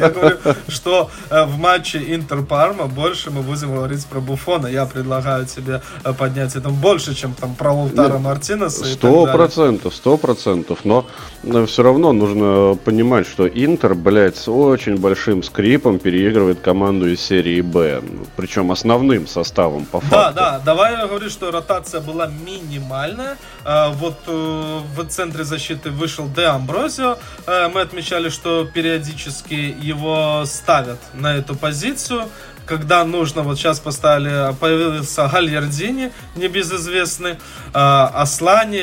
Я 0.00 0.08
говорю, 0.10 0.36
что 0.68 1.10
э, 1.30 1.44
в 1.44 1.58
матче 1.58 1.98
Интер-Парма 2.14 2.86
больше 2.86 3.30
мы 3.30 3.42
будем 3.42 3.74
говорить 3.74 4.06
про 4.06 4.20
Буфона. 4.20 4.66
Я 4.66 4.86
предлагаю 4.86 5.46
тебе 5.46 5.82
э, 6.04 6.12
поднять 6.12 6.56
это 6.56 6.70
больше, 6.86 7.16
чем 7.16 7.34
там 7.34 7.56
про 7.56 7.72
Лаутара 7.72 8.18
Мартинеса. 8.18 8.84
Сто 8.84 9.26
процентов, 9.26 9.92
сто 9.92 10.16
процентов. 10.16 10.84
Но, 10.84 11.04
но 11.42 11.66
все 11.66 11.82
равно 11.82 12.12
нужно 12.12 12.78
понимать, 12.84 13.26
что 13.26 13.48
Интер, 13.48 13.94
блядь, 13.96 14.36
с 14.36 14.48
очень 14.48 14.96
большим 14.96 15.42
скрипом 15.42 15.98
переигрывает 15.98 16.60
команду 16.60 17.08
из 17.08 17.20
серии 17.20 17.60
Б. 17.60 18.02
Причем 18.36 18.70
основным 18.70 19.26
составом, 19.26 19.84
по 19.84 19.98
факту. 19.98 20.16
Да, 20.16 20.32
да, 20.32 20.60
давай 20.64 20.92
я 20.92 21.08
говорю, 21.08 21.28
что 21.28 21.50
ротация 21.50 22.00
была 22.00 22.28
минимальная. 22.28 23.36
А, 23.64 23.90
вот 23.90 24.18
э, 24.28 24.80
в 24.96 25.04
центре 25.08 25.42
защиты 25.42 25.90
вышел 25.90 26.28
Де 26.28 26.44
Амброзио. 26.44 27.18
Э, 27.46 27.68
мы 27.68 27.80
отмечали, 27.80 28.28
что 28.28 28.64
периодически 28.64 29.74
его 29.82 30.44
ставят 30.46 30.98
на 31.14 31.34
эту 31.34 31.56
позицию 31.56 32.28
когда 32.66 33.04
нужно, 33.04 33.42
вот 33.42 33.58
сейчас 33.58 33.80
поставили, 33.80 34.54
появился 34.60 35.28
Гальярдини, 35.32 36.12
небезызвестный, 36.34 37.32
э, 37.32 37.36
Аслани, 37.72 38.82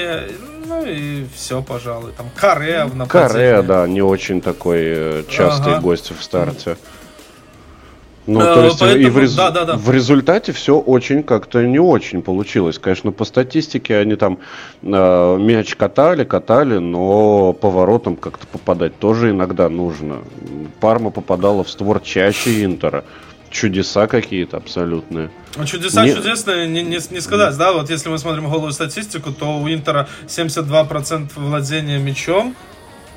ну 0.66 0.86
и 0.86 1.26
все, 1.36 1.62
пожалуй. 1.62 2.12
Там 2.18 2.28
Каре 2.36 2.86
в 2.86 2.96
нападении. 2.96 3.28
Каре, 3.28 3.62
да, 3.62 3.88
не 3.88 4.02
очень 4.02 4.42
такой 4.42 4.80
э, 4.82 5.24
частый 5.30 5.74
ага. 5.74 5.82
гость 5.82 6.12
в 6.18 6.24
старте. 6.24 6.78
Ну, 8.26 8.40
то 8.40 8.64
есть 8.64 8.80
Поэтому, 8.80 9.06
и 9.06 9.10
в, 9.10 9.20
рез... 9.20 9.36
да, 9.36 9.52
да, 9.52 9.66
да. 9.66 9.76
в 9.76 9.92
результате 9.92 10.54
все 10.54 10.80
очень 10.80 11.24
как-то 11.24 11.62
не 11.62 11.80
очень 11.80 12.22
получилось. 12.22 12.80
Конечно, 12.80 13.12
по 13.12 13.26
статистике 13.26 13.98
они 13.98 14.16
там 14.16 14.40
э, 14.82 15.38
мяч 15.40 15.76
катали, 15.76 16.24
катали, 16.24 16.78
но 16.78 17.52
поворотом 17.52 18.16
как-то 18.16 18.48
попадать 18.48 18.98
тоже 18.98 19.32
иногда 19.32 19.68
нужно. 19.68 20.20
Парма 20.80 21.10
попадала 21.12 21.66
в 21.66 21.70
створ 21.70 22.00
чаще 22.00 22.64
Интера 22.64 23.04
чудеса 23.54 24.08
какие-то 24.08 24.58
абсолютные. 24.58 25.30
Ну, 25.56 25.66
чудеса 25.66 26.04
не... 26.04 26.14
чудесные, 26.14 26.68
не, 26.68 26.82
не, 26.82 27.00
не 27.10 27.22
сказать, 27.22 27.56
да, 27.58 27.72
вот 27.72 27.90
если 27.90 28.10
мы 28.10 28.18
смотрим 28.18 28.50
голую 28.50 28.74
статистику, 28.74 29.32
то 29.32 29.60
у 29.60 29.70
Интера 29.70 30.10
72% 30.28 31.32
владения 31.36 32.00
мячом, 32.00 32.56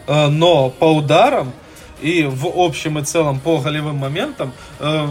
э, 0.06 0.28
но 0.28 0.70
по 0.70 0.94
ударам 0.94 1.52
и 2.00 2.24
в 2.24 2.46
общем 2.54 2.98
и 2.98 3.04
целом 3.04 3.40
по 3.40 3.58
голевым 3.58 3.96
моментам 3.96 4.52
э, 4.78 5.08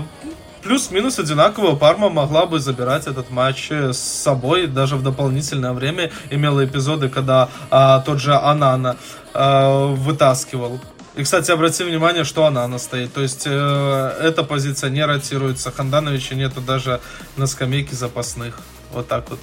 плюс-минус 0.66 1.20
одинаково 1.20 1.76
Парма 1.76 2.10
могла 2.10 2.46
бы 2.46 2.60
забирать 2.60 3.08
этот 3.08 3.30
матч 3.30 3.72
с 3.72 3.98
собой 3.98 4.68
даже 4.68 4.96
в 4.96 5.04
дополнительное 5.04 5.74
время. 5.74 6.12
Имела 6.32 6.66
эпизоды, 6.66 7.08
когда 7.08 7.50
а, 7.70 8.00
тот 8.00 8.20
же 8.20 8.34
Анана 8.34 8.98
а, 9.34 9.94
вытаскивал 9.94 10.80
и, 11.16 11.24
кстати, 11.24 11.52
обрати 11.52 11.84
внимание, 11.84 12.24
что 12.24 12.46
она, 12.46 12.64
она 12.64 12.80
стоит. 12.80 13.14
То 13.14 13.22
есть 13.22 13.44
э, 13.46 14.18
эта 14.22 14.44
позиция 14.44 14.90
не 14.90 15.06
ротируется. 15.06 15.72
Хандановича 15.72 16.36
нету 16.36 16.62
даже 16.62 17.00
на 17.38 17.48
скамейке 17.48 17.96
запасных. 17.96 18.60
Вот 18.94 19.08
так 19.08 19.30
вот. 19.30 19.40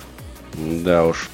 Да 0.54 1.04
уж. 1.04 1.30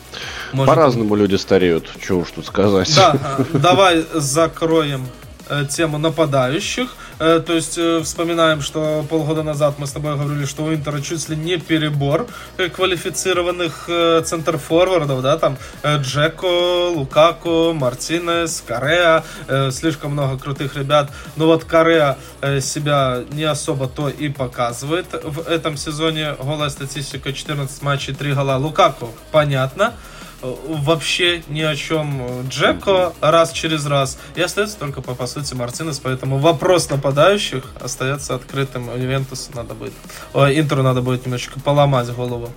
Может... 0.52 0.74
По-разному 0.74 1.16
люди 1.16 1.35
стареют, 1.36 1.90
что 2.01 2.19
уж 2.19 2.31
тут 2.31 2.47
сказать. 2.47 2.93
Да, 2.94 3.16
давай 3.52 4.05
закроем 4.15 5.09
Э, 5.51 5.65
тему 5.65 5.98
нападающих. 5.98 6.94
Э, 7.19 7.43
то 7.45 7.53
есть 7.53 7.77
э, 7.78 8.01
вспоминаем, 8.03 8.61
что 8.61 9.05
полгода 9.09 9.43
назад 9.43 9.74
мы 9.78 9.86
с 9.86 9.93
тобой 9.93 10.16
говорили, 10.16 10.45
что 10.45 10.65
у 10.65 10.73
Интера 10.73 11.01
чуть 11.01 11.28
ли 11.28 11.36
не 11.36 11.59
перебор 11.59 12.27
квалифицированных 12.57 13.89
центр-форвардов, 14.24 15.23
да, 15.23 15.39
там 15.39 15.57
Джеко, 15.85 16.90
Лукаку, 16.90 17.73
Мартинес, 17.73 18.62
Кореа, 18.66 19.24
слишком 19.70 20.12
много 20.12 20.39
крутых 20.39 20.77
ребят. 20.77 21.11
Но 21.36 21.47
вот 21.47 21.65
Кореа 21.65 22.19
себя 22.61 23.24
не 23.31 23.45
особо 23.45 23.89
то 23.89 24.09
и 24.09 24.28
показывает 24.28 25.07
в 25.24 25.49
этом 25.49 25.77
сезоне. 25.77 26.35
Голая 26.40 26.70
статистика 26.70 27.32
14 27.32 27.82
матчей, 27.82 28.15
3 28.15 28.35
гола. 28.35 28.57
Лукаку, 28.57 29.12
понятно 29.31 29.95
вообще 30.43 31.43
ни 31.48 31.62
о 31.62 31.74
чем 31.74 32.47
Джеко 32.48 33.12
раз 33.20 33.52
через 33.52 33.86
раз. 33.86 34.19
И 34.36 34.40
остается 34.40 34.78
только, 34.78 35.02
по, 35.02 35.15
по 35.15 35.27
сути, 35.27 35.55
Мартинес. 35.55 35.98
Поэтому 35.98 36.39
вопрос 36.39 36.90
нападающих 36.90 37.65
остается 37.81 38.35
открытым. 38.35 38.90
Ювентусу 38.97 39.51
надо 39.55 39.74
будет... 39.74 39.93
О, 40.32 40.47
Интеру 40.47 40.82
надо 40.82 41.02
будет 41.02 41.24
немножечко 41.24 41.60
поломать 41.60 42.09
голову. 42.15 42.51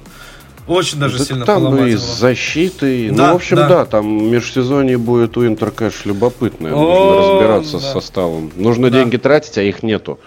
Очень 0.68 1.00
даже 1.00 1.18
так 1.18 1.28
сильно 1.28 1.46
там 1.46 1.64
поломать. 1.64 1.94
и 1.94 1.98
с 1.98 2.02
защитой. 2.02 3.10
Ну, 3.10 3.18
да, 3.18 3.28
ну, 3.28 3.34
в 3.34 3.36
общем, 3.38 3.58
да. 3.58 3.68
да, 3.68 3.86
там 3.86 4.32
межсезонье 4.32 4.98
будет 4.98 5.36
у 5.38 5.46
Интер, 5.46 5.72
конечно, 5.72 6.10
любопытное. 6.10 6.74
О, 6.74 6.78
Нужно 6.78 7.18
разбираться 7.18 7.74
да. 7.74 7.80
с 7.80 7.92
составом. 7.94 8.52
Нужно 8.56 8.90
да. 8.90 9.00
деньги 9.00 9.18
тратить, 9.18 9.58
а 9.58 9.64
их 9.64 9.82
нету. 9.82 10.20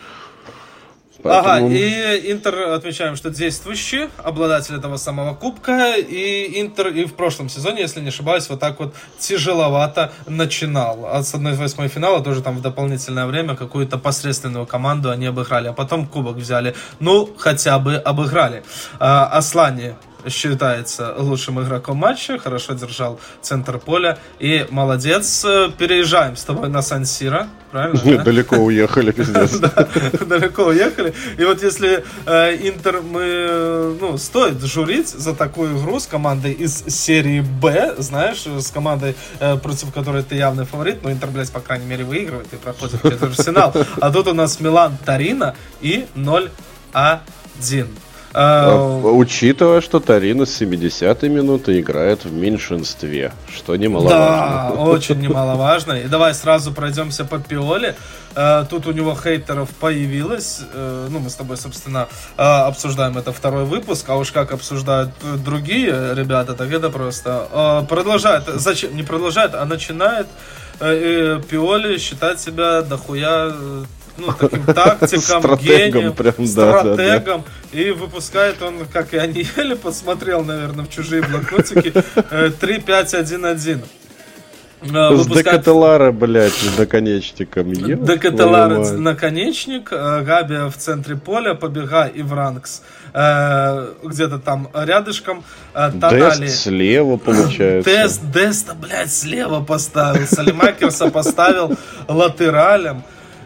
Поэтому... 1.24 1.66
Ага, 1.66 1.74
и 1.74 2.32
Интер, 2.32 2.68
отмечаем, 2.74 3.16
что 3.16 3.30
действующий 3.30 4.10
обладатель 4.22 4.76
этого 4.76 4.98
самого 4.98 5.34
кубка, 5.34 5.94
и 5.96 6.60
Интер 6.60 6.88
и 6.88 7.06
в 7.06 7.14
прошлом 7.14 7.48
сезоне, 7.48 7.80
если 7.80 8.02
не 8.02 8.08
ошибаюсь, 8.08 8.50
вот 8.50 8.60
так 8.60 8.78
вот 8.78 8.94
тяжеловато 9.18 10.12
начинал. 10.26 11.06
А 11.06 11.22
с 11.22 11.34
1-8 11.34 11.88
финала 11.88 12.22
тоже 12.22 12.42
там 12.42 12.58
в 12.58 12.60
дополнительное 12.60 13.24
время 13.24 13.56
какую-то 13.56 13.96
посредственную 13.96 14.66
команду 14.66 15.10
они 15.10 15.24
обыграли, 15.24 15.68
а 15.68 15.72
потом 15.72 16.06
кубок 16.06 16.36
взяли. 16.36 16.74
Ну, 17.00 17.34
хотя 17.38 17.78
бы 17.78 17.96
обыграли. 17.96 18.62
А, 19.00 19.26
Аслани 19.26 19.94
считается 20.28 21.14
лучшим 21.18 21.62
игроком 21.62 21.98
матча, 21.98 22.38
хорошо 22.38 22.74
держал 22.74 23.20
центр 23.40 23.78
поля. 23.78 24.18
И 24.38 24.66
молодец, 24.70 25.42
переезжаем 25.78 26.36
с 26.36 26.44
тобой 26.44 26.68
на 26.68 26.82
Сан-Сиро, 26.82 27.48
правильно? 27.70 28.24
Далеко 28.24 28.56
уехали, 28.56 29.10
пиздец. 29.10 29.58
Далеко 30.26 30.64
уехали. 30.66 31.14
И 31.36 31.44
вот 31.44 31.62
если 31.62 32.04
э, 32.26 32.56
Интер 32.68 33.02
мы, 33.02 33.96
ну, 34.00 34.18
стоит 34.18 34.62
журить 34.62 35.08
за 35.08 35.34
такую 35.34 35.78
игру 35.78 35.98
с 35.98 36.06
командой 36.06 36.52
из 36.52 36.84
серии 36.88 37.40
Б, 37.40 37.94
знаешь, 37.98 38.44
с 38.46 38.70
командой, 38.70 39.16
э, 39.40 39.56
против 39.56 39.92
которой 39.92 40.22
ты 40.22 40.36
явный 40.36 40.64
фаворит, 40.64 41.02
но 41.02 41.10
Интер, 41.10 41.30
блядь, 41.30 41.50
по 41.50 41.60
крайней 41.60 41.86
мере, 41.86 42.04
выигрывает 42.04 42.52
и 42.52 42.56
проходит 42.56 43.02
через 43.02 43.36
финал. 43.44 43.74
А 44.00 44.10
тут 44.10 44.28
у 44.28 44.34
нас 44.34 44.60
Милан 44.60 44.96
Тарина 45.04 45.54
и 45.80 46.06
0-1. 46.14 47.88
А, 48.36 48.74
учитывая, 48.76 49.80
что 49.80 50.00
Тарина 50.00 50.44
с 50.44 50.60
70-й 50.60 51.28
минуты 51.28 51.78
играет 51.78 52.24
в 52.24 52.32
меньшинстве, 52.32 53.32
что 53.54 53.76
немаловажно. 53.76 54.18
Да, 54.18 54.82
очень 54.82 55.20
немаловажно. 55.20 55.92
И 55.92 56.08
давай 56.08 56.34
сразу 56.34 56.72
пройдемся 56.72 57.24
по 57.24 57.38
Пиоле. 57.38 57.94
А, 58.34 58.64
тут 58.64 58.88
у 58.88 58.92
него 58.92 59.14
хейтеров 59.14 59.70
появилось. 59.70 60.62
Э, 60.72 61.06
ну, 61.10 61.20
мы 61.20 61.30
с 61.30 61.36
тобой, 61.36 61.56
собственно, 61.56 62.08
а, 62.36 62.66
обсуждаем 62.66 63.16
это 63.16 63.32
второй 63.32 63.66
выпуск, 63.66 64.04
а 64.08 64.16
уж 64.16 64.32
как 64.32 64.52
обсуждают 64.52 65.10
другие 65.44 66.14
ребята, 66.14 66.54
так 66.54 66.72
это 66.72 66.90
просто 66.90 67.86
продолжает, 67.88 68.44
зачем, 68.46 68.96
не 68.96 69.04
продолжает, 69.04 69.54
а 69.54 69.64
начинает 69.64 70.26
э, 70.80 71.40
Пиоли 71.48 71.98
считать 71.98 72.40
себя 72.40 72.82
дохуя 72.82 73.52
ну, 74.16 74.32
таким 74.32 74.64
тактиком, 74.64 75.20
стратегом, 75.22 75.58
гением, 75.58 76.12
прям, 76.12 76.46
стратегом. 76.46 76.96
Да, 76.96 77.16
да, 77.18 77.78
И 77.78 77.90
выпускает 77.90 78.62
он, 78.62 78.86
как 78.92 79.14
и 79.14 79.16
Аниеле 79.16 79.76
подсмотрел, 79.82 80.44
наверное, 80.44 80.84
в 80.84 80.90
чужие 80.90 81.22
блокнотики, 81.22 81.92
3-5-1-1. 82.30 83.84
Э, 84.82 85.12
э, 85.12 85.16
с 85.16 85.26
Декателара, 85.26 86.12
блядь, 86.12 86.52
с 86.52 86.78
наконечником. 86.78 87.72
Декателара 87.72 88.78
наконечник, 88.92 89.88
э, 89.92 90.22
Габи 90.22 90.68
в 90.68 90.76
центре 90.76 91.16
поля, 91.16 91.54
побега 91.54 92.06
и 92.06 92.22
Вранкс 92.22 92.82
где-то 93.14 94.40
там 94.40 94.68
рядышком. 94.74 95.44
Тонали. 95.72 96.46
Дест 96.46 96.62
слева, 96.64 97.16
получается. 97.16 97.88
Дест, 97.88 98.20
Деста, 98.32 98.74
блядь, 98.74 99.12
слева 99.12 99.60
поставил. 99.60 100.26
Салимакерса 100.26 101.12
поставил 101.12 101.76
латералем. 102.08 103.04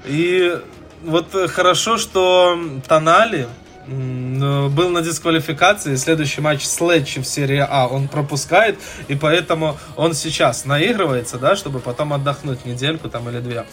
И 0.09 0.59
вот 1.05 1.27
хорошо, 1.51 1.99
что 1.99 2.59
Тонали 2.89 3.47
был 3.87 4.91
на 4.91 5.01
дисквалификации. 5.01 5.97
Следующий 5.97 6.41
матч 6.41 6.65
с 6.65 6.81
Летчи 6.81 7.21
в 7.21 7.27
серии 7.27 7.65
А 7.69 7.87
он 7.87 8.09
пропускает, 8.09 8.79
и 9.09 9.15
поэтому 9.15 9.79
он 9.97 10.15
сейчас 10.15 10.65
наигрывается, 10.65 11.39
да, 11.39 11.57
чтобы 11.57 11.79
потом 11.79 12.13
отдохнуть 12.13 12.67
недельку 12.67 13.09
там 13.09 13.29
или 13.31 13.41
две. 13.41 13.65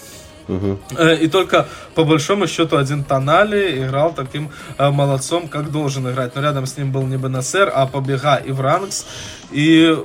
Угу. 0.48 0.80
И 1.22 1.28
только 1.28 1.68
по 1.96 2.04
большому 2.04 2.48
счету 2.48 2.78
один 2.78 3.04
Тонали 3.04 3.84
играл 3.84 4.14
таким 4.14 4.52
э, 4.78 4.90
молодцом, 4.90 5.48
как 5.48 5.72
должен 5.72 6.10
играть. 6.10 6.36
Но 6.36 6.42
рядом 6.42 6.66
с 6.66 6.78
ним 6.78 6.92
был 6.92 7.04
не 7.08 7.18
Бенасер, 7.18 7.72
а 7.74 7.88
Побега 7.88 8.36
и 8.36 8.52
Вранкс. 8.52 9.06
И 9.52 9.98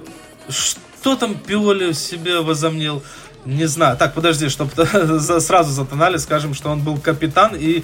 что 0.49 1.17
там 1.17 1.35
Пиоли 1.35 1.93
себе 1.93 2.41
возомнил? 2.41 3.03
Не 3.45 3.67
знаю. 3.67 3.97
Так, 3.97 4.15
подожди, 4.15 4.49
чтобы 4.49 4.73
сразу 5.41 5.71
затонали, 5.73 6.19
скажем, 6.19 6.55
что 6.55 6.71
он 6.71 6.81
был 6.81 6.99
капитан 6.99 7.55
и 7.55 7.83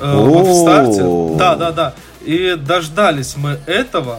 э, 0.00 0.16
в 0.16 0.62
старте. 0.62 1.02
Да, 1.36 1.56
да, 1.56 1.70
да. 1.70 1.94
И 2.24 2.56
дождались 2.56 3.36
мы 3.36 3.58
этого. 3.66 4.18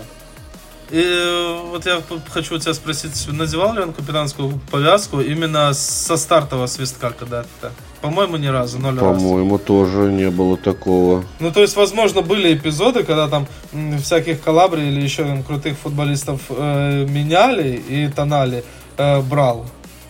И 0.90 1.02
э, 1.02 1.60
вот 1.70 1.86
я 1.86 2.02
хочу 2.30 2.56
у 2.56 2.60
тебя 2.60 2.74
спросить, 2.74 3.28
надевал 3.30 3.74
ли 3.74 3.82
он 3.82 3.92
капитанскую 3.92 4.60
повязку 4.72 5.20
именно 5.20 5.74
со 5.74 6.16
стартового 6.16 6.68
свистка 6.68 7.12
когда-то? 7.12 7.72
По-моему, 8.02 8.38
ни 8.38 8.48
разу, 8.48 8.80
ноль. 8.80 8.98
По-моему, 8.98 9.58
тоже 9.58 10.12
не 10.12 10.30
было 10.30 10.56
такого. 10.56 11.26
Ну, 11.40 11.52
то 11.52 11.62
есть, 11.62 11.76
возможно, 11.76 12.22
были 12.22 12.54
эпизоды, 12.54 13.04
когда 13.04 13.28
там 13.28 13.48
всяких 14.02 14.42
Калабри 14.42 14.88
или 14.88 15.02
еще 15.02 15.24
там, 15.24 15.44
крутых 15.44 15.78
футболистов 15.78 16.42
э, 16.50 17.06
меняли 17.10 17.84
и 17.90 18.08
Тонали 18.08 18.64
э, 18.98 19.20
брал. 19.22 19.66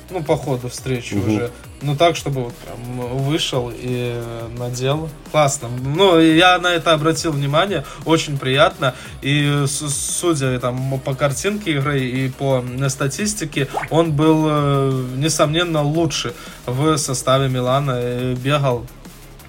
Ну, 0.10 0.24
по 0.24 0.38
ходу 0.38 0.70
встречи 0.70 1.16
угу. 1.16 1.32
уже. 1.32 1.52
Ну, 1.82 1.96
так, 1.96 2.16
чтобы 2.16 2.46
вот 2.46 2.56
прям 2.56 3.00
вышел 3.26 3.72
и 3.74 4.22
надел. 4.58 5.10
Классно. 5.32 5.68
Ну, 5.70 6.20
я 6.20 6.58
на 6.60 6.68
это 6.68 6.94
обратил 6.94 7.34
внимание. 7.34 7.84
Очень 8.06 8.38
приятно. 8.38 8.96
И 9.22 9.66
судя 9.68 10.60
там 10.60 11.00
по 11.02 11.14
картинке 11.14 11.72
игры 11.74 12.00
и 12.00 12.30
по 12.30 12.64
статистике, 12.88 13.68
он 13.90 14.14
был, 14.14 14.46
э, 14.50 15.06
несомненно, 15.18 15.84
лучше 15.84 16.34
в 16.66 16.98
составе 16.98 17.50
Милана. 17.50 18.00
И 18.02 18.36
бегал 18.36 18.86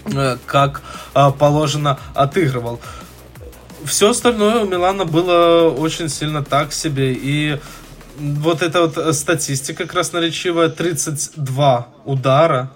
э, 0.07 0.37
как 0.45 0.83
э, 1.15 1.31
положено 1.39 1.99
отыгрывал. 2.15 2.81
Все 3.85 4.11
остальное 4.11 4.65
у 4.65 4.67
Милана 4.67 5.05
было 5.05 5.71
очень 5.71 6.09
сильно 6.09 6.45
так 6.45 6.73
себе. 6.73 7.13
И 7.15 7.59
вот 8.19 8.63
эта 8.63 8.83
вот 8.83 8.99
э, 8.99 9.13
статистика 9.13 9.87
красноречивая, 9.87 10.69
32 10.69 11.89
удара, 12.05 12.73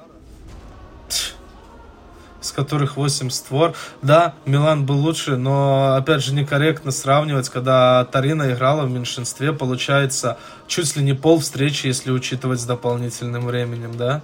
с 2.40 2.52
которых 2.52 2.96
8 2.96 3.30
створ. 3.30 3.74
Да, 4.02 4.34
Милан 4.46 4.84
был 4.84 4.98
лучше, 4.98 5.36
но, 5.36 5.94
опять 5.96 6.22
же, 6.22 6.34
некорректно 6.34 6.90
сравнивать, 6.90 7.48
когда 7.48 8.04
Тарина 8.06 8.52
играла 8.52 8.82
в 8.82 8.90
меньшинстве, 8.90 9.52
получается, 9.52 10.38
чуть 10.66 10.96
ли 10.96 11.02
не 11.02 11.14
пол 11.14 11.40
встречи, 11.40 11.86
если 11.86 12.10
учитывать 12.10 12.60
с 12.60 12.64
дополнительным 12.64 13.46
временем, 13.46 13.96
да? 13.96 14.22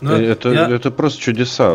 Ну, 0.00 0.12
это, 0.12 0.50
я... 0.50 0.68
это 0.68 0.90
просто 0.90 1.20
чудеса. 1.20 1.70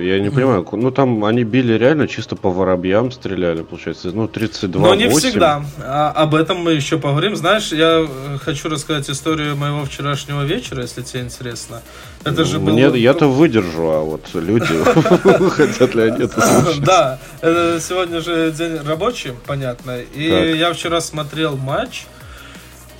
Я 0.00 0.20
не 0.20 0.30
понимаю. 0.30 0.66
Ну, 0.72 0.90
там 0.90 1.24
они 1.24 1.44
били 1.44 1.72
реально 1.74 2.06
чисто 2.06 2.36
по 2.36 2.50
воробьям 2.50 3.10
стреляли, 3.10 3.62
получается. 3.62 4.10
Ну, 4.12 4.28
32 4.28 4.80
Но 4.80 4.94
не 4.94 5.08
всегда. 5.08 5.64
А, 5.78 6.10
об 6.10 6.34
этом 6.34 6.58
мы 6.58 6.72
еще 6.72 6.98
поговорим. 6.98 7.34
Знаешь, 7.36 7.72
я 7.72 8.06
э, 8.06 8.38
хочу 8.44 8.68
рассказать 8.68 9.08
историю 9.08 9.56
моего 9.56 9.84
вчерашнего 9.84 10.42
вечера, 10.42 10.82
если 10.82 11.02
тебе 11.02 11.22
интересно. 11.22 11.82
Это 12.24 12.44
же 12.44 12.58
Мне, 12.58 12.88
было... 12.88 12.94
Я-то 12.94 13.26
выдержу, 13.28 13.90
а 13.90 14.00
вот 14.00 14.22
люди 14.34 14.66
хотят 15.50 15.94
ли 15.94 16.02
они 16.02 16.24
это 16.24 16.40
слушать? 16.40 16.84
Да, 16.84 17.18
сегодня 17.40 18.20
же 18.20 18.52
день 18.52 18.78
рабочий, 18.86 19.32
понятно. 19.46 19.98
И 20.14 20.56
я 20.58 20.72
вчера 20.72 21.00
смотрел 21.00 21.56
матч. 21.56 22.06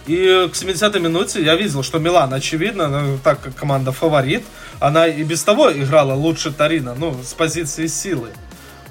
И 0.06 0.48
к 0.52 0.56
70-й 0.56 1.00
минуте 1.00 1.42
я 1.42 1.54
видел, 1.54 1.82
что 1.82 1.98
Милан, 1.98 2.34
очевидно, 2.34 2.88
ну, 2.88 3.18
так 3.22 3.40
как 3.40 3.54
команда 3.54 3.92
фаворит, 3.92 4.42
она 4.80 5.06
и 5.06 5.22
без 5.22 5.44
того 5.44 5.72
играла 5.72 6.14
лучше 6.14 6.52
Тарина, 6.52 6.94
ну, 6.94 7.16
с 7.22 7.34
позиции 7.34 7.86
силы. 7.86 8.30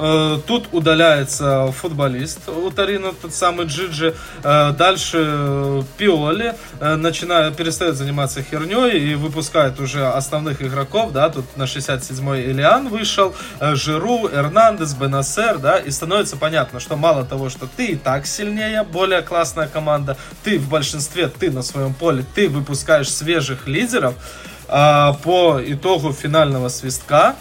Э, 0.04 0.40
тут 0.48 0.70
удаляется 0.72 1.72
футболист 1.72 2.50
у 2.50 2.72
Тарина, 2.72 3.14
тот 3.14 3.36
самый 3.36 3.68
Джиджи. 3.68 4.16
Э, 4.44 4.72
дальше 4.72 5.84
Пиоли 5.98 6.56
э, 6.80 6.96
начинает, 6.96 7.56
перестает 7.56 7.96
заниматься 7.96 8.42
херней 8.42 8.98
и 8.98 9.14
выпускает 9.14 9.80
уже 9.80 10.08
основных 10.08 10.64
игроков. 10.64 11.12
Да, 11.12 11.30
тут 11.30 11.46
на 11.56 11.64
67-й 11.64 12.52
Элиан 12.52 12.88
вышел, 12.88 13.36
Жиру, 13.60 14.28
Эрнандес, 14.28 14.96
Бенасер, 14.96 15.60
да, 15.60 15.78
и 15.78 15.92
становится 15.92 16.36
понятно, 16.36 16.80
что 16.80 16.96
мало 16.96 17.24
того, 17.24 17.52
что 17.52 17.68
ты 17.68 17.86
и 17.88 17.96
так 17.96 18.26
сильнее, 18.26 18.82
более 18.84 19.22
классная 19.22 19.68
команда, 19.68 20.18
ты 20.44 20.58
в 20.58 20.68
большинстве, 20.68 21.28
ты 21.28 21.52
на 21.52 21.62
своем 21.62 21.94
поле, 21.94 22.26
ты 22.34 22.50
выпускаешь 22.50 23.12
свежих 23.12 23.68
лидеров, 23.68 24.16
по 24.68 25.60
итогу 25.62 26.14
финального 26.14 26.70
свистка 26.70 27.36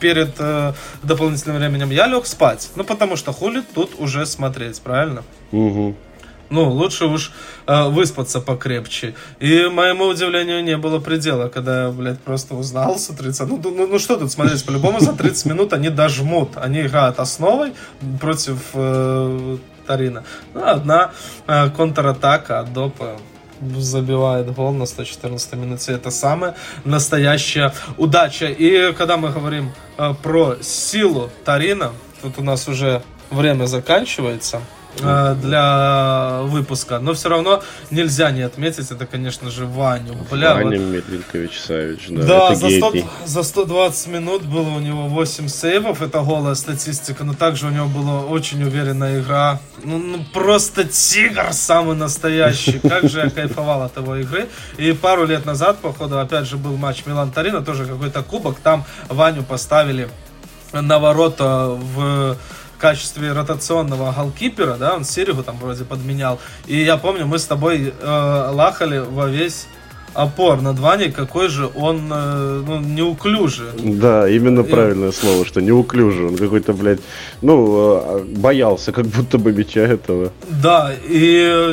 перед 0.00 0.34
э, 0.38 0.72
дополнительным 1.02 1.58
временем 1.58 1.90
я 1.90 2.06
лег 2.06 2.26
спать. 2.26 2.70
Ну, 2.76 2.84
потому 2.84 3.16
что 3.16 3.32
хули 3.32 3.62
тут 3.74 3.92
уже 3.98 4.26
смотреть, 4.26 4.80
правильно? 4.80 5.22
Угу. 5.52 5.94
Ну, 6.50 6.70
лучше 6.70 7.06
уж 7.06 7.32
э, 7.66 7.88
выспаться 7.88 8.40
покрепче. 8.40 9.14
И 9.40 9.66
моему 9.68 10.04
удивлению 10.04 10.62
не 10.62 10.76
было 10.76 11.00
предела, 11.00 11.48
когда 11.48 11.84
я, 11.84 11.90
блядь, 11.90 12.20
просто 12.20 12.54
узнал 12.54 12.98
с 12.98 13.06
30. 13.06 13.48
Ну, 13.48 13.60
ну, 13.64 13.86
ну 13.86 13.98
что 13.98 14.16
тут 14.16 14.30
смотреть, 14.30 14.64
по-любому 14.64 15.00
за 15.00 15.14
30 15.14 15.46
минут 15.46 15.72
они 15.72 15.88
дожмут. 15.88 16.50
Они 16.56 16.82
играют 16.82 17.18
основой 17.18 17.72
против 18.20 18.58
э, 18.74 19.56
Тарина. 19.86 20.24
Ну, 20.54 20.64
одна 20.64 21.12
э, 21.46 21.70
контратака 21.70 22.60
от 22.60 22.72
Допа 22.72 23.18
забивает 23.76 24.52
гол 24.54 24.72
на 24.72 24.86
114 24.86 25.54
минуте. 25.54 25.92
Это 25.92 26.10
самая 26.10 26.54
настоящая 26.84 27.72
удача. 27.96 28.46
И 28.46 28.92
когда 28.92 29.16
мы 29.16 29.30
говорим 29.30 29.72
э, 29.98 30.14
про 30.22 30.56
силу 30.62 31.30
Тарина, 31.44 31.92
тут 32.22 32.38
у 32.38 32.42
нас 32.42 32.68
уже 32.68 33.02
время 33.30 33.66
заканчивается. 33.66 34.60
Э, 35.02 35.34
для 35.40 36.40
выпуска. 36.42 36.98
Но 36.98 37.14
все 37.14 37.28
равно 37.28 37.62
нельзя 37.90 38.30
не 38.30 38.42
отметить, 38.42 38.90
это, 38.90 39.06
конечно 39.06 39.50
же, 39.50 39.66
Ваню. 39.66 40.14
Бля, 40.30 40.54
Ваня 40.54 40.78
вот... 40.78 40.88
Медвинкович 40.88 41.60
Савич, 41.60 42.06
да. 42.10 42.22
Да, 42.22 42.54
за, 42.54 42.70
100, 42.70 42.92
за 43.24 43.42
120 43.42 44.06
минут 44.08 44.42
было 44.42 44.68
у 44.70 44.80
него 44.80 45.08
8 45.08 45.48
сейвов, 45.48 46.00
это 46.00 46.20
голая 46.20 46.54
статистика, 46.54 47.24
но 47.24 47.34
также 47.34 47.66
у 47.66 47.70
него 47.70 47.86
была 47.86 48.20
очень 48.24 48.62
уверенная 48.62 49.20
игра. 49.20 49.60
Ну, 49.82 49.98
ну 49.98 50.24
просто 50.32 50.84
тигр 50.84 51.52
самый 51.52 51.96
настоящий. 51.96 52.78
Как 52.88 53.08
же 53.08 53.20
я 53.20 53.30
кайфовал 53.30 53.82
от 53.82 53.96
его 53.96 54.16
игры. 54.16 54.48
И 54.78 54.92
пару 54.92 55.26
лет 55.26 55.44
назад, 55.44 55.78
походу, 55.78 56.18
опять 56.20 56.46
же, 56.46 56.56
был 56.56 56.76
матч 56.76 57.02
Милан-Тарина, 57.04 57.64
тоже 57.64 57.84
какой-то 57.84 58.22
кубок. 58.22 58.58
Там 58.60 58.84
Ваню 59.08 59.42
поставили 59.42 60.08
на 60.72 60.98
ворота 60.98 61.68
в 61.68 62.36
качестве 62.84 63.32
ротационного 63.32 64.12
голкипера, 64.12 64.76
да, 64.76 64.94
он 64.94 65.04
Серегу 65.04 65.42
там 65.42 65.56
вроде 65.56 65.84
подменял. 65.84 66.38
И 66.66 66.82
я 66.82 66.98
помню, 66.98 67.26
мы 67.26 67.38
с 67.38 67.46
тобой 67.46 67.94
э, 67.98 68.50
лахали 68.52 68.98
во 68.98 69.26
весь 69.26 69.68
опор 70.12 70.60
над 70.60 70.78
Ваней, 70.78 71.10
какой 71.10 71.48
же 71.48 71.70
он 71.74 72.12
э, 72.12 72.62
ну, 72.66 72.80
неуклюжий. 72.80 73.68
Да, 73.78 74.28
именно 74.28 74.60
и... 74.60 74.70
правильное 74.70 75.12
слово, 75.12 75.46
что 75.46 75.62
неуклюжий. 75.62 76.26
Он 76.26 76.36
какой-то, 76.36 76.74
блядь, 76.74 77.00
ну, 77.40 77.56
э, 77.56 78.24
боялся 78.36 78.92
как 78.92 79.06
будто 79.06 79.38
бы 79.38 79.54
мяча 79.54 79.80
этого. 79.80 80.30
Да, 80.50 80.92
и 81.08 81.72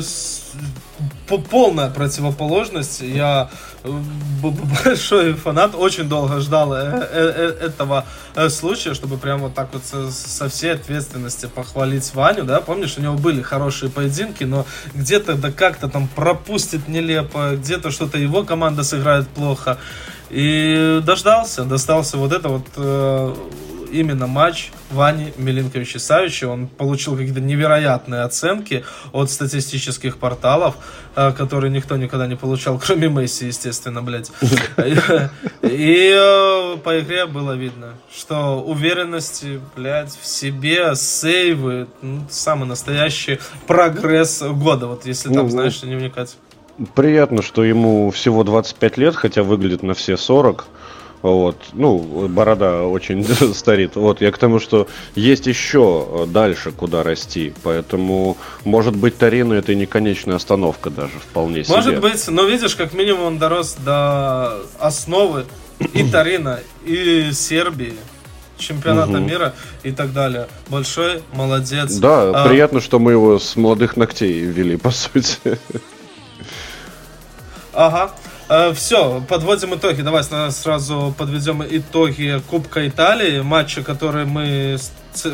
полная 1.49 1.89
противоположность. 1.89 3.01
Я 3.01 3.49
большой 3.83 5.33
фанат, 5.33 5.75
очень 5.75 6.07
долго 6.07 6.39
ждал 6.39 6.73
э, 6.73 7.07
э, 7.11 7.55
э, 7.61 7.65
этого 7.65 8.05
случая, 8.49 8.93
чтобы 8.93 9.17
прямо 9.17 9.43
вот 9.43 9.55
так 9.55 9.69
вот 9.73 9.83
со 10.11 10.49
всей 10.49 10.73
ответственности 10.73 11.47
похвалить 11.47 12.13
Ваню, 12.13 12.43
да, 12.43 12.61
помнишь, 12.61 12.97
у 12.97 13.01
него 13.01 13.15
были 13.15 13.41
хорошие 13.41 13.91
поединки, 13.91 14.43
но 14.43 14.65
где-то 14.93 15.35
да 15.35 15.51
как-то 15.51 15.89
там 15.89 16.07
пропустит 16.07 16.87
нелепо, 16.87 17.55
где-то 17.55 17.91
что-то 17.91 18.17
его 18.17 18.43
команда 18.43 18.83
сыграет 18.83 19.27
плохо, 19.27 19.77
и 20.29 21.01
дождался, 21.03 21.63
достался 21.63 22.17
вот 22.17 22.31
это 22.31 22.49
вот 22.49 22.67
именно 23.91 24.27
матч 24.27 24.71
Вани 24.91 25.33
Милинковича 25.37 25.99
Савича. 25.99 26.47
Он 26.47 26.67
получил 26.67 27.15
какие-то 27.15 27.41
невероятные 27.41 28.21
оценки 28.21 28.83
от 29.11 29.29
статистических 29.29 30.17
порталов, 30.17 30.75
э, 31.15 31.31
которые 31.31 31.71
никто 31.71 31.97
никогда 31.97 32.27
не 32.27 32.35
получал, 32.35 32.79
кроме 32.85 33.09
Месси, 33.09 33.47
естественно, 33.47 34.01
блядь. 34.01 34.31
И 35.61 36.15
э, 36.15 36.77
по 36.77 36.99
игре 36.99 37.25
было 37.25 37.53
видно, 37.53 37.93
что 38.13 38.61
уверенности, 38.61 39.59
блядь, 39.75 40.17
в 40.17 40.25
себе, 40.25 40.95
сейвы, 40.95 41.87
ну, 42.01 42.21
самый 42.29 42.67
настоящий 42.67 43.39
прогресс 43.67 44.41
года, 44.41 44.87
вот 44.87 45.05
если 45.05 45.33
там, 45.33 45.43
ну, 45.43 45.49
знаешь, 45.49 45.81
не 45.83 45.95
вникать. 45.95 46.37
Приятно, 46.95 47.41
что 47.41 47.63
ему 47.63 48.09
всего 48.11 48.43
25 48.43 48.97
лет, 48.97 49.15
хотя 49.15 49.43
выглядит 49.43 49.83
на 49.83 49.93
все 49.93 50.17
40. 50.17 50.67
Вот. 51.21 51.57
Ну, 51.73 52.27
борода 52.27 52.83
очень 52.83 53.25
старит. 53.53 53.95
Вот, 53.95 54.21
я 54.21 54.31
к 54.31 54.37
тому, 54.37 54.59
что 54.59 54.87
есть 55.15 55.47
еще 55.47 56.27
дальше, 56.27 56.71
куда 56.71 57.03
расти. 57.03 57.53
Поэтому, 57.63 58.37
может 58.63 58.95
быть, 58.95 59.17
Тарину 59.17 59.53
это 59.53 59.75
не 59.75 59.85
конечная 59.85 60.35
остановка 60.35 60.89
даже, 60.89 61.13
вполне 61.19 61.63
себе. 61.63 61.75
Может 61.75 61.99
быть, 62.01 62.27
но 62.27 62.43
видишь, 62.43 62.75
как 62.75 62.93
минимум 62.93 63.23
он 63.23 63.37
дорос 63.37 63.75
до 63.75 64.61
основы 64.79 65.45
и 65.93 66.03
Тарина, 66.11 66.59
и 66.85 67.31
Сербии 67.33 67.93
чемпионата 68.61 69.13
угу. 69.13 69.19
мира 69.19 69.53
и 69.83 69.91
так 69.91 70.13
далее. 70.13 70.47
Большой 70.69 71.23
молодец. 71.33 71.95
Да, 71.95 72.29
а... 72.29 72.47
приятно, 72.47 72.79
что 72.79 72.99
мы 72.99 73.11
его 73.11 73.39
с 73.39 73.55
молодых 73.55 73.97
ногтей 73.97 74.39
ввели, 74.39 74.77
по 74.77 74.91
сути. 74.91 75.37
Ага. 77.73 78.11
Э, 78.53 78.73
Все, 78.73 79.23
подводим 79.29 79.75
итоги. 79.75 80.01
Давай 80.01 80.23
сразу 80.25 81.15
подведем 81.17 81.63
итоги 81.63 82.41
Кубка 82.49 82.85
Италии, 82.85 83.39
матча, 83.39 83.81
который 83.81 84.25
мы 84.25 84.77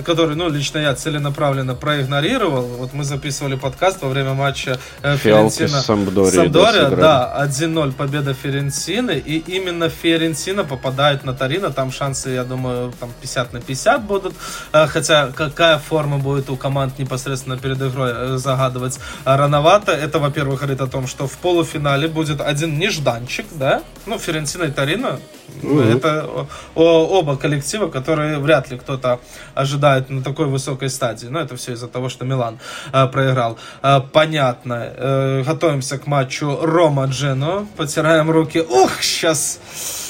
который, 0.03 0.35
ну, 0.35 0.49
лично 0.49 0.79
я 0.79 0.93
целенаправленно 0.95 1.75
проигнорировал. 1.75 2.63
Вот 2.63 2.93
мы 2.93 3.03
записывали 3.03 3.55
подкаст 3.55 4.01
во 4.01 4.09
время 4.09 4.33
матча 4.33 4.79
э, 5.01 5.17
Фиорентина. 5.17 5.81
Самдория, 5.81 6.31
Самдория, 6.31 6.89
да, 6.89 7.47
1-0 7.47 7.93
победа 7.93 8.33
Ференцины. 8.33 9.21
И 9.23 9.37
именно 9.37 9.89
Ференцина 9.89 10.63
попадает 10.63 11.23
на 11.25 11.33
Торино. 11.33 11.71
Там 11.71 11.91
шансы, 11.91 12.31
я 12.31 12.43
думаю, 12.43 12.93
там 12.99 13.11
50 13.21 13.53
на 13.53 13.61
50 13.61 14.03
будут. 14.03 14.33
Э, 14.73 14.87
хотя 14.87 15.27
какая 15.27 15.77
форма 15.77 16.17
будет 16.17 16.49
у 16.49 16.57
команд 16.57 16.99
непосредственно 16.99 17.57
перед 17.57 17.81
игрой 17.81 18.11
э, 18.13 18.37
загадывать 18.37 18.99
рановато. 19.25 19.91
Это, 19.91 20.19
во-первых, 20.19 20.59
говорит 20.59 20.81
о 20.81 20.87
том, 20.87 21.07
что 21.07 21.27
в 21.27 21.37
полуфинале 21.37 22.07
будет 22.07 22.41
один 22.41 22.77
нежданчик, 22.77 23.45
да? 23.51 23.83
Ну, 24.05 24.17
Ференцина 24.17 24.63
и 24.63 24.71
Торино. 24.71 25.19
Mm-hmm. 25.61 25.97
Это 25.97 26.47
оба 26.75 27.37
коллектива, 27.37 27.87
которые 27.87 28.37
вряд 28.39 28.69
ли 28.69 28.77
кто-то 28.77 29.19
ожидает 29.55 29.66
на 29.75 30.21
такой 30.23 30.47
высокой 30.47 30.89
стадии. 30.89 31.27
Но 31.27 31.39
это 31.39 31.55
все 31.55 31.73
из-за 31.73 31.87
того, 31.87 32.09
что 32.09 32.25
Милан 32.25 32.59
э, 32.93 33.07
проиграл. 33.07 33.57
Э, 33.83 33.99
понятно. 34.11 34.93
Э, 34.95 35.43
готовимся 35.43 35.97
к 35.97 36.07
матчу 36.07 36.59
Рома-Джено. 36.61 37.67
Потираем 37.77 38.31
руки. 38.31 38.59
Ух, 38.59 39.01
сейчас... 39.01 39.59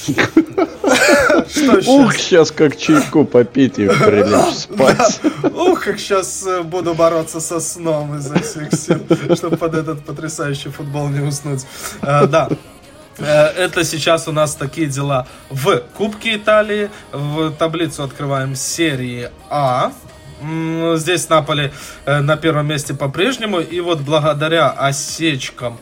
Ух, 1.87 2.15
сейчас 2.15 2.51
как 2.51 2.77
чайку 2.77 3.25
попить 3.25 3.79
и 3.79 3.87
прилечь 3.87 4.55
спать. 4.57 5.19
Ух, 5.43 5.83
как 5.83 5.99
сейчас 5.99 6.45
э, 6.45 6.63
буду 6.63 6.93
бороться 6.93 7.39
со 7.39 7.59
сном 7.59 8.17
изо 8.17 8.39
всех 8.39 8.73
сил, 8.73 8.99
чтобы 9.35 9.57
под 9.57 9.75
этот 9.75 10.05
потрясающий 10.05 10.69
футбол 10.69 11.09
не 11.09 11.21
уснуть. 11.21 11.65
Э, 12.01 12.27
да, 12.27 12.49
это 13.25 13.83
сейчас 13.83 14.27
у 14.27 14.31
нас 14.31 14.55
такие 14.55 14.87
дела 14.87 15.27
в 15.49 15.77
Кубке 15.95 16.35
Италии. 16.35 16.89
В 17.11 17.51
таблицу 17.51 18.03
открываем 18.03 18.55
серии 18.55 19.29
А. 19.49 19.91
Здесь 20.95 21.27
Наполи 21.29 21.71
э, 22.05 22.19
на 22.21 22.37
первом 22.37 22.67
месте 22.67 22.93
по-прежнему. 22.93 23.59
И 23.59 23.79
вот 23.79 24.01
благодаря 24.01 24.69
осечкам 24.69 25.79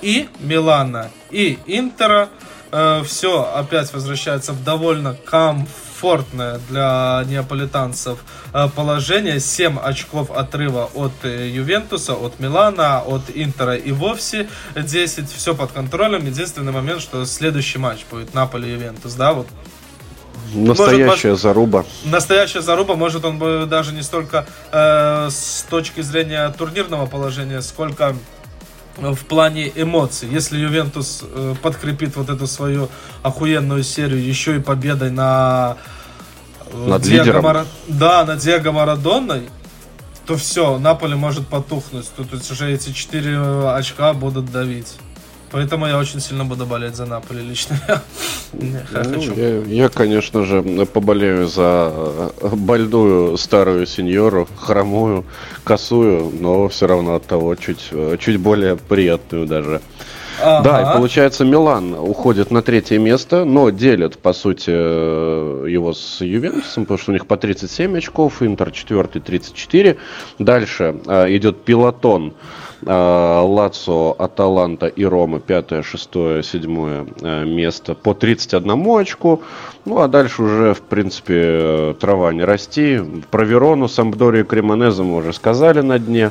и 0.00 0.28
Милана, 0.38 1.10
и 1.30 1.58
Интера 1.66 2.30
э, 2.72 3.02
все 3.04 3.42
опять 3.54 3.92
возвращается 3.92 4.52
в 4.52 4.64
довольно 4.64 5.14
комфортно 5.14 5.68
комфортное 5.98 6.60
для 6.68 7.24
неаполитанцев 7.26 8.18
э, 8.18 8.22
положение. 8.52 9.40
7 9.40 9.78
очков 9.78 10.30
отрыва 10.30 10.90
от 10.94 11.12
э, 11.22 11.48
Ювентуса, 11.48 12.14
от 12.14 12.40
Милана, 12.40 13.00
от 13.00 13.22
Интера 13.34 13.76
и 13.76 13.92
вовсе 13.92 14.48
10. 14.74 15.30
Все 15.30 15.54
под 15.54 15.72
контролем. 15.72 16.26
Единственный 16.26 16.72
момент, 16.72 17.00
что 17.00 17.24
следующий 17.24 17.78
матч 17.78 18.04
будет 18.10 18.34
Наполи-Ювентус. 18.34 19.14
Да, 19.14 19.32
вот 19.32 19.48
Настоящая 20.54 21.30
может, 21.30 21.42
заруба. 21.42 21.84
Настоящая 22.04 22.62
заруба, 22.62 22.94
может 22.94 23.24
он 23.24 23.38
бы 23.38 23.66
даже 23.68 23.92
не 23.92 24.02
столько 24.02 24.46
э, 24.72 25.28
с 25.30 25.66
точки 25.68 26.00
зрения 26.00 26.48
турнирного 26.50 27.06
положения, 27.06 27.60
сколько 27.60 28.16
в 28.96 29.26
плане 29.26 29.70
эмоций. 29.74 30.28
Если 30.30 30.58
Ювентус 30.58 31.22
э, 31.22 31.54
подкрепит 31.62 32.16
вот 32.16 32.30
эту 32.30 32.46
свою 32.46 32.88
охуенную 33.22 33.82
серию 33.82 34.22
еще 34.22 34.56
и 34.56 34.58
победой 34.58 35.10
на 35.10 35.76
э, 35.76 35.97
над 36.74 37.02
Диего 37.02 37.24
лидером. 37.24 37.42
Мара... 37.42 37.66
Да, 37.88 38.24
на 38.24 38.36
Диего 38.36 38.72
Марадоной, 38.72 39.42
то 40.26 40.36
все, 40.36 40.78
Наполе 40.78 41.16
может 41.16 41.46
потухнуть. 41.48 42.06
Тут 42.16 42.28
уже 42.50 42.72
эти 42.72 42.92
четыре 42.92 43.38
очка 43.70 44.12
будут 44.12 44.50
давить. 44.50 44.96
Поэтому 45.50 45.86
я 45.86 45.98
очень 45.98 46.20
сильно 46.20 46.44
буду 46.44 46.66
болеть 46.66 46.94
за 46.94 47.06
Наполи 47.06 47.42
лично. 47.42 47.78
я, 48.52 49.02
ну, 49.04 49.20
я, 49.34 49.58
я, 49.62 49.88
конечно 49.88 50.44
же, 50.44 50.62
поболею 50.86 51.46
за 51.46 51.90
э, 52.42 52.48
больную 52.52 53.36
старую 53.38 53.86
сеньору, 53.86 54.46
хромую, 54.56 55.24
косую, 55.64 56.32
но 56.38 56.68
все 56.68 56.86
равно 56.86 57.14
от 57.14 57.26
того 57.26 57.54
чуть, 57.54 57.88
э, 57.92 58.16
чуть 58.20 58.38
более 58.38 58.76
приятную 58.76 59.46
даже. 59.46 59.80
Ага. 60.40 60.62
Да, 60.62 60.82
и 60.82 60.96
получается 60.96 61.44
Милан 61.44 61.94
уходит 61.94 62.50
на 62.50 62.62
третье 62.62 62.98
место, 62.98 63.44
но 63.44 63.70
делит, 63.70 64.18
по 64.18 64.32
сути, 64.32 64.70
э, 64.70 65.66
его 65.68 65.92
с 65.92 66.20
Ювентусом, 66.20 66.84
потому 66.84 66.98
что 66.98 67.10
у 67.10 67.14
них 67.14 67.26
по 67.26 67.36
37 67.36 67.98
очков, 67.98 68.42
Интер 68.42 68.70
четвертый 68.70 69.20
34. 69.20 69.96
Дальше 70.38 70.96
идет 71.06 71.64
пилотон 71.64 72.34
а, 72.86 73.42
Лацо, 73.42 74.14
Аталанта 74.18 74.86
и 74.86 75.04
Рома 75.04 75.40
пятое, 75.40 75.82
шестое, 75.82 76.42
седьмое 76.42 77.06
э, 77.20 77.44
место 77.44 77.94
по 77.94 78.14
31 78.14 79.00
очку. 79.00 79.42
Ну, 79.84 80.00
а 80.00 80.08
дальше 80.08 80.42
уже, 80.42 80.74
в 80.74 80.82
принципе, 80.82 81.34
э, 81.36 81.94
трава 81.98 82.32
не 82.32 82.44
расти. 82.44 83.00
Про 83.30 83.44
Верону, 83.44 83.88
Самбдорию 83.88 84.44
и 84.44 84.46
Кремонеза 84.46 85.02
мы 85.02 85.16
уже 85.16 85.32
сказали 85.32 85.80
на 85.80 85.98
дне. 85.98 86.30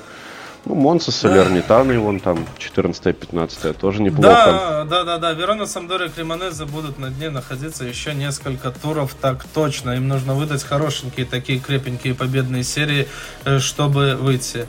Ну, 0.68 0.76
Монса, 0.76 1.12
Солернитаны, 1.12 1.98
вон 1.98 2.20
там 2.20 2.46
14-15 2.60 3.74
тоже 3.74 4.02
неплохо. 4.02 4.28
Да, 4.28 4.86
да, 4.86 5.04
да, 5.04 5.18
да. 5.18 5.34
Верона, 5.34 5.66
Самдория 5.66 6.08
и 6.08 6.10
Кремонеза 6.10 6.66
будут 6.66 7.00
на 7.00 7.10
дне 7.10 7.30
находиться 7.30 7.86
еще 7.86 8.14
несколько 8.14 8.72
туров, 8.72 9.16
так 9.20 9.46
точно. 9.54 9.92
Им 9.92 10.10
нужно 10.10 10.34
выдать 10.34 10.64
хорошенькие 10.64 11.26
такие 11.26 11.60
крепенькие 11.60 12.16
победные 12.16 12.64
серии, 12.64 13.08
э, 13.46 13.60
чтобы 13.60 14.16
выйти. 14.16 14.68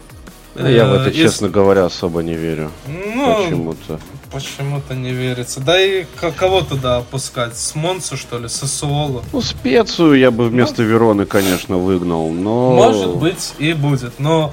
Я 0.54 0.86
в 0.86 0.94
это, 0.94 1.12
честно 1.12 1.48
говоря, 1.48 1.84
особо 1.84 2.22
не 2.22 2.34
верю. 2.34 2.70
Ну, 2.86 3.44
почему-то. 3.44 4.00
Почему-то 4.32 4.94
не 4.94 5.12
верится. 5.12 5.60
Да 5.60 5.80
и 5.80 6.04
кого 6.36 6.60
туда 6.62 6.98
опускать? 6.98 7.56
С 7.56 7.74
Монсу, 7.74 8.16
что 8.16 8.38
ли? 8.38 8.48
С 8.48 8.56
Сосуоло? 8.56 9.22
Ну, 9.32 9.40
специю 9.40 10.14
я 10.14 10.30
бы 10.30 10.48
вместо 10.48 10.82
ну, 10.82 10.88
Вероны, 10.88 11.26
конечно, 11.26 11.76
выгнал, 11.76 12.30
но... 12.30 12.72
Может 12.72 13.16
быть 13.16 13.54
и 13.58 13.72
будет, 13.72 14.18
но 14.18 14.52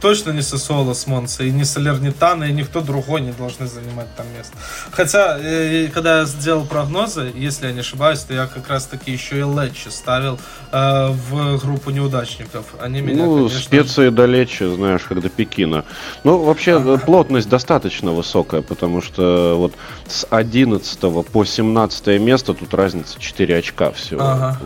точно 0.00 0.32
не 0.32 0.42
Сосоло 0.42 0.94
с 0.94 1.06
Монса, 1.06 1.44
и 1.44 1.50
не 1.50 1.64
Солернитана, 1.64 2.44
и 2.44 2.52
никто 2.52 2.80
другой 2.80 3.20
не 3.20 3.32
должны 3.32 3.66
занимать 3.66 4.08
там 4.16 4.26
место. 4.36 4.56
Хотя, 4.90 5.38
э, 5.38 5.88
когда 5.92 6.20
я 6.20 6.24
сделал 6.24 6.64
прогнозы, 6.64 7.32
если 7.34 7.66
я 7.66 7.72
не 7.72 7.80
ошибаюсь, 7.80 8.20
то 8.20 8.34
я 8.34 8.46
как 8.46 8.68
раз 8.68 8.86
таки 8.86 9.12
еще 9.12 9.40
и 9.40 9.42
Лечи 9.42 9.88
ставил 9.90 10.38
э, 10.72 11.08
в 11.08 11.58
группу 11.58 11.90
неудачников. 11.90 12.66
Они 12.80 13.00
меня, 13.00 13.24
ну, 13.24 13.36
конечно... 13.36 13.58
специи 13.58 14.08
до 14.10 14.26
Лечи, 14.26 14.64
знаешь, 14.74 15.02
когда 15.02 15.28
Пекина. 15.28 15.84
Ну, 16.24 16.38
вообще, 16.38 16.76
ага. 16.76 16.98
плотность 16.98 17.48
достаточно 17.48 18.12
высокая, 18.12 18.62
потому 18.62 19.02
что 19.02 19.56
вот 19.56 19.74
с 20.06 20.26
11 20.30 20.98
по 21.32 21.44
17 21.44 22.20
место 22.20 22.54
тут 22.54 22.74
разница 22.74 23.18
4 23.18 23.56
очка 23.56 23.92
всего. 23.92 24.22
Ага. 24.22 24.58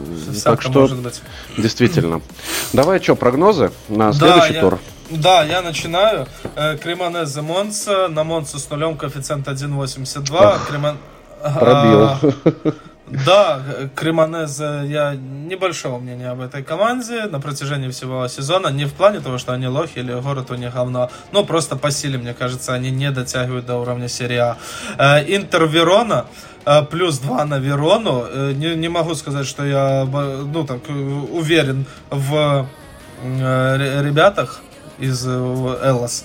Так 0.44 0.62
что, 0.62 0.80
может 0.80 0.98
быть. 0.98 1.20
действительно. 1.56 2.20
Давай 2.72 3.00
что, 3.02 3.16
прогнозы 3.16 3.70
на 3.88 4.12
следующий 4.12 4.54
да, 4.54 4.60
тур? 4.60 4.74
Я... 4.74 4.91
Да, 5.20 5.42
я 5.42 5.60
начинаю. 5.60 6.26
Э, 6.56 6.76
Кремонезе 6.76 7.42
Монца. 7.42 8.08
На 8.08 8.24
Монцу 8.24 8.58
с 8.58 8.70
нулем 8.70 8.96
коэффициент 8.96 9.46
1.82. 9.46 10.66
Кремон... 10.68 10.96
Пробил. 11.42 12.02
А, 12.04 12.20
да, 13.26 13.60
Кремонезе, 13.94 14.82
я 14.86 15.14
небольшого 15.14 15.98
мнения 15.98 16.30
об 16.30 16.40
этой 16.40 16.62
команде 16.62 17.24
на 17.24 17.40
протяжении 17.40 17.90
всего 17.90 18.26
сезона. 18.28 18.68
Не 18.68 18.86
в 18.86 18.94
плане 18.94 19.20
того, 19.20 19.36
что 19.36 19.52
они 19.52 19.66
лохи 19.66 19.98
или 19.98 20.18
город 20.18 20.50
у 20.50 20.54
них 20.54 20.72
говно, 20.72 21.10
но 21.32 21.44
просто 21.44 21.76
по 21.76 21.90
силе, 21.90 22.16
мне 22.16 22.32
кажется, 22.32 22.72
они 22.72 22.90
не 22.90 23.10
дотягивают 23.10 23.66
до 23.66 23.76
уровня 23.76 24.08
серии 24.08 24.38
А. 24.38 24.56
Э, 24.98 25.22
Интер 25.26 25.66
Верона 25.66 26.24
э, 26.64 26.82
плюс 26.84 27.18
2 27.18 27.44
на 27.44 27.58
Верону. 27.58 28.52
Не, 28.54 28.76
не 28.76 28.88
могу 28.88 29.14
сказать, 29.14 29.46
что 29.46 29.64
я 29.66 30.06
ну, 30.06 30.64
так, 30.64 30.88
уверен 30.88 31.84
в 32.08 32.66
ребятах 33.22 34.62
из 35.02 35.26
э, 35.26 35.78
Эллас. 35.82 36.24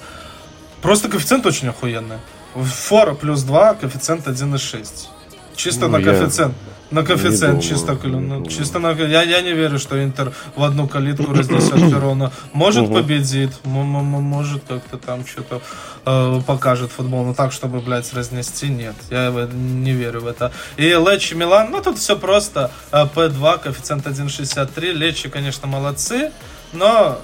Просто 0.82 1.10
коэффициент 1.10 1.46
очень 1.46 1.70
охуенный. 1.70 2.18
Фора 2.54 3.14
плюс 3.14 3.42
2, 3.44 3.74
коэффициент 3.76 4.28
1,6. 4.28 5.08
Чисто 5.56 5.88
ну, 5.88 5.98
на 5.98 6.04
коэффициент. 6.04 6.54
На 6.90 7.04
коэффициент 7.04 7.62
чисто, 7.62 8.00
ну, 8.02 8.46
чисто 8.46 8.80
на 8.80 8.92
я, 8.92 9.22
я 9.24 9.42
не 9.42 9.52
верю, 9.52 9.78
что 9.78 10.02
Интер 10.02 10.32
в 10.56 10.64
одну 10.64 10.88
калитку 10.88 11.34
разнесет 11.34 11.76
Верона. 11.92 12.32
Может 12.54 12.88
победит, 12.88 13.52
может 13.66 14.64
как-то 14.66 14.98
там 14.98 15.26
что-то 15.26 15.62
э, 16.06 16.42
покажет 16.48 16.92
футбол, 16.92 17.26
но 17.26 17.34
так, 17.34 17.52
чтобы, 17.52 17.82
блядь, 17.82 18.14
разнести, 18.14 18.70
нет. 18.70 18.96
Я 19.10 19.50
не 19.52 19.92
верю 19.92 20.22
в 20.22 20.28
это. 20.28 20.54
И 20.78 20.84
Лечи 20.84 21.34
Милан, 21.34 21.72
ну 21.72 21.82
тут 21.82 21.98
все 21.98 22.16
просто. 22.16 22.72
П2, 22.92 23.64
коэффициент 23.64 24.08
1,63. 24.08 24.94
Лечи, 24.94 25.28
конечно, 25.28 25.68
молодцы, 25.68 26.32
но 26.72 27.20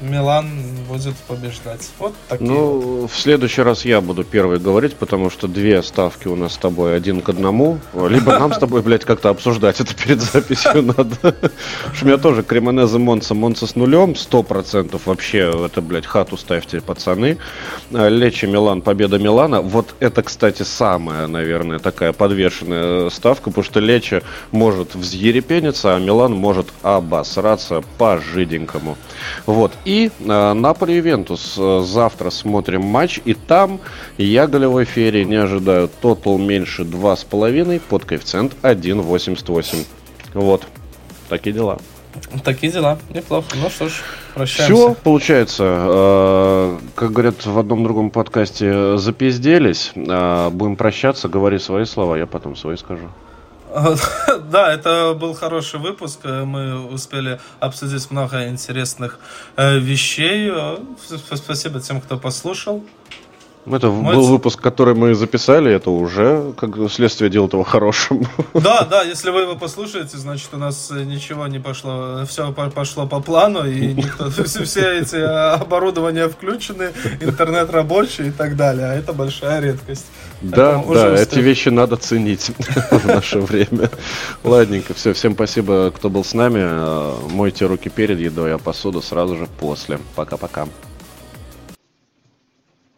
Милан 0.00 0.46
будет 0.88 1.14
побеждать. 1.26 1.90
Вот 1.98 2.14
такие. 2.28 2.50
Ну, 2.50 2.80
вот. 2.80 3.10
в 3.10 3.18
следующий 3.18 3.62
раз 3.62 3.84
я 3.86 4.02
буду 4.02 4.24
первый 4.24 4.58
говорить, 4.58 4.94
потому 4.94 5.30
что 5.30 5.48
две 5.48 5.82
ставки 5.82 6.28
у 6.28 6.36
нас 6.36 6.54
с 6.54 6.56
тобой 6.58 6.94
один 6.94 7.22
к 7.22 7.30
одному. 7.30 7.78
Либо 7.94 8.38
нам 8.38 8.52
с 8.52 8.58
тобой, 8.58 8.82
блядь, 8.82 9.04
как-то 9.06 9.30
обсуждать 9.30 9.80
это 9.80 9.94
перед 9.94 10.20
записью 10.20 10.82
надо. 10.82 11.34
У 12.02 12.04
меня 12.04 12.18
тоже 12.18 12.42
Кремонезе 12.42 12.98
Монца, 12.98 13.34
Монца 13.34 13.66
с 13.66 13.74
нулем, 13.74 14.16
сто 14.16 14.42
процентов 14.42 15.06
вообще, 15.06 15.50
это, 15.64 15.80
блядь, 15.80 16.06
хату 16.06 16.36
ставьте, 16.36 16.82
пацаны. 16.82 17.38
А, 17.92 18.08
Лечи 18.08 18.44
Милан, 18.44 18.82
победа 18.82 19.18
Милана. 19.18 19.62
Вот 19.62 19.94
это, 20.00 20.22
кстати, 20.22 20.62
самая, 20.62 21.26
наверное, 21.26 21.78
такая 21.78 22.12
подвешенная 22.12 23.08
ставка, 23.08 23.50
потому 23.50 23.64
что 23.64 23.80
Лечи 23.80 24.22
может 24.50 24.94
взъерепениться, 24.94 25.96
а 25.96 25.98
Милан 25.98 26.32
может 26.32 26.66
обосраться 26.82 27.82
по-жиденькому. 27.96 28.98
Вот. 29.46 29.72
И 29.86 30.10
э, 30.18 30.52
Наполе 30.52 30.96
Ювентус. 30.96 31.54
Э, 31.56 31.80
завтра 31.84 32.30
смотрим 32.30 32.82
матч. 32.82 33.20
И 33.24 33.34
там 33.34 33.78
я 34.18 34.48
голевой 34.48 34.84
ферии 34.84 35.22
не 35.22 35.36
ожидаю. 35.36 35.88
Тотал 36.00 36.38
меньше 36.38 36.82
2,5 36.82 37.80
под 37.88 38.04
коэффициент 38.04 38.56
1,88. 38.62 39.86
Вот. 40.34 40.66
Такие 41.28 41.52
дела. 41.52 41.78
Такие 42.42 42.72
дела. 42.72 42.98
Неплохо. 43.14 43.46
Ну 43.62 43.70
что 43.70 43.88
ж, 43.88 44.02
прощаемся. 44.34 44.74
Все, 44.74 44.94
получается, 45.04 45.64
э, 45.64 46.78
как 46.96 47.12
говорят 47.12 47.46
в 47.46 47.56
одном 47.56 47.84
другом 47.84 48.10
подкасте, 48.10 48.96
запизделись. 48.96 49.92
Э, 49.94 50.50
будем 50.50 50.74
прощаться, 50.74 51.28
говори 51.28 51.60
свои 51.60 51.84
слова, 51.84 52.16
я 52.16 52.26
потом 52.26 52.56
свои 52.56 52.76
скажу. 52.76 53.08
Да, 54.50 54.72
это 54.72 55.14
был 55.18 55.34
хороший 55.34 55.80
выпуск. 55.80 56.20
Мы 56.24 56.86
успели 56.86 57.40
обсудить 57.60 58.10
много 58.10 58.48
интересных 58.48 59.18
э, 59.56 59.78
вещей. 59.78 60.52
Спасибо 61.34 61.80
тем, 61.80 62.00
кто 62.00 62.16
послушал. 62.18 62.84
Это 63.66 63.88
Мой... 63.88 64.14
был 64.14 64.26
выпуск, 64.26 64.60
который 64.60 64.94
мы 64.94 65.14
записали, 65.14 65.72
это 65.72 65.90
уже 65.90 66.52
как 66.56 66.76
следствие 66.90 67.30
дела 67.30 67.48
того 67.48 67.64
хорошим. 67.64 68.24
Да, 68.54 68.84
да, 68.84 69.02
если 69.02 69.30
вы 69.30 69.40
его 69.40 69.56
послушаете, 69.56 70.18
значит 70.18 70.48
у 70.52 70.56
нас 70.56 70.90
ничего 70.90 71.46
не 71.48 71.58
пошло, 71.58 72.24
все 72.28 72.52
пошло 72.52 73.06
по 73.06 73.20
плану, 73.20 73.66
и 73.66 73.92
никто, 73.92 74.30
все 74.44 74.98
эти 75.00 75.16
оборудования 75.16 76.28
включены, 76.28 76.92
интернет 77.20 77.70
рабочий 77.70 78.28
и 78.28 78.30
так 78.30 78.56
далее, 78.56 78.86
а 78.86 78.94
это 78.94 79.12
большая 79.12 79.60
редкость. 79.60 80.06
Да, 80.42 80.82
да, 80.88 81.14
эти 81.14 81.38
вещи 81.40 81.70
надо 81.70 81.96
ценить 81.96 82.50
в 82.90 83.06
наше 83.06 83.40
время. 83.40 83.90
Ладненько, 84.44 84.94
все, 84.94 85.12
всем 85.12 85.34
спасибо, 85.34 85.90
кто 85.90 86.08
был 86.08 86.24
с 86.24 86.34
нами. 86.34 87.32
Мойте 87.32 87.66
руки 87.66 87.88
перед 87.88 88.20
едой, 88.20 88.54
а 88.54 88.58
посуду 88.58 89.02
сразу 89.02 89.36
же 89.36 89.48
после. 89.58 89.98
Пока-пока. 90.14 90.68